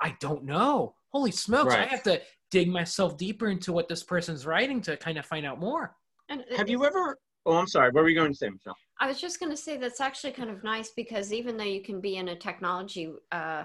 I 0.00 0.14
don't 0.20 0.44
know. 0.44 0.94
Holy 1.10 1.30
smokes. 1.30 1.74
Right. 1.74 1.86
I 1.86 1.90
have 1.90 2.02
to 2.02 2.20
dig 2.50 2.68
myself 2.68 3.16
deeper 3.16 3.48
into 3.48 3.72
what 3.72 3.88
this 3.88 4.02
person's 4.02 4.46
writing 4.46 4.82
to 4.82 4.96
kind 4.98 5.16
of 5.16 5.24
find 5.24 5.46
out 5.46 5.58
more. 5.58 5.94
And 6.28 6.44
have 6.56 6.68
you 6.68 6.84
ever, 6.84 7.16
oh, 7.46 7.56
I'm 7.56 7.66
sorry. 7.66 7.90
What 7.90 8.02
were 8.02 8.10
you 8.10 8.14
going 8.14 8.32
to 8.32 8.36
say, 8.36 8.50
Michelle? 8.50 8.76
I 9.00 9.06
was 9.06 9.20
just 9.20 9.38
going 9.38 9.50
to 9.50 9.56
say 9.56 9.76
that's 9.76 10.00
actually 10.00 10.32
kind 10.32 10.50
of 10.50 10.64
nice 10.64 10.90
because 10.90 11.32
even 11.32 11.56
though 11.56 11.64
you 11.64 11.82
can 11.82 12.00
be 12.00 12.16
in 12.16 12.28
a 12.28 12.36
technology 12.36 13.12
uh, 13.32 13.64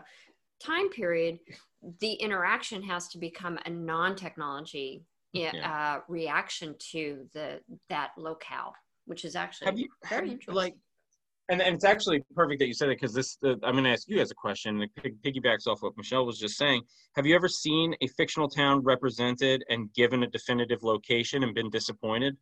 time 0.63 0.89
period, 0.89 1.39
the 1.99 2.13
interaction 2.13 2.83
has 2.83 3.07
to 3.09 3.17
become 3.17 3.57
a 3.65 3.69
non-technology 3.69 5.03
yeah. 5.33 5.51
uh, 5.97 6.01
reaction 6.07 6.75
to 6.91 7.25
the 7.33 7.59
that 7.89 8.11
locale 8.17 8.73
which 9.05 9.25
is 9.25 9.35
actually 9.35 9.81
you, 9.81 9.89
very 10.09 10.31
interesting. 10.31 10.55
Like, 10.55 10.75
And, 11.49 11.61
and 11.61 11.75
it's 11.75 11.85
actually 11.85 12.23
perfect 12.35 12.59
that 12.59 12.67
you 12.67 12.73
said 12.73 12.89
it 12.89 12.99
because 12.99 13.13
this 13.13 13.37
uh, 13.43 13.55
I'm 13.63 13.73
going 13.73 13.83
to 13.83 13.89
ask 13.89 14.07
you 14.07 14.17
guys 14.17 14.31
a 14.31 14.35
question. 14.35 14.81
It 14.81 15.21
piggybacks 15.23 15.67
off 15.67 15.81
what 15.81 15.97
Michelle 15.97 16.25
was 16.25 16.39
just 16.39 16.57
saying. 16.57 16.81
Have 17.15 17.25
you 17.25 17.35
ever 17.35 17.49
seen 17.49 17.95
a 18.01 18.07
fictional 18.07 18.47
town 18.47 18.81
represented 18.83 19.63
and 19.69 19.93
given 19.93 20.23
a 20.23 20.27
definitive 20.27 20.83
location 20.83 21.43
and 21.43 21.53
been 21.53 21.69
disappointed 21.69 22.37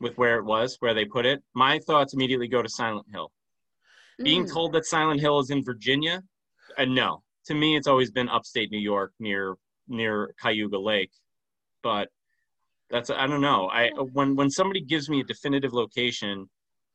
with 0.00 0.16
where 0.16 0.38
it 0.38 0.44
was, 0.44 0.76
where 0.80 0.94
they 0.94 1.04
put 1.04 1.26
it? 1.26 1.42
My 1.54 1.78
thoughts 1.80 2.14
immediately 2.14 2.48
go 2.48 2.62
to 2.62 2.68
Silent 2.68 3.06
Hill. 3.10 3.32
Being 4.22 4.44
Mm. 4.44 4.52
told 4.52 4.72
that 4.72 4.84
Silent 4.84 5.20
Hill 5.20 5.38
is 5.40 5.50
in 5.50 5.62
Virginia, 5.64 6.22
uh, 6.76 6.84
no. 6.84 7.22
To 7.46 7.54
me, 7.54 7.76
it's 7.76 7.86
always 7.86 8.10
been 8.10 8.28
upstate 8.28 8.70
New 8.70 8.78
York 8.80 9.12
near 9.18 9.56
near 9.88 10.34
Cayuga 10.40 10.78
Lake. 10.78 11.10
But 11.82 12.10
that's 12.90 13.10
I 13.10 13.26
don't 13.26 13.40
know. 13.40 13.68
I 13.70 13.90
when 13.90 14.36
when 14.36 14.50
somebody 14.50 14.80
gives 14.82 15.08
me 15.08 15.20
a 15.20 15.24
definitive 15.24 15.72
location 15.72 16.48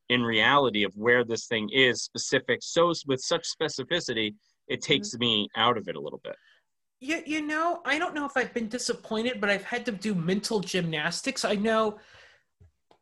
in 0.10 0.22
reality 0.22 0.84
of 0.84 0.94
where 0.96 1.24
this 1.24 1.48
thing 1.48 1.70
is 1.70 2.04
specific 2.04 2.60
so 2.62 2.94
with 3.08 3.22
such 3.22 3.48
specificity 3.50 4.36
it 4.68 4.82
takes 4.82 5.16
me 5.18 5.48
out 5.56 5.78
of 5.78 5.88
it 5.88 5.96
a 5.96 6.00
little 6.00 6.20
bit 6.24 6.36
You, 7.00 7.22
you 7.26 7.42
know, 7.42 7.82
I 7.86 7.98
don't 8.00 8.14
know 8.14 8.26
if 8.26 8.36
I've 8.36 8.54
been 8.54 8.70
disappointed, 8.70 9.40
but 9.42 9.50
I've 9.50 9.64
had 9.64 9.86
to 9.86 9.92
do 9.92 10.14
mental 10.16 10.60
gymnastics. 10.60 11.44
I 11.46 11.56
know, 11.56 12.00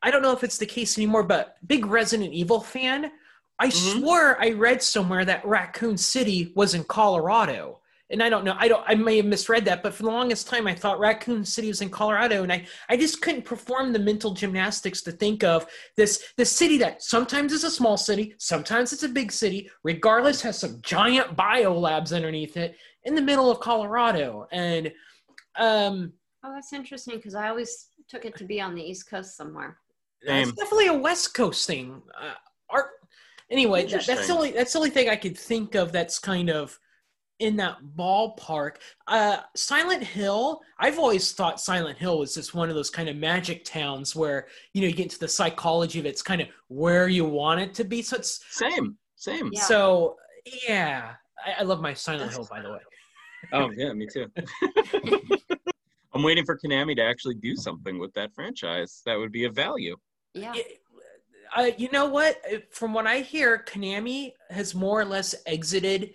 I 0.04 0.12
don't 0.12 0.22
know 0.22 0.32
if 0.34 0.44
it's 0.44 0.58
the 0.58 0.66
case 0.66 0.98
anymore, 0.98 1.24
but 1.24 1.58
big 1.68 1.86
Resident 1.86 2.34
Evil 2.34 2.60
fan. 2.62 3.12
I 3.60 3.68
Mhm. 3.68 4.00
swore 4.00 4.42
I 4.42 4.52
read 4.52 4.82
somewhere 4.82 5.24
that 5.26 5.46
Raccoon 5.46 5.98
City 5.98 6.52
was 6.56 6.74
in 6.74 6.84
Colorado. 6.84 7.78
And 8.10 8.22
I 8.22 8.28
don't 8.28 8.44
know, 8.44 8.56
I 8.58 8.68
don't 8.68 8.84
I 8.88 8.96
may 8.96 9.18
have 9.18 9.26
misread 9.26 9.64
that, 9.66 9.82
but 9.84 9.94
for 9.94 10.04
the 10.04 10.10
longest 10.10 10.48
time 10.48 10.68
I 10.68 10.74
thought 10.76 11.00
Raccoon 11.00 11.46
City 11.46 11.70
was 11.70 11.80
in 11.82 11.90
Colorado 11.90 12.44
and 12.44 12.52
I, 12.52 12.68
I 12.90 12.98
just 12.98 13.22
couldn't 13.22 13.44
perform 13.46 13.94
the 13.94 14.00
mental 14.00 14.34
gymnastics 14.34 15.02
to 15.04 15.12
think 15.14 15.44
of 15.46 15.66
this 15.96 16.34
this 16.36 16.52
city 16.52 16.78
that 16.80 17.04
sometimes 17.04 17.54
is 17.54 17.64
a 17.64 17.72
small 17.72 17.96
city, 17.96 18.36
sometimes 18.38 18.92
it's 18.92 19.04
a 19.04 19.08
big 19.10 19.32
city, 19.32 19.70
regardless 19.84 20.42
has 20.42 20.60
some 20.60 20.82
giant 20.82 21.38
bio 21.38 21.78
labs 21.78 22.12
underneath 22.12 22.58
it 22.58 22.76
in 23.04 23.16
the 23.16 23.22
middle 23.22 23.50
of 23.50 23.60
Colorado. 23.62 24.48
And 24.52 24.92
um 25.58 26.12
Oh, 26.44 26.52
that's 26.54 26.74
interesting 26.74 27.16
because 27.18 27.36
I 27.36 27.48
always 27.50 27.90
took 28.10 28.26
it 28.26 28.36
to 28.38 28.44
be 28.44 28.60
on 28.60 28.74
the 28.76 28.84
East 28.84 29.08
Coast 29.10 29.38
somewhere. 29.38 29.78
It's 30.24 30.52
definitely 30.54 30.88
a 30.88 30.94
West 30.94 31.34
Coast 31.34 31.68
thing. 31.68 32.02
Uh, 32.20 32.34
art 32.70 32.88
anyway, 33.50 33.86
that, 33.88 34.06
that's 34.06 34.28
the 34.28 34.34
only 34.34 34.52
that's 34.52 34.74
the 34.74 34.80
only 34.80 34.90
thing 34.90 35.10
I 35.10 35.16
could 35.16 35.38
think 35.38 35.76
of 35.76 35.92
that's 35.92 36.20
kind 36.20 36.50
of 36.50 36.78
in 37.40 37.56
that 37.58 37.78
ballpark. 37.98 38.76
Uh, 39.08 39.38
Silent 39.56 40.04
Hill. 40.04 40.62
I've 40.80 41.00
always 41.00 41.32
thought 41.32 41.60
Silent 41.60 41.98
Hill 41.98 42.20
was 42.20 42.36
just 42.36 42.54
one 42.54 42.70
of 42.70 42.76
those 42.76 42.90
kind 42.92 43.10
of 43.10 43.16
magic 43.16 43.66
towns 43.66 44.16
where 44.16 44.48
you 44.74 44.82
know 44.82 44.88
you 44.88 44.94
get 44.94 45.04
into 45.04 45.20
the 45.20 45.28
psychology 45.28 46.00
of 46.00 46.06
it's 46.06 46.22
kind 46.22 46.42
of 46.42 46.48
where 46.68 47.08
you 47.08 47.26
want 47.26 47.60
it 47.60 47.74
to 47.76 47.84
be. 47.84 48.02
So 48.02 48.18
it's 48.18 48.40
same 48.52 48.98
same 49.16 49.50
Yeah. 49.54 49.62
so 49.62 50.18
yeah. 50.68 51.14
I, 51.46 51.62
I 51.62 51.64
love 51.64 51.82
my 51.82 51.94
Silent 51.94 52.32
Hill, 52.32 52.48
by 52.50 52.62
the 52.62 52.72
way. 52.72 52.80
oh 53.54 53.72
yeah 53.76 53.92
me 53.92 54.06
too 54.06 54.28
i'm 56.14 56.22
waiting 56.22 56.46
for 56.46 56.56
konami 56.60 56.96
to 56.96 57.02
actually 57.02 57.34
do 57.34 57.56
something 57.56 57.98
with 57.98 58.14
that 58.14 58.32
franchise 58.36 59.02
that 59.08 59.16
would 59.16 59.32
be 59.32 59.46
of 59.46 59.56
value 59.56 59.96
Yeah. 60.34 60.54
Yeah, 60.56 60.64
Uh, 61.56 61.72
you 61.78 61.90
know 61.92 62.06
what? 62.06 62.42
From 62.72 62.94
what 62.94 63.06
I 63.08 63.20
hear, 63.20 63.64
Konami 63.68 64.34
has 64.50 64.74
more 64.74 65.02
or 65.02 65.06
less 65.06 65.36
exited. 65.46 66.14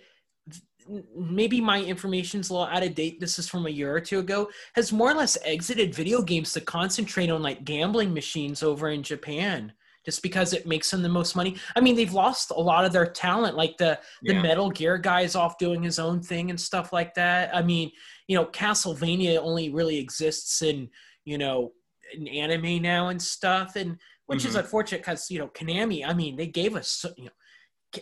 Maybe 1.15 1.59
my 1.59 1.83
information's 1.83 2.49
a 2.49 2.53
little 2.53 2.67
out 2.67 2.81
of 2.83 2.95
date. 2.95 3.19
This 3.19 3.37
is 3.37 3.49
from 3.49 3.65
a 3.65 3.69
year 3.69 3.93
or 3.93 3.99
two 3.99 4.19
ago. 4.19 4.49
Has 4.75 4.93
more 4.93 5.11
or 5.11 5.13
less 5.13 5.37
exited 5.43 5.93
video 5.93 6.21
games 6.21 6.53
to 6.53 6.61
concentrate 6.61 7.29
on 7.29 7.43
like 7.43 7.65
gambling 7.65 8.13
machines 8.13 8.63
over 8.63 8.89
in 8.89 9.03
Japan, 9.03 9.73
just 10.05 10.23
because 10.23 10.53
it 10.53 10.65
makes 10.65 10.89
them 10.89 11.01
the 11.03 11.09
most 11.09 11.35
money. 11.35 11.57
I 11.75 11.81
mean, 11.81 11.95
they've 11.97 12.13
lost 12.13 12.51
a 12.51 12.59
lot 12.59 12.85
of 12.85 12.93
their 12.93 13.05
talent. 13.05 13.57
Like 13.57 13.77
the 13.77 13.99
the 14.23 14.33
Yeah. 14.33 14.41
Metal 14.41 14.69
Gear 14.71 14.97
guy 14.97 15.21
is 15.21 15.35
off 15.35 15.57
doing 15.57 15.83
his 15.83 15.99
own 15.99 16.21
thing 16.21 16.49
and 16.49 16.59
stuff 16.59 16.93
like 16.93 17.13
that. 17.15 17.53
I 17.53 17.61
mean, 17.61 17.91
you 18.27 18.37
know, 18.37 18.45
Castlevania 18.45 19.37
only 19.39 19.69
really 19.69 19.97
exists 19.99 20.61
in 20.61 20.89
you 21.25 21.37
know 21.37 21.73
in 22.13 22.27
anime 22.27 22.81
now 22.81 23.09
and 23.09 23.21
stuff, 23.21 23.75
and 23.75 23.97
which 24.27 24.45
is 24.45 24.55
Mhm. 24.55 24.59
unfortunate 24.59 25.01
because 25.01 25.29
you 25.31 25.39
know 25.39 25.47
Konami. 25.49 26.07
I 26.07 26.13
mean, 26.13 26.35
they 26.35 26.47
gave 26.47 26.75
us 26.75 27.05
you 27.17 27.25
know 27.25 28.01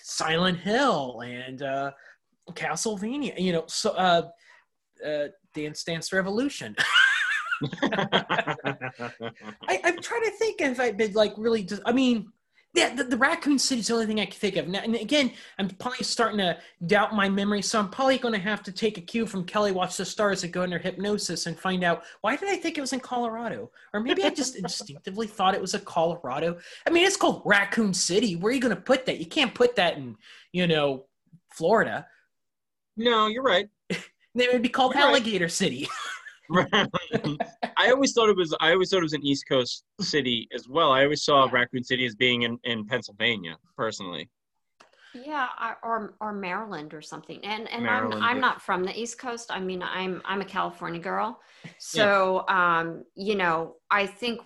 Silent 0.00 0.58
Hill 0.60 1.22
and 1.24 1.62
uh, 1.62 1.90
Castlevania. 2.50 3.38
You 3.38 3.52
know, 3.52 3.64
so 3.66 3.90
uh, 3.90 4.28
uh, 5.04 5.28
Dance 5.54 5.84
Dance 5.84 6.12
Revolution. 6.12 6.76
I, 7.82 9.80
I'm 9.84 9.98
trying 10.00 10.24
to 10.24 10.30
think 10.38 10.60
if 10.60 10.78
I've 10.78 10.96
been 10.96 11.12
like 11.12 11.32
really. 11.36 11.62
Just, 11.62 11.82
I 11.86 11.92
mean, 11.92 12.30
yeah, 12.76 12.94
the, 12.94 13.04
the 13.04 13.16
Raccoon 13.16 13.58
City 13.58 13.80
is 13.80 13.86
the 13.86 13.94
only 13.94 14.06
thing 14.06 14.20
I 14.20 14.26
can 14.26 14.34
think 14.34 14.56
of. 14.56 14.68
Now, 14.68 14.80
and 14.80 14.94
again, 14.94 15.32
I'm 15.58 15.68
probably 15.68 16.04
starting 16.04 16.38
to 16.38 16.58
doubt 16.86 17.14
my 17.14 17.28
memory, 17.28 17.62
so 17.62 17.78
I'm 17.78 17.88
probably 17.88 18.18
going 18.18 18.34
to 18.34 18.40
have 18.40 18.62
to 18.64 18.72
take 18.72 18.98
a 18.98 19.00
cue 19.00 19.26
from 19.26 19.44
Kelly 19.44 19.72
Watch 19.72 19.96
the 19.96 20.04
Stars 20.04 20.44
and 20.44 20.52
go 20.52 20.62
under 20.62 20.78
hypnosis 20.78 21.46
and 21.46 21.58
find 21.58 21.82
out 21.82 22.04
why 22.20 22.36
did 22.36 22.48
I 22.48 22.56
think 22.56 22.76
it 22.76 22.82
was 22.82 22.92
in 22.92 23.00
Colorado, 23.00 23.70
or 23.92 24.00
maybe 24.00 24.22
I 24.24 24.30
just 24.30 24.56
instinctively 24.62 25.26
thought 25.26 25.54
it 25.54 25.60
was 25.60 25.74
a 25.74 25.80
Colorado. 25.80 26.58
I 26.86 26.90
mean, 26.90 27.06
it's 27.06 27.16
called 27.16 27.42
Raccoon 27.44 27.94
City. 27.94 28.36
Where 28.36 28.50
are 28.50 28.54
you 28.54 28.60
going 28.60 28.74
to 28.76 28.80
put 28.80 29.06
that? 29.06 29.18
You 29.18 29.26
can't 29.26 29.54
put 29.54 29.76
that 29.76 29.96
in, 29.96 30.16
you 30.52 30.66
know, 30.66 31.06
Florida. 31.54 32.06
no 32.96 33.26
you're 33.28 33.42
right 33.42 33.68
It 34.34 34.52
would 34.52 34.60
be 34.62 34.68
called 34.68 34.94
Right. 34.94 35.04
Alligator 35.04 35.48
City. 35.48 35.88
I 37.76 37.90
always 37.90 38.12
thought 38.12 38.28
it 38.28 38.36
was. 38.36 38.54
I 38.60 38.72
always 38.72 38.90
thought 38.90 38.98
it 38.98 39.02
was 39.02 39.12
an 39.12 39.24
East 39.24 39.48
Coast 39.48 39.84
city 40.00 40.48
as 40.54 40.68
well. 40.68 40.92
I 40.92 41.04
always 41.04 41.24
saw 41.24 41.44
Yeah. 41.44 41.50
Raccoon 41.50 41.84
City 41.84 42.06
as 42.06 42.14
being 42.14 42.42
in, 42.42 42.58
in 42.64 42.86
Pennsylvania, 42.86 43.56
personally. 43.76 44.28
Yeah, 45.14 45.48
or 45.82 46.14
or 46.20 46.32
Maryland 46.32 46.92
or 46.92 47.00
something. 47.00 47.42
And 47.44 47.68
and 47.70 47.82
Maryland, 47.82 48.22
I'm 48.22 48.22
I'm 48.22 48.36
yeah. 48.36 48.40
not 48.40 48.62
from 48.62 48.84
the 48.84 48.98
East 48.98 49.18
Coast. 49.18 49.50
I 49.50 49.60
mean, 49.60 49.82
I'm 49.82 50.20
I'm 50.24 50.40
a 50.40 50.44
California 50.44 51.00
girl. 51.00 51.40
So, 51.78 52.46
um, 52.48 53.04
you 53.16 53.34
know, 53.34 53.76
I 53.90 54.06
think 54.06 54.40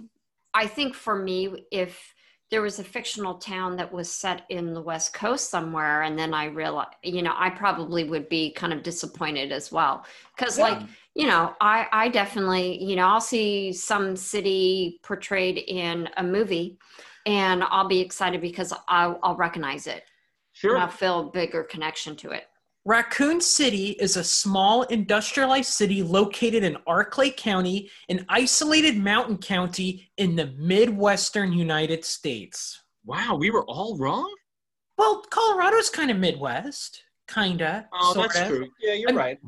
I 0.55 0.67
think 0.67 0.95
for 0.95 1.15
me 1.17 1.67
if 1.71 2.15
there 2.51 2.63
was 2.63 2.79
a 2.81 2.85
fictional 2.85 3.35
town 3.35 3.77
that 3.77 3.93
was 3.93 4.11
set 4.11 4.45
in 4.49 4.73
the 4.75 4.81
West 4.83 5.13
Coast 5.13 5.51
somewhere 5.51 6.03
and 6.03 6.19
then 6.19 6.35
I 6.35 6.47
realized, 6.47 6.91
you 7.05 7.23
know, 7.23 7.33
I 7.37 7.51
probably 7.51 8.03
would 8.05 8.29
be 8.29 8.51
kind 8.53 8.73
of 8.73 8.83
disappointed 8.83 9.53
as 9.53 9.71
well. 9.71 10.05
Cuz 10.37 10.59
Yeah. 10.59 10.65
like, 10.65 10.89
you 11.21 11.27
know, 11.27 11.55
I 11.61 11.87
I 11.93 12.09
definitely, 12.09 12.83
you 12.83 12.97
know, 12.97 13.07
I'll 13.07 13.21
see 13.21 13.73
some 13.75 14.17
city 14.17 14.99
portrayed 15.03 15.59
in 15.59 16.09
a 16.17 16.23
movie 16.23 16.79
and 17.27 17.63
I'll 17.65 17.89
be 17.89 18.01
excited 18.01 18.41
because 18.41 18.73
I'll, 18.89 19.19
I'll 19.23 19.37
recognize 19.37 19.87
it 19.87 20.03
Sure. 20.53 20.75
and 20.75 20.83
I'll 20.83 20.89
feel 20.91 21.21
a 21.21 21.31
bigger 21.31 21.63
connection 21.65 22.17
to 22.17 22.31
it. 22.31 22.45
Raccoon 22.87 23.43
City 23.43 23.89
is 24.01 24.17
a 24.17 24.25
small 24.25 24.85
industrialized 24.85 25.69
city 25.81 26.03
located 26.03 26.65
in 26.65 26.77
Arklay 26.89 27.37
County, 27.37 27.91
an 28.09 28.25
isolated 28.31 28.97
mountain 28.97 29.37
county 29.37 30.11
in 30.17 30.35
the 30.35 30.47
Midwestern 30.57 31.53
United 31.53 32.03
States. 32.03 32.81
Wow, 33.05 33.37
we 33.39 33.51
were 33.51 33.67
all 33.67 33.99
wrong. 33.99 34.33
Well, 34.97 35.23
Colorado's 35.31 35.91
kind 35.91 36.11
of 36.11 36.17
Midwest, 36.17 37.03
kinda. 37.29 37.87
Oh, 37.93 38.15
sorta. 38.15 38.31
that's 38.35 38.49
true. 38.49 38.67
Yeah, 38.81 38.95
you're 38.95 39.11
I'm- 39.11 39.19
right. 39.19 39.39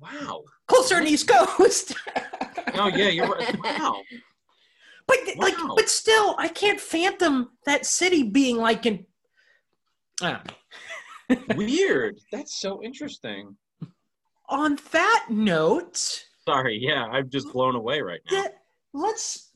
Wow. 0.00 0.44
Closer 0.66 0.98
to 0.98 1.04
the 1.04 1.10
East 1.10 1.28
Coast. 1.28 1.94
Oh, 2.74 2.88
yeah, 2.88 3.08
you're 3.08 3.26
right. 3.26 3.56
Wow. 3.64 4.02
but 5.06 5.18
like, 5.36 5.54
but 5.74 5.88
still, 5.88 6.34
I 6.38 6.48
can't 6.48 6.80
phantom 6.80 7.50
that 7.66 7.86
city 7.86 8.22
being 8.22 8.56
like 8.56 8.86
in. 8.86 9.06
Weird. 11.56 12.18
That's 12.32 12.60
so 12.60 12.82
interesting. 12.82 13.56
On 14.48 14.78
that 14.92 15.26
note, 15.28 16.24
Sorry. 16.48 16.78
Yeah, 16.80 17.04
I'm 17.04 17.28
just 17.28 17.52
blown 17.52 17.74
away 17.74 18.00
right 18.00 18.20
now. 18.30 18.44
Let's 18.94 19.50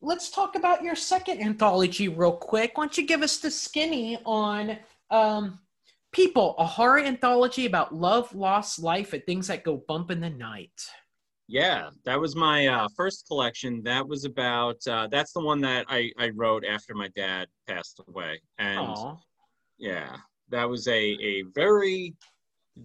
let's 0.00 0.30
talk 0.30 0.56
about 0.56 0.82
your 0.82 0.96
second 0.96 1.42
anthology 1.42 2.08
real 2.08 2.32
quick. 2.32 2.78
Why 2.78 2.84
don't 2.84 2.96
you 2.96 3.06
give 3.06 3.20
us 3.20 3.36
the 3.36 3.50
skinny 3.50 4.18
on 4.24 4.78
um, 5.10 5.58
People, 6.12 6.54
a 6.58 6.64
horror 6.64 7.00
anthology 7.00 7.66
about 7.66 7.94
love, 7.94 8.34
loss, 8.34 8.78
life, 8.78 9.12
and 9.12 9.24
things 9.24 9.46
that 9.48 9.64
go 9.64 9.82
bump 9.88 10.10
in 10.10 10.20
the 10.20 10.30
night. 10.30 10.72
Yeah, 11.48 11.90
that 12.04 12.20
was 12.20 12.36
my 12.36 12.66
uh, 12.66 12.88
first 12.94 13.26
collection. 13.26 13.82
That 13.82 14.06
was 14.06 14.24
about. 14.24 14.86
Uh, 14.86 15.08
that's 15.10 15.32
the 15.32 15.40
one 15.40 15.60
that 15.62 15.86
I 15.88 16.10
I 16.18 16.28
wrote 16.30 16.64
after 16.64 16.94
my 16.94 17.08
dad 17.16 17.48
passed 17.66 18.00
away, 18.08 18.40
and 18.58 18.78
Aw. 18.80 19.16
yeah, 19.78 20.16
that 20.50 20.68
was 20.68 20.86
a 20.88 21.00
a 21.00 21.42
very 21.54 22.14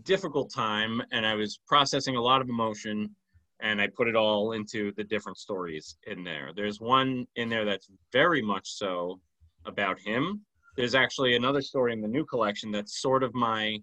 difficult 0.04 0.54
time, 0.54 1.02
and 1.12 1.26
I 1.26 1.36
was 1.36 1.60
processing 1.68 2.16
a 2.16 2.22
lot 2.22 2.41
of 2.41 2.50
emotion, 2.50 3.14
and 3.60 3.82
I 3.82 3.88
put 3.88 4.08
it 4.08 4.16
all 4.16 4.54
into 4.54 4.94
the 4.95 5.04
different 5.04 5.38
stories 5.38 5.98
in 6.08 6.24
there. 6.24 6.52
There's 6.56 6.80
one 6.80 7.28
in 7.36 7.50
there 7.50 7.66
that's 7.66 7.90
very 8.12 8.41
much 8.41 8.72
so 8.72 9.20
about 9.66 10.00
him. 10.00 10.45
There's 10.76 10.95
actually 10.95 11.36
another 11.36 11.62
story 11.62 11.94
in 11.94 12.02
the 12.02 12.08
new 12.08 12.26
collection 12.26 12.72
that's 12.72 13.02
sort 13.02 13.24
of 13.24 13.34
my 13.34 13.80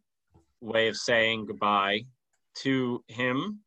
way 0.60 0.88
of 0.88 0.96
saying 0.96 1.46
goodbye 1.46 2.04
to 2.62 3.04
him. 3.08 3.60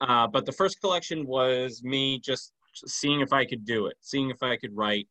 Uh, 0.00 0.26
but 0.26 0.46
the 0.46 0.52
first 0.52 0.80
collection 0.80 1.26
was 1.26 1.82
me 1.82 2.20
just 2.20 2.52
seeing 2.86 3.20
if 3.20 3.32
I 3.32 3.44
could 3.44 3.64
do 3.64 3.86
it, 3.86 3.96
seeing 4.00 4.30
if 4.30 4.42
I 4.42 4.56
could 4.56 4.76
write 4.76 5.08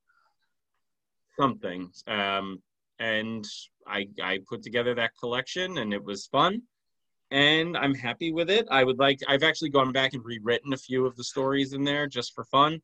something. 1.39 1.91
Um, 2.07 2.61
and 2.99 3.45
I 3.87 4.07
I 4.21 4.39
put 4.47 4.63
together 4.63 4.95
that 4.95 5.11
collection, 5.19 5.79
and 5.79 5.93
it 5.93 6.03
was 6.03 6.27
fun. 6.27 6.61
And 7.31 7.75
I'm 7.75 7.95
happy 7.95 8.31
with 8.31 8.49
it. 8.49 8.67
I 8.71 8.83
would 8.83 8.99
like. 8.99 9.19
I've 9.27 9.43
actually 9.43 9.71
gone 9.71 9.91
back 9.91 10.13
and 10.13 10.23
rewritten 10.23 10.73
a 10.73 10.77
few 10.77 11.05
of 11.05 11.15
the 11.17 11.23
stories 11.23 11.73
in 11.73 11.83
there 11.83 12.07
just 12.07 12.33
for 12.33 12.45
fun, 12.45 12.81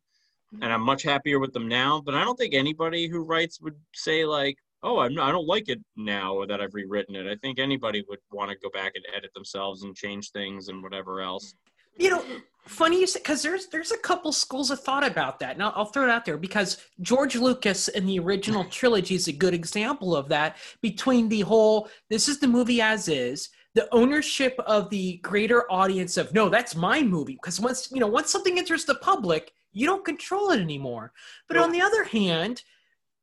and 0.62 0.74
I'm 0.74 0.82
much 0.82 1.04
happier 1.04 1.40
with 1.40 1.54
them 1.54 1.68
now. 1.68 2.02
But 2.02 2.16
I 2.16 2.24
don't 2.24 2.38
think 2.38 2.54
anybody 2.54 3.08
who 3.08 3.24
writes 3.24 3.62
would 3.62 3.76
say 3.94 4.26
like, 4.26 4.58
"Oh, 4.84 5.00
I'm 5.00 5.14
not, 5.14 5.30
I 5.30 5.32
don't 5.32 5.48
like 5.48 5.70
it 5.70 5.80
now 5.96 6.46
that 6.46 6.62
I've 6.62 6.74
rewritten 6.74 7.16
it." 7.16 7.28
I 7.28 7.36
think 7.36 7.60
anybody 7.60 8.04
would 8.10 8.20
want 8.32 8.52
to 8.52 8.58
go 8.58 8.70
back 8.70 8.94
and 8.96 9.06
edit 9.16 9.34
themselves 9.34 9.84
and 9.84 9.96
change 9.96 10.32
things 10.32 10.68
and 10.68 10.84
whatever 10.84 11.22
else. 11.22 11.54
You 11.98 12.10
know, 12.10 12.26
funny 12.66 13.00
you 13.00 13.08
say 13.08 13.20
because 13.20 13.42
there's 13.42 13.68
there's 13.68 13.92
a 13.92 13.98
couple 13.98 14.32
schools 14.32 14.72
of 14.72 14.80
thought 14.82 15.06
about 15.06 15.40
that. 15.40 15.58
Now 15.58 15.72
I'll 15.76 15.86
throw 15.86 16.04
it 16.04 16.10
out 16.10 16.26
there 16.26 16.38
because 16.38 16.78
George 17.02 17.36
Lucas 17.36 17.88
in 17.88 18.06
the 18.06 18.20
original 18.20 18.66
trilogy 18.70 19.16
is 19.16 19.28
a 19.28 19.34
good 19.34 19.54
example 19.54 20.16
of 20.16 20.30
that. 20.30 20.58
Between 20.82 21.30
the 21.30 21.42
whole, 21.42 21.90
this 22.10 22.28
is 22.28 22.40
the 22.40 22.48
movie 22.48 22.82
as 22.82 23.08
is, 23.08 23.50
the 23.74 23.88
ownership 23.94 24.56
of 24.66 24.90
the 24.90 25.18
greater 25.18 25.72
audience 25.72 26.18
of 26.18 26.34
no, 26.34 26.50
that's 26.50 26.76
my 26.76 27.02
movie. 27.02 27.34
Because 27.34 27.60
once 27.60 27.90
you 27.92 28.00
know, 28.00 28.08
once 28.08 28.32
something 28.32 28.58
enters 28.58 28.86
the 28.86 28.96
public, 28.96 29.52
you 29.72 29.86
don't 29.86 30.06
control 30.06 30.52
it 30.52 30.60
anymore. 30.60 31.14
But 31.48 31.58
on 31.58 31.72
the 31.72 31.82
other 31.82 32.04
hand, 32.04 32.64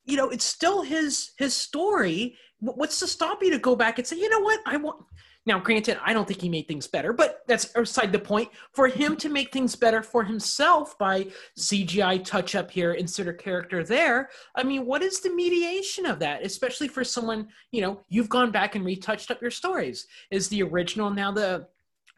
you 0.05 0.17
know, 0.17 0.31
it's 0.31 0.45
still 0.45 0.83
his 0.83 1.33
his 1.37 1.55
story. 1.55 2.37
What's 2.61 2.99
to 3.01 3.07
stop 3.07 3.43
you 3.43 3.51
to 3.51 3.59
go 3.59 3.77
back 3.77 3.99
and 3.99 4.07
say, 4.07 4.17
you 4.17 4.29
know 4.29 4.41
what, 4.41 4.61
I 4.67 4.77
want 4.77 5.05
now, 5.49 5.59
granted, 5.59 5.99
I 6.05 6.13
don't 6.13 6.29
think 6.29 6.43
he 6.43 6.51
made 6.51 6.69
things 6.69 6.87
better, 6.87 7.15
but 7.15 7.41
that's 7.49 7.75
aside 7.75 8.13
the 8.13 8.19
point. 8.19 8.51
For 8.75 8.87
him 8.87 9.17
to 9.17 9.31
make 9.31 9.51
things 9.51 9.75
better 9.75 10.03
for 10.03 10.23
himself 10.23 10.99
by 10.99 11.29
CGI 11.59 12.23
touch 12.23 12.55
up 12.55 12.71
here, 12.71 12.93
insert 12.93 13.29
a 13.29 13.33
character 13.33 13.83
there, 13.83 14.29
I 14.55 14.63
mean, 14.63 14.85
what 14.85 15.03
is 15.03 15.21
the 15.21 15.31
mediation 15.31 16.05
of 16.05 16.19
that? 16.19 16.45
Especially 16.45 16.87
for 16.87 17.03
someone, 17.03 17.49
you 17.73 17.81
know, 17.81 18.05
you've 18.11 18.29
gone 18.29 18.51
back 18.51 18.75
and 18.75 18.85
retouched 18.85 19.31
up 19.31 19.41
your 19.41 19.51
stories. 19.51 20.07
Is 20.31 20.51
the 20.51 20.63
original 20.63 21.09
now 21.09 21.33
the 21.33 21.67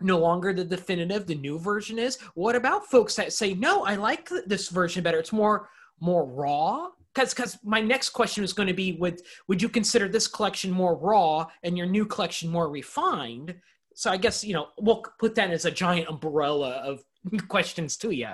no 0.01 0.19
longer 0.19 0.53
the 0.53 0.65
definitive 0.65 1.27
the 1.27 1.35
new 1.35 1.59
version 1.59 1.99
is. 1.99 2.19
What 2.35 2.57
about 2.57 2.87
folks 2.87 3.15
that 3.17 3.33
say 3.33 3.55
no 3.55 3.85
i 3.85 3.97
like 3.97 4.29
this 4.47 4.69
version 4.69 5.03
better. 5.03 5.19
It's 5.19 5.33
more 5.33 5.69
more 6.01 6.25
raw 6.25 6.89
because 7.15 7.35
because 7.35 7.59
my 7.65 7.81
next 7.81 8.11
question 8.11 8.45
is 8.45 8.53
going 8.53 8.69
to 8.69 8.75
be 8.75 8.93
would 8.93 9.21
would 9.49 9.61
you 9.61 9.69
consider 9.69 10.09
this 10.09 10.27
collection 10.27 10.71
more 10.71 10.97
raw 10.97 11.47
and 11.63 11.77
your 11.77 11.87
new 11.87 12.07
collection 12.07 12.51
more 12.51 12.69
refined? 12.69 13.55
So 13.95 14.11
i 14.11 14.17
guess 14.17 14.45
you 14.45 14.55
know 14.55 14.69
we'll 14.79 15.05
put 15.19 15.35
that 15.35 15.51
as 15.51 15.65
a 15.65 15.71
giant 15.71 16.09
umbrella 16.09 16.73
of 16.85 17.03
questions 17.49 17.97
to 17.99 18.13
you 18.13 18.29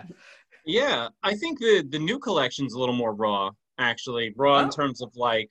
yeah 0.64 1.09
i 1.24 1.34
think 1.34 1.59
the 1.59 1.84
the 1.90 1.98
new 1.98 2.20
collection's 2.20 2.74
a 2.74 2.78
little 2.78 2.94
more 2.94 3.14
raw 3.14 3.51
actually. 3.78 4.32
Raw 4.36 4.59
oh. 4.59 4.64
in 4.64 4.70
terms 4.70 5.01
of 5.01 5.14
like 5.16 5.51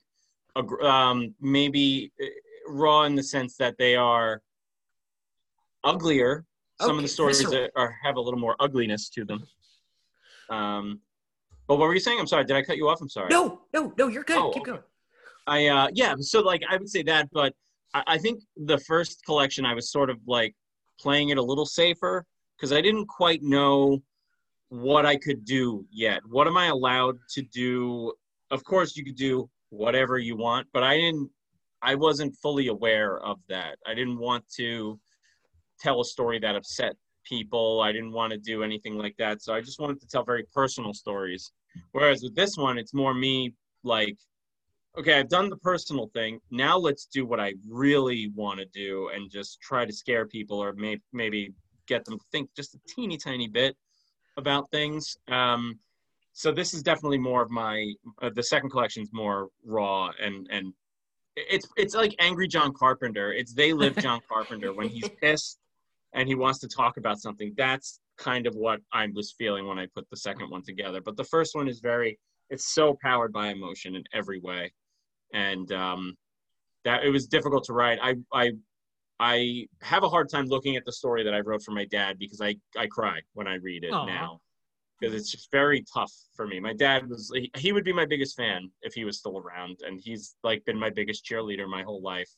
a, 0.55 0.63
um, 0.85 1.33
maybe 1.41 2.11
uh, 2.21 2.25
raw 2.67 3.03
in 3.03 3.15
the 3.15 3.23
sense 3.23 3.57
that 3.57 3.77
they 3.77 3.95
are 3.95 4.41
uglier 5.85 6.45
some 6.81 6.91
okay, 6.91 6.97
of 6.97 7.03
the 7.03 7.07
stories 7.07 7.45
are, 7.45 7.69
are, 7.77 7.95
have 8.03 8.17
a 8.17 8.21
little 8.21 8.39
more 8.39 8.55
ugliness 8.59 9.09
to 9.09 9.23
them 9.23 9.41
um, 10.49 10.99
but 11.67 11.77
what 11.77 11.87
were 11.87 11.93
you 11.93 11.99
saying? 11.99 12.19
I'm 12.19 12.27
sorry. 12.27 12.45
Did 12.45 12.55
I 12.55 12.61
cut 12.61 12.77
you 12.77 12.87
off? 12.89 13.01
I'm 13.01 13.09
sorry. 13.09 13.29
No, 13.29 13.61
no, 13.73 13.93
no. 13.97 14.07
You're 14.07 14.23
good. 14.23 14.37
Oh, 14.37 14.51
Keep 14.51 14.65
going. 14.65 14.81
I 15.47 15.67
uh 15.67 15.87
yeah. 15.93 16.15
So 16.19 16.41
like 16.41 16.63
I 16.69 16.77
would 16.77 16.89
say 16.89 17.03
that, 17.03 17.29
but 17.31 17.53
I, 17.93 18.03
I 18.07 18.17
think 18.17 18.41
the 18.55 18.77
first 18.79 19.23
collection 19.25 19.65
I 19.65 19.73
was 19.73 19.91
sort 19.91 20.09
of 20.09 20.17
like 20.27 20.55
playing 20.99 21.29
it 21.29 21.37
a 21.37 21.43
little 21.43 21.65
safer 21.65 22.25
because 22.57 22.71
I 22.71 22.81
didn't 22.81 23.07
quite 23.07 23.43
know 23.43 23.99
what 24.69 25.05
I 25.05 25.17
could 25.17 25.45
do 25.45 25.85
yet. 25.91 26.21
What 26.27 26.47
am 26.47 26.57
I 26.57 26.67
allowed 26.67 27.17
to 27.33 27.41
do? 27.41 28.13
Of 28.51 28.63
course, 28.63 28.95
you 28.95 29.03
could 29.03 29.15
do 29.15 29.49
whatever 29.69 30.17
you 30.17 30.35
want, 30.35 30.67
but 30.73 30.83
I 30.83 30.97
didn't. 30.97 31.29
I 31.81 31.93
wasn't 31.93 32.35
fully 32.41 32.67
aware 32.67 33.19
of 33.19 33.37
that. 33.49 33.77
I 33.85 33.93
didn't 33.93 34.17
want 34.17 34.43
to 34.55 34.99
tell 35.79 36.01
a 36.01 36.05
story 36.05 36.39
that 36.39 36.55
upset 36.55 36.95
people. 37.25 37.81
I 37.81 37.91
didn't 37.91 38.11
want 38.11 38.31
to 38.31 38.37
do 38.37 38.63
anything 38.63 38.97
like 38.97 39.15
that. 39.17 39.41
So 39.41 39.53
I 39.53 39.61
just 39.61 39.79
wanted 39.79 39.99
to 40.01 40.07
tell 40.07 40.23
very 40.23 40.43
personal 40.53 40.93
stories. 40.93 41.51
Whereas 41.91 42.21
with 42.23 42.35
this 42.35 42.57
one, 42.57 42.77
it's 42.77 42.93
more 42.93 43.13
me 43.13 43.53
like, 43.83 44.17
okay, 44.97 45.19
I've 45.19 45.29
done 45.29 45.49
the 45.49 45.57
personal 45.57 46.09
thing. 46.13 46.39
Now 46.51 46.77
let's 46.77 47.05
do 47.05 47.25
what 47.25 47.39
I 47.39 47.53
really 47.67 48.31
want 48.35 48.59
to 48.59 48.65
do 48.67 49.09
and 49.13 49.29
just 49.29 49.59
try 49.61 49.85
to 49.85 49.93
scare 49.93 50.25
people 50.25 50.61
or 50.61 50.73
may- 50.73 51.01
maybe 51.11 51.53
get 51.87 52.05
them 52.05 52.17
to 52.17 52.25
think 52.31 52.49
just 52.55 52.75
a 52.75 52.79
teeny 52.87 53.17
tiny 53.17 53.47
bit 53.47 53.75
about 54.37 54.69
things. 54.71 55.17
Um, 55.27 55.79
so 56.33 56.51
this 56.51 56.73
is 56.73 56.83
definitely 56.83 57.17
more 57.17 57.41
of 57.41 57.49
my 57.49 57.93
uh, 58.21 58.29
the 58.35 58.43
second 58.43 58.69
collection 58.69 59.01
is 59.03 59.09
more 59.13 59.47
raw 59.63 60.11
and 60.21 60.47
and 60.51 60.73
it's 61.37 61.67
it's 61.77 61.95
like 61.95 62.13
angry 62.19 62.47
John 62.47 62.73
Carpenter. 62.73 63.31
It's 63.31 63.53
they 63.53 63.71
live 63.73 63.95
John 63.99 64.19
Carpenter 64.29 64.73
when 64.73 64.89
he's 64.89 65.09
pissed 65.21 65.59
and 66.15 66.27
he 66.27 66.35
wants 66.35 66.59
to 66.59 66.67
talk 66.67 66.97
about 66.97 67.19
something. 67.19 67.53
That's 67.55 67.99
kind 68.17 68.47
of 68.47 68.55
what 68.55 68.79
I 68.93 69.07
was 69.13 69.35
feeling 69.37 69.67
when 69.67 69.77
I 69.77 69.87
put 69.93 70.09
the 70.09 70.17
second 70.17 70.49
one 70.49 70.63
together. 70.63 71.01
But 71.01 71.17
the 71.17 71.25
first 71.25 71.53
one 71.53 71.67
is 71.67 71.79
very, 71.81 72.17
it's 72.49 72.73
so 72.73 72.97
powered 73.03 73.33
by 73.33 73.49
emotion 73.49 73.95
in 73.95 74.03
every 74.13 74.39
way, 74.39 74.73
and 75.33 75.71
um, 75.73 76.15
that 76.85 77.03
it 77.03 77.09
was 77.09 77.27
difficult 77.27 77.65
to 77.65 77.73
write. 77.73 77.99
I 78.01 78.15
I 78.33 78.51
I 79.19 79.67
have 79.81 80.03
a 80.03 80.09
hard 80.09 80.29
time 80.29 80.45
looking 80.45 80.75
at 80.77 80.85
the 80.85 80.93
story 80.93 81.23
that 81.23 81.33
I 81.33 81.41
wrote 81.41 81.63
for 81.63 81.71
my 81.71 81.85
dad 81.85 82.17
because 82.17 82.41
I 82.41 82.55
I 82.77 82.87
cry 82.87 83.19
when 83.33 83.47
I 83.47 83.55
read 83.55 83.83
it 83.83 83.91
Aww. 83.91 84.07
now 84.07 84.41
because 84.99 85.13
it's 85.13 85.29
just 85.29 85.51
very 85.51 85.83
tough 85.93 86.13
for 86.35 86.47
me. 86.47 86.59
My 86.59 86.73
dad 86.73 87.09
was 87.09 87.31
he, 87.33 87.51
he 87.57 87.73
would 87.73 87.83
be 87.83 87.93
my 87.93 88.05
biggest 88.05 88.37
fan 88.37 88.69
if 88.81 88.93
he 88.93 89.03
was 89.03 89.19
still 89.19 89.37
around, 89.37 89.79
and 89.85 89.99
he's 90.01 90.35
like 90.43 90.63
been 90.65 90.79
my 90.79 90.89
biggest 90.89 91.25
cheerleader 91.25 91.67
my 91.67 91.83
whole 91.83 92.01
life. 92.01 92.29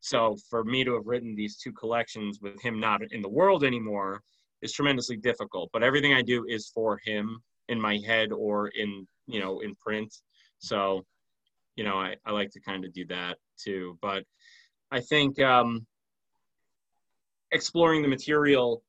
So 0.00 0.36
for 0.50 0.64
me 0.64 0.84
to 0.84 0.94
have 0.94 1.06
written 1.06 1.34
these 1.34 1.56
two 1.56 1.72
collections 1.72 2.38
with 2.40 2.60
him 2.62 2.78
not 2.78 3.00
in 3.10 3.22
the 3.22 3.28
world 3.28 3.64
anymore 3.64 4.22
is 4.62 4.72
tremendously 4.72 5.16
difficult. 5.16 5.70
But 5.72 5.82
everything 5.82 6.14
I 6.14 6.22
do 6.22 6.44
is 6.48 6.70
for 6.74 6.98
him 7.04 7.42
in 7.68 7.80
my 7.80 7.98
head 8.06 8.32
or 8.32 8.68
in 8.68 9.06
you 9.26 9.40
know 9.40 9.60
in 9.60 9.74
print. 9.74 10.14
So 10.58 11.04
you 11.74 11.84
know 11.84 11.96
I, 11.96 12.16
I 12.24 12.32
like 12.32 12.50
to 12.52 12.60
kind 12.60 12.84
of 12.84 12.92
do 12.92 13.04
that 13.06 13.36
too. 13.58 13.98
But 14.00 14.24
I 14.90 15.00
think 15.00 15.40
um, 15.40 15.86
exploring 17.52 18.02
the 18.02 18.08
material 18.08 18.82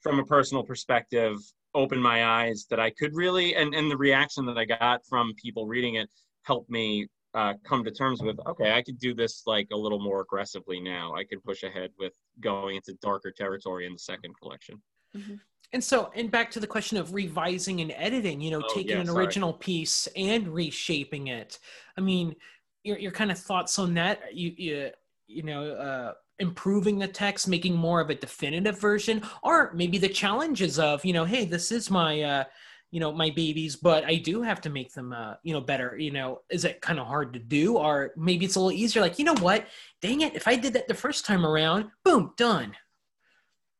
from 0.00 0.18
a 0.18 0.24
personal 0.24 0.62
perspective 0.64 1.36
opened 1.74 2.02
my 2.02 2.24
eyes 2.24 2.66
that 2.70 2.80
I 2.80 2.90
could 2.90 3.14
really 3.14 3.54
and 3.54 3.74
and 3.74 3.90
the 3.90 3.96
reaction 3.96 4.46
that 4.46 4.58
I 4.58 4.64
got 4.64 5.06
from 5.06 5.34
people 5.34 5.66
reading 5.66 5.94
it 5.94 6.08
helped 6.42 6.70
me 6.70 7.08
uh, 7.34 7.54
come 7.64 7.82
to 7.84 7.90
terms 7.90 8.22
with 8.22 8.38
okay 8.46 8.72
i 8.72 8.82
could 8.82 8.98
do 8.98 9.14
this 9.14 9.42
like 9.46 9.68
a 9.72 9.76
little 9.76 10.00
more 10.00 10.20
aggressively 10.20 10.80
now. 10.80 11.14
I 11.14 11.24
could 11.24 11.42
push 11.44 11.62
ahead 11.62 11.90
with 11.98 12.12
going 12.40 12.76
into 12.76 12.94
darker 13.00 13.30
territory 13.30 13.86
in 13.86 13.92
the 13.92 13.98
second 13.98 14.34
collection. 14.40 14.80
Mm-hmm. 15.16 15.34
and 15.74 15.84
so 15.84 16.10
and 16.14 16.30
back 16.30 16.50
to 16.52 16.60
the 16.60 16.66
question 16.66 16.96
of 16.96 17.12
revising 17.12 17.82
and 17.82 17.92
editing 17.96 18.40
you 18.40 18.50
know 18.50 18.62
oh, 18.64 18.74
taking 18.74 18.92
yeah, 18.92 19.00
an 19.00 19.06
sorry. 19.06 19.26
original 19.26 19.52
piece 19.52 20.08
and 20.16 20.48
reshaping 20.48 21.26
it. 21.28 21.58
I 21.96 22.00
mean 22.00 22.34
your, 22.82 22.98
your 22.98 23.12
kind 23.12 23.30
of 23.30 23.38
thoughts 23.38 23.78
on 23.78 23.94
that? 23.94 24.34
You 24.34 24.52
you, 24.56 24.90
you 25.26 25.42
know 25.42 25.72
uh 25.72 26.12
improving 26.38 26.98
the 26.98 27.06
text 27.06 27.46
making 27.46 27.76
more 27.76 28.00
of 28.00 28.10
a 28.10 28.14
definitive 28.14 28.80
version? 28.80 29.22
Or 29.42 29.72
maybe 29.74 29.98
the 29.98 30.08
challenges 30.08 30.78
of 30.78 31.04
you 31.04 31.12
know 31.12 31.24
hey 31.24 31.44
this 31.44 31.70
is 31.72 31.90
my 31.90 32.22
uh 32.22 32.44
you 32.92 33.00
know 33.00 33.10
my 33.10 33.30
babies 33.30 33.74
but 33.74 34.04
i 34.04 34.14
do 34.14 34.42
have 34.42 34.60
to 34.60 34.70
make 34.70 34.92
them 34.92 35.12
uh 35.12 35.34
you 35.42 35.52
know 35.52 35.60
better 35.60 35.96
you 35.98 36.12
know 36.12 36.40
is 36.50 36.64
it 36.64 36.80
kind 36.80 37.00
of 37.00 37.06
hard 37.06 37.32
to 37.32 37.40
do? 37.40 37.76
Or 37.78 38.12
maybe 38.16 38.44
it's 38.44 38.54
a 38.54 38.60
little 38.60 38.78
easier 38.78 39.02
like 39.02 39.18
you 39.18 39.24
know 39.24 39.34
what? 39.40 39.66
Dang 40.00 40.20
it 40.20 40.36
if 40.36 40.46
i 40.46 40.54
did 40.54 40.74
that 40.74 40.86
the 40.86 40.94
first 40.94 41.24
time 41.24 41.44
around 41.44 41.86
boom 42.04 42.32
done. 42.36 42.76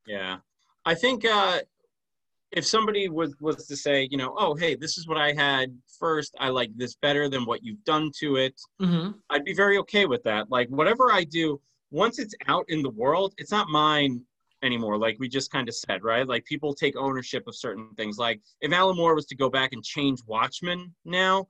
Yeah. 0.07 0.39
I 0.85 0.95
think 0.95 1.25
uh 1.25 1.61
if 2.51 2.67
somebody 2.67 3.09
was 3.09 3.37
was 3.41 3.67
to 3.67 3.77
say 3.77 4.09
you 4.11 4.17
know 4.17 4.35
oh 4.39 4.55
hey 4.55 4.75
this 4.75 4.99
is 4.99 5.07
what 5.07 5.19
i 5.19 5.33
had 5.33 5.77
first. 6.01 6.35
I 6.41 6.49
like 6.49 6.71
this 6.75 6.95
better 6.97 7.29
than 7.29 7.45
what 7.45 7.63
you've 7.63 7.85
done 7.85 8.11
to 8.21 8.37
it 8.37 8.59
mm-hmm. 8.81 9.11
i'd 9.31 9.45
be 9.45 9.55
very 9.55 9.77
okay 9.79 10.07
with 10.07 10.23
that. 10.25 10.51
Like 10.51 10.69
whatever 10.69 11.13
i 11.13 11.23
do 11.25 11.61
once 11.91 12.19
it's 12.19 12.35
out 12.49 12.65
in 12.69 12.83
the 12.83 12.91
world 12.91 13.35
it's 13.37 13.51
not 13.51 13.69
mine 13.69 14.23
anymore 14.63 14.97
like 14.99 15.17
we 15.19 15.29
just 15.29 15.51
kind 15.51 15.69
of 15.69 15.75
said 15.75 16.03
right? 16.03 16.27
Like 16.27 16.45
people 16.45 16.75
take 16.75 16.97
ownership 16.97 17.45
of 17.47 17.57
certain 17.57 17.89
things. 17.97 18.19
Like 18.19 18.41
if 18.61 18.73
alan 18.73 18.97
moore 18.97 19.15
was 19.15 19.27
to 19.27 19.37
go 19.37 19.51
back 19.51 19.73
and 19.73 19.83
change 19.83 20.21
watchmen 20.27 20.95
now 21.05 21.47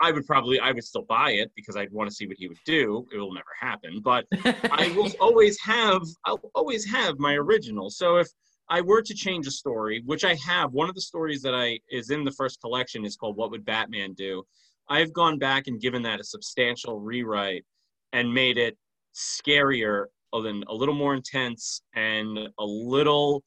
i 0.00 0.10
would 0.10 0.26
probably 0.26 0.58
i 0.58 0.72
would 0.72 0.82
still 0.84 1.04
buy 1.08 1.30
it 1.30 1.50
because 1.54 1.76
i'd 1.76 1.92
want 1.92 2.08
to 2.08 2.14
see 2.14 2.26
what 2.26 2.36
he 2.36 2.48
would 2.48 2.58
do. 2.66 3.06
It 3.12 3.18
will 3.18 3.32
never 3.32 3.46
happen 3.58 4.00
but 4.02 4.26
i 4.70 4.92
will 4.96 5.10
always 5.20 5.58
have 5.60 6.02
i'll 6.24 6.40
always 6.54 6.84
have 6.90 7.18
my 7.18 7.34
original. 7.34 7.90
So 7.90 8.16
if 8.16 8.28
i 8.68 8.80
were 8.80 9.02
to 9.02 9.14
change 9.14 9.46
a 9.46 9.50
story 9.50 10.02
which 10.06 10.24
i 10.24 10.34
have 10.36 10.72
one 10.72 10.88
of 10.88 10.94
the 10.94 11.00
stories 11.00 11.42
that 11.42 11.54
i 11.54 11.78
is 11.90 12.10
in 12.10 12.24
the 12.24 12.32
first 12.32 12.60
collection 12.60 13.04
is 13.04 13.16
called 13.16 13.36
what 13.36 13.50
would 13.50 13.64
batman 13.64 14.14
do? 14.14 14.42
I've 14.88 15.12
gone 15.12 15.38
back 15.38 15.66
and 15.66 15.80
given 15.80 16.02
that 16.02 16.20
a 16.20 16.24
substantial 16.24 17.00
rewrite 17.00 17.64
and 18.12 18.32
made 18.32 18.58
it 18.58 18.76
scarier 19.14 20.06
a 20.34 20.74
little 20.74 20.94
more 20.94 21.14
intense 21.14 21.82
and 21.94 22.38
a 22.58 22.64
little 22.64 23.44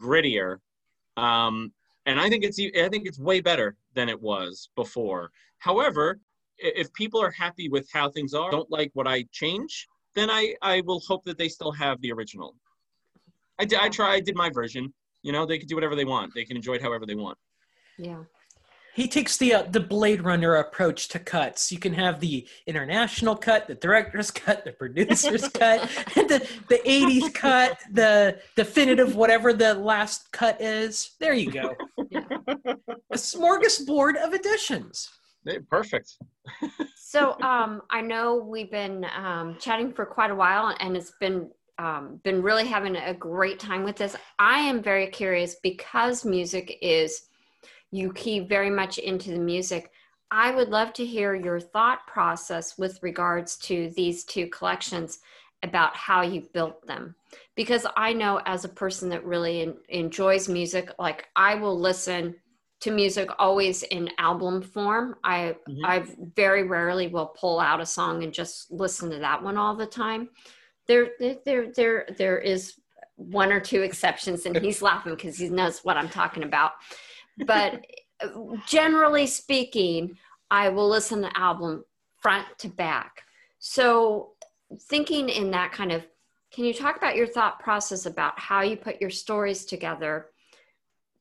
grittier. 0.00 0.58
Um, 1.16 1.72
and 2.06 2.20
I 2.20 2.28
think 2.28 2.44
it's 2.44 2.58
I 2.58 2.88
think 2.88 3.06
it's 3.06 3.18
way 3.18 3.40
better 3.40 3.76
than 3.94 4.08
it 4.08 4.20
was 4.20 4.70
before. 4.76 5.30
However, 5.58 6.20
if 6.58 6.92
people 6.92 7.20
are 7.20 7.30
happy 7.30 7.68
with 7.68 7.88
how 7.92 8.10
things 8.10 8.34
are, 8.34 8.50
don't 8.50 8.70
like 8.70 8.90
what 8.94 9.06
I 9.06 9.24
change, 9.32 9.86
then 10.14 10.30
I 10.30 10.54
I 10.62 10.80
will 10.82 11.00
hope 11.00 11.24
that 11.24 11.38
they 11.38 11.48
still 11.48 11.72
have 11.72 12.00
the 12.00 12.12
original. 12.12 12.54
I 13.58 13.64
did. 13.64 13.78
I 13.80 13.88
try. 13.88 14.14
I 14.14 14.20
did 14.20 14.36
my 14.36 14.50
version. 14.50 14.92
You 15.22 15.32
know, 15.32 15.44
they 15.44 15.58
can 15.58 15.66
do 15.66 15.74
whatever 15.74 15.96
they 15.96 16.04
want. 16.04 16.32
They 16.34 16.44
can 16.44 16.56
enjoy 16.56 16.74
it 16.74 16.82
however 16.82 17.04
they 17.04 17.16
want. 17.16 17.36
Yeah. 17.98 18.22
He 18.94 19.06
takes 19.08 19.36
the 19.36 19.54
uh, 19.54 19.62
the 19.62 19.80
Blade 19.80 20.22
Runner 20.22 20.56
approach 20.56 21.08
to 21.08 21.18
cuts. 21.18 21.70
You 21.70 21.78
can 21.78 21.94
have 21.94 22.20
the 22.20 22.46
international 22.66 23.36
cut, 23.36 23.66
the 23.66 23.74
director's 23.74 24.30
cut, 24.44 24.64
the 24.64 24.72
producer's 24.72 25.48
cut, 25.54 25.88
the 26.14 26.46
the 26.68 26.80
'80s 26.84 27.32
cut, 27.34 27.78
the 27.92 28.40
definitive 28.56 29.14
whatever 29.14 29.52
the 29.52 29.74
last 29.74 30.32
cut 30.32 30.60
is. 30.60 31.16
There 31.20 31.34
you 31.34 31.50
go. 31.50 31.74
Yeah. 32.10 32.24
A 33.12 33.16
smorgasbord 33.16 34.16
of 34.16 34.34
editions. 34.34 35.08
Hey, 35.44 35.58
perfect. 35.60 36.16
So 37.08 37.40
um, 37.40 37.80
I 37.88 38.02
know 38.02 38.36
we've 38.36 38.70
been 38.70 39.06
um, 39.16 39.56
chatting 39.58 39.94
for 39.94 40.04
quite 40.04 40.30
a 40.30 40.34
while, 40.34 40.76
and 40.78 40.94
it's 40.94 41.14
been 41.18 41.48
um, 41.78 42.20
been 42.22 42.42
really 42.42 42.66
having 42.66 42.96
a 42.96 43.14
great 43.14 43.58
time 43.58 43.82
with 43.82 43.96
this. 43.96 44.14
I 44.38 44.58
am 44.58 44.82
very 44.82 45.06
curious 45.06 45.56
because 45.62 46.26
music 46.26 46.76
is 46.82 47.27
you 47.90 48.12
key 48.12 48.40
very 48.40 48.70
much 48.70 48.98
into 48.98 49.30
the 49.30 49.38
music. 49.38 49.90
I 50.30 50.54
would 50.54 50.68
love 50.68 50.92
to 50.94 51.06
hear 51.06 51.34
your 51.34 51.58
thought 51.58 52.06
process 52.06 52.76
with 52.76 53.02
regards 53.02 53.56
to 53.58 53.90
these 53.96 54.24
two 54.24 54.46
collections 54.48 55.20
about 55.62 55.96
how 55.96 56.22
you 56.22 56.48
built 56.52 56.86
them 56.86 57.14
because 57.56 57.84
I 57.96 58.12
know 58.12 58.40
as 58.46 58.64
a 58.64 58.68
person 58.68 59.08
that 59.08 59.24
really 59.24 59.62
en- 59.62 59.76
enjoys 59.88 60.48
music, 60.48 60.92
like 60.98 61.26
I 61.34 61.54
will 61.56 61.78
listen 61.78 62.36
to 62.80 62.92
music 62.92 63.28
always 63.40 63.82
in 63.82 64.08
album 64.18 64.62
form. 64.62 65.16
I 65.24 65.56
Mhm. 65.68 65.80
I 65.84 65.98
very 66.36 66.62
rarely 66.62 67.08
will 67.08 67.26
pull 67.26 67.58
out 67.58 67.80
a 67.80 67.86
song 67.86 68.22
and 68.22 68.32
just 68.32 68.70
listen 68.70 69.10
to 69.10 69.18
that 69.18 69.42
one 69.42 69.56
all 69.56 69.74
the 69.74 69.86
time. 69.86 70.30
There 70.86 71.10
there 71.44 71.72
there 71.72 72.06
there 72.16 72.38
is 72.38 72.74
one 73.16 73.50
or 73.50 73.58
two 73.58 73.82
exceptions, 73.82 74.46
and 74.46 74.56
he's 74.58 74.80
laughing 74.80 75.16
because 75.16 75.38
he 75.38 75.48
knows 75.48 75.80
what 75.84 75.96
I'm 75.96 76.08
talking 76.08 76.44
about. 76.44 76.74
But 77.46 77.84
generally 78.66 79.26
speaking, 79.26 80.16
I 80.50 80.68
will 80.68 80.88
listen 80.88 81.22
to 81.22 81.28
the 81.28 81.38
album 81.38 81.84
front 82.20 82.46
to 82.58 82.68
back. 82.68 83.22
So 83.58 84.32
thinking 84.82 85.28
in 85.28 85.50
that 85.52 85.72
kind 85.72 85.92
of 85.92 86.04
can 86.52 86.64
you 86.64 86.72
talk 86.72 86.96
about 86.96 87.16
your 87.16 87.26
thought 87.26 87.60
process 87.60 88.06
about 88.06 88.38
how 88.38 88.62
you 88.62 88.76
put 88.76 89.00
your 89.00 89.10
stories 89.10 89.64
together? 89.66 90.28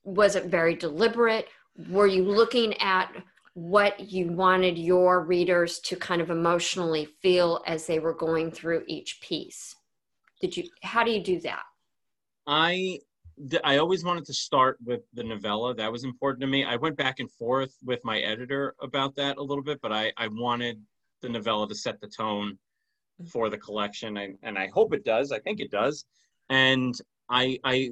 Was 0.03 0.35
it 0.35 0.45
very 0.45 0.73
deliberate? 0.73 1.48
Were 1.89 2.07
you 2.07 2.23
looking 2.23 2.73
at 2.81 3.14
what 3.53 3.99
you 3.99 4.27
wanted 4.27 4.77
your 4.77 5.22
readers 5.22 5.80
to 5.80 5.95
kind 5.95 6.22
of 6.22 6.30
emotionally 6.30 7.06
feel 7.22 7.61
as 7.68 7.85
they 7.85 7.99
were 7.99 8.14
going 8.14 8.52
through 8.52 8.84
each 8.88 9.19
piece? 9.19 9.76
Did 10.39 10.56
you 10.56 10.69
how 10.81 11.03
do 11.03 11.11
you 11.11 11.22
do 11.22 11.41
that? 11.41 11.64
I 12.45 12.99
I 13.64 13.77
always 13.77 14.03
wanted 14.03 14.26
to 14.26 14.34
start 14.34 14.77
with 14.84 15.01
the 15.14 15.23
novella. 15.23 15.76
That 15.76 15.91
was 15.91 16.03
important 16.03 16.41
to 16.41 16.47
me. 16.47 16.64
I 16.64 16.76
went 16.76 16.97
back 16.97 17.19
and 17.19 17.31
forth 17.31 17.76
with 17.85 18.03
my 18.03 18.19
editor 18.19 18.76
about 18.81 19.15
that 19.15 19.38
a 19.38 19.43
little 19.43 19.64
bit, 19.64 19.80
but 19.81 19.91
I, 19.91 20.11
I 20.18 20.27
wanted 20.27 20.81
the 21.22 21.30
novella 21.30 21.68
to 21.68 21.76
set 21.76 22.01
the 22.01 22.07
tone 22.07 22.57
mm-hmm. 23.22 23.27
for 23.27 23.49
the 23.49 23.57
collection, 23.57 24.18
and, 24.18 24.38
and 24.41 24.57
I 24.57 24.68
hope 24.68 24.93
it 24.93 25.05
does. 25.05 25.31
I 25.31 25.39
think 25.39 25.59
it 25.59 25.72
does. 25.72 26.05
And 26.49 26.99
I 27.30 27.59
I 27.64 27.91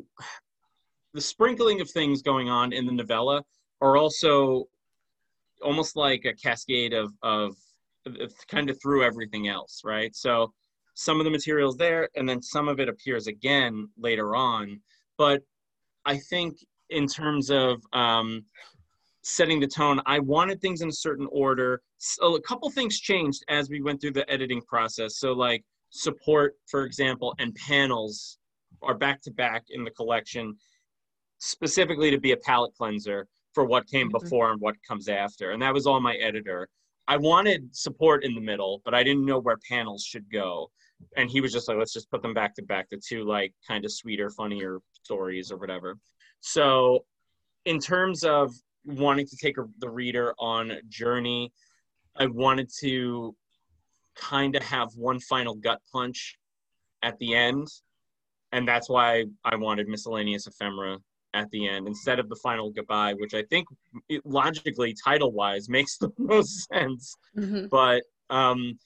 the 1.14 1.22
sprinkling 1.22 1.82
of 1.82 1.90
things 1.90 2.22
going 2.22 2.50
on 2.50 2.74
in 2.74 2.86
the 2.86 2.92
novella 2.92 3.44
are 3.82 3.98
also 3.98 4.68
almost 5.62 5.96
like 5.96 6.26
a 6.26 6.34
cascade 6.34 6.94
of 6.94 7.14
of, 7.22 7.56
of 8.06 8.34
kind 8.48 8.70
of 8.70 8.82
through 8.82 9.04
everything 9.04 9.48
else, 9.48 9.82
right? 9.84 10.16
So 10.16 10.54
some 10.94 11.20
of 11.20 11.26
the 11.26 11.32
materials 11.32 11.76
there 11.76 12.10
and 12.16 12.28
then 12.28 12.42
some 12.42 12.68
of 12.68 12.80
it 12.80 12.90
appears 12.90 13.28
again 13.28 13.90
later 13.98 14.36
on 14.36 14.80
but 15.18 15.42
i 16.06 16.18
think 16.18 16.58
in 16.90 17.08
terms 17.08 17.50
of 17.50 17.82
um, 17.94 18.44
setting 19.24 19.60
the 19.60 19.68
tone 19.68 20.00
i 20.06 20.20
wanted 20.20 20.62
things 20.62 20.82
in 20.82 20.90
a 20.90 20.94
certain 20.94 21.28
order. 21.32 21.82
So 21.98 22.36
a 22.36 22.42
couple 22.42 22.70
things 22.70 23.00
changed 23.00 23.44
as 23.50 23.70
we 23.70 23.82
went 23.82 24.00
through 24.00 24.12
the 24.12 24.30
editing 24.30 24.62
process. 24.62 25.18
So 25.18 25.34
like 25.34 25.64
support 25.90 26.56
for 26.70 26.84
example 26.86 27.34
and 27.40 27.56
panels 27.56 28.38
are 28.84 28.94
back 28.94 29.22
to 29.24 29.32
back 29.32 29.64
in 29.70 29.84
the 29.84 29.90
collection 29.92 30.56
specifically 31.40 32.12
to 32.12 32.20
be 32.20 32.34
a 32.34 32.38
palette 32.38 32.74
cleanser 32.78 33.28
for 33.54 33.66
what 33.66 33.88
came 33.88 34.10
Mhm. 34.10 34.20
before 34.20 34.52
and 34.52 34.62
what 34.62 34.76
comes 34.88 35.08
after. 35.08 35.52
And 35.52 35.62
that 35.64 35.74
was 35.74 35.88
all 35.88 36.00
my 36.00 36.16
editor. 36.16 36.70
I 37.08 37.18
wanted 37.18 37.76
support 37.76 38.24
in 38.24 38.36
the 38.36 38.42
middle 38.42 38.82
but 38.86 38.94
i 38.94 39.02
didn't 39.04 39.26
know 39.26 39.40
where 39.40 39.58
panels 39.68 40.04
should 40.04 40.30
go 40.32 40.70
and 41.18 41.30
he 41.30 41.42
was 41.42 41.52
just 41.52 41.68
like 41.68 41.78
let's 41.78 41.94
just 41.94 42.10
put 42.10 42.22
them 42.22 42.34
back 42.34 42.56
to 42.56 42.64
back 42.64 42.90
the 42.90 42.98
two 42.98 43.24
like 43.24 43.54
kind 43.68 43.86
of 43.86 43.92
sweeter 43.92 44.30
funnier 44.30 44.80
stories 44.94 45.52
or 45.52 45.58
whatever. 45.58 45.98
So 46.42 47.06
in 47.66 47.80
terms 47.80 48.24
of 48.24 48.54
wanting 48.86 49.28
to 49.28 49.38
take 49.38 49.58
a, 49.58 49.66
the 49.80 49.90
reader 49.90 50.34
on 50.38 50.72
a 50.72 50.82
journey 50.84 51.52
i 52.18 52.26
wanted 52.28 52.70
to 52.80 53.36
kind 54.16 54.56
of 54.56 54.64
have 54.64 54.90
one 54.96 55.20
final 55.20 55.56
gut 55.56 55.82
punch 55.92 56.38
at 57.02 57.18
the 57.18 57.34
end 57.34 57.68
and 58.52 58.68
that's 58.68 58.88
why 58.90 59.26
i 59.44 59.56
wanted 59.56 59.88
miscellaneous 59.88 60.46
ephemera 60.46 60.98
at 61.34 61.50
the 61.50 61.68
end 61.68 61.88
instead 61.88 62.20
of 62.20 62.30
the 62.30 62.36
final 62.36 62.70
goodbye 62.70 63.14
which 63.14 63.34
i 63.34 63.42
think 63.50 63.68
it, 64.10 64.26
logically 64.26 64.94
title 65.04 65.32
wise 65.32 65.70
makes 65.70 65.98
the 66.00 66.12
most 66.18 66.68
sense. 66.68 67.16
Mm-hmm. 67.38 67.68
But 67.68 68.04
um 68.30 68.78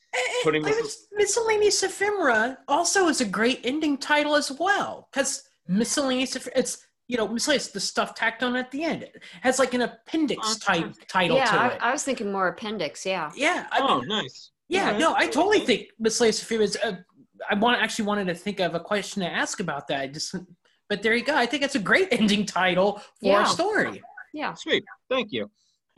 Putting 0.44 0.66
I 0.66 0.70
this- 0.70 1.08
miscellaneous 1.14 1.84
ephemera 1.84 2.58
also 2.68 3.08
is 3.08 3.22
a 3.22 3.26
great 3.26 3.62
ending 3.64 3.98
title 3.98 4.36
as 4.36 4.52
well 4.52 5.08
because 5.12 5.44
miscellaneous 5.68 6.36
it's 6.56 6.86
you 7.08 7.18
know 7.18 7.28
miscellaneous 7.28 7.68
the 7.70 7.80
stuff 7.80 8.16
tacked 8.16 8.42
on 8.44 8.56
at 8.56 8.72
the 8.72 8.84
end. 8.84 9.04
It 9.04 9.22
has 9.42 9.60
like 9.60 9.74
an 9.74 9.82
appendix 9.82 10.58
type 10.58 10.94
title 11.08 11.38
yeah 11.38 11.46
to 11.46 11.56
I, 11.60 11.68
it. 11.68 11.78
I 11.82 11.92
was 11.92 12.04
thinking 12.04 12.32
more 12.32 12.48
appendix 12.48 13.06
yeah. 13.06 13.32
Yeah 13.36 13.68
I 13.72 13.80
oh 13.82 14.00
mean, 14.00 14.08
nice. 14.10 14.52
yeah 14.68 14.86
Alright. 14.88 15.00
no 15.00 15.14
i 15.16 15.28
totally 15.28 15.60
think 15.62 15.88
miscellaneous 16.00 16.42
ephemera 16.42 16.64
is 16.66 16.78
a, 16.84 17.00
i 17.50 17.56
want 17.56 17.82
actually 17.82 18.06
wanted 18.06 18.28
to 18.28 18.36
think 18.36 18.60
of 18.60 18.76
a 18.76 18.80
question 18.80 19.22
to 19.22 19.30
ask 19.30 19.60
about 19.60 19.88
that 19.90 20.02
I 20.02 20.08
just 20.08 20.36
but 20.90 21.02
there 21.04 21.16
you 21.16 21.24
go 21.24 21.36
i 21.36 21.46
think 21.46 21.64
it's 21.64 21.76
a 21.76 21.80
great 21.80 22.08
ending 22.20 22.46
title 22.46 22.94
for 23.00 23.04
Yeah. 23.22 23.44
a 23.44 23.48
story. 23.48 24.02
Yeah. 24.34 24.54
Sweet, 24.54 24.84
thank 25.10 25.32
you. 25.32 25.50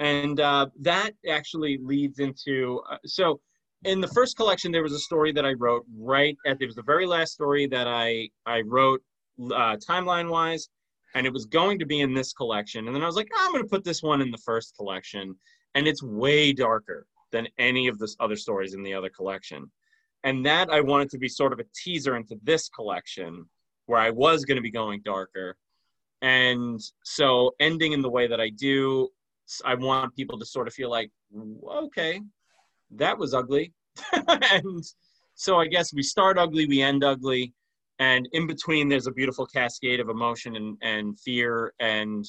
And 0.02 0.40
uh, 0.40 0.66
that 0.80 1.12
actually 1.30 1.78
leads 1.80 2.18
into 2.18 2.82
uh, 2.90 2.98
so 3.06 3.40
in 3.84 4.02
the 4.02 4.08
first 4.08 4.36
collection 4.36 4.72
there 4.72 4.82
was 4.82 4.94
a 4.94 5.00
story 5.00 5.32
that 5.32 5.46
I 5.46 5.54
wrote 5.54 5.86
right 5.96 6.36
at 6.46 6.58
it 6.60 6.66
was 6.66 6.76
the 6.76 6.82
very 6.82 7.06
last 7.06 7.34
story 7.34 7.68
that 7.68 7.88
I 7.88 8.30
I 8.48 8.62
wrote 8.62 9.02
uh, 9.40 9.78
timeline 9.78 10.30
wise, 10.30 10.70
and 11.14 11.28
it 11.28 11.32
was 11.32 11.46
going 11.46 11.78
to 11.78 11.86
be 11.86 12.02
in 12.02 12.16
this 12.16 12.34
collection, 12.34 12.88
and 12.88 12.96
then 12.96 13.04
I 13.04 13.06
was 13.06 13.16
like 13.16 13.30
"Ah, 13.36 13.46
I'm 13.46 13.52
going 13.52 13.64
to 13.64 13.70
put 13.70 13.84
this 13.84 14.02
one 14.02 14.22
in 14.22 14.32
the 14.32 14.40
first 14.40 14.76
collection, 14.76 15.36
and 15.76 15.88
it's 15.88 16.02
way 16.02 16.52
darker 16.52 17.06
than 17.32 17.48
any 17.60 17.88
of 17.88 18.00
the 18.00 18.10
other 18.20 18.36
stories 18.36 18.74
in 18.74 18.82
the 18.82 18.96
other 18.96 19.10
collection, 19.10 19.70
and 20.24 20.44
that 20.48 20.72
I 20.72 20.82
wanted 20.82 21.12
to 21.12 21.20
be 21.20 21.30
sort 21.30 21.54
of 21.54 21.60
a 21.60 21.66
teaser 21.76 22.16
into 22.16 22.40
this 22.42 22.70
collection 22.70 23.46
where 23.86 24.00
I 24.00 24.10
was 24.10 24.46
going 24.46 24.58
to 24.58 24.64
be 24.64 24.72
going 24.72 25.02
darker. 25.06 25.58
And 26.24 26.80
so 27.04 27.52
ending 27.60 27.94
in 27.94 28.04
the 28.04 28.10
way 28.10 28.28
that 28.28 28.40
i 28.40 28.50
do 28.50 29.10
i 29.66 29.74
want 29.74 30.16
people 30.16 30.38
to 30.38 30.46
sort 30.46 30.68
of 30.68 30.74
feel 30.74 30.90
like 30.90 31.10
okay 31.70 32.22
that 32.92 33.18
was 33.18 33.34
ugly. 33.34 33.74
And 34.28 34.84
so 35.36 35.60
i 35.60 35.68
guess 35.68 35.94
we 35.94 36.04
start 36.04 36.38
ugly 36.38 36.66
we 36.68 36.82
end 36.82 37.04
ugly 37.04 37.54
and 38.00 38.28
in 38.34 38.48
between 38.48 38.90
there's 38.90 39.08
a 39.08 39.12
beautiful 39.12 39.46
cascade 39.46 40.00
of 40.00 40.10
emotion 40.10 40.56
and, 40.56 40.78
and 40.82 41.20
fear 41.20 41.74
and 41.80 42.26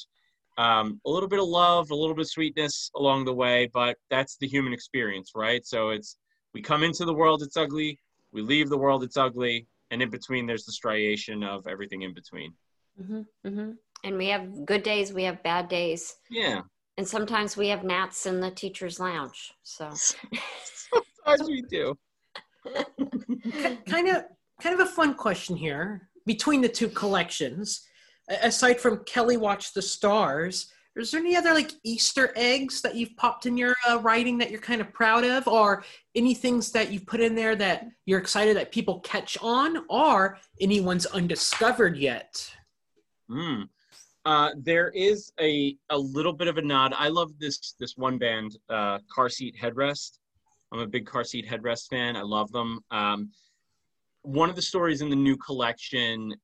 um, 0.58 1.00
a 1.06 1.10
little 1.10 1.28
bit 1.28 1.40
of 1.40 1.46
love 1.46 1.90
a 1.90 1.94
little 1.94 2.14
bit 2.14 2.22
of 2.22 2.30
sweetness 2.30 2.90
along 2.96 3.24
the 3.24 3.32
way 3.32 3.68
but 3.72 3.96
that's 4.10 4.36
the 4.36 4.46
human 4.46 4.72
experience 4.72 5.32
right? 5.34 5.66
So 5.66 5.90
it's 5.90 6.18
we 6.54 6.60
come 6.60 6.82
into 6.82 7.04
the 7.04 7.14
world 7.14 7.42
it's 7.42 7.56
ugly 7.56 7.98
we 8.32 8.42
leave 8.42 8.68
the 8.68 8.78
world 8.78 9.02
it's 9.02 9.16
ugly 9.16 9.66
and 9.90 10.02
in 10.02 10.10
between 10.10 10.46
there's 10.46 10.64
the 10.64 10.72
striation 10.72 11.42
of 11.42 11.66
everything 11.66 12.02
in 12.02 12.14
between. 12.14 12.52
Hmm 12.98 13.22
hmm 13.44 13.70
and 14.04 14.16
we 14.16 14.28
have 14.28 14.66
good 14.66 14.82
days 14.82 15.12
we 15.12 15.24
have 15.24 15.42
bad 15.42 15.68
days. 15.68 16.16
Yeah 16.30 16.62
and 17.02 17.08
sometimes 17.08 17.56
we 17.56 17.66
have 17.66 17.82
gnats 17.82 18.26
in 18.26 18.38
the 18.38 18.52
teacher's 18.52 19.00
lounge 19.00 19.54
so. 19.64 19.90
Sometimes 21.24 21.48
we 21.48 21.62
do. 21.62 21.98
kind 23.88 24.08
of 24.08 24.24
kind 24.62 24.80
of 24.80 24.86
a 24.86 24.86
fun 24.86 25.14
question 25.14 25.56
here 25.56 26.08
between 26.26 26.60
the 26.60 26.68
two 26.68 26.88
collections. 26.88 27.82
Aside 28.28 28.78
from 28.80 29.02
kelly 29.04 29.36
watch 29.36 29.74
the 29.74 29.82
stars 29.82 30.72
is 30.94 31.10
there 31.10 31.20
any 31.20 31.34
other 31.34 31.54
like 31.54 31.72
easter 31.82 32.32
eggs 32.36 32.82
that 32.82 32.94
you've 32.94 33.16
popped 33.16 33.46
in 33.46 33.56
your 33.56 33.74
uh, 33.90 33.98
writing 34.00 34.38
that 34.38 34.52
you're 34.52 34.60
kind 34.60 34.80
of 34.80 34.92
proud 34.92 35.24
of? 35.24 35.48
Or 35.48 35.82
any 36.14 36.34
things 36.34 36.70
that 36.70 36.92
you've 36.92 37.06
put 37.06 37.20
in 37.20 37.34
there 37.34 37.56
that 37.56 37.88
you're 38.06 38.20
excited 38.20 38.56
that 38.56 38.70
people 38.70 39.00
catch 39.00 39.38
on? 39.40 39.84
Or 39.88 40.38
anyone's 40.60 41.06
undiscovered 41.06 41.96
yet? 41.96 42.48
Mm. 43.28 43.68
Uh, 44.24 44.50
there 44.56 44.90
is 44.90 45.32
a 45.40 45.76
a 45.90 45.98
little 45.98 46.32
bit 46.32 46.48
of 46.48 46.56
a 46.56 46.62
nod. 46.62 46.94
I 46.96 47.08
love 47.08 47.30
this 47.38 47.74
this 47.80 47.96
one 47.96 48.18
band, 48.18 48.56
uh, 48.68 48.98
Car 49.12 49.28
Seat 49.28 49.56
Headrest. 49.60 50.18
I'm 50.72 50.80
a 50.80 50.86
big 50.86 51.06
car 51.06 51.22
seat 51.22 51.46
headrest 51.46 51.88
fan. 51.90 52.16
I 52.16 52.22
love 52.22 52.50
them. 52.50 52.80
Um, 52.90 53.30
one 54.22 54.48
of 54.48 54.56
the 54.56 54.62
stories 54.62 55.02
in 55.02 55.10
the 55.10 55.16
new 55.16 55.36
collection 55.36 56.34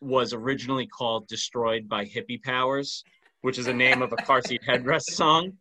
was 0.00 0.34
originally 0.34 0.86
called 0.86 1.26
"Destroyed 1.28 1.88
by 1.88 2.04
Hippie 2.04 2.42
Powers." 2.42 3.02
which 3.42 3.58
is 3.58 3.66
the 3.66 3.72
name 3.72 4.02
of 4.02 4.12
a 4.12 4.16
car 4.16 4.42
seat 4.42 4.60
headrest 4.66 5.04
song. 5.12 5.52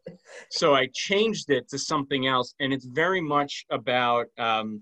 So 0.49 0.73
I 0.73 0.89
changed 0.91 1.51
it 1.51 1.69
to 1.69 1.77
something 1.77 2.25
else, 2.25 2.55
and 2.59 2.73
it's 2.73 2.85
very 2.85 3.21
much 3.21 3.63
about 3.69 4.25
um, 4.39 4.81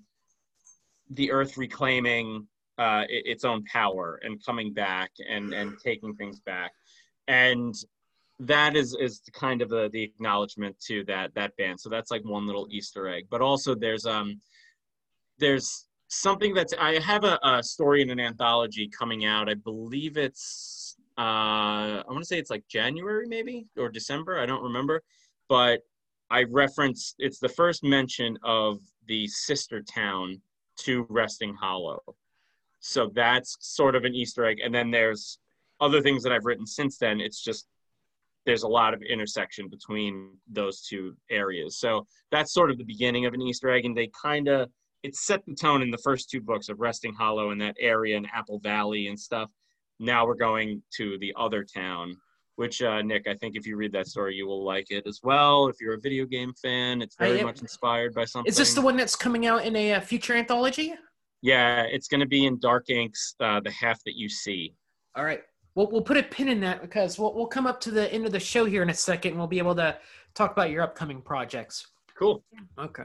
the 1.10 1.30
Earth 1.30 1.58
reclaiming 1.58 2.48
uh, 2.78 3.04
its 3.10 3.44
own 3.44 3.64
power 3.66 4.20
and 4.24 4.44
coming 4.44 4.74
back 4.74 5.12
and 5.30 5.54
and 5.54 5.78
taking 5.84 6.16
things 6.16 6.40
back, 6.40 6.72
and 7.28 7.76
that 8.40 8.76
is 8.76 8.96
is 9.00 9.22
kind 9.34 9.62
of 9.62 9.70
the, 9.70 9.90
the 9.94 10.02
acknowledgement 10.02 10.78
to 10.80 11.04
that 11.06 11.34
that 11.36 11.56
band. 11.58 11.80
So 11.80 11.90
that's 11.90 12.12
like 12.12 12.24
one 12.26 12.46
little 12.46 12.68
Easter 12.70 13.08
egg. 13.08 13.28
But 13.30 13.42
also 13.42 13.76
there's 13.76 14.06
um 14.06 14.42
there's 15.40 15.88
something 16.08 16.54
that's 16.54 16.74
I 16.80 17.00
have 17.00 17.24
a, 17.24 17.40
a 17.44 17.64
story 17.64 18.02
in 18.02 18.10
an 18.10 18.20
anthology 18.20 18.90
coming 18.90 19.26
out. 19.26 19.50
I 19.50 19.56
believe 19.56 20.18
it's 20.18 20.96
uh, 21.18 22.02
I 22.02 22.06
want 22.08 22.22
to 22.22 22.26
say 22.26 22.40
it's 22.40 22.50
like 22.50 22.68
January 22.68 23.28
maybe 23.28 23.68
or 23.78 23.90
December. 23.90 24.40
I 24.40 24.46
don't 24.46 24.64
remember, 24.64 25.04
but 25.48 25.82
I 26.30 26.44
reference 26.50 27.16
it's 27.20 27.40
the 27.40 27.50
first 27.50 27.84
mention 27.84 28.38
of 28.44 28.80
the 29.08 29.28
sister 29.28 29.82
town 29.82 30.42
to 30.78 31.06
Resting 31.10 31.54
Hollow. 31.54 32.02
So 32.86 33.12
that's 33.14 33.58
sort 33.62 33.96
of 33.96 34.04
an 34.04 34.14
Easter 34.14 34.46
egg. 34.46 34.60
And 34.64 34.74
then 34.74 34.92
there's 34.92 35.40
other 35.80 36.02
things 36.02 36.24
that 36.24 36.32
I've 36.32 36.46
written 36.46 36.66
since 36.66 36.98
then. 36.98 37.20
It's 37.20 37.42
just 37.42 37.68
there's 38.46 38.64
a 38.64 38.68
lot 38.68 38.94
of 38.94 39.02
intersection 39.02 39.70
between 39.70 40.32
those 40.52 40.82
two 40.82 41.16
areas. 41.32 41.78
So 41.78 42.06
that's 42.32 42.54
sort 42.54 42.72
of 42.72 42.78
the 42.78 42.84
beginning 42.84 43.26
of 43.26 43.34
an 43.34 43.42
Easter 43.42 43.70
egg, 43.70 43.86
and 43.86 43.96
they 43.96 44.10
kind 44.22 44.48
of 44.48 44.70
it 45.02 45.16
set 45.16 45.46
the 45.46 45.56
tone 45.56 45.82
in 45.82 45.92
the 45.92 45.98
first 45.98 46.30
two 46.30 46.42
books 46.42 46.70
of 46.70 46.80
Resting 46.80 47.14
Hollow 47.14 47.52
and 47.52 47.60
that 47.62 47.76
area 47.80 48.16
in 48.16 48.26
Apple 48.34 48.60
Valley 48.60 49.08
and 49.08 49.20
stuff 49.20 49.50
now 50.00 50.26
we're 50.26 50.36
going 50.36 50.82
to 50.92 51.18
the 51.20 51.34
other 51.38 51.64
town 51.64 52.16
which 52.56 52.82
uh, 52.82 53.02
nick 53.02 53.28
i 53.28 53.34
think 53.34 53.56
if 53.56 53.66
you 53.66 53.76
read 53.76 53.92
that 53.92 54.08
story 54.08 54.36
you 54.36 54.46
will 54.46 54.64
like 54.64 54.90
it 54.90 55.06
as 55.08 55.20
well 55.24 55.68
if 55.68 55.78
you're 55.80 55.96
a 55.96 56.00
video 56.00 56.26
game 56.26 56.54
fan 56.62 57.02
it's 57.02 57.16
very 57.16 57.44
much 57.44 57.62
inspired 57.62 58.14
by 58.14 58.26
something 58.26 58.50
is 58.50 58.58
this 58.58 58.74
the 58.74 58.82
one 58.82 58.98
that's 58.98 59.16
coming 59.16 59.46
out 59.46 59.66
in 59.66 59.76
a, 59.76 59.94
uh, 59.94 60.00
future 60.00 60.34
anthology 60.34 60.94
yeah 61.44 61.84
it's 61.84 62.08
going 62.08 62.22
to 62.22 62.26
be 62.26 62.48
in 62.48 62.58
dark 62.60 62.90
inks 62.90 63.36
uh, 63.40 63.60
the 63.60 63.70
half 63.72 64.04
that 64.06 64.16
you 64.16 64.28
see. 64.28 64.74
All 65.16 65.24
right. 65.24 65.42
We'll, 65.76 65.90
we'll 65.90 66.02
put 66.02 66.18
a 66.18 66.24
pin 66.24 66.50
in 66.50 66.60
that 66.62 66.82
because 66.82 67.18
we'll, 67.18 67.34
we'll 67.34 67.48
come 67.48 67.66
up 67.66 67.82
to 67.82 67.92
the 67.92 68.12
end 68.14 68.26
of 68.26 68.32
the 68.32 68.40
show 68.40 68.66
here 68.66 68.84
in 68.84 68.90
a 68.90 68.94
second 68.94 69.32
and 69.32 69.40
we'll 69.40 69.48
be 69.48 69.58
able 69.58 69.76
to 69.76 69.98
talk 70.36 70.52
about 70.52 70.70
your 70.70 70.84
upcoming 70.84 71.22
projects. 71.22 71.88
Cool. 72.18 72.44
Okay. 72.78 73.04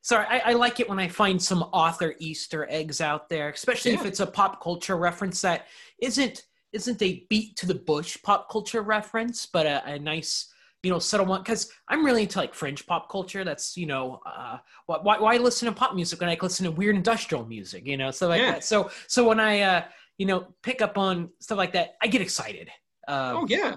Sorry, 0.00 0.24
I, 0.28 0.50
I, 0.50 0.52
like 0.52 0.78
it 0.78 0.88
when 0.88 1.00
I 1.00 1.08
find 1.08 1.42
some 1.42 1.62
author 1.62 2.14
Easter 2.18 2.66
eggs 2.70 3.00
out 3.00 3.28
there, 3.28 3.48
especially 3.48 3.92
yeah. 3.92 4.00
if 4.00 4.06
it's 4.06 4.20
a 4.20 4.26
pop 4.26 4.62
culture 4.62 4.96
reference 4.96 5.40
that 5.42 5.66
isn't 6.00 6.44
isn't 6.72 7.02
a 7.02 7.26
beat 7.28 7.56
to 7.56 7.66
the 7.66 7.74
bush 7.74 8.16
pop 8.22 8.48
culture 8.50 8.82
reference, 8.82 9.46
but 9.46 9.66
a, 9.66 9.84
a 9.84 9.98
nice 9.98 10.52
you 10.82 10.90
know 10.90 10.98
subtle 10.98 11.26
one. 11.26 11.42
Because 11.42 11.70
I'm 11.88 12.04
really 12.04 12.22
into 12.22 12.38
like 12.38 12.54
fringe 12.54 12.86
pop 12.86 13.10
culture. 13.10 13.44
That's 13.44 13.76
you 13.76 13.86
know 13.86 14.20
uh, 14.26 14.58
why 14.86 15.18
why 15.18 15.36
listen 15.36 15.66
to 15.66 15.72
pop 15.72 15.94
music 15.94 16.20
when 16.20 16.28
I 16.28 16.38
listen 16.40 16.64
to 16.64 16.70
weird 16.70 16.96
industrial 16.96 17.46
music? 17.46 17.86
You 17.86 17.96
know, 17.96 18.10
so 18.10 18.28
like 18.28 18.40
yeah. 18.40 18.52
that. 18.52 18.64
So 18.64 18.90
so 19.08 19.26
when 19.26 19.40
I 19.40 19.60
uh, 19.60 19.84
you 20.18 20.26
know 20.26 20.48
pick 20.62 20.82
up 20.82 20.98
on 20.98 21.30
stuff 21.40 21.58
like 21.58 21.72
that, 21.72 21.96
I 22.02 22.06
get 22.06 22.20
excited. 22.22 22.70
Um, 23.08 23.36
oh 23.36 23.46
yeah. 23.48 23.76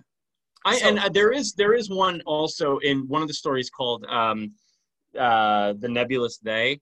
I, 0.66 0.78
so, 0.78 0.90
and 0.90 1.00
uh, 1.00 1.10
there 1.10 1.32
is 1.32 1.54
there 1.54 1.74
is 1.74 1.90
one 1.90 2.22
also 2.26 2.78
in 2.80 3.08
one 3.08 3.22
of 3.22 3.28
the 3.28 3.34
stories 3.34 3.70
called 3.70 4.06
um, 4.06 4.52
uh, 5.18 5.74
the 5.80 5.88
Nebulous 5.88 6.38
They, 6.38 6.82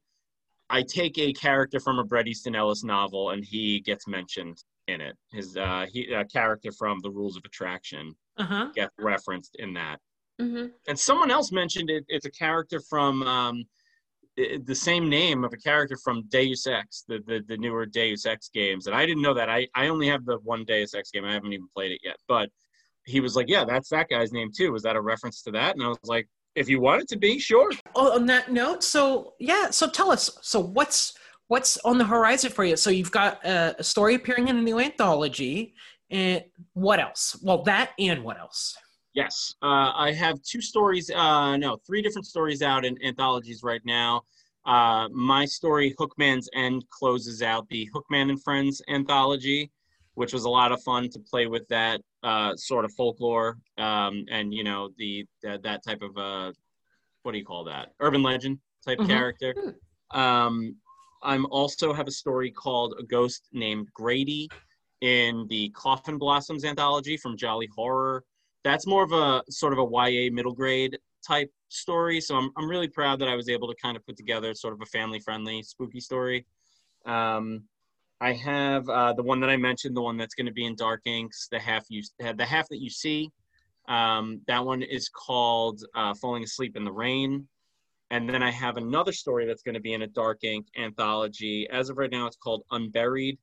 I 0.70 0.82
take 0.82 1.18
a 1.18 1.32
character 1.34 1.80
from 1.80 2.00
a 2.00 2.04
Bret 2.04 2.28
Easton 2.28 2.56
Ellis 2.56 2.84
novel, 2.84 3.32
and 3.32 3.46
he 3.46 3.80
gets 3.82 4.08
mentioned 4.08 4.64
in 4.88 5.02
it. 5.02 5.16
His 5.32 5.56
uh, 5.58 5.86
he, 5.92 6.12
a 6.12 6.26
character 6.26 6.72
from 6.72 7.00
The 7.02 7.10
Rules 7.12 7.38
of 7.38 7.44
Attraction 7.46 8.16
uh-huh. 8.38 8.72
gets 8.76 8.94
referenced 8.98 9.56
in 9.60 9.74
that. 9.74 10.00
Mm-hmm. 10.42 10.68
And 10.88 11.00
someone 11.00 11.32
else 11.32 11.52
mentioned 11.52 11.90
it. 11.90 12.06
It's 12.08 12.26
a 12.26 12.32
character 12.32 12.80
from 12.80 13.24
um, 13.24 13.64
the 14.36 14.76
same 14.76 15.10
name 15.10 15.44
of 15.44 15.52
a 15.54 15.58
character 15.58 15.98
from 16.04 16.24
Deus 16.30 16.68
Ex, 16.68 17.04
the, 17.08 17.20
the 17.26 17.44
the 17.48 17.58
newer 17.58 17.86
Deus 17.86 18.26
Ex 18.26 18.50
games. 18.50 18.88
And 18.88 18.96
I 18.96 19.06
didn't 19.06 19.24
know 19.24 19.34
that. 19.34 19.50
I 19.50 19.68
I 19.76 19.88
only 19.88 20.08
have 20.08 20.26
the 20.26 20.38
one 20.44 20.64
Deus 20.66 20.94
Ex 20.94 21.10
game. 21.12 21.26
I 21.26 21.34
haven't 21.34 21.54
even 21.54 21.68
played 21.76 21.92
it 21.92 22.02
yet. 22.04 22.18
But 22.28 22.50
he 23.06 23.20
was 23.20 23.36
like, 23.36 23.50
"Yeah, 23.50 23.66
that's 23.66 23.90
that 23.90 24.10
guy's 24.10 24.32
name 24.32 24.52
too." 24.56 24.72
Was 24.72 24.84
that 24.84 24.96
a 24.96 25.02
reference 25.02 25.42
to 25.44 25.52
that? 25.52 25.76
And 25.76 25.84
I 25.84 25.88
was 25.88 25.98
like, 26.04 26.28
if 26.58 26.68
you 26.68 26.82
want 26.82 27.04
it 27.04 27.08
to 27.10 27.18
be, 27.18 27.38
sure. 27.40 27.72
Oh, 27.96 28.16
on 28.16 28.26
that 28.26 28.52
note, 28.52 28.84
so 28.84 29.36
yeah, 29.40 29.70
so 29.70 29.88
tell 29.88 30.12
us, 30.12 30.38
so 30.42 30.60
what's 30.60 31.14
what's 31.48 31.78
on 31.86 31.98
the 31.98 32.06
horizon 32.06 32.52
for 32.52 32.66
you? 32.66 32.76
So 32.76 32.90
you've 32.90 33.12
got 33.12 33.46
a, 33.46 33.76
a 33.80 33.84
story 33.84 34.16
appearing 34.16 34.48
in 34.48 34.58
a 34.58 34.62
new 34.62 34.80
anthology, 34.80 35.76
and 36.10 36.44
what 36.74 37.00
else? 37.00 37.38
Well, 37.44 37.62
that 37.64 37.92
and 38.00 38.24
what 38.24 38.40
else? 38.40 38.76
Yes, 39.18 39.56
uh, 39.64 39.94
I 39.96 40.12
have 40.12 40.40
two 40.44 40.62
stories. 40.62 41.10
Uh, 41.10 41.58
no, 41.58 41.78
three 41.88 42.04
different 42.04 42.28
stories 42.28 42.62
out 42.62 42.86
in 42.86 43.04
anthologies 43.04 43.64
right 43.64 43.82
now. 43.84 44.22
Uh, 44.64 45.10
my 45.10 45.44
story, 45.44 45.96
Hookman's 46.00 46.48
End, 46.54 46.84
closes 46.92 47.42
out 47.42 47.68
the 47.70 47.90
Hookman 47.96 48.30
and 48.30 48.44
Friends 48.44 48.80
anthology, 48.88 49.72
which 50.14 50.34
was 50.34 50.44
a 50.44 50.50
lot 50.50 50.72
of 50.72 50.84
fun 50.84 51.10
to 51.10 51.20
play 51.20 51.48
with 51.48 51.68
that 51.70 52.00
uh, 52.22 52.56
sort 52.58 52.86
of 52.86 52.92
folklore 52.94 53.58
um, 53.80 54.24
and 54.30 54.54
you 54.54 54.64
know 54.64 54.90
the, 55.00 55.26
the, 55.42 55.60
that 55.64 55.84
type 55.84 56.04
of 56.04 56.16
uh, 56.16 56.52
what 57.24 57.32
do 57.32 57.40
you 57.40 57.46
call 57.46 57.64
that 57.64 57.94
urban 58.00 58.22
legend 58.22 58.60
type 58.86 59.00
mm-hmm. 59.00 59.10
character. 59.10 59.56
Um, 60.12 60.76
I'm 61.24 61.48
also 61.48 61.92
have 61.92 62.08
a 62.08 62.12
story 62.12 62.52
called 62.52 62.94
A 63.00 63.04
Ghost 63.04 63.48
Named 63.52 63.88
Grady 63.96 64.48
in 65.02 65.48
the 65.50 65.70
Coffin 65.70 66.20
Blossoms 66.20 66.64
anthology 66.64 67.18
from 67.18 67.36
Jolly 67.36 67.68
Horror. 67.76 68.24
That's 68.68 68.86
more 68.86 69.02
of 69.02 69.14
a 69.14 69.42
sort 69.50 69.72
of 69.72 69.80
a 69.80 69.86
YA 69.90 70.30
middle 70.30 70.52
grade 70.52 71.00
type 71.26 71.50
story. 71.70 72.20
So 72.20 72.36
I'm, 72.36 72.52
I'm 72.58 72.70
really 72.70 72.90
proud 72.90 73.18
that 73.20 73.30
I 73.30 73.36
was 73.36 73.48
able 73.48 73.70
to 73.70 73.76
kind 73.82 73.96
of 73.96 74.06
put 74.06 74.18
together 74.18 74.54
sort 74.54 74.74
of 74.74 74.82
a 74.82 74.86
family 74.88 75.22
friendly 75.22 75.64
spooky 75.64 76.02
story. 76.02 76.46
Um, 77.06 77.64
I 78.20 78.34
have 78.34 78.90
uh, 78.90 79.14
the 79.14 79.24
one 79.24 79.40
that 79.40 79.50
I 79.50 79.56
mentioned, 79.56 79.96
the 79.96 80.02
one 80.02 80.18
that's 80.18 80.36
going 80.36 80.48
to 80.48 80.52
be 80.52 80.66
in 80.66 80.76
dark 80.76 81.04
inks, 81.06 81.48
the 81.50 81.58
half 81.58 81.86
you 81.88 82.04
the 82.20 82.46
half 82.46 82.68
that 82.68 82.82
you 82.82 82.90
see. 82.90 83.32
Um, 83.88 84.42
that 84.48 84.66
one 84.66 84.82
is 84.84 85.08
called 85.08 85.82
uh, 85.96 86.14
"Falling 86.16 86.44
Asleep 86.44 86.76
in 86.76 86.84
the 86.84 86.92
Rain," 86.92 87.48
and 88.12 88.28
then 88.28 88.44
I 88.44 88.52
have 88.52 88.76
another 88.76 89.14
story 89.14 89.46
that's 89.46 89.64
going 89.64 89.76
to 89.76 89.82
be 89.82 89.94
in 89.94 90.02
a 90.02 90.08
dark 90.08 90.44
ink 90.44 90.66
anthology. 90.78 91.70
As 91.72 91.90
of 91.90 91.98
right 91.98 92.12
now, 92.12 92.28
it's 92.28 92.36
called 92.36 92.64
"Unburied." 92.72 93.38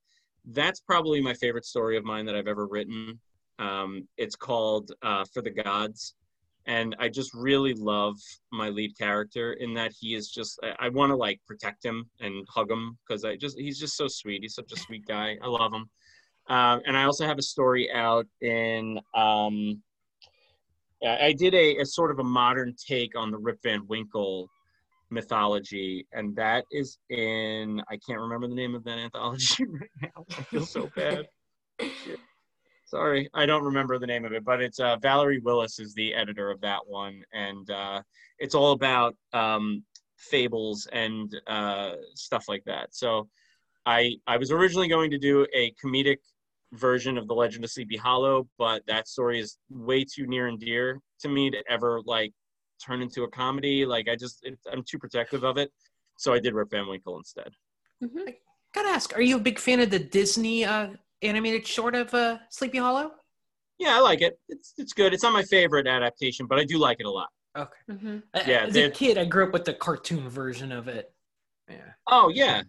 That's 0.45 0.81
probably 0.81 1.23
my 1.23 1.33
favorite 1.33 1.65
story 1.65 1.97
of 1.97 2.05
mine 2.05 2.27
that 2.27 2.37
I've 2.37 2.47
ever 2.47 2.67
written. 2.67 3.19
Um, 3.59 4.09
it's 4.17 4.37
called 4.37 4.93
uh, 5.03 5.25
"For 5.33 5.43
the 5.43 5.51
Gods." 5.51 6.15
and 6.67 6.97
I 6.99 7.09
just 7.09 7.35
really 7.35 7.75
love 7.75 8.17
my 8.53 8.69
lead 8.69 8.97
character 8.97 9.53
in 9.55 9.75
that 9.75 9.93
he 9.99 10.15
is 10.15 10.31
just 10.31 10.59
I, 10.63 10.87
I 10.87 10.89
want 10.89 11.11
to 11.11 11.17
like 11.17 11.41
protect 11.47 11.85
him 11.85 12.09
and 12.21 12.47
hug 12.49 12.71
him 12.71 12.97
because 13.07 13.25
I 13.25 13.37
just 13.37 13.59
he's 13.59 13.79
just 13.79 13.97
so 13.97 14.09
sweet. 14.09 14.43
He's 14.43 14.55
such 14.55 14.73
a 14.73 14.77
sweet 14.77 15.07
guy. 15.07 15.37
I 15.43 15.47
love 15.47 15.73
him. 15.73 15.89
Um, 16.47 16.83
and 16.87 16.97
I 16.97 17.05
also 17.05 17.27
have 17.27 17.39
a 17.39 17.43
story 17.43 17.91
out 17.93 18.27
in 18.41 19.01
um, 19.15 19.83
I 21.07 21.35
did 21.37 21.55
a, 21.55 21.79
a 21.79 21.87
sort 21.87 22.11
of 22.11 22.19
a 22.19 22.25
modern 22.25 22.75
take 22.77 23.17
on 23.17 23.31
the 23.31 23.39
Rip 23.39 23.59
Van 23.63 23.87
Winkle 23.87 24.49
mythology, 25.11 26.07
and 26.13 26.35
that 26.37 26.65
is 26.71 26.99
in 27.11 27.83
I 27.91 27.99
can't 28.07 28.21
remember 28.21 28.49
the 28.49 28.55
name 28.55 28.75
of 28.75 28.85
that 28.85 28.99
anthology 28.99 29.65
right 29.69 29.91
now. 30.03 30.25
I 30.39 30.43
feel 30.43 30.65
so 30.65 30.91
bad. 30.97 31.27
Sorry, 32.95 33.29
I 33.35 33.45
don't 33.45 33.65
remember 33.65 33.99
the 33.99 34.07
name 34.07 34.25
of 34.25 34.33
it, 34.33 34.45
but 34.45 34.63
it's 34.63 34.79
uh, 34.79 34.97
Valerie 35.03 35.41
Willis 35.41 35.81
is 35.81 35.95
the 35.95 36.15
editor 36.15 36.49
of 36.49 36.61
that 36.61 36.79
one, 36.87 37.25
and 37.33 37.69
uh, 37.69 38.01
it's 38.39 38.55
all 38.55 38.71
about 38.71 39.17
um, 39.33 39.83
fables 40.17 40.87
and 40.93 41.35
uh, 41.49 41.95
stuff 42.15 42.45
like 42.47 42.63
that. 42.67 42.95
So, 42.95 43.29
I 43.85 44.15
I 44.29 44.37
was 44.37 44.53
originally 44.53 44.87
going 44.87 45.11
to 45.11 45.19
do 45.19 45.45
a 45.53 45.75
comedic 45.85 46.19
version 46.75 47.19
of 47.19 47.27
the 47.27 47.35
Legend 47.35 47.65
of 47.65 47.73
Sleepy 47.73 47.97
Hollow, 47.97 48.47
but 48.59 48.87
that 48.87 49.09
story 49.09 49.41
is 49.41 49.59
way 49.71 50.05
too 50.05 50.29
near 50.29 50.47
and 50.47 50.61
dear 50.61 51.01
to 51.19 51.29
me 51.29 51.51
to 51.51 51.65
ever 51.69 52.01
like 52.05 52.33
turn 52.81 53.03
into 53.03 53.25
a 53.25 53.29
comedy. 53.29 53.85
Like 53.85 54.09
I 54.09 54.15
just 54.15 54.39
it, 54.45 54.57
I'm 54.73 54.85
too 54.89 55.01
protective 55.01 55.43
of 55.43 55.59
it, 55.59 55.73
so 56.17 56.33
I 56.33 56.39
did 56.39 56.55
Rip 56.55 56.71
Van 56.71 56.87
Winkle 56.87 57.19
instead. 57.19 57.51
Mm-hmm. 58.05 58.29
I 58.29 58.37
gotta 58.73 58.91
ask, 58.91 59.17
are 59.17 59.21
you 59.21 59.35
a 59.35 59.41
big 59.41 59.59
fan 59.59 59.81
of 59.81 59.91
the 59.91 59.99
Disney 59.99 60.65
uh, 60.65 60.91
animated 61.23 61.67
short 61.67 61.95
of 61.95 62.13
uh, 62.15 62.39
Sleepy 62.51 62.79
Hollow? 62.79 63.13
Yeah, 63.79 63.97
I 63.97 64.01
like 64.01 64.21
it. 64.21 64.39
It's 64.49 64.75
it's 64.79 64.93
good. 64.93 65.13
It's 65.13 65.23
not 65.23 65.33
my 65.33 65.43
favorite 65.43 65.87
adaptation, 65.87 66.47
but 66.47 66.59
I 66.59 66.65
do 66.65 66.79
like 66.79 67.01
it 67.01 67.07
a 67.07 67.11
lot. 67.11 67.29
Okay. 67.57 67.71
Mm-hmm. 67.91 68.19
Yeah. 68.49 68.67
As 68.67 68.77
a 68.77 68.91
kid, 68.91 69.19
I 69.19 69.25
grew 69.25 69.47
up 69.47 69.53
with 69.53 69.65
the 69.65 69.75
cartoon 69.75 70.29
version 70.29 70.73
of 70.73 70.89
it. 70.89 71.13
Yeah. 71.69 71.93
Oh 72.09 72.29
yeah. 72.29 72.63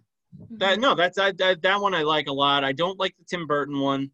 That 0.52 0.80
no, 0.80 0.96
that's 0.96 1.18
that, 1.18 1.38
that 1.38 1.62
that 1.62 1.80
one 1.80 1.94
I 1.94 2.04
like 2.04 2.28
a 2.28 2.34
lot. 2.34 2.64
I 2.64 2.72
don't 2.72 3.00
like 3.00 3.16
the 3.18 3.24
Tim 3.26 3.48
Burton 3.48 3.80
one. 3.80 4.12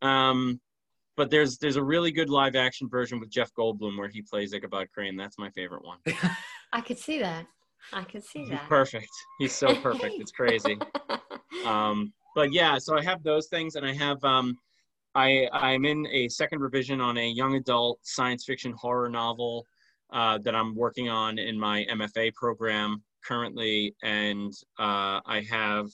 Um, 0.00 0.60
but 1.16 1.30
there's 1.30 1.58
there's 1.58 1.76
a 1.76 1.82
really 1.82 2.10
good 2.10 2.30
live 2.30 2.56
action 2.56 2.88
version 2.88 3.20
with 3.20 3.30
Jeff 3.30 3.52
Goldblum 3.54 3.98
where 3.98 4.08
he 4.08 4.22
plays 4.22 4.52
Ichabod 4.52 4.88
Crane. 4.92 5.16
That's 5.16 5.38
my 5.38 5.50
favorite 5.50 5.84
one. 5.84 5.98
I 6.72 6.80
could 6.80 6.98
see 6.98 7.18
that. 7.20 7.46
I 7.92 8.04
could 8.04 8.24
see 8.24 8.40
He's 8.40 8.50
that. 8.50 8.68
perfect. 8.68 9.10
He's 9.38 9.52
so 9.52 9.74
perfect. 9.82 10.16
It's 10.18 10.32
crazy. 10.32 10.78
Um, 11.66 12.14
but 12.34 12.52
yeah, 12.52 12.78
so 12.78 12.96
I 12.96 13.02
have 13.02 13.22
those 13.22 13.48
things, 13.48 13.76
and 13.76 13.86
I 13.86 13.92
have 13.94 14.22
um, 14.24 14.58
I 15.14 15.48
I'm 15.52 15.84
in 15.84 16.06
a 16.10 16.28
second 16.28 16.60
revision 16.60 17.00
on 17.00 17.18
a 17.18 17.28
young 17.28 17.56
adult 17.56 17.98
science 18.02 18.44
fiction 18.44 18.72
horror 18.72 19.08
novel 19.08 19.66
uh, 20.12 20.38
that 20.38 20.54
I'm 20.54 20.74
working 20.74 21.08
on 21.08 21.38
in 21.38 21.58
my 21.58 21.84
MFA 21.90 22.34
program 22.34 23.02
currently, 23.24 23.94
and 24.02 24.52
uh, 24.78 25.20
I 25.24 25.44
have 25.50 25.88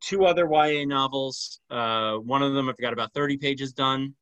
two 0.00 0.26
other 0.26 0.48
YA 0.50 0.84
novels. 0.84 1.60
Uh, 1.70 2.16
one 2.16 2.42
of 2.42 2.54
them 2.54 2.68
I've 2.68 2.76
got 2.78 2.92
about 2.92 3.12
30 3.14 3.38
pages 3.38 3.72
done. 3.72 4.14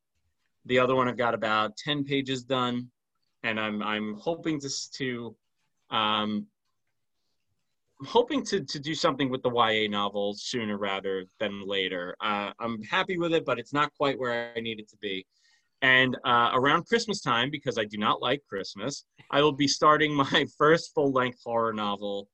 The 0.65 0.79
other 0.79 0.95
one 0.95 1.07
I've 1.09 1.17
got 1.17 1.33
about 1.33 1.75
10 1.77 2.05
pages 2.05 2.43
done, 2.43 2.89
and 3.43 3.59
I'm 3.59 3.81
I'm 3.83 4.15
hoping 4.15 4.59
to 4.61 4.69
to 4.97 5.35
um, 5.89 6.47
hoping 8.01 8.43
to, 8.45 8.61
to 8.61 8.79
do 8.79 8.93
something 8.95 9.29
with 9.29 9.41
the 9.43 9.51
YA 9.51 9.89
novel 9.89 10.33
sooner 10.37 10.77
rather 10.77 11.25
than 11.39 11.65
later. 11.65 12.15
Uh, 12.21 12.51
I'm 12.59 12.81
happy 12.83 13.17
with 13.17 13.33
it, 13.33 13.45
but 13.45 13.59
it's 13.59 13.73
not 13.73 13.93
quite 13.97 14.19
where 14.19 14.51
I 14.55 14.59
need 14.59 14.79
it 14.79 14.89
to 14.89 14.97
be. 14.97 15.25
And 15.81 16.17
uh, 16.23 16.51
around 16.53 16.87
Christmas 16.87 17.21
time, 17.21 17.49
because 17.51 17.77
I 17.77 17.83
do 17.85 17.97
not 17.97 18.21
like 18.21 18.41
Christmas, 18.47 19.05
I 19.31 19.41
will 19.41 19.51
be 19.51 19.67
starting 19.67 20.13
my 20.33 20.45
first 20.57 20.93
full 20.93 21.11
length 21.11 21.39
horror 21.45 21.73
novel. 21.73 22.27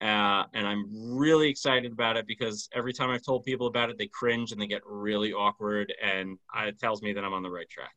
Uh, 0.00 0.44
and 0.52 0.66
I'm 0.66 1.16
really 1.16 1.48
excited 1.48 1.90
about 1.90 2.16
it 2.16 2.26
because 2.26 2.68
every 2.74 2.92
time 2.92 3.10
I've 3.10 3.24
told 3.24 3.44
people 3.44 3.66
about 3.66 3.90
it, 3.90 3.96
they 3.98 4.08
cringe 4.08 4.52
and 4.52 4.60
they 4.60 4.66
get 4.66 4.82
really 4.84 5.32
awkward. 5.32 5.92
And 6.02 6.38
uh, 6.56 6.66
it 6.66 6.78
tells 6.78 7.02
me 7.02 7.12
that 7.14 7.24
I'm 7.24 7.32
on 7.32 7.42
the 7.42 7.50
right 7.50 7.68
track. 7.68 7.94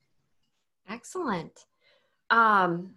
Excellent. 0.90 1.66
Um, 2.30 2.96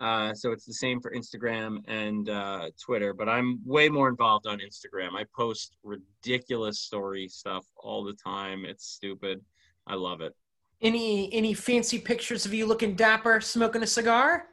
Uh, 0.00 0.32
so 0.32 0.52
it's 0.52 0.64
the 0.64 0.72
same 0.72 1.00
for 1.00 1.12
Instagram 1.12 1.78
and 1.88 2.28
uh, 2.28 2.70
Twitter, 2.80 3.12
but 3.12 3.28
I'm 3.28 3.58
way 3.64 3.88
more 3.88 4.08
involved 4.08 4.46
on 4.46 4.60
Instagram. 4.60 5.16
I 5.16 5.24
post 5.34 5.76
ridiculous 5.82 6.80
story 6.80 7.26
stuff 7.26 7.66
all 7.76 8.04
the 8.04 8.12
time. 8.12 8.64
It's 8.64 8.86
stupid. 8.86 9.40
I 9.88 9.94
love 9.94 10.20
it. 10.20 10.36
Any 10.80 11.32
any 11.32 11.54
fancy 11.54 11.98
pictures 11.98 12.46
of 12.46 12.54
you 12.54 12.66
looking 12.66 12.94
dapper, 12.94 13.40
smoking 13.40 13.82
a 13.82 13.86
cigar? 13.86 14.46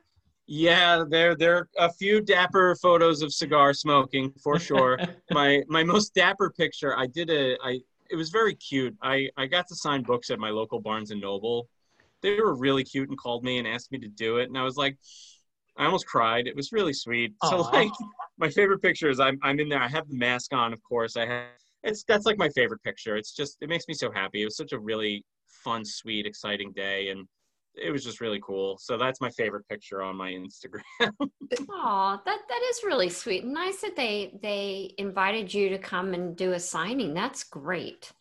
Yeah, 0.47 1.03
there 1.07 1.35
there 1.35 1.55
are 1.57 1.69
a 1.77 1.91
few 1.93 2.21
dapper 2.21 2.75
photos 2.75 3.21
of 3.21 3.33
cigar 3.33 3.73
smoking 3.73 4.31
for 4.43 4.59
sure. 4.59 4.99
my 5.31 5.63
my 5.67 5.83
most 5.83 6.13
dapper 6.13 6.51
picture, 6.51 6.97
I 6.97 7.07
did 7.07 7.29
a 7.29 7.57
I 7.63 7.79
it 8.09 8.15
was 8.15 8.29
very 8.29 8.55
cute. 8.55 8.95
I 9.01 9.29
I 9.37 9.47
got 9.47 9.67
to 9.69 9.75
sign 9.75 10.03
books 10.03 10.29
at 10.29 10.39
my 10.39 10.49
local 10.49 10.79
Barnes 10.79 11.11
and 11.11 11.19
Noble. 11.19 11.67
They 12.21 12.39
were 12.39 12.55
really 12.55 12.83
cute 12.83 13.09
and 13.09 13.17
called 13.17 13.43
me 13.43 13.57
and 13.57 13.67
asked 13.67 13.91
me 13.91 13.99
to 13.99 14.07
do 14.07 14.37
it, 14.37 14.47
and 14.47 14.57
I 14.57 14.63
was 14.63 14.77
like, 14.77 14.97
I 15.77 15.85
almost 15.85 16.05
cried. 16.07 16.47
It 16.47 16.55
was 16.55 16.71
really 16.71 16.93
sweet. 16.93 17.33
So 17.43 17.61
like, 17.61 17.91
my 18.37 18.49
favorite 18.49 18.81
picture 18.81 19.09
is 19.09 19.19
I'm 19.19 19.39
I'm 19.41 19.59
in 19.59 19.69
there. 19.69 19.81
I 19.81 19.87
have 19.87 20.07
the 20.07 20.15
mask 20.15 20.53
on, 20.53 20.73
of 20.73 20.81
course. 20.83 21.17
I 21.17 21.25
have 21.25 21.45
it's 21.83 22.03
that's 22.03 22.25
like 22.25 22.37
my 22.37 22.49
favorite 22.49 22.83
picture. 22.83 23.15
It's 23.15 23.33
just 23.33 23.57
it 23.61 23.69
makes 23.69 23.87
me 23.87 23.93
so 23.93 24.11
happy. 24.11 24.41
It 24.41 24.45
was 24.45 24.57
such 24.57 24.73
a 24.73 24.79
really 24.79 25.23
fun, 25.63 25.85
sweet, 25.85 26.25
exciting 26.25 26.71
day, 26.71 27.09
and 27.09 27.27
it 27.77 27.91
was 27.91 28.03
just 28.03 28.21
really 28.21 28.39
cool. 28.41 28.77
So 28.77 28.97
that's 28.97 29.21
my 29.21 29.29
favorite 29.31 29.67
picture 29.67 30.01
on 30.01 30.15
my 30.15 30.31
Instagram. 30.31 30.81
Oh, 31.69 32.19
that 32.25 32.39
that 32.49 32.61
is 32.71 32.83
really 32.83 33.09
sweet. 33.09 33.43
And 33.43 33.53
nice 33.53 33.81
that 33.81 33.95
they 33.95 34.37
they 34.41 34.93
invited 34.97 35.53
you 35.53 35.69
to 35.69 35.77
come 35.77 36.13
and 36.13 36.35
do 36.35 36.53
a 36.53 36.59
signing. 36.59 37.13
That's 37.13 37.43
great. 37.43 38.11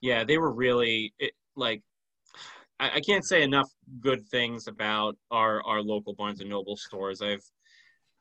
yeah, 0.00 0.24
they 0.24 0.38
were 0.38 0.52
really 0.52 1.14
it, 1.18 1.32
like 1.56 1.82
I, 2.80 2.96
I 2.96 3.00
can't 3.00 3.24
say 3.24 3.42
enough 3.42 3.68
good 4.00 4.26
things 4.28 4.66
about 4.68 5.16
our 5.30 5.62
our 5.64 5.82
local 5.82 6.14
Barnes 6.14 6.40
and 6.40 6.50
Noble 6.50 6.76
stores. 6.76 7.22
I've 7.22 7.44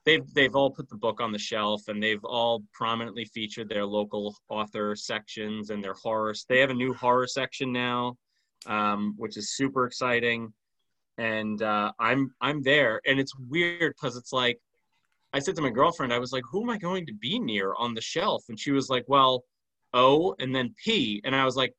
they've 0.05 0.25
they've 0.33 0.55
all 0.55 0.71
put 0.71 0.89
the 0.89 0.97
book 0.97 1.21
on 1.21 1.31
the 1.31 1.39
shelf 1.39 1.81
and 1.87 2.01
they've 2.01 2.23
all 2.23 2.63
prominently 2.73 3.25
featured 3.25 3.69
their 3.69 3.85
local 3.85 4.35
author 4.49 4.95
sections 4.95 5.69
and 5.71 5.83
their 5.83 5.93
horror. 5.95 6.33
They 6.47 6.59
have 6.59 6.69
a 6.69 6.75
new 6.75 6.93
horror 6.93 7.27
section 7.27 7.71
now, 7.71 8.15
um, 8.67 9.15
which 9.17 9.37
is 9.37 9.55
super 9.55 9.85
exciting. 9.85 10.53
And 11.17 11.61
uh, 11.61 11.91
I'm 11.99 12.33
I'm 12.41 12.63
there, 12.63 12.99
and 13.05 13.19
it's 13.19 13.35
weird 13.37 13.93
because 13.95 14.17
it's 14.17 14.33
like 14.33 14.59
I 15.33 15.39
said 15.39 15.55
to 15.55 15.61
my 15.61 15.69
girlfriend, 15.69 16.11
I 16.11 16.19
was 16.19 16.31
like, 16.31 16.43
"Who 16.49 16.63
am 16.63 16.69
I 16.69 16.77
going 16.77 17.05
to 17.05 17.13
be 17.13 17.39
near 17.39 17.73
on 17.77 17.93
the 17.93 18.01
shelf?" 18.01 18.43
And 18.49 18.59
she 18.59 18.71
was 18.71 18.89
like, 18.89 19.05
"Well, 19.07 19.43
O 19.93 20.35
and 20.39 20.55
then 20.55 20.73
P," 20.83 21.21
and 21.23 21.35
I 21.35 21.45
was 21.45 21.55
like, 21.55 21.73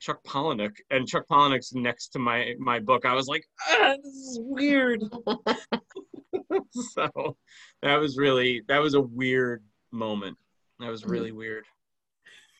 "Chuck 0.00 0.22
Palahniuk," 0.26 0.76
and 0.90 1.08
Chuck 1.08 1.24
Palahniuk's 1.30 1.72
next 1.72 2.08
to 2.08 2.18
my 2.18 2.54
my 2.58 2.78
book. 2.78 3.06
I 3.06 3.14
was 3.14 3.26
like, 3.26 3.44
ah, 3.70 3.94
"This 4.02 4.12
is 4.12 4.38
weird." 4.42 5.02
so 6.70 7.36
that 7.82 7.96
was 7.96 8.16
really 8.16 8.62
that 8.68 8.80
was 8.80 8.94
a 8.94 9.00
weird 9.00 9.62
moment. 9.92 10.36
That 10.80 10.90
was 10.90 11.04
really 11.04 11.32
weird. 11.32 11.64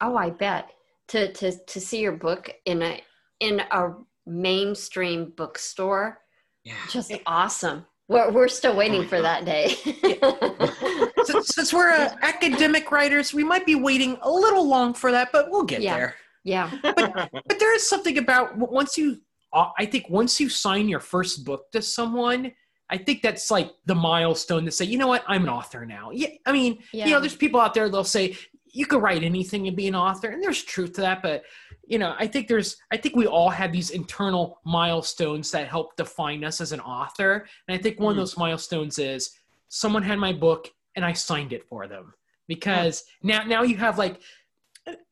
Oh, 0.00 0.16
I 0.16 0.30
bet 0.30 0.70
to 1.08 1.32
to 1.32 1.52
to 1.52 1.80
see 1.80 2.00
your 2.00 2.12
book 2.12 2.50
in 2.64 2.82
a 2.82 3.00
in 3.40 3.60
a 3.70 3.94
mainstream 4.26 5.32
bookstore, 5.36 6.18
Yeah. 6.64 6.74
just 6.90 7.12
awesome. 7.26 7.86
We're 8.08 8.30
we're 8.30 8.48
still 8.48 8.76
waiting 8.76 9.06
for 9.08 9.20
that 9.20 9.44
day. 9.44 9.68
since, 11.24 11.48
since 11.48 11.72
we're 11.72 11.90
uh, 11.90 12.14
academic 12.22 12.90
writers, 12.90 13.34
we 13.34 13.44
might 13.44 13.66
be 13.66 13.74
waiting 13.74 14.16
a 14.22 14.30
little 14.30 14.66
long 14.68 14.94
for 14.94 15.10
that, 15.12 15.30
but 15.32 15.50
we'll 15.50 15.64
get 15.64 15.82
Yeah. 15.82 15.96
there. 15.96 16.14
yeah. 16.44 16.70
But 16.82 16.96
but 17.32 17.58
there 17.58 17.74
is 17.74 17.88
something 17.88 18.18
about 18.18 18.56
once 18.56 18.96
you, 18.96 19.18
uh, 19.52 19.70
I 19.78 19.86
think 19.86 20.08
once 20.08 20.38
you 20.40 20.48
sign 20.48 20.88
your 20.88 21.00
first 21.00 21.44
book 21.44 21.70
to 21.72 21.82
someone, 21.82 22.52
I 22.90 22.98
think 22.98 23.22
that's 23.22 23.50
like 23.50 23.72
the 23.86 23.96
milestone 23.96 24.64
to 24.66 24.70
say, 24.70 24.84
you 24.84 24.98
know 24.98 25.08
what, 25.08 25.24
I'm 25.26 25.42
an 25.42 25.48
author 25.48 25.84
now. 25.84 26.10
Yeah, 26.12 26.28
I 26.46 26.52
mean, 26.52 26.78
Yeah. 26.92 27.06
you 27.06 27.12
know, 27.12 27.20
there's 27.20 27.34
people 27.36 27.58
out 27.60 27.74
there 27.74 27.88
they'll 27.88 28.04
say 28.04 28.36
you 28.72 28.86
could 28.86 29.02
write 29.02 29.24
anything 29.24 29.66
and 29.66 29.76
be 29.76 29.88
an 29.88 29.96
author, 29.96 30.28
and 30.28 30.40
there's 30.42 30.62
truth 30.62 30.92
to 30.94 31.00
that. 31.00 31.22
But 31.22 31.42
you 31.86 31.98
know, 31.98 32.14
I 32.18 32.26
think 32.26 32.48
there's, 32.48 32.76
I 32.90 32.96
think 32.96 33.14
we 33.16 33.26
all 33.26 33.48
have 33.50 33.72
these 33.72 33.90
internal 33.90 34.60
milestones 34.64 35.50
that 35.52 35.68
help 35.68 35.96
define 35.96 36.44
us 36.44 36.60
as 36.60 36.72
an 36.72 36.80
author, 36.80 37.46
and 37.68 37.78
I 37.78 37.82
think 37.82 37.98
one 38.00 38.14
Hmm. 38.14 38.18
of 38.18 38.22
those 38.22 38.36
milestones 38.36 38.98
is 38.98 39.30
someone 39.68 40.02
had 40.02 40.18
my 40.18 40.32
book 40.32 40.68
and 40.94 41.04
I 41.04 41.12
signed 41.12 41.52
it 41.52 41.64
for 41.68 41.86
them 41.86 42.14
because 42.48 43.04
now 43.22 43.42
now 43.44 43.62
you 43.62 43.76
have 43.76 43.98
like 43.98 44.20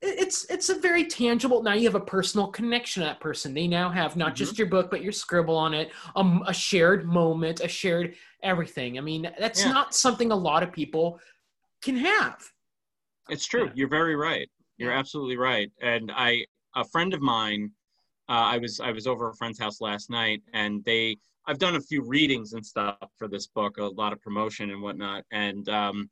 it's 0.00 0.44
it's 0.48 0.68
a 0.68 0.78
very 0.78 1.04
tangible 1.04 1.60
now 1.62 1.72
you 1.74 1.84
have 1.84 1.96
a 1.96 2.00
personal 2.00 2.46
connection 2.46 3.02
to 3.02 3.06
that 3.08 3.18
person 3.18 3.52
they 3.52 3.66
now 3.66 3.90
have 3.90 4.16
not 4.16 4.36
just 4.36 4.56
your 4.56 4.68
book 4.68 4.88
but 4.88 5.02
your 5.02 5.10
scribble 5.10 5.56
on 5.56 5.74
it 5.74 5.90
um, 6.14 6.44
a 6.46 6.54
shared 6.54 7.04
moment 7.06 7.58
a 7.60 7.66
shared 7.66 8.14
everything 8.44 8.96
i 8.98 9.00
mean 9.00 9.28
that's 9.38 9.64
Yeah. 9.64 9.72
not 9.72 9.92
something 9.92 10.30
a 10.30 10.36
lot 10.36 10.62
of 10.62 10.70
people 10.72 11.18
can 11.82 11.96
have 11.96 12.36
It's 13.28 13.46
true. 13.46 13.64
Yeah. 13.66 13.72
You're 13.74 13.88
very 13.88 14.14
right. 14.14 14.48
You're 14.78 14.92
absolutely 14.92 15.36
right. 15.36 15.70
And 15.82 16.12
I, 16.14 16.44
a 16.74 16.84
friend 16.84 17.14
of 17.14 17.20
mine, 17.20 17.70
uh, 18.28 18.32
I 18.54 18.58
was 18.58 18.80
I 18.80 18.90
was 18.90 19.06
over 19.06 19.28
a 19.28 19.34
friend's 19.34 19.58
house 19.58 19.80
last 19.80 20.10
night, 20.10 20.42
and 20.52 20.84
they 20.84 21.16
I've 21.46 21.58
done 21.58 21.76
a 21.76 21.80
few 21.80 22.02
readings 22.02 22.52
and 22.54 22.64
stuff 22.64 22.96
for 23.16 23.28
this 23.28 23.46
book, 23.46 23.78
a 23.78 23.84
lot 23.84 24.12
of 24.12 24.20
promotion 24.22 24.70
and 24.70 24.80
whatnot. 24.80 25.24
And 25.30 25.68
um, 25.68 26.08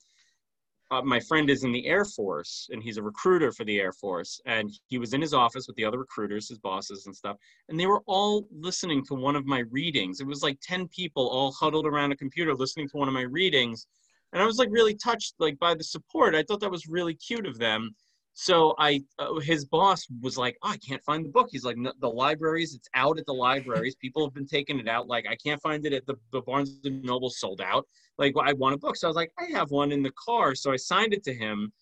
uh, 0.91 1.01
my 1.01 1.19
friend 1.21 1.49
is 1.49 1.65
in 1.65 1.73
the 1.73 1.87
Air 1.87 2.05
Force, 2.05 2.69
and 2.71 2.83
he's 2.83 2.99
a 2.99 3.03
recruiter 3.03 3.51
for 3.51 3.65
the 3.65 3.81
Air 3.81 3.93
Force. 3.93 4.41
And 4.45 4.71
he 4.89 4.99
was 4.99 5.15
in 5.15 5.23
his 5.23 5.33
office 5.33 5.67
with 5.67 5.77
the 5.77 5.87
other 5.87 5.99
recruiters, 5.99 6.51
his 6.51 6.59
bosses 6.59 7.07
and 7.07 7.17
stuff, 7.17 7.39
and 7.69 7.81
they 7.81 7.87
were 7.87 8.03
all 8.07 8.47
listening 8.53 9.05
to 9.07 9.15
one 9.15 9.37
of 9.37 9.47
my 9.47 9.61
readings. 9.71 10.21
It 10.21 10.27
was 10.27 10.43
like 10.43 10.59
ten 10.61 10.87
people 10.89 11.29
all 11.29 11.53
huddled 11.53 11.87
around 11.87 12.13
a 12.13 12.17
computer 12.17 12.55
listening 12.55 12.89
to 12.91 12.97
one 12.99 13.09
of 13.09 13.15
my 13.15 13.23
readings 13.23 13.87
and 14.33 14.43
I 14.43 14.47
was 14.47 14.59
like 14.59 14.69
really 14.71 14.95
touched 14.95 15.35
like 15.39 15.59
by 15.59 15.75
the 15.75 15.85
support. 15.85 16.35
I 16.35 16.43
thought 16.43 16.61
that 16.61 16.71
was 16.71 16.89
really 16.89 17.15
cute 17.15 17.47
of 17.47 17.59
them. 17.59 17.95
So 18.35 18.75
I, 18.79 19.03
uh, 19.19 19.41
his 19.41 19.67
boss 19.67 20.07
was 20.23 20.39
like, 20.39 20.57
oh, 20.63 20.71
I 20.71 20.79
can't 20.79 21.05
find 21.05 21.25
the 21.25 21.29
book. 21.29 21.49
He's 21.51 21.65
like, 21.65 21.77
the 22.01 22.09
libraries, 22.09 22.75
it's 22.75 22.89
out 22.95 23.19
at 23.19 23.27
the 23.27 23.35
libraries. 23.35 23.95
People 23.97 24.25
have 24.25 24.35
been 24.35 24.47
taking 24.47 24.79
it 24.79 24.89
out. 24.89 25.07
Like, 25.07 25.27
I 25.29 25.37
can't 25.37 25.61
find 25.61 25.85
it 25.85 25.93
at 25.93 26.07
the, 26.07 26.15
the 26.33 26.41
Barnes 26.41 26.81
and 26.85 27.05
Noble 27.05 27.29
sold 27.29 27.61
out. 27.61 27.87
Like, 28.17 28.35
I 28.43 28.55
want 28.55 28.75
a 28.75 28.79
book. 28.79 28.97
So 28.97 29.07
I 29.07 29.11
was 29.11 29.17
like, 29.17 29.33
I 29.39 29.45
have 29.57 29.71
one 29.71 29.93
in 29.93 30.03
the 30.03 30.13
car. 30.13 30.55
So 30.55 30.73
I 30.73 30.77
signed 30.77 31.13
it 31.13 31.23
to 31.25 31.35
him 31.35 31.73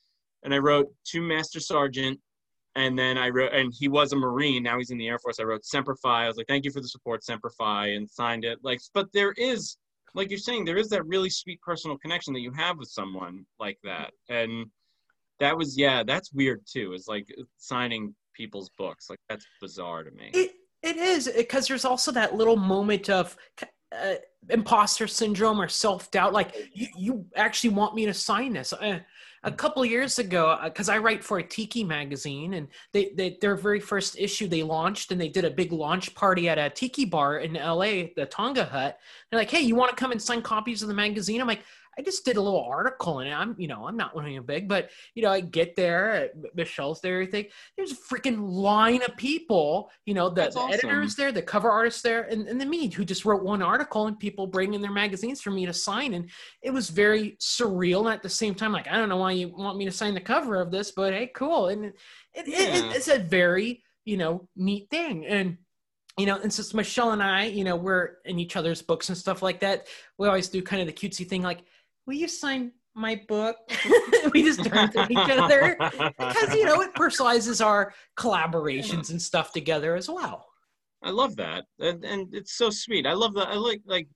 and 0.43 0.53
I 0.53 0.59
wrote 0.59 0.93
to 1.09 1.23
Master 1.23 1.61
Sergeant. 1.61 2.19
And 2.77 2.99
then 2.99 3.17
I 3.19 3.29
wrote, 3.29 3.53
and 3.53 3.73
he 3.77 3.89
was 3.89 4.13
a 4.13 4.17
Marine. 4.17 4.63
Now 4.63 4.79
he's 4.79 4.91
in 4.91 4.99
the 4.99 5.09
Air 5.09 5.19
Force. 5.19 5.39
I 5.41 5.45
wrote 5.45 5.65
Semper 5.65 5.97
Fi. 5.97 6.25
I 6.25 6.29
was 6.29 6.37
like, 6.37 6.47
thank 6.47 6.65
you 6.65 6.71
for 6.73 6.81
the 6.81 6.89
support, 6.89 7.25
Semper 7.25 7.51
Fi, 7.51 7.89
and 7.89 8.09
signed 8.09 8.45
it. 8.45 8.59
Like, 8.63 8.81
but 8.95 9.13
there 9.13 9.33
is, 9.33 9.77
like 10.15 10.31
you're 10.31 10.39
saying, 10.39 10.65
there 10.65 10.77
is 10.77 10.89
that 10.91 11.07
really 11.07 11.31
sweet 11.31 11.61
personal 11.63 11.99
connection 11.99 12.33
that 12.35 12.41
you 12.41 12.53
have 12.53 12.79
with 12.79 12.89
someone 12.89 13.45
like 13.59 13.79
that. 13.83 14.13
And, 14.29 14.67
that 15.41 15.57
was 15.57 15.77
yeah 15.77 16.03
that's 16.03 16.33
weird 16.33 16.61
too 16.67 16.93
It's 16.93 17.09
like 17.09 17.27
signing 17.57 18.15
people's 18.35 18.71
books 18.79 19.11
like 19.11 19.19
that's 19.29 19.47
bizarre 19.61 20.05
to 20.05 20.11
me. 20.13 20.31
It, 20.33 20.53
it 20.83 20.97
is 20.97 21.31
because 21.37 21.69
there's 21.69 21.85
also 21.85 22.11
that 22.13 22.35
little 22.35 22.57
moment 22.57 23.11
of 23.11 23.37
uh, 23.93 24.15
imposter 24.49 25.07
syndrome 25.07 25.61
or 25.61 25.69
self-doubt 25.69 26.33
like 26.33 26.57
you, 26.73 26.87
you, 26.97 27.27
actually 27.35 27.71
want 27.71 27.95
me 27.95 28.07
to 28.07 28.15
sign 28.15 28.53
this. 28.53 28.73
Uh, 28.73 29.01
a 29.43 29.51
couple 29.51 29.85
years 29.85 30.19
ago 30.19 30.59
because 30.65 30.89
uh, 30.89 30.93
i 30.93 30.99
write 30.99 31.25
for 31.25 31.39
a 31.39 31.43
tiki 31.43 31.83
magazine 31.83 32.55
and 32.55 32.69
they, 32.93 33.11
they, 33.17 33.39
their 33.41 33.57
very 33.57 33.81
first 33.81 34.19
issue 34.19 34.47
they 34.47 34.63
launched 34.63 35.13
and 35.13 35.21
they 35.21 35.31
did 35.31 35.47
a 35.47 35.51
big 35.51 35.73
launch 35.73 36.15
party 36.15 36.49
at 36.49 36.59
a 36.59 36.69
tiki 36.69 37.05
bar 37.05 37.39
in 37.39 37.55
la 37.55 37.81
the 37.81 38.29
tonga 38.31 38.65
hut. 38.65 38.99
They're 39.31 39.41
like 39.41 39.51
hey 39.51 39.61
you 39.61 39.75
want 39.75 39.91
to 39.91 39.97
come 39.97 40.13
and 40.13 40.21
sign 40.21 40.43
copies 40.43 40.83
of 40.83 40.89
the 40.89 40.95
magazine? 40.95 41.41
I'm 41.41 41.49
like 41.49 41.65
I 41.99 42.03
just 42.03 42.25
did 42.25 42.37
a 42.37 42.41
little 42.41 42.65
article 42.65 43.19
and 43.19 43.33
I'm, 43.33 43.55
you 43.59 43.69
know, 43.69 43.87
I'm 43.87 43.97
not 43.97 44.17
running 44.17 44.41
big, 44.43 44.69
but 44.69 44.91
you 45.15 45.23
know, 45.23 45.31
I 45.31 45.41
get 45.41 45.77
there, 45.77 46.31
Michelle's 46.55 47.01
there, 47.01 47.15
everything. 47.15 47.47
There's 47.77 47.93
a 47.93 47.97
freaking 47.97 48.39
line 48.41 49.03
of 49.03 49.17
people, 49.17 49.91
you 50.07 50.15
know, 50.15 50.29
the, 50.29 50.49
the 50.49 50.59
awesome. 50.59 50.73
editors 50.73 51.17
there, 51.17 51.33
the 51.33 51.43
cover 51.43 51.71
artists 51.71 52.03
there, 52.03 52.23
and, 52.23 52.47
and 52.47 52.61
the 52.61 52.67
me 52.67 52.89
who 52.89 53.05
just 53.05 53.25
wrote 53.25 53.43
one 53.43 53.61
article 53.61 54.07
and 54.07 54.19
people 54.19 54.47
bring 54.47 54.75
in 54.75 54.81
their 54.81 54.93
magazines 54.93 55.41
for 55.41 55.51
me 55.51 55.67
to 55.67 55.73
sign. 55.73 56.15
And 56.15 56.31
it 56.63 56.71
was 56.71 56.91
very 56.91 57.37
surreal. 57.41 58.01
And 58.01 58.15
at 58.15 58.23
the 58.23 58.29
same 58.29 58.55
time, 58.55 58.73
like, 58.73 58.89
I 58.89 58.97
don't 58.97 59.09
know 59.09 59.17
why 59.17 59.33
you 59.33 59.49
want 59.49 59.77
me 59.77 59.85
to 59.85 59.93
sign 59.93 60.15
the 60.15 60.21
cover 60.21 60.61
of 60.61 60.71
this, 60.71 60.93
but 60.93 61.13
hey, 61.13 61.27
cool. 61.35 61.69
And 61.69 61.87
it, 62.35 62.47
yeah. 62.47 62.59
it, 62.59 62.97
it's 62.97 63.09
a 63.09 63.19
very, 63.19 63.83
you 64.05 64.17
know, 64.17 64.49
neat 64.57 64.89
thing. 64.91 65.27
And 65.27 65.59
you 66.19 66.27
know, 66.27 66.39
and 66.39 66.53
since 66.53 66.75
Michelle 66.75 67.13
and 67.13 67.23
I, 67.23 67.45
you 67.45 67.65
know, 67.65 67.77
we're 67.77 68.17
in 68.25 68.39
each 68.39 68.57
other's 68.57 68.83
books 68.83 69.09
and 69.09 69.17
stuff 69.17 69.43
like 69.43 69.61
that, 69.61 69.87
we 70.19 70.29
always 70.29 70.49
do 70.49 70.61
kind 70.61 70.83
of 70.83 70.87
the 70.87 70.93
cutesy 70.93 71.27
thing, 71.27 71.41
like, 71.41 71.63
will 72.07 72.15
you 72.15 72.29
sign 72.29 72.73
my 72.95 73.21
book? 73.29 73.57
we 74.33 74.43
just 74.43 74.65
turn 74.65 74.91
to 74.93 75.07
each 75.09 75.31
other 75.31 75.77
because, 76.19 76.55
you 76.55 76.65
know, 76.65 76.81
it 76.83 76.95
personalizes 76.95 77.65
our 77.65 77.95
collaborations 78.19 79.11
and 79.11 79.21
stuff 79.21 79.53
together 79.53 79.95
as 79.97 80.09
well. 80.09 80.47
I 81.03 81.11
love 81.11 81.37
that. 81.37 81.65
And, 81.79 82.05
and 82.05 82.35
it's 82.35 82.57
so 82.57 82.71
sweet. 82.71 83.07
I 83.07 83.15
love 83.15 83.35
that. 83.35 83.49
I 83.49 83.55
like, 83.55 83.81
like, 83.87 84.09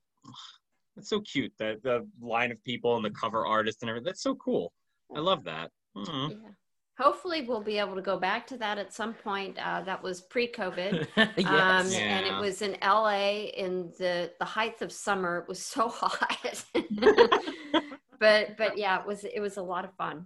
it's 0.97 1.09
so 1.09 1.21
cute 1.21 1.51
that 1.59 1.83
the 1.83 2.07
line 2.21 2.51
of 2.51 2.63
people 2.63 2.95
and 2.95 3.03
the 3.03 3.09
cover 3.09 3.45
artist 3.45 3.79
and 3.81 3.89
everything. 3.89 4.05
That's 4.05 4.23
so 4.23 4.35
cool. 4.35 4.71
I 5.15 5.19
love 5.19 5.43
that. 5.45 5.71
Mm-hmm. 5.97 6.31
Yeah. 6.31 6.49
Hopefully, 6.97 7.41
we'll 7.41 7.61
be 7.61 7.77
able 7.77 7.95
to 7.95 8.01
go 8.01 8.17
back 8.17 8.47
to 8.47 8.57
that 8.57 8.77
at 8.77 8.93
some 8.93 9.13
point. 9.13 9.57
Uh, 9.61 9.81
that 9.81 10.01
was 10.01 10.21
pre-COVID, 10.21 11.07
yes. 11.17 11.37
um, 11.37 11.91
yeah. 11.91 11.99
and 11.99 12.25
it 12.25 12.39
was 12.39 12.61
in 12.61 12.77
LA 12.81 13.49
in 13.57 13.91
the 13.99 14.31
the 14.39 14.45
height 14.45 14.81
of 14.81 14.93
summer. 14.93 15.39
It 15.39 15.47
was 15.49 15.59
so 15.59 15.89
hot, 15.93 16.63
but 18.19 18.55
but 18.57 18.77
yeah, 18.77 19.01
it 19.01 19.05
was 19.05 19.25
it 19.25 19.41
was 19.41 19.57
a 19.57 19.61
lot 19.61 19.83
of 19.83 19.93
fun. 19.95 20.25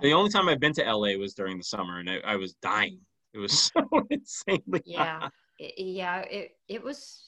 The 0.00 0.14
only 0.14 0.30
time 0.30 0.48
I've 0.48 0.60
been 0.60 0.72
to 0.74 0.82
LA 0.82 1.18
was 1.18 1.34
during 1.34 1.58
the 1.58 1.64
summer, 1.64 1.98
and 1.98 2.08
I, 2.08 2.20
I 2.24 2.36
was 2.36 2.54
dying. 2.54 2.98
It 3.34 3.38
was 3.38 3.70
so 3.74 3.86
insanely 4.08 4.82
yeah, 4.86 5.28
it, 5.58 5.74
yeah. 5.76 6.20
It 6.20 6.52
it 6.68 6.82
was. 6.82 7.26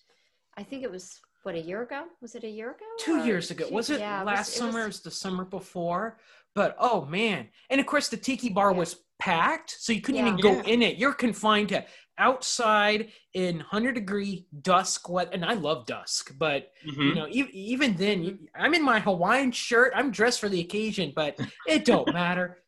I 0.57 0.63
think 0.63 0.85
it 0.85 0.91
was 0.91 1.21
what 1.43 1.55
a 1.55 1.61
year 1.61 1.83
ago. 1.83 2.05
Was 2.23 2.35
it 2.35 2.45
a 2.45 2.49
year 2.49 2.71
ago? 2.71 2.85
Two 2.99 3.25
years 3.25 3.51
ago. 3.51 3.69
Two, 3.69 3.75
was 3.75 3.91
it 3.91 4.01
yeah, 4.01 4.23
last 4.23 4.57
it 4.57 4.63
was, 4.63 4.71
summer? 4.71 4.71
It 4.71 4.73
was, 4.73 4.85
it 4.85 4.87
was 4.87 5.01
the 5.01 5.11
summer 5.11 5.45
before 5.45 6.19
but 6.55 6.77
oh 6.79 7.05
man. 7.07 7.49
And 7.71 7.81
of 7.81 7.87
course 7.87 8.09
the 8.09 8.17
tiki 8.17 8.49
bar 8.49 8.73
yeah. 8.73 8.79
was 8.79 8.97
packed, 9.19 9.77
so 9.79 9.93
you 9.93 10.01
couldn't 10.01 10.25
yeah. 10.25 10.29
even 10.29 10.41
go 10.41 10.53
yeah. 10.53 10.73
in 10.73 10.83
it. 10.83 10.97
You're 10.97 11.15
confined 11.15 11.71
to 11.71 11.85
outside 12.19 13.09
in 13.35 13.57
100 13.57 13.95
degree 13.95 14.47
dusk 14.61 15.09
what 15.09 15.33
and 15.33 15.45
i 15.45 15.55
love 15.55 15.87
dusk 15.87 16.33
but 16.39 16.71
mm-hmm. 16.87 17.01
you 17.01 17.15
know 17.15 17.27
e- 17.27 17.51
even 17.53 17.95
then 17.97 18.23
you, 18.23 18.39
i'm 18.55 18.75
in 18.75 18.85
my 18.85 19.01
hawaiian 19.01 19.51
shirt 19.51 19.93
i'm 19.97 20.11
dressed 20.11 20.39
for 20.39 20.49
the 20.49 20.61
occasion 20.61 21.13
but 21.17 21.39
it 21.67 21.85
don't 21.85 22.07
matter 22.13 22.63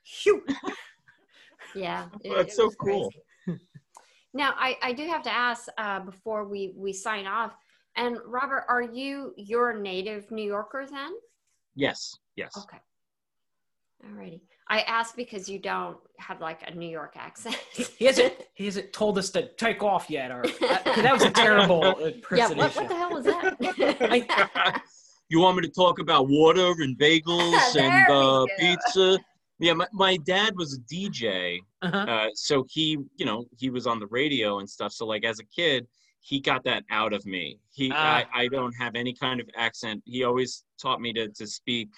yeah 1.75 2.07
it, 2.25 2.35
that's 2.35 2.55
it 2.55 2.57
so 2.57 2.71
cool 2.83 3.13
now 4.35 4.55
I, 4.57 4.77
I 4.83 4.93
do 4.93 5.07
have 5.07 5.23
to 5.23 5.33
ask 5.33 5.69
uh, 5.77 6.01
before 6.01 6.49
we 6.49 6.73
we 6.75 6.93
sign 6.93 7.27
off 7.27 7.55
and 7.97 8.17
robert 8.25 8.65
are 8.69 8.83
you 8.83 9.35
your 9.37 9.79
native 9.79 10.31
new 10.31 10.45
yorker 10.45 10.87
then 10.91 11.13
yes 11.77 12.17
yes 12.35 12.53
okay 12.57 12.79
Alrighty. 14.11 14.41
I 14.69 14.81
asked 14.81 15.17
because 15.17 15.49
you 15.49 15.59
don't 15.59 15.99
have 16.19 16.41
like 16.41 16.63
a 16.67 16.75
New 16.75 16.89
York 16.89 17.15
accent. 17.17 17.57
he 17.73 18.07
hasn't. 18.07 18.35
He 18.55 18.65
hasn't 18.65 18.93
told 18.93 19.19
us 19.19 19.31
to 19.31 19.49
take 19.55 19.83
off 19.83 20.09
yet, 20.09 20.31
or 20.31 20.43
that, 20.61 20.85
that 20.85 21.13
was 21.13 21.23
a 21.23 21.31
terrible 21.31 21.99
impersonation. 21.99 22.25
Yeah. 22.37 22.49
What, 22.49 22.77
what 22.77 22.89
the 22.89 22.97
hell 22.97 23.11
was 23.11 23.25
that? 23.25 23.57
I, 24.01 24.81
you 25.29 25.41
want 25.41 25.57
me 25.57 25.63
to 25.63 25.73
talk 25.73 25.99
about 25.99 26.29
water 26.29 26.73
and 26.79 26.99
bagels 26.99 27.77
and 27.81 28.11
uh, 28.11 28.47
pizza? 28.59 29.19
Yeah, 29.61 29.75
my, 29.75 29.87
my 29.93 30.17
dad 30.17 30.55
was 30.57 30.75
a 30.79 30.95
DJ, 30.95 31.61
uh-huh. 31.83 31.97
uh, 31.97 32.29
so 32.35 32.65
he, 32.69 32.99
you 33.17 33.25
know, 33.25 33.45
he 33.57 33.71
was 33.71 33.87
on 33.87 34.01
the 34.01 34.07
radio 34.09 34.59
and 34.59 34.69
stuff. 34.69 34.93
So 34.93 35.07
like 35.07 35.25
as 35.25 35.39
a 35.39 35.45
kid, 35.45 35.87
he 36.21 36.41
got 36.41 36.65
that 36.65 36.83
out 36.91 37.13
of 37.13 37.25
me. 37.25 37.61
He, 37.71 37.91
uh, 37.93 37.95
I, 37.95 38.25
I 38.35 38.49
don't 38.49 38.73
have 38.73 38.97
any 38.97 39.15
kind 39.15 39.41
of 39.41 39.49
accent. 39.57 40.03
He 40.07 40.25
always 40.25 40.65
taught 40.81 41.01
me 41.01 41.13
to 41.13 41.29
to 41.29 41.47
speak 41.47 41.89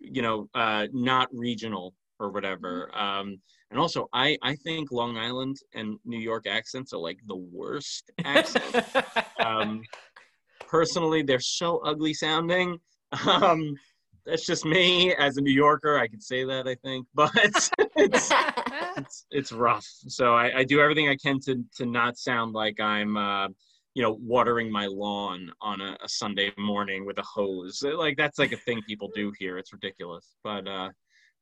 you 0.00 0.22
know, 0.22 0.48
uh, 0.54 0.86
not 0.92 1.28
regional 1.32 1.94
or 2.20 2.30
whatever. 2.30 2.90
Mm-hmm. 2.94 3.00
Um, 3.00 3.40
and 3.70 3.78
also, 3.78 4.08
I 4.12 4.36
I 4.42 4.56
think 4.56 4.90
Long 4.90 5.18
Island 5.18 5.56
and 5.74 5.98
New 6.04 6.18
York 6.18 6.46
accents 6.46 6.92
are 6.92 7.00
like 7.00 7.18
the 7.26 7.36
worst 7.36 8.10
accents. 8.24 8.96
um, 9.44 9.82
personally, 10.66 11.22
they're 11.22 11.40
so 11.40 11.78
ugly 11.84 12.14
sounding. 12.14 12.78
Um, 13.26 13.74
that's 14.28 14.44
just 14.44 14.64
me 14.64 15.14
as 15.14 15.36
a 15.38 15.40
New 15.40 15.52
Yorker. 15.52 15.98
I 15.98 16.06
could 16.06 16.22
say 16.22 16.44
that 16.44 16.68
I 16.68 16.74
think, 16.76 17.06
but 17.14 17.30
it's 17.36 17.70
it's, 17.96 19.26
it's 19.30 19.52
rough. 19.52 19.86
So 20.06 20.34
I, 20.34 20.58
I, 20.58 20.64
do 20.64 20.80
everything 20.80 21.08
I 21.08 21.16
can 21.16 21.40
to 21.40 21.64
to 21.76 21.86
not 21.86 22.18
sound 22.18 22.52
like 22.52 22.80
I'm. 22.80 23.16
Uh, 23.16 23.48
you 23.98 24.04
know, 24.04 24.16
watering 24.22 24.70
my 24.70 24.86
lawn 24.86 25.50
on 25.60 25.80
a, 25.80 25.98
a, 26.04 26.08
Sunday 26.08 26.52
morning 26.56 27.04
with 27.04 27.18
a 27.18 27.22
hose. 27.22 27.82
Like 27.82 28.16
that's 28.16 28.38
like 28.38 28.52
a 28.52 28.56
thing 28.56 28.80
people 28.86 29.10
do 29.12 29.32
here. 29.40 29.58
It's 29.58 29.72
ridiculous. 29.72 30.36
But 30.44 30.68
uh, 30.68 30.90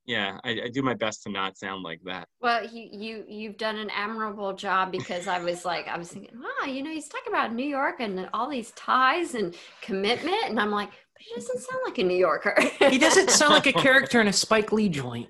yeah, 0.07 0.39
I, 0.43 0.63
I, 0.65 0.69
do 0.73 0.81
my 0.81 0.95
best 0.95 1.23
to 1.25 1.31
not 1.31 1.59
sound 1.59 1.83
like 1.83 2.01
that. 2.07 2.29
Well, 2.41 2.67
you 2.67 2.89
you 2.91 3.25
you've 3.29 3.59
done 3.59 3.77
an 3.77 3.91
admirable 3.91 4.55
job 4.55 4.91
because 4.91 5.29
I 5.29 5.39
was 5.39 5.67
like, 5.67 5.87
I 5.87 5.99
was 5.99 6.09
thinking, 6.09 6.31
wow, 6.41 6.67
you 6.67 6.83
know, 6.83 6.89
he's 6.89 7.09
talking 7.09 7.31
about 7.31 7.53
New 7.53 7.67
York 7.67 7.97
and 8.01 8.27
all 8.33 8.49
these 8.49 8.71
ties 8.71 9.35
and 9.35 9.55
commitment, 9.83 10.47
and 10.49 10.59
I'm 10.59 10.71
like, 10.71 10.89
but 10.89 11.23
he 11.29 11.35
doesn't 11.35 11.59
sound 11.59 11.83
like 11.85 11.99
a 11.99 12.05
New 12.05 12.17
Yorker. 12.17 12.57
he 12.89 12.97
doesn't 12.97 13.29
sound 13.29 13.53
like 13.53 13.67
a 13.67 13.73
character 13.85 14.19
in 14.23 14.29
a 14.29 14.33
Spike 14.33 14.73
Lee 14.73 14.89
joint. 14.89 15.29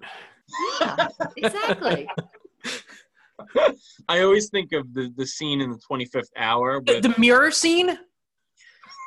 Yeah, 0.81 1.09
exactly. 1.37 2.09
I 4.09 4.21
always 4.21 4.49
think 4.49 4.73
of 4.73 4.93
the, 4.95 5.13
the 5.17 5.27
scene 5.27 5.61
in 5.61 5.71
the 5.71 5.79
25th 5.91 6.31
hour. 6.37 6.81
But... 6.81 7.03
The 7.03 7.15
mirror 7.19 7.51
scene? 7.51 7.99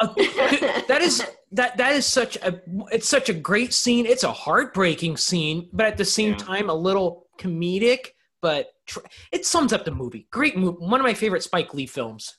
That 0.01 1.01
is 1.01 1.25
that 1.51 1.75
that 1.75 1.91
is 1.91 2.05
such 2.05 2.37
a 2.37 2.61
it's 2.89 3.09
such 3.09 3.27
a 3.27 3.33
great 3.33 3.73
scene. 3.73 4.05
It's 4.05 4.23
a 4.23 4.31
heartbreaking 4.31 5.17
scene, 5.17 5.67
but 5.73 5.87
at 5.87 5.97
the 5.97 6.05
same 6.05 6.31
yeah. 6.31 6.37
time 6.37 6.69
a 6.69 6.73
little 6.73 7.27
comedic. 7.37 8.11
But 8.41 8.69
tr- 8.85 8.99
it 9.33 9.45
sums 9.45 9.73
up 9.73 9.83
the 9.83 9.91
movie. 9.91 10.25
Great 10.31 10.57
movie. 10.57 10.77
One 10.79 11.01
of 11.01 11.03
my 11.03 11.13
favorite 11.13 11.43
Spike 11.43 11.73
Lee 11.73 11.85
films. 11.85 12.37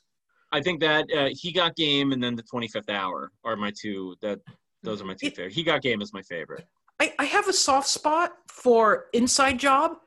I 0.51 0.59
think 0.59 0.79
that 0.79 1.05
uh, 1.15 1.29
he 1.33 1.51
got 1.51 1.75
game 1.75 2.13
and 2.13 2.23
then 2.23 2.35
the 2.35 2.41
25th 2.43 2.89
hour 2.89 3.31
are 3.43 3.55
my 3.55 3.71
two. 3.79 4.15
That 4.23 4.39
those 4.81 4.99
are 4.99 5.05
my 5.05 5.13
two 5.13 5.27
it, 5.27 5.35
favorite. 5.35 5.53
He 5.53 5.61
got 5.61 5.83
game 5.83 6.01
is 6.01 6.13
my 6.13 6.23
favorite. 6.23 6.65
I, 6.99 7.13
I 7.19 7.25
have 7.25 7.47
a 7.47 7.53
soft 7.53 7.89
spot 7.89 8.31
for 8.47 9.05
Inside 9.13 9.59
Job 9.59 9.97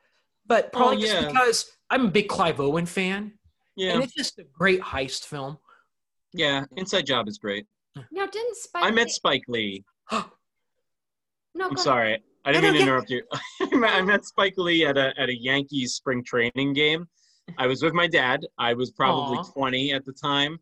but 0.46 0.66
oh, 0.66 0.76
probably 0.78 0.96
oh, 0.96 1.00
yeah. 1.06 1.12
just 1.12 1.28
because 1.28 1.72
I'm 1.94 2.06
a 2.06 2.10
big 2.10 2.28
Clive 2.28 2.58
Owen 2.58 2.86
fan. 2.86 3.34
Yeah. 3.76 3.92
And 3.92 4.02
it's 4.02 4.14
just 4.14 4.40
a 4.40 4.44
great 4.52 4.80
heist 4.80 5.26
film. 5.26 5.58
Yeah, 6.32 6.64
Inside 6.76 7.06
Job 7.06 7.28
is 7.28 7.38
great. 7.38 7.66
Now, 8.10 8.26
didn't 8.26 8.56
Spike? 8.56 8.84
I 8.84 8.90
met 8.90 9.10
Spike 9.12 9.44
Lee. 9.46 9.84
no, 10.12 10.24
I'm 11.60 11.76
sorry. 11.76 12.18
I 12.44 12.50
didn't 12.50 12.72
mean 12.72 12.74
to 12.74 12.80
interrupt 12.80 13.10
you. 13.10 13.22
I 13.60 14.02
met 14.02 14.24
Spike 14.24 14.54
Lee 14.56 14.84
at 14.84 14.98
a 14.98 15.14
at 15.16 15.28
a 15.28 15.40
Yankees 15.40 15.94
spring 15.94 16.24
training 16.24 16.72
game. 16.72 17.06
I 17.58 17.68
was 17.68 17.80
with 17.80 17.94
my 17.94 18.08
dad. 18.08 18.44
I 18.58 18.74
was 18.74 18.90
probably 18.90 19.38
Aww. 19.38 19.52
20 19.52 19.92
at 19.92 20.04
the 20.04 20.12
time, 20.12 20.58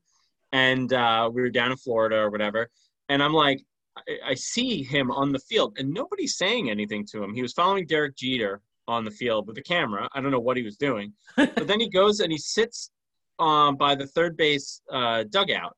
and 0.53 0.93
uh, 0.93 1.31
we 1.33 1.41
were 1.41 1.49
down 1.49 1.71
in 1.71 1.79
Florida 1.79 2.17
or 2.17 2.29
whatever. 2.29 2.69
And 3.09 3.23
I'm 3.23 3.33
like, 3.33 3.65
I, 3.97 4.03
I 4.27 4.35
see 4.35 4.83
him 4.83 5.11
on 5.11 5.33
the 5.33 5.39
field, 5.39 5.79
and 5.79 5.95
nobody's 5.95 6.37
saying 6.37 6.69
anything 6.69 7.07
to 7.13 7.23
him. 7.23 7.33
He 7.33 7.41
was 7.41 7.55
following 7.55 7.87
Derek 7.87 8.17
Jeter, 8.17 8.61
on 8.89 9.05
the 9.05 9.11
field 9.11 9.47
with 9.47 9.57
the 9.57 9.63
camera. 9.63 10.09
I 10.13 10.21
don't 10.21 10.31
know 10.31 10.41
what 10.41 10.57
he 10.57 10.63
was 10.63 10.77
doing, 10.77 11.13
but 11.37 11.67
then 11.67 11.81
he 11.81 11.89
goes 11.89 12.21
and 12.21 12.33
he 12.33 12.39
sits 12.39 12.91
um, 13.39 13.77
by 13.77 13.95
the 13.95 14.07
third 14.07 14.37
base 14.37 14.81
uh, 14.91 15.25
dugout, 15.31 15.77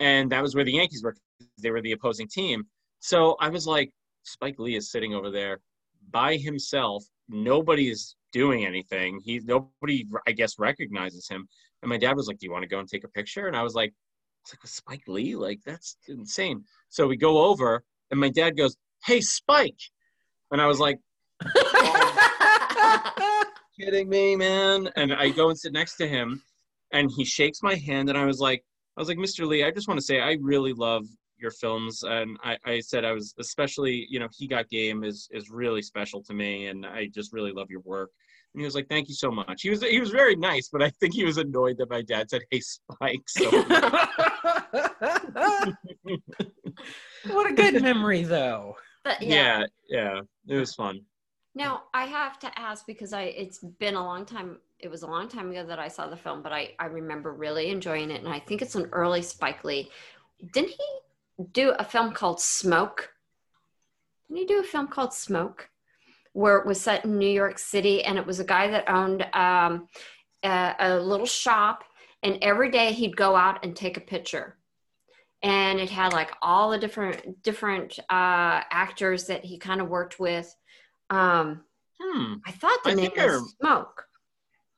and 0.00 0.30
that 0.30 0.42
was 0.42 0.54
where 0.54 0.64
the 0.64 0.72
Yankees 0.72 1.02
were. 1.02 1.16
They 1.58 1.70
were 1.70 1.82
the 1.82 1.92
opposing 1.92 2.28
team. 2.28 2.64
So 3.00 3.36
I 3.40 3.48
was 3.48 3.66
like, 3.66 3.90
Spike 4.24 4.58
Lee 4.58 4.76
is 4.76 4.90
sitting 4.90 5.14
over 5.14 5.30
there 5.30 5.60
by 6.10 6.36
himself. 6.36 7.04
Nobody 7.28 7.90
is 7.90 8.16
doing 8.32 8.66
anything. 8.66 9.20
He 9.24 9.40
nobody, 9.44 10.06
I 10.26 10.32
guess, 10.32 10.58
recognizes 10.58 11.28
him. 11.28 11.48
And 11.82 11.88
my 11.88 11.98
dad 11.98 12.16
was 12.16 12.26
like, 12.26 12.38
"Do 12.38 12.46
you 12.46 12.52
want 12.52 12.62
to 12.62 12.68
go 12.68 12.78
and 12.78 12.88
take 12.88 13.04
a 13.04 13.08
picture?" 13.08 13.46
And 13.48 13.56
I 13.56 13.62
was 13.62 13.74
like, 13.74 13.92
"It's 14.42 14.52
like 14.52 14.62
with 14.62 14.70
Spike 14.70 15.04
Lee, 15.06 15.36
like 15.36 15.60
that's 15.64 15.96
insane." 16.08 16.64
So 16.88 17.06
we 17.06 17.16
go 17.16 17.44
over, 17.44 17.82
and 18.10 18.20
my 18.20 18.30
dad 18.30 18.56
goes, 18.56 18.76
"Hey, 19.04 19.20
Spike," 19.20 19.80
and 20.50 20.60
I 20.60 20.66
was 20.66 20.80
like, 20.80 20.98
"Kidding 23.78 24.08
me, 24.08 24.36
man?" 24.36 24.90
And 24.96 25.12
I 25.12 25.30
go 25.30 25.48
and 25.48 25.58
sit 25.58 25.72
next 25.72 25.96
to 25.96 26.08
him, 26.08 26.42
and 26.92 27.10
he 27.16 27.24
shakes 27.24 27.62
my 27.62 27.74
hand, 27.74 28.08
and 28.08 28.18
I 28.18 28.24
was 28.24 28.40
like, 28.40 28.64
"I 28.96 29.00
was 29.00 29.08
like, 29.08 29.18
Mr. 29.18 29.46
Lee, 29.46 29.64
I 29.64 29.70
just 29.70 29.88
want 29.88 29.98
to 29.98 30.06
say 30.06 30.20
I 30.20 30.38
really 30.40 30.72
love 30.72 31.04
your 31.38 31.50
films 31.50 32.02
and 32.02 32.38
I, 32.42 32.56
I 32.64 32.80
said 32.80 33.04
i 33.04 33.12
was 33.12 33.34
especially 33.38 34.06
you 34.08 34.18
know 34.18 34.28
he 34.36 34.46
got 34.46 34.70
game 34.70 35.04
is 35.04 35.28
is 35.30 35.50
really 35.50 35.82
special 35.82 36.22
to 36.24 36.34
me 36.34 36.66
and 36.68 36.86
i 36.86 37.06
just 37.06 37.32
really 37.32 37.52
love 37.52 37.70
your 37.70 37.80
work 37.80 38.10
and 38.54 38.60
he 38.60 38.64
was 38.64 38.74
like 38.74 38.88
thank 38.88 39.08
you 39.08 39.14
so 39.14 39.30
much 39.30 39.62
he 39.62 39.70
was 39.70 39.82
he 39.82 40.00
was 40.00 40.10
very 40.10 40.34
nice 40.36 40.68
but 40.72 40.82
i 40.82 40.90
think 40.90 41.14
he 41.14 41.24
was 41.24 41.36
annoyed 41.36 41.76
that 41.78 41.90
my 41.90 42.02
dad 42.02 42.30
said 42.30 42.42
hey 42.50 42.60
spike 42.60 43.28
so 43.28 43.50
what 47.26 47.50
a 47.50 47.52
good 47.54 47.82
memory, 47.82 48.22
though. 48.22 48.76
But 49.04 49.20
yeah 49.22 49.64
yeah 49.88 50.20
it 50.48 50.56
was 50.56 50.74
fun 50.74 51.00
Now 51.56 51.84
I 51.94 52.04
have 52.04 52.38
to 52.40 52.58
ask 52.58 52.86
because 52.86 53.14
I 53.14 53.22
it's 53.22 53.58
been 53.60 53.94
a 53.94 54.04
long 54.04 54.26
time. 54.26 54.58
It 54.78 54.88
was 54.88 55.02
a 55.02 55.06
long 55.06 55.26
time 55.26 55.50
ago 55.50 55.64
that 55.64 55.78
I 55.78 55.88
saw 55.88 56.06
the 56.06 56.16
film, 56.16 56.42
but 56.42 56.52
I 56.52 56.74
I 56.78 56.84
remember 56.84 57.32
really 57.32 57.70
enjoying 57.70 58.10
it, 58.10 58.22
and 58.22 58.28
I 58.28 58.38
think 58.38 58.60
it's 58.60 58.74
an 58.74 58.90
early 58.92 59.22
Spike 59.22 59.64
Lee. 59.64 59.90
Didn't 60.52 60.72
he 60.72 61.44
do 61.52 61.70
a 61.70 61.82
film 61.82 62.12
called 62.12 62.42
Smoke? 62.42 63.10
Didn't 64.28 64.40
he 64.40 64.44
do 64.44 64.60
a 64.60 64.64
film 64.64 64.88
called 64.88 65.14
Smoke, 65.14 65.70
where 66.34 66.58
it 66.58 66.66
was 66.66 66.78
set 66.78 67.06
in 67.06 67.18
New 67.18 67.26
York 67.26 67.58
City, 67.58 68.04
and 68.04 68.18
it 68.18 68.26
was 68.26 68.38
a 68.38 68.44
guy 68.44 68.68
that 68.68 68.90
owned 68.90 69.22
um, 69.32 69.88
a, 70.44 70.74
a 70.78 71.00
little 71.00 71.24
shop, 71.24 71.84
and 72.22 72.36
every 72.42 72.70
day 72.70 72.92
he'd 72.92 73.16
go 73.16 73.34
out 73.34 73.64
and 73.64 73.74
take 73.74 73.96
a 73.96 74.00
picture 74.00 74.58
and 75.42 75.78
it 75.78 75.90
had 75.90 76.12
like 76.12 76.32
all 76.40 76.70
the 76.70 76.78
different 76.78 77.42
different 77.42 77.98
uh 78.08 78.60
actors 78.70 79.26
that 79.26 79.44
he 79.44 79.58
kind 79.58 79.82
of 79.82 79.88
worked 79.88 80.18
with 80.18 80.56
um 81.10 81.60
hmm. 82.00 82.34
I 82.46 82.52
thought 82.52 82.78
the 82.84 82.90
I 82.90 82.94
name 82.94 83.10
was 83.16 83.54
smoke. 83.60 84.04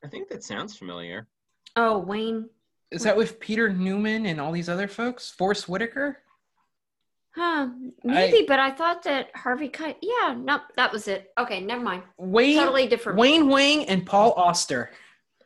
I 0.03 0.07
think 0.07 0.29
that 0.29 0.43
sounds 0.43 0.77
familiar. 0.77 1.27
Oh 1.75 1.97
wayne 1.99 2.49
Is 2.91 3.03
that 3.03 3.17
with 3.17 3.39
Peter 3.39 3.69
Newman 3.69 4.25
and 4.25 4.39
all 4.39 4.51
these 4.51 4.69
other 4.69 4.87
folks? 4.87 5.29
Forest 5.31 5.67
Whitaker? 5.69 6.19
huh 7.35 7.67
maybe 8.03 8.43
but 8.47 8.59
i 8.59 8.71
thought 8.71 9.03
that 9.03 9.27
harvey 9.35 9.69
Keitel 9.69 9.95
yeah 10.01 10.33
nope 10.35 10.61
that 10.75 10.91
was 10.91 11.07
it. 11.07 11.31
Okay 11.39 11.61
never 11.61 11.81
mind. 11.83 12.01
Wayne 12.17 12.57
totally 12.57 12.87
different 12.87 13.19
Wayne 13.19 13.47
Wang 13.47 13.85
and 13.85 14.03
Paul 14.05 14.33
Auster. 14.35 14.89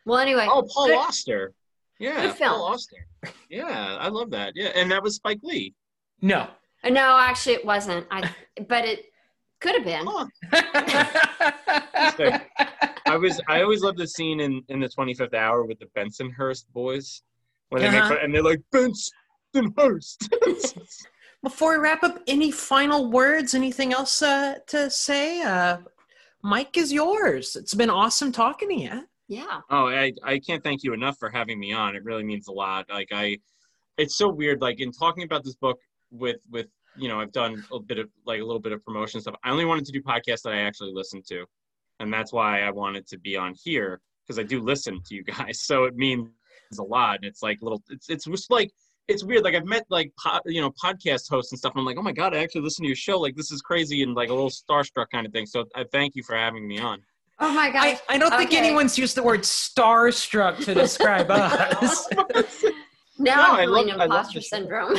well 0.05 0.17
anyway 0.19 0.47
oh 0.49 0.65
paul 0.73 0.87
good- 0.87 0.97
auster. 0.97 1.53
Yeah 1.99 2.21
Good 2.27 2.35
film. 2.35 2.51
paul 2.53 2.63
auster. 2.73 3.05
Yeah 3.49 3.97
i 3.99 4.07
love 4.07 4.31
that. 4.31 4.53
Yeah 4.55 4.69
and 4.75 4.89
that 4.91 5.03
was 5.03 5.15
spike 5.15 5.39
lee. 5.43 5.73
No. 6.21 6.47
Uh, 6.85 6.89
no 6.89 7.17
actually 7.19 7.55
it 7.55 7.65
wasn't. 7.65 8.07
I 8.09 8.29
but 8.69 8.85
it 8.85 9.05
could 9.63 9.75
have 9.75 9.85
been 9.85 10.05
Huh. 10.05 10.27
I 13.05 13.17
was 13.17 13.39
I 13.47 13.61
always 13.61 13.81
love 13.81 13.97
the 13.97 14.07
scene 14.07 14.39
in 14.39 14.61
in 14.69 14.79
the 14.79 14.89
25th 14.89 15.33
hour 15.33 15.63
with 15.65 15.79
the 15.79 15.87
Bensonhurst 15.97 16.65
boys 16.73 17.21
when 17.69 17.81
they 17.81 17.87
Uh-huh. 17.87 18.09
fun, 18.09 18.17
and 18.21 18.33
they're 18.33 18.43
like 18.43 18.61
Bensonhurst. 18.73 20.29
Before 21.43 21.73
we 21.73 21.77
wrap 21.83 22.03
up, 22.03 22.21
any 22.27 22.51
final 22.51 23.11
words? 23.11 23.53
Anything 23.53 23.91
else 23.91 24.21
uh, 24.21 24.55
to 24.67 24.89
say? 24.89 25.41
Uh, 25.41 25.79
Mike 26.41 26.77
is 26.77 26.93
yours. 26.93 27.57
It's 27.57 27.73
been 27.73 27.89
awesome 27.89 28.31
talking 28.31 28.69
to 28.69 28.75
you. 28.75 29.07
yeah 29.27 29.59
oh, 29.69 29.87
I 29.87 30.13
I 30.23 30.39
can't 30.39 30.63
thank 30.63 30.83
you 30.83 30.93
enough 30.93 31.17
for 31.17 31.29
having 31.29 31.59
me 31.59 31.73
on. 31.73 31.95
It 31.95 32.03
really 32.03 32.23
means 32.23 32.47
a 32.47 32.51
lot. 32.51 32.85
Like 32.89 33.09
I, 33.13 33.37
it's 33.97 34.15
so 34.17 34.29
weird. 34.29 34.61
Like 34.61 34.79
in 34.79 34.91
talking 34.91 35.23
about 35.23 35.43
this 35.43 35.55
book 35.55 35.79
with 36.11 36.37
with 36.55 36.67
you 36.97 37.07
know 37.07 37.19
I've 37.19 37.31
done 37.31 37.63
a 37.71 37.79
bit 37.79 37.99
of 37.99 38.09
like 38.25 38.41
a 38.41 38.45
little 38.45 38.61
bit 38.61 38.71
of 38.71 38.83
promotion 38.85 39.21
stuff. 39.21 39.35
I 39.43 39.51
only 39.51 39.65
wanted 39.65 39.85
to 39.85 39.91
do 39.91 40.01
podcasts 40.01 40.41
that 40.43 40.53
I 40.53 40.61
actually 40.61 40.91
listened 40.93 41.25
to, 41.29 41.45
and 41.99 42.13
that's 42.13 42.31
why 42.33 42.61
I 42.61 42.71
wanted 42.71 43.07
to 43.07 43.17
be 43.17 43.35
on 43.35 43.53
here 43.63 44.01
because 44.25 44.39
I 44.39 44.43
do 44.43 44.61
listen 44.61 45.01
to 45.05 45.15
you 45.15 45.23
guys. 45.23 45.59
So 45.63 45.85
it 45.85 45.95
means 45.95 46.29
a 46.79 46.83
lot. 46.83 47.17
And 47.17 47.25
it's 47.25 47.41
like 47.41 47.59
little. 47.61 47.81
It's 47.89 48.09
it's 48.09 48.25
just 48.25 48.51
like 48.51 48.71
it's 49.07 49.23
weird. 49.23 49.43
Like 49.43 49.55
I've 49.55 49.65
met 49.65 49.85
like 49.89 50.11
po- 50.17 50.39
you 50.45 50.61
know 50.61 50.71
podcast 50.71 51.29
hosts 51.29 51.51
and 51.51 51.59
stuff. 51.59 51.73
And 51.73 51.79
I'm 51.81 51.85
like, 51.85 51.97
oh 51.97 52.01
my 52.01 52.13
god, 52.13 52.35
I 52.35 52.39
actually 52.39 52.61
listen 52.61 52.83
to 52.83 52.87
your 52.87 52.95
show. 52.95 53.19
Like 53.19 53.35
this 53.35 53.51
is 53.51 53.61
crazy 53.61 54.03
and 54.03 54.15
like 54.15 54.29
a 54.29 54.33
little 54.33 54.49
starstruck 54.49 55.07
kind 55.11 55.25
of 55.25 55.33
thing. 55.33 55.45
So 55.45 55.65
I 55.75 55.85
thank 55.91 56.15
you 56.15 56.23
for 56.23 56.35
having 56.35 56.67
me 56.67 56.79
on. 56.79 57.01
oh 57.39 57.53
my 57.53 57.71
gosh 57.71 57.97
I, 58.07 58.15
I 58.15 58.17
don't 58.17 58.35
think 58.37 58.53
anyone's 58.53 58.97
used 58.97 59.15
the 59.15 59.23
word 59.23 59.41
starstruck 59.41 60.63
to 60.65 60.73
describe 60.73 61.27
us. 61.31 62.07
now 63.19 63.35
No, 63.35 63.41
i'm 63.43 63.51
I 63.55 63.61
feeling 63.63 63.87
love- 63.87 63.99
I 63.99 64.05
love 64.05 64.27
imposter 64.33 64.39
the 64.39 64.43
show. 64.43 64.57
syndrome 64.57 64.97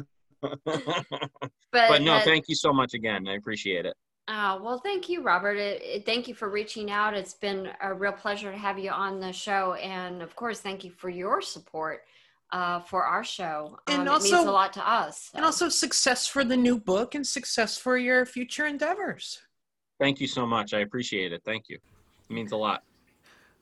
but 0.40 1.08
but, 1.72 2.02
no, 2.02 2.14
uh, 2.14 2.20
thank 2.22 2.48
you 2.48 2.54
so 2.54 2.72
much 2.72 2.94
again. 2.94 3.26
I 3.28 3.34
appreciate 3.34 3.84
it. 3.86 3.96
Oh, 4.28 4.60
well, 4.62 4.78
thank 4.78 5.08
you, 5.08 5.22
Robert. 5.22 5.56
It, 5.56 5.82
it- 5.82 6.06
thank 6.06 6.28
you 6.28 6.34
for 6.34 6.48
reaching 6.48 6.90
out. 6.90 7.14
It's 7.14 7.34
been 7.34 7.70
a 7.82 7.92
real 7.92 8.12
pleasure 8.12 8.52
to 8.52 8.56
have 8.58 8.78
you 8.78 8.90
on 8.90 9.20
the 9.20 9.32
show. 9.32 9.74
And 9.74 10.22
of 10.22 10.36
course, 10.36 10.60
thank 10.60 10.84
you 10.84 10.90
for 10.90 11.08
your 11.08 11.40
support 11.42 12.02
uh, 12.52 12.80
for 12.80 13.04
our 13.04 13.24
show. 13.24 13.78
And 13.88 14.02
Um, 14.02 14.06
it 14.06 14.10
also- 14.10 14.36
means 14.36 14.46
a 14.48 14.52
lot 14.52 14.72
to 14.74 14.88
us. 14.88 15.30
and 15.34 15.44
also 15.44 15.68
success 15.68 16.26
for 16.26 16.44
the 16.44 16.56
new 16.56 16.78
book 16.78 17.14
and 17.16 17.26
success 17.26 17.76
for 17.76 17.96
your 17.98 18.24
future 18.24 18.66
endeavors. 18.66 19.40
Thank 19.98 20.20
you 20.20 20.28
so 20.28 20.46
much. 20.46 20.72
I 20.72 20.80
appreciate 20.80 21.32
it. 21.32 21.42
Thank 21.44 21.68
you. 21.68 21.78
It 22.30 22.32
means 22.32 22.52
a 22.52 22.56
lot. 22.56 22.84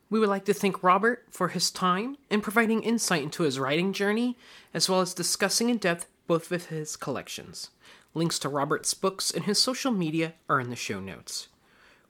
We 0.09 0.21
would 0.21 0.29
like 0.29 0.45
to 0.45 0.55
thank 0.55 0.83
Robert 0.83 1.25
for 1.31 1.49
his 1.49 1.71
time 1.71 2.17
and 2.31 2.43
providing 2.43 2.83
insight 2.83 3.23
into 3.23 3.43
his 3.43 3.59
writing 3.59 3.93
journey, 3.93 4.39
as 4.73 4.89
well 4.89 5.01
as 5.01 5.13
discussing 5.13 5.69
in 5.69 5.79
depth 5.79 6.07
both 6.27 6.51
of 6.53 6.67
his 6.67 6.97
collections. 6.97 7.71
Links 8.15 8.39
to 8.41 8.49
Robert's 8.49 8.95
books 8.95 9.31
and 9.31 9.45
his 9.45 9.59
social 9.59 9.93
media 9.93 10.35
are 10.49 10.61
in 10.61 10.71
the 10.71 10.77
show 10.77 11.01
notes. 11.01 11.49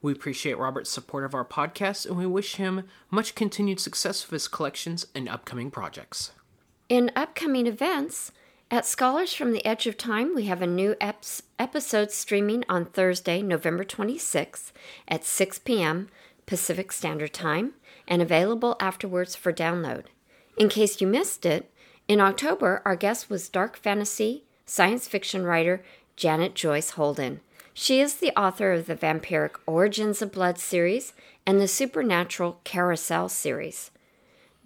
We 0.02 0.12
appreciate 0.12 0.58
Robert's 0.58 0.90
support 0.90 1.24
of 1.24 1.34
our 1.34 1.44
podcast 1.44 2.06
and 2.06 2.16
we 2.16 2.26
wish 2.26 2.56
him 2.56 2.84
much 3.10 3.34
continued 3.34 3.80
success 3.80 4.24
with 4.24 4.32
his 4.32 4.48
collections 4.48 5.06
and 5.14 5.28
upcoming 5.28 5.70
projects. 5.70 6.32
In 6.88 7.10
upcoming 7.16 7.66
events, 7.66 8.30
at 8.70 8.84
Scholars 8.84 9.32
from 9.32 9.52
the 9.52 9.64
Edge 9.64 9.86
of 9.86 9.96
Time, 9.96 10.34
we 10.34 10.44
have 10.44 10.60
a 10.60 10.66
new 10.66 10.94
eps- 11.00 11.42
episode 11.58 12.10
streaming 12.10 12.62
on 12.68 12.84
Thursday, 12.84 13.40
November 13.40 13.84
26th 13.84 14.72
at 15.08 15.24
6 15.24 15.60
p.m. 15.60 16.08
Pacific 16.46 16.92
Standard 16.92 17.32
Time 17.32 17.74
and 18.08 18.22
available 18.22 18.76
afterwards 18.80 19.34
for 19.34 19.52
download. 19.52 20.04
In 20.56 20.68
case 20.68 21.00
you 21.00 21.06
missed 21.06 21.44
it, 21.44 21.70
in 22.08 22.20
October, 22.20 22.82
our 22.84 22.96
guest 22.96 23.28
was 23.28 23.48
dark 23.48 23.76
fantasy 23.76 24.44
science 24.64 25.06
fiction 25.08 25.44
writer 25.44 25.82
Janet 26.16 26.54
Joyce 26.54 26.90
Holden. 26.90 27.40
She 27.74 28.00
is 28.00 28.14
the 28.14 28.38
author 28.38 28.72
of 28.72 28.86
the 28.86 28.96
Vampiric 28.96 29.56
Origins 29.66 30.22
of 30.22 30.32
Blood 30.32 30.58
series 30.58 31.12
and 31.46 31.60
the 31.60 31.68
Supernatural 31.68 32.60
Carousel 32.64 33.28
series. 33.28 33.90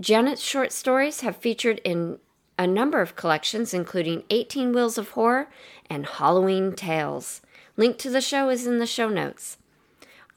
Janet's 0.01 0.43
short 0.43 0.73
stories 0.73 1.21
have 1.21 1.37
featured 1.37 1.81
in 1.85 2.19
a 2.59 2.67
number 2.67 3.01
of 3.01 3.17
collections, 3.17 3.75
including 3.75 4.23
18 4.31 4.73
Wheels 4.73 4.97
of 4.97 5.11
Horror 5.11 5.49
and 5.89 6.07
Halloween 6.07 6.75
Tales. 6.75 7.41
Link 7.77 7.99
to 7.99 8.11
the 8.11 8.21
show 8.21 8.49
is 8.49 8.67
in 8.67 8.79
the 8.79 8.87
show 8.87 9.09
notes. 9.09 9.57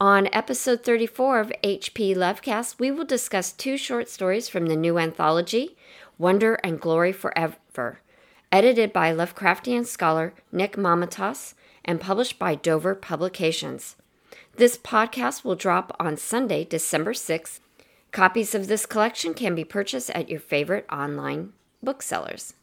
On 0.00 0.28
episode 0.32 0.82
34 0.82 1.38
of 1.38 1.52
HP 1.62 2.16
Lovecast, 2.16 2.80
we 2.80 2.90
will 2.90 3.04
discuss 3.04 3.52
two 3.52 3.76
short 3.76 4.08
stories 4.08 4.48
from 4.48 4.66
the 4.66 4.74
new 4.74 4.98
anthology, 4.98 5.76
Wonder 6.18 6.54
and 6.64 6.80
Glory 6.80 7.12
Forever, 7.12 8.00
edited 8.50 8.92
by 8.92 9.12
Lovecraftian 9.12 9.86
scholar 9.86 10.34
Nick 10.50 10.72
Mamatas 10.72 11.54
and 11.84 12.00
published 12.00 12.40
by 12.40 12.56
Dover 12.56 12.96
Publications. 12.96 13.94
This 14.56 14.76
podcast 14.76 15.44
will 15.44 15.54
drop 15.54 15.94
on 16.00 16.16
Sunday, 16.16 16.64
December 16.64 17.12
6th. 17.12 17.60
Copies 18.10 18.52
of 18.52 18.66
this 18.66 18.86
collection 18.86 19.32
can 19.32 19.54
be 19.54 19.64
purchased 19.64 20.10
at 20.10 20.28
your 20.28 20.40
favorite 20.40 20.86
online 20.90 21.52
booksellers. 21.84 22.54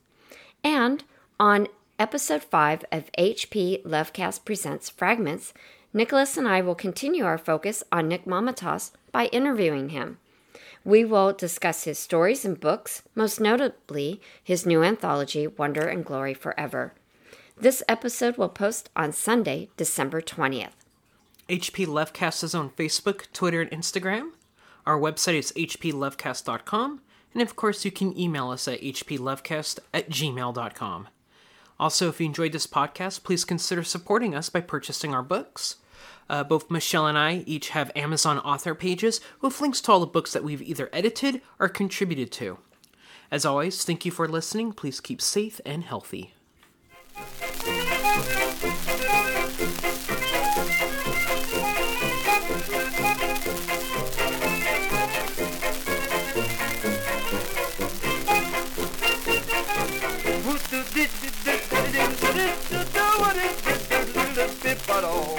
And 0.65 1.05
on 1.39 1.69
episode 1.97 2.43
5 2.43 2.83
of 2.91 3.11
HP 3.17 3.83
Lovecast 3.83 4.43
Presents 4.43 4.89
Fragments, 4.89 5.53
Nicholas 5.93 6.37
and 6.37 6.47
I 6.47 6.61
will 6.61 6.75
continue 6.75 7.25
our 7.25 7.37
focus 7.37 7.83
on 7.91 8.07
Nick 8.07 8.25
Mamatas 8.25 8.91
by 9.11 9.25
interviewing 9.27 9.89
him. 9.89 10.19
We 10.85 11.03
will 11.03 11.33
discuss 11.33 11.83
his 11.83 11.99
stories 11.99 12.45
and 12.45 12.59
books, 12.59 13.03
most 13.13 13.39
notably 13.39 14.21
his 14.43 14.65
new 14.65 14.83
anthology, 14.83 15.47
Wonder 15.47 15.87
and 15.87 16.05
Glory 16.05 16.33
Forever. 16.33 16.93
This 17.57 17.83
episode 17.87 18.37
will 18.37 18.49
post 18.49 18.89
on 18.95 19.11
Sunday, 19.11 19.69
December 19.77 20.21
20th. 20.21 20.71
HP 21.49 21.85
Lovecast 21.85 22.43
is 22.43 22.55
on 22.55 22.69
Facebook, 22.71 23.31
Twitter, 23.33 23.61
and 23.61 23.69
Instagram. 23.71 24.31
Our 24.85 24.97
website 24.97 25.35
is 25.35 25.51
hplovecast.com, 25.51 27.01
and 27.33 27.41
of 27.41 27.55
course, 27.55 27.83
you 27.85 27.91
can 27.91 28.17
email 28.17 28.49
us 28.49 28.67
at 28.67 28.81
hplovecast 28.81 29.79
at 29.93 30.09
gmail.com. 30.09 31.09
Also, 31.79 32.09
if 32.09 32.19
you 32.19 32.25
enjoyed 32.25 32.53
this 32.53 32.67
podcast, 32.67 33.23
please 33.23 33.43
consider 33.43 33.83
supporting 33.83 34.33
us 34.33 34.49
by 34.49 34.61
purchasing 34.61 35.13
our 35.13 35.23
books. 35.23 35.75
Uh, 36.29 36.43
both 36.43 36.71
Michelle 36.71 37.07
and 37.07 37.17
I 37.17 37.43
each 37.45 37.69
have 37.69 37.91
Amazon 37.95 38.39
author 38.39 38.73
pages 38.73 39.21
with 39.41 39.59
links 39.59 39.81
to 39.81 39.91
all 39.91 39.99
the 39.99 40.05
books 40.05 40.33
that 40.33 40.43
we've 40.43 40.61
either 40.61 40.89
edited 40.93 41.41
or 41.59 41.69
contributed 41.69 42.31
to. 42.33 42.57
As 43.31 43.45
always, 43.45 43.83
thank 43.83 44.05
you 44.05 44.11
for 44.11 44.27
listening. 44.27 44.73
Please 44.73 44.99
keep 44.99 45.21
safe 45.21 45.61
and 45.65 45.83
healthy 45.83 46.33
little 64.35 64.55
bit, 64.63 64.81
but 64.87 65.03
oh. 65.03 65.37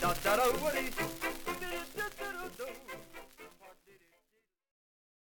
Da 0.00 0.14
da 0.24 0.36
da, 0.36 0.44
Woody. 0.62 1.15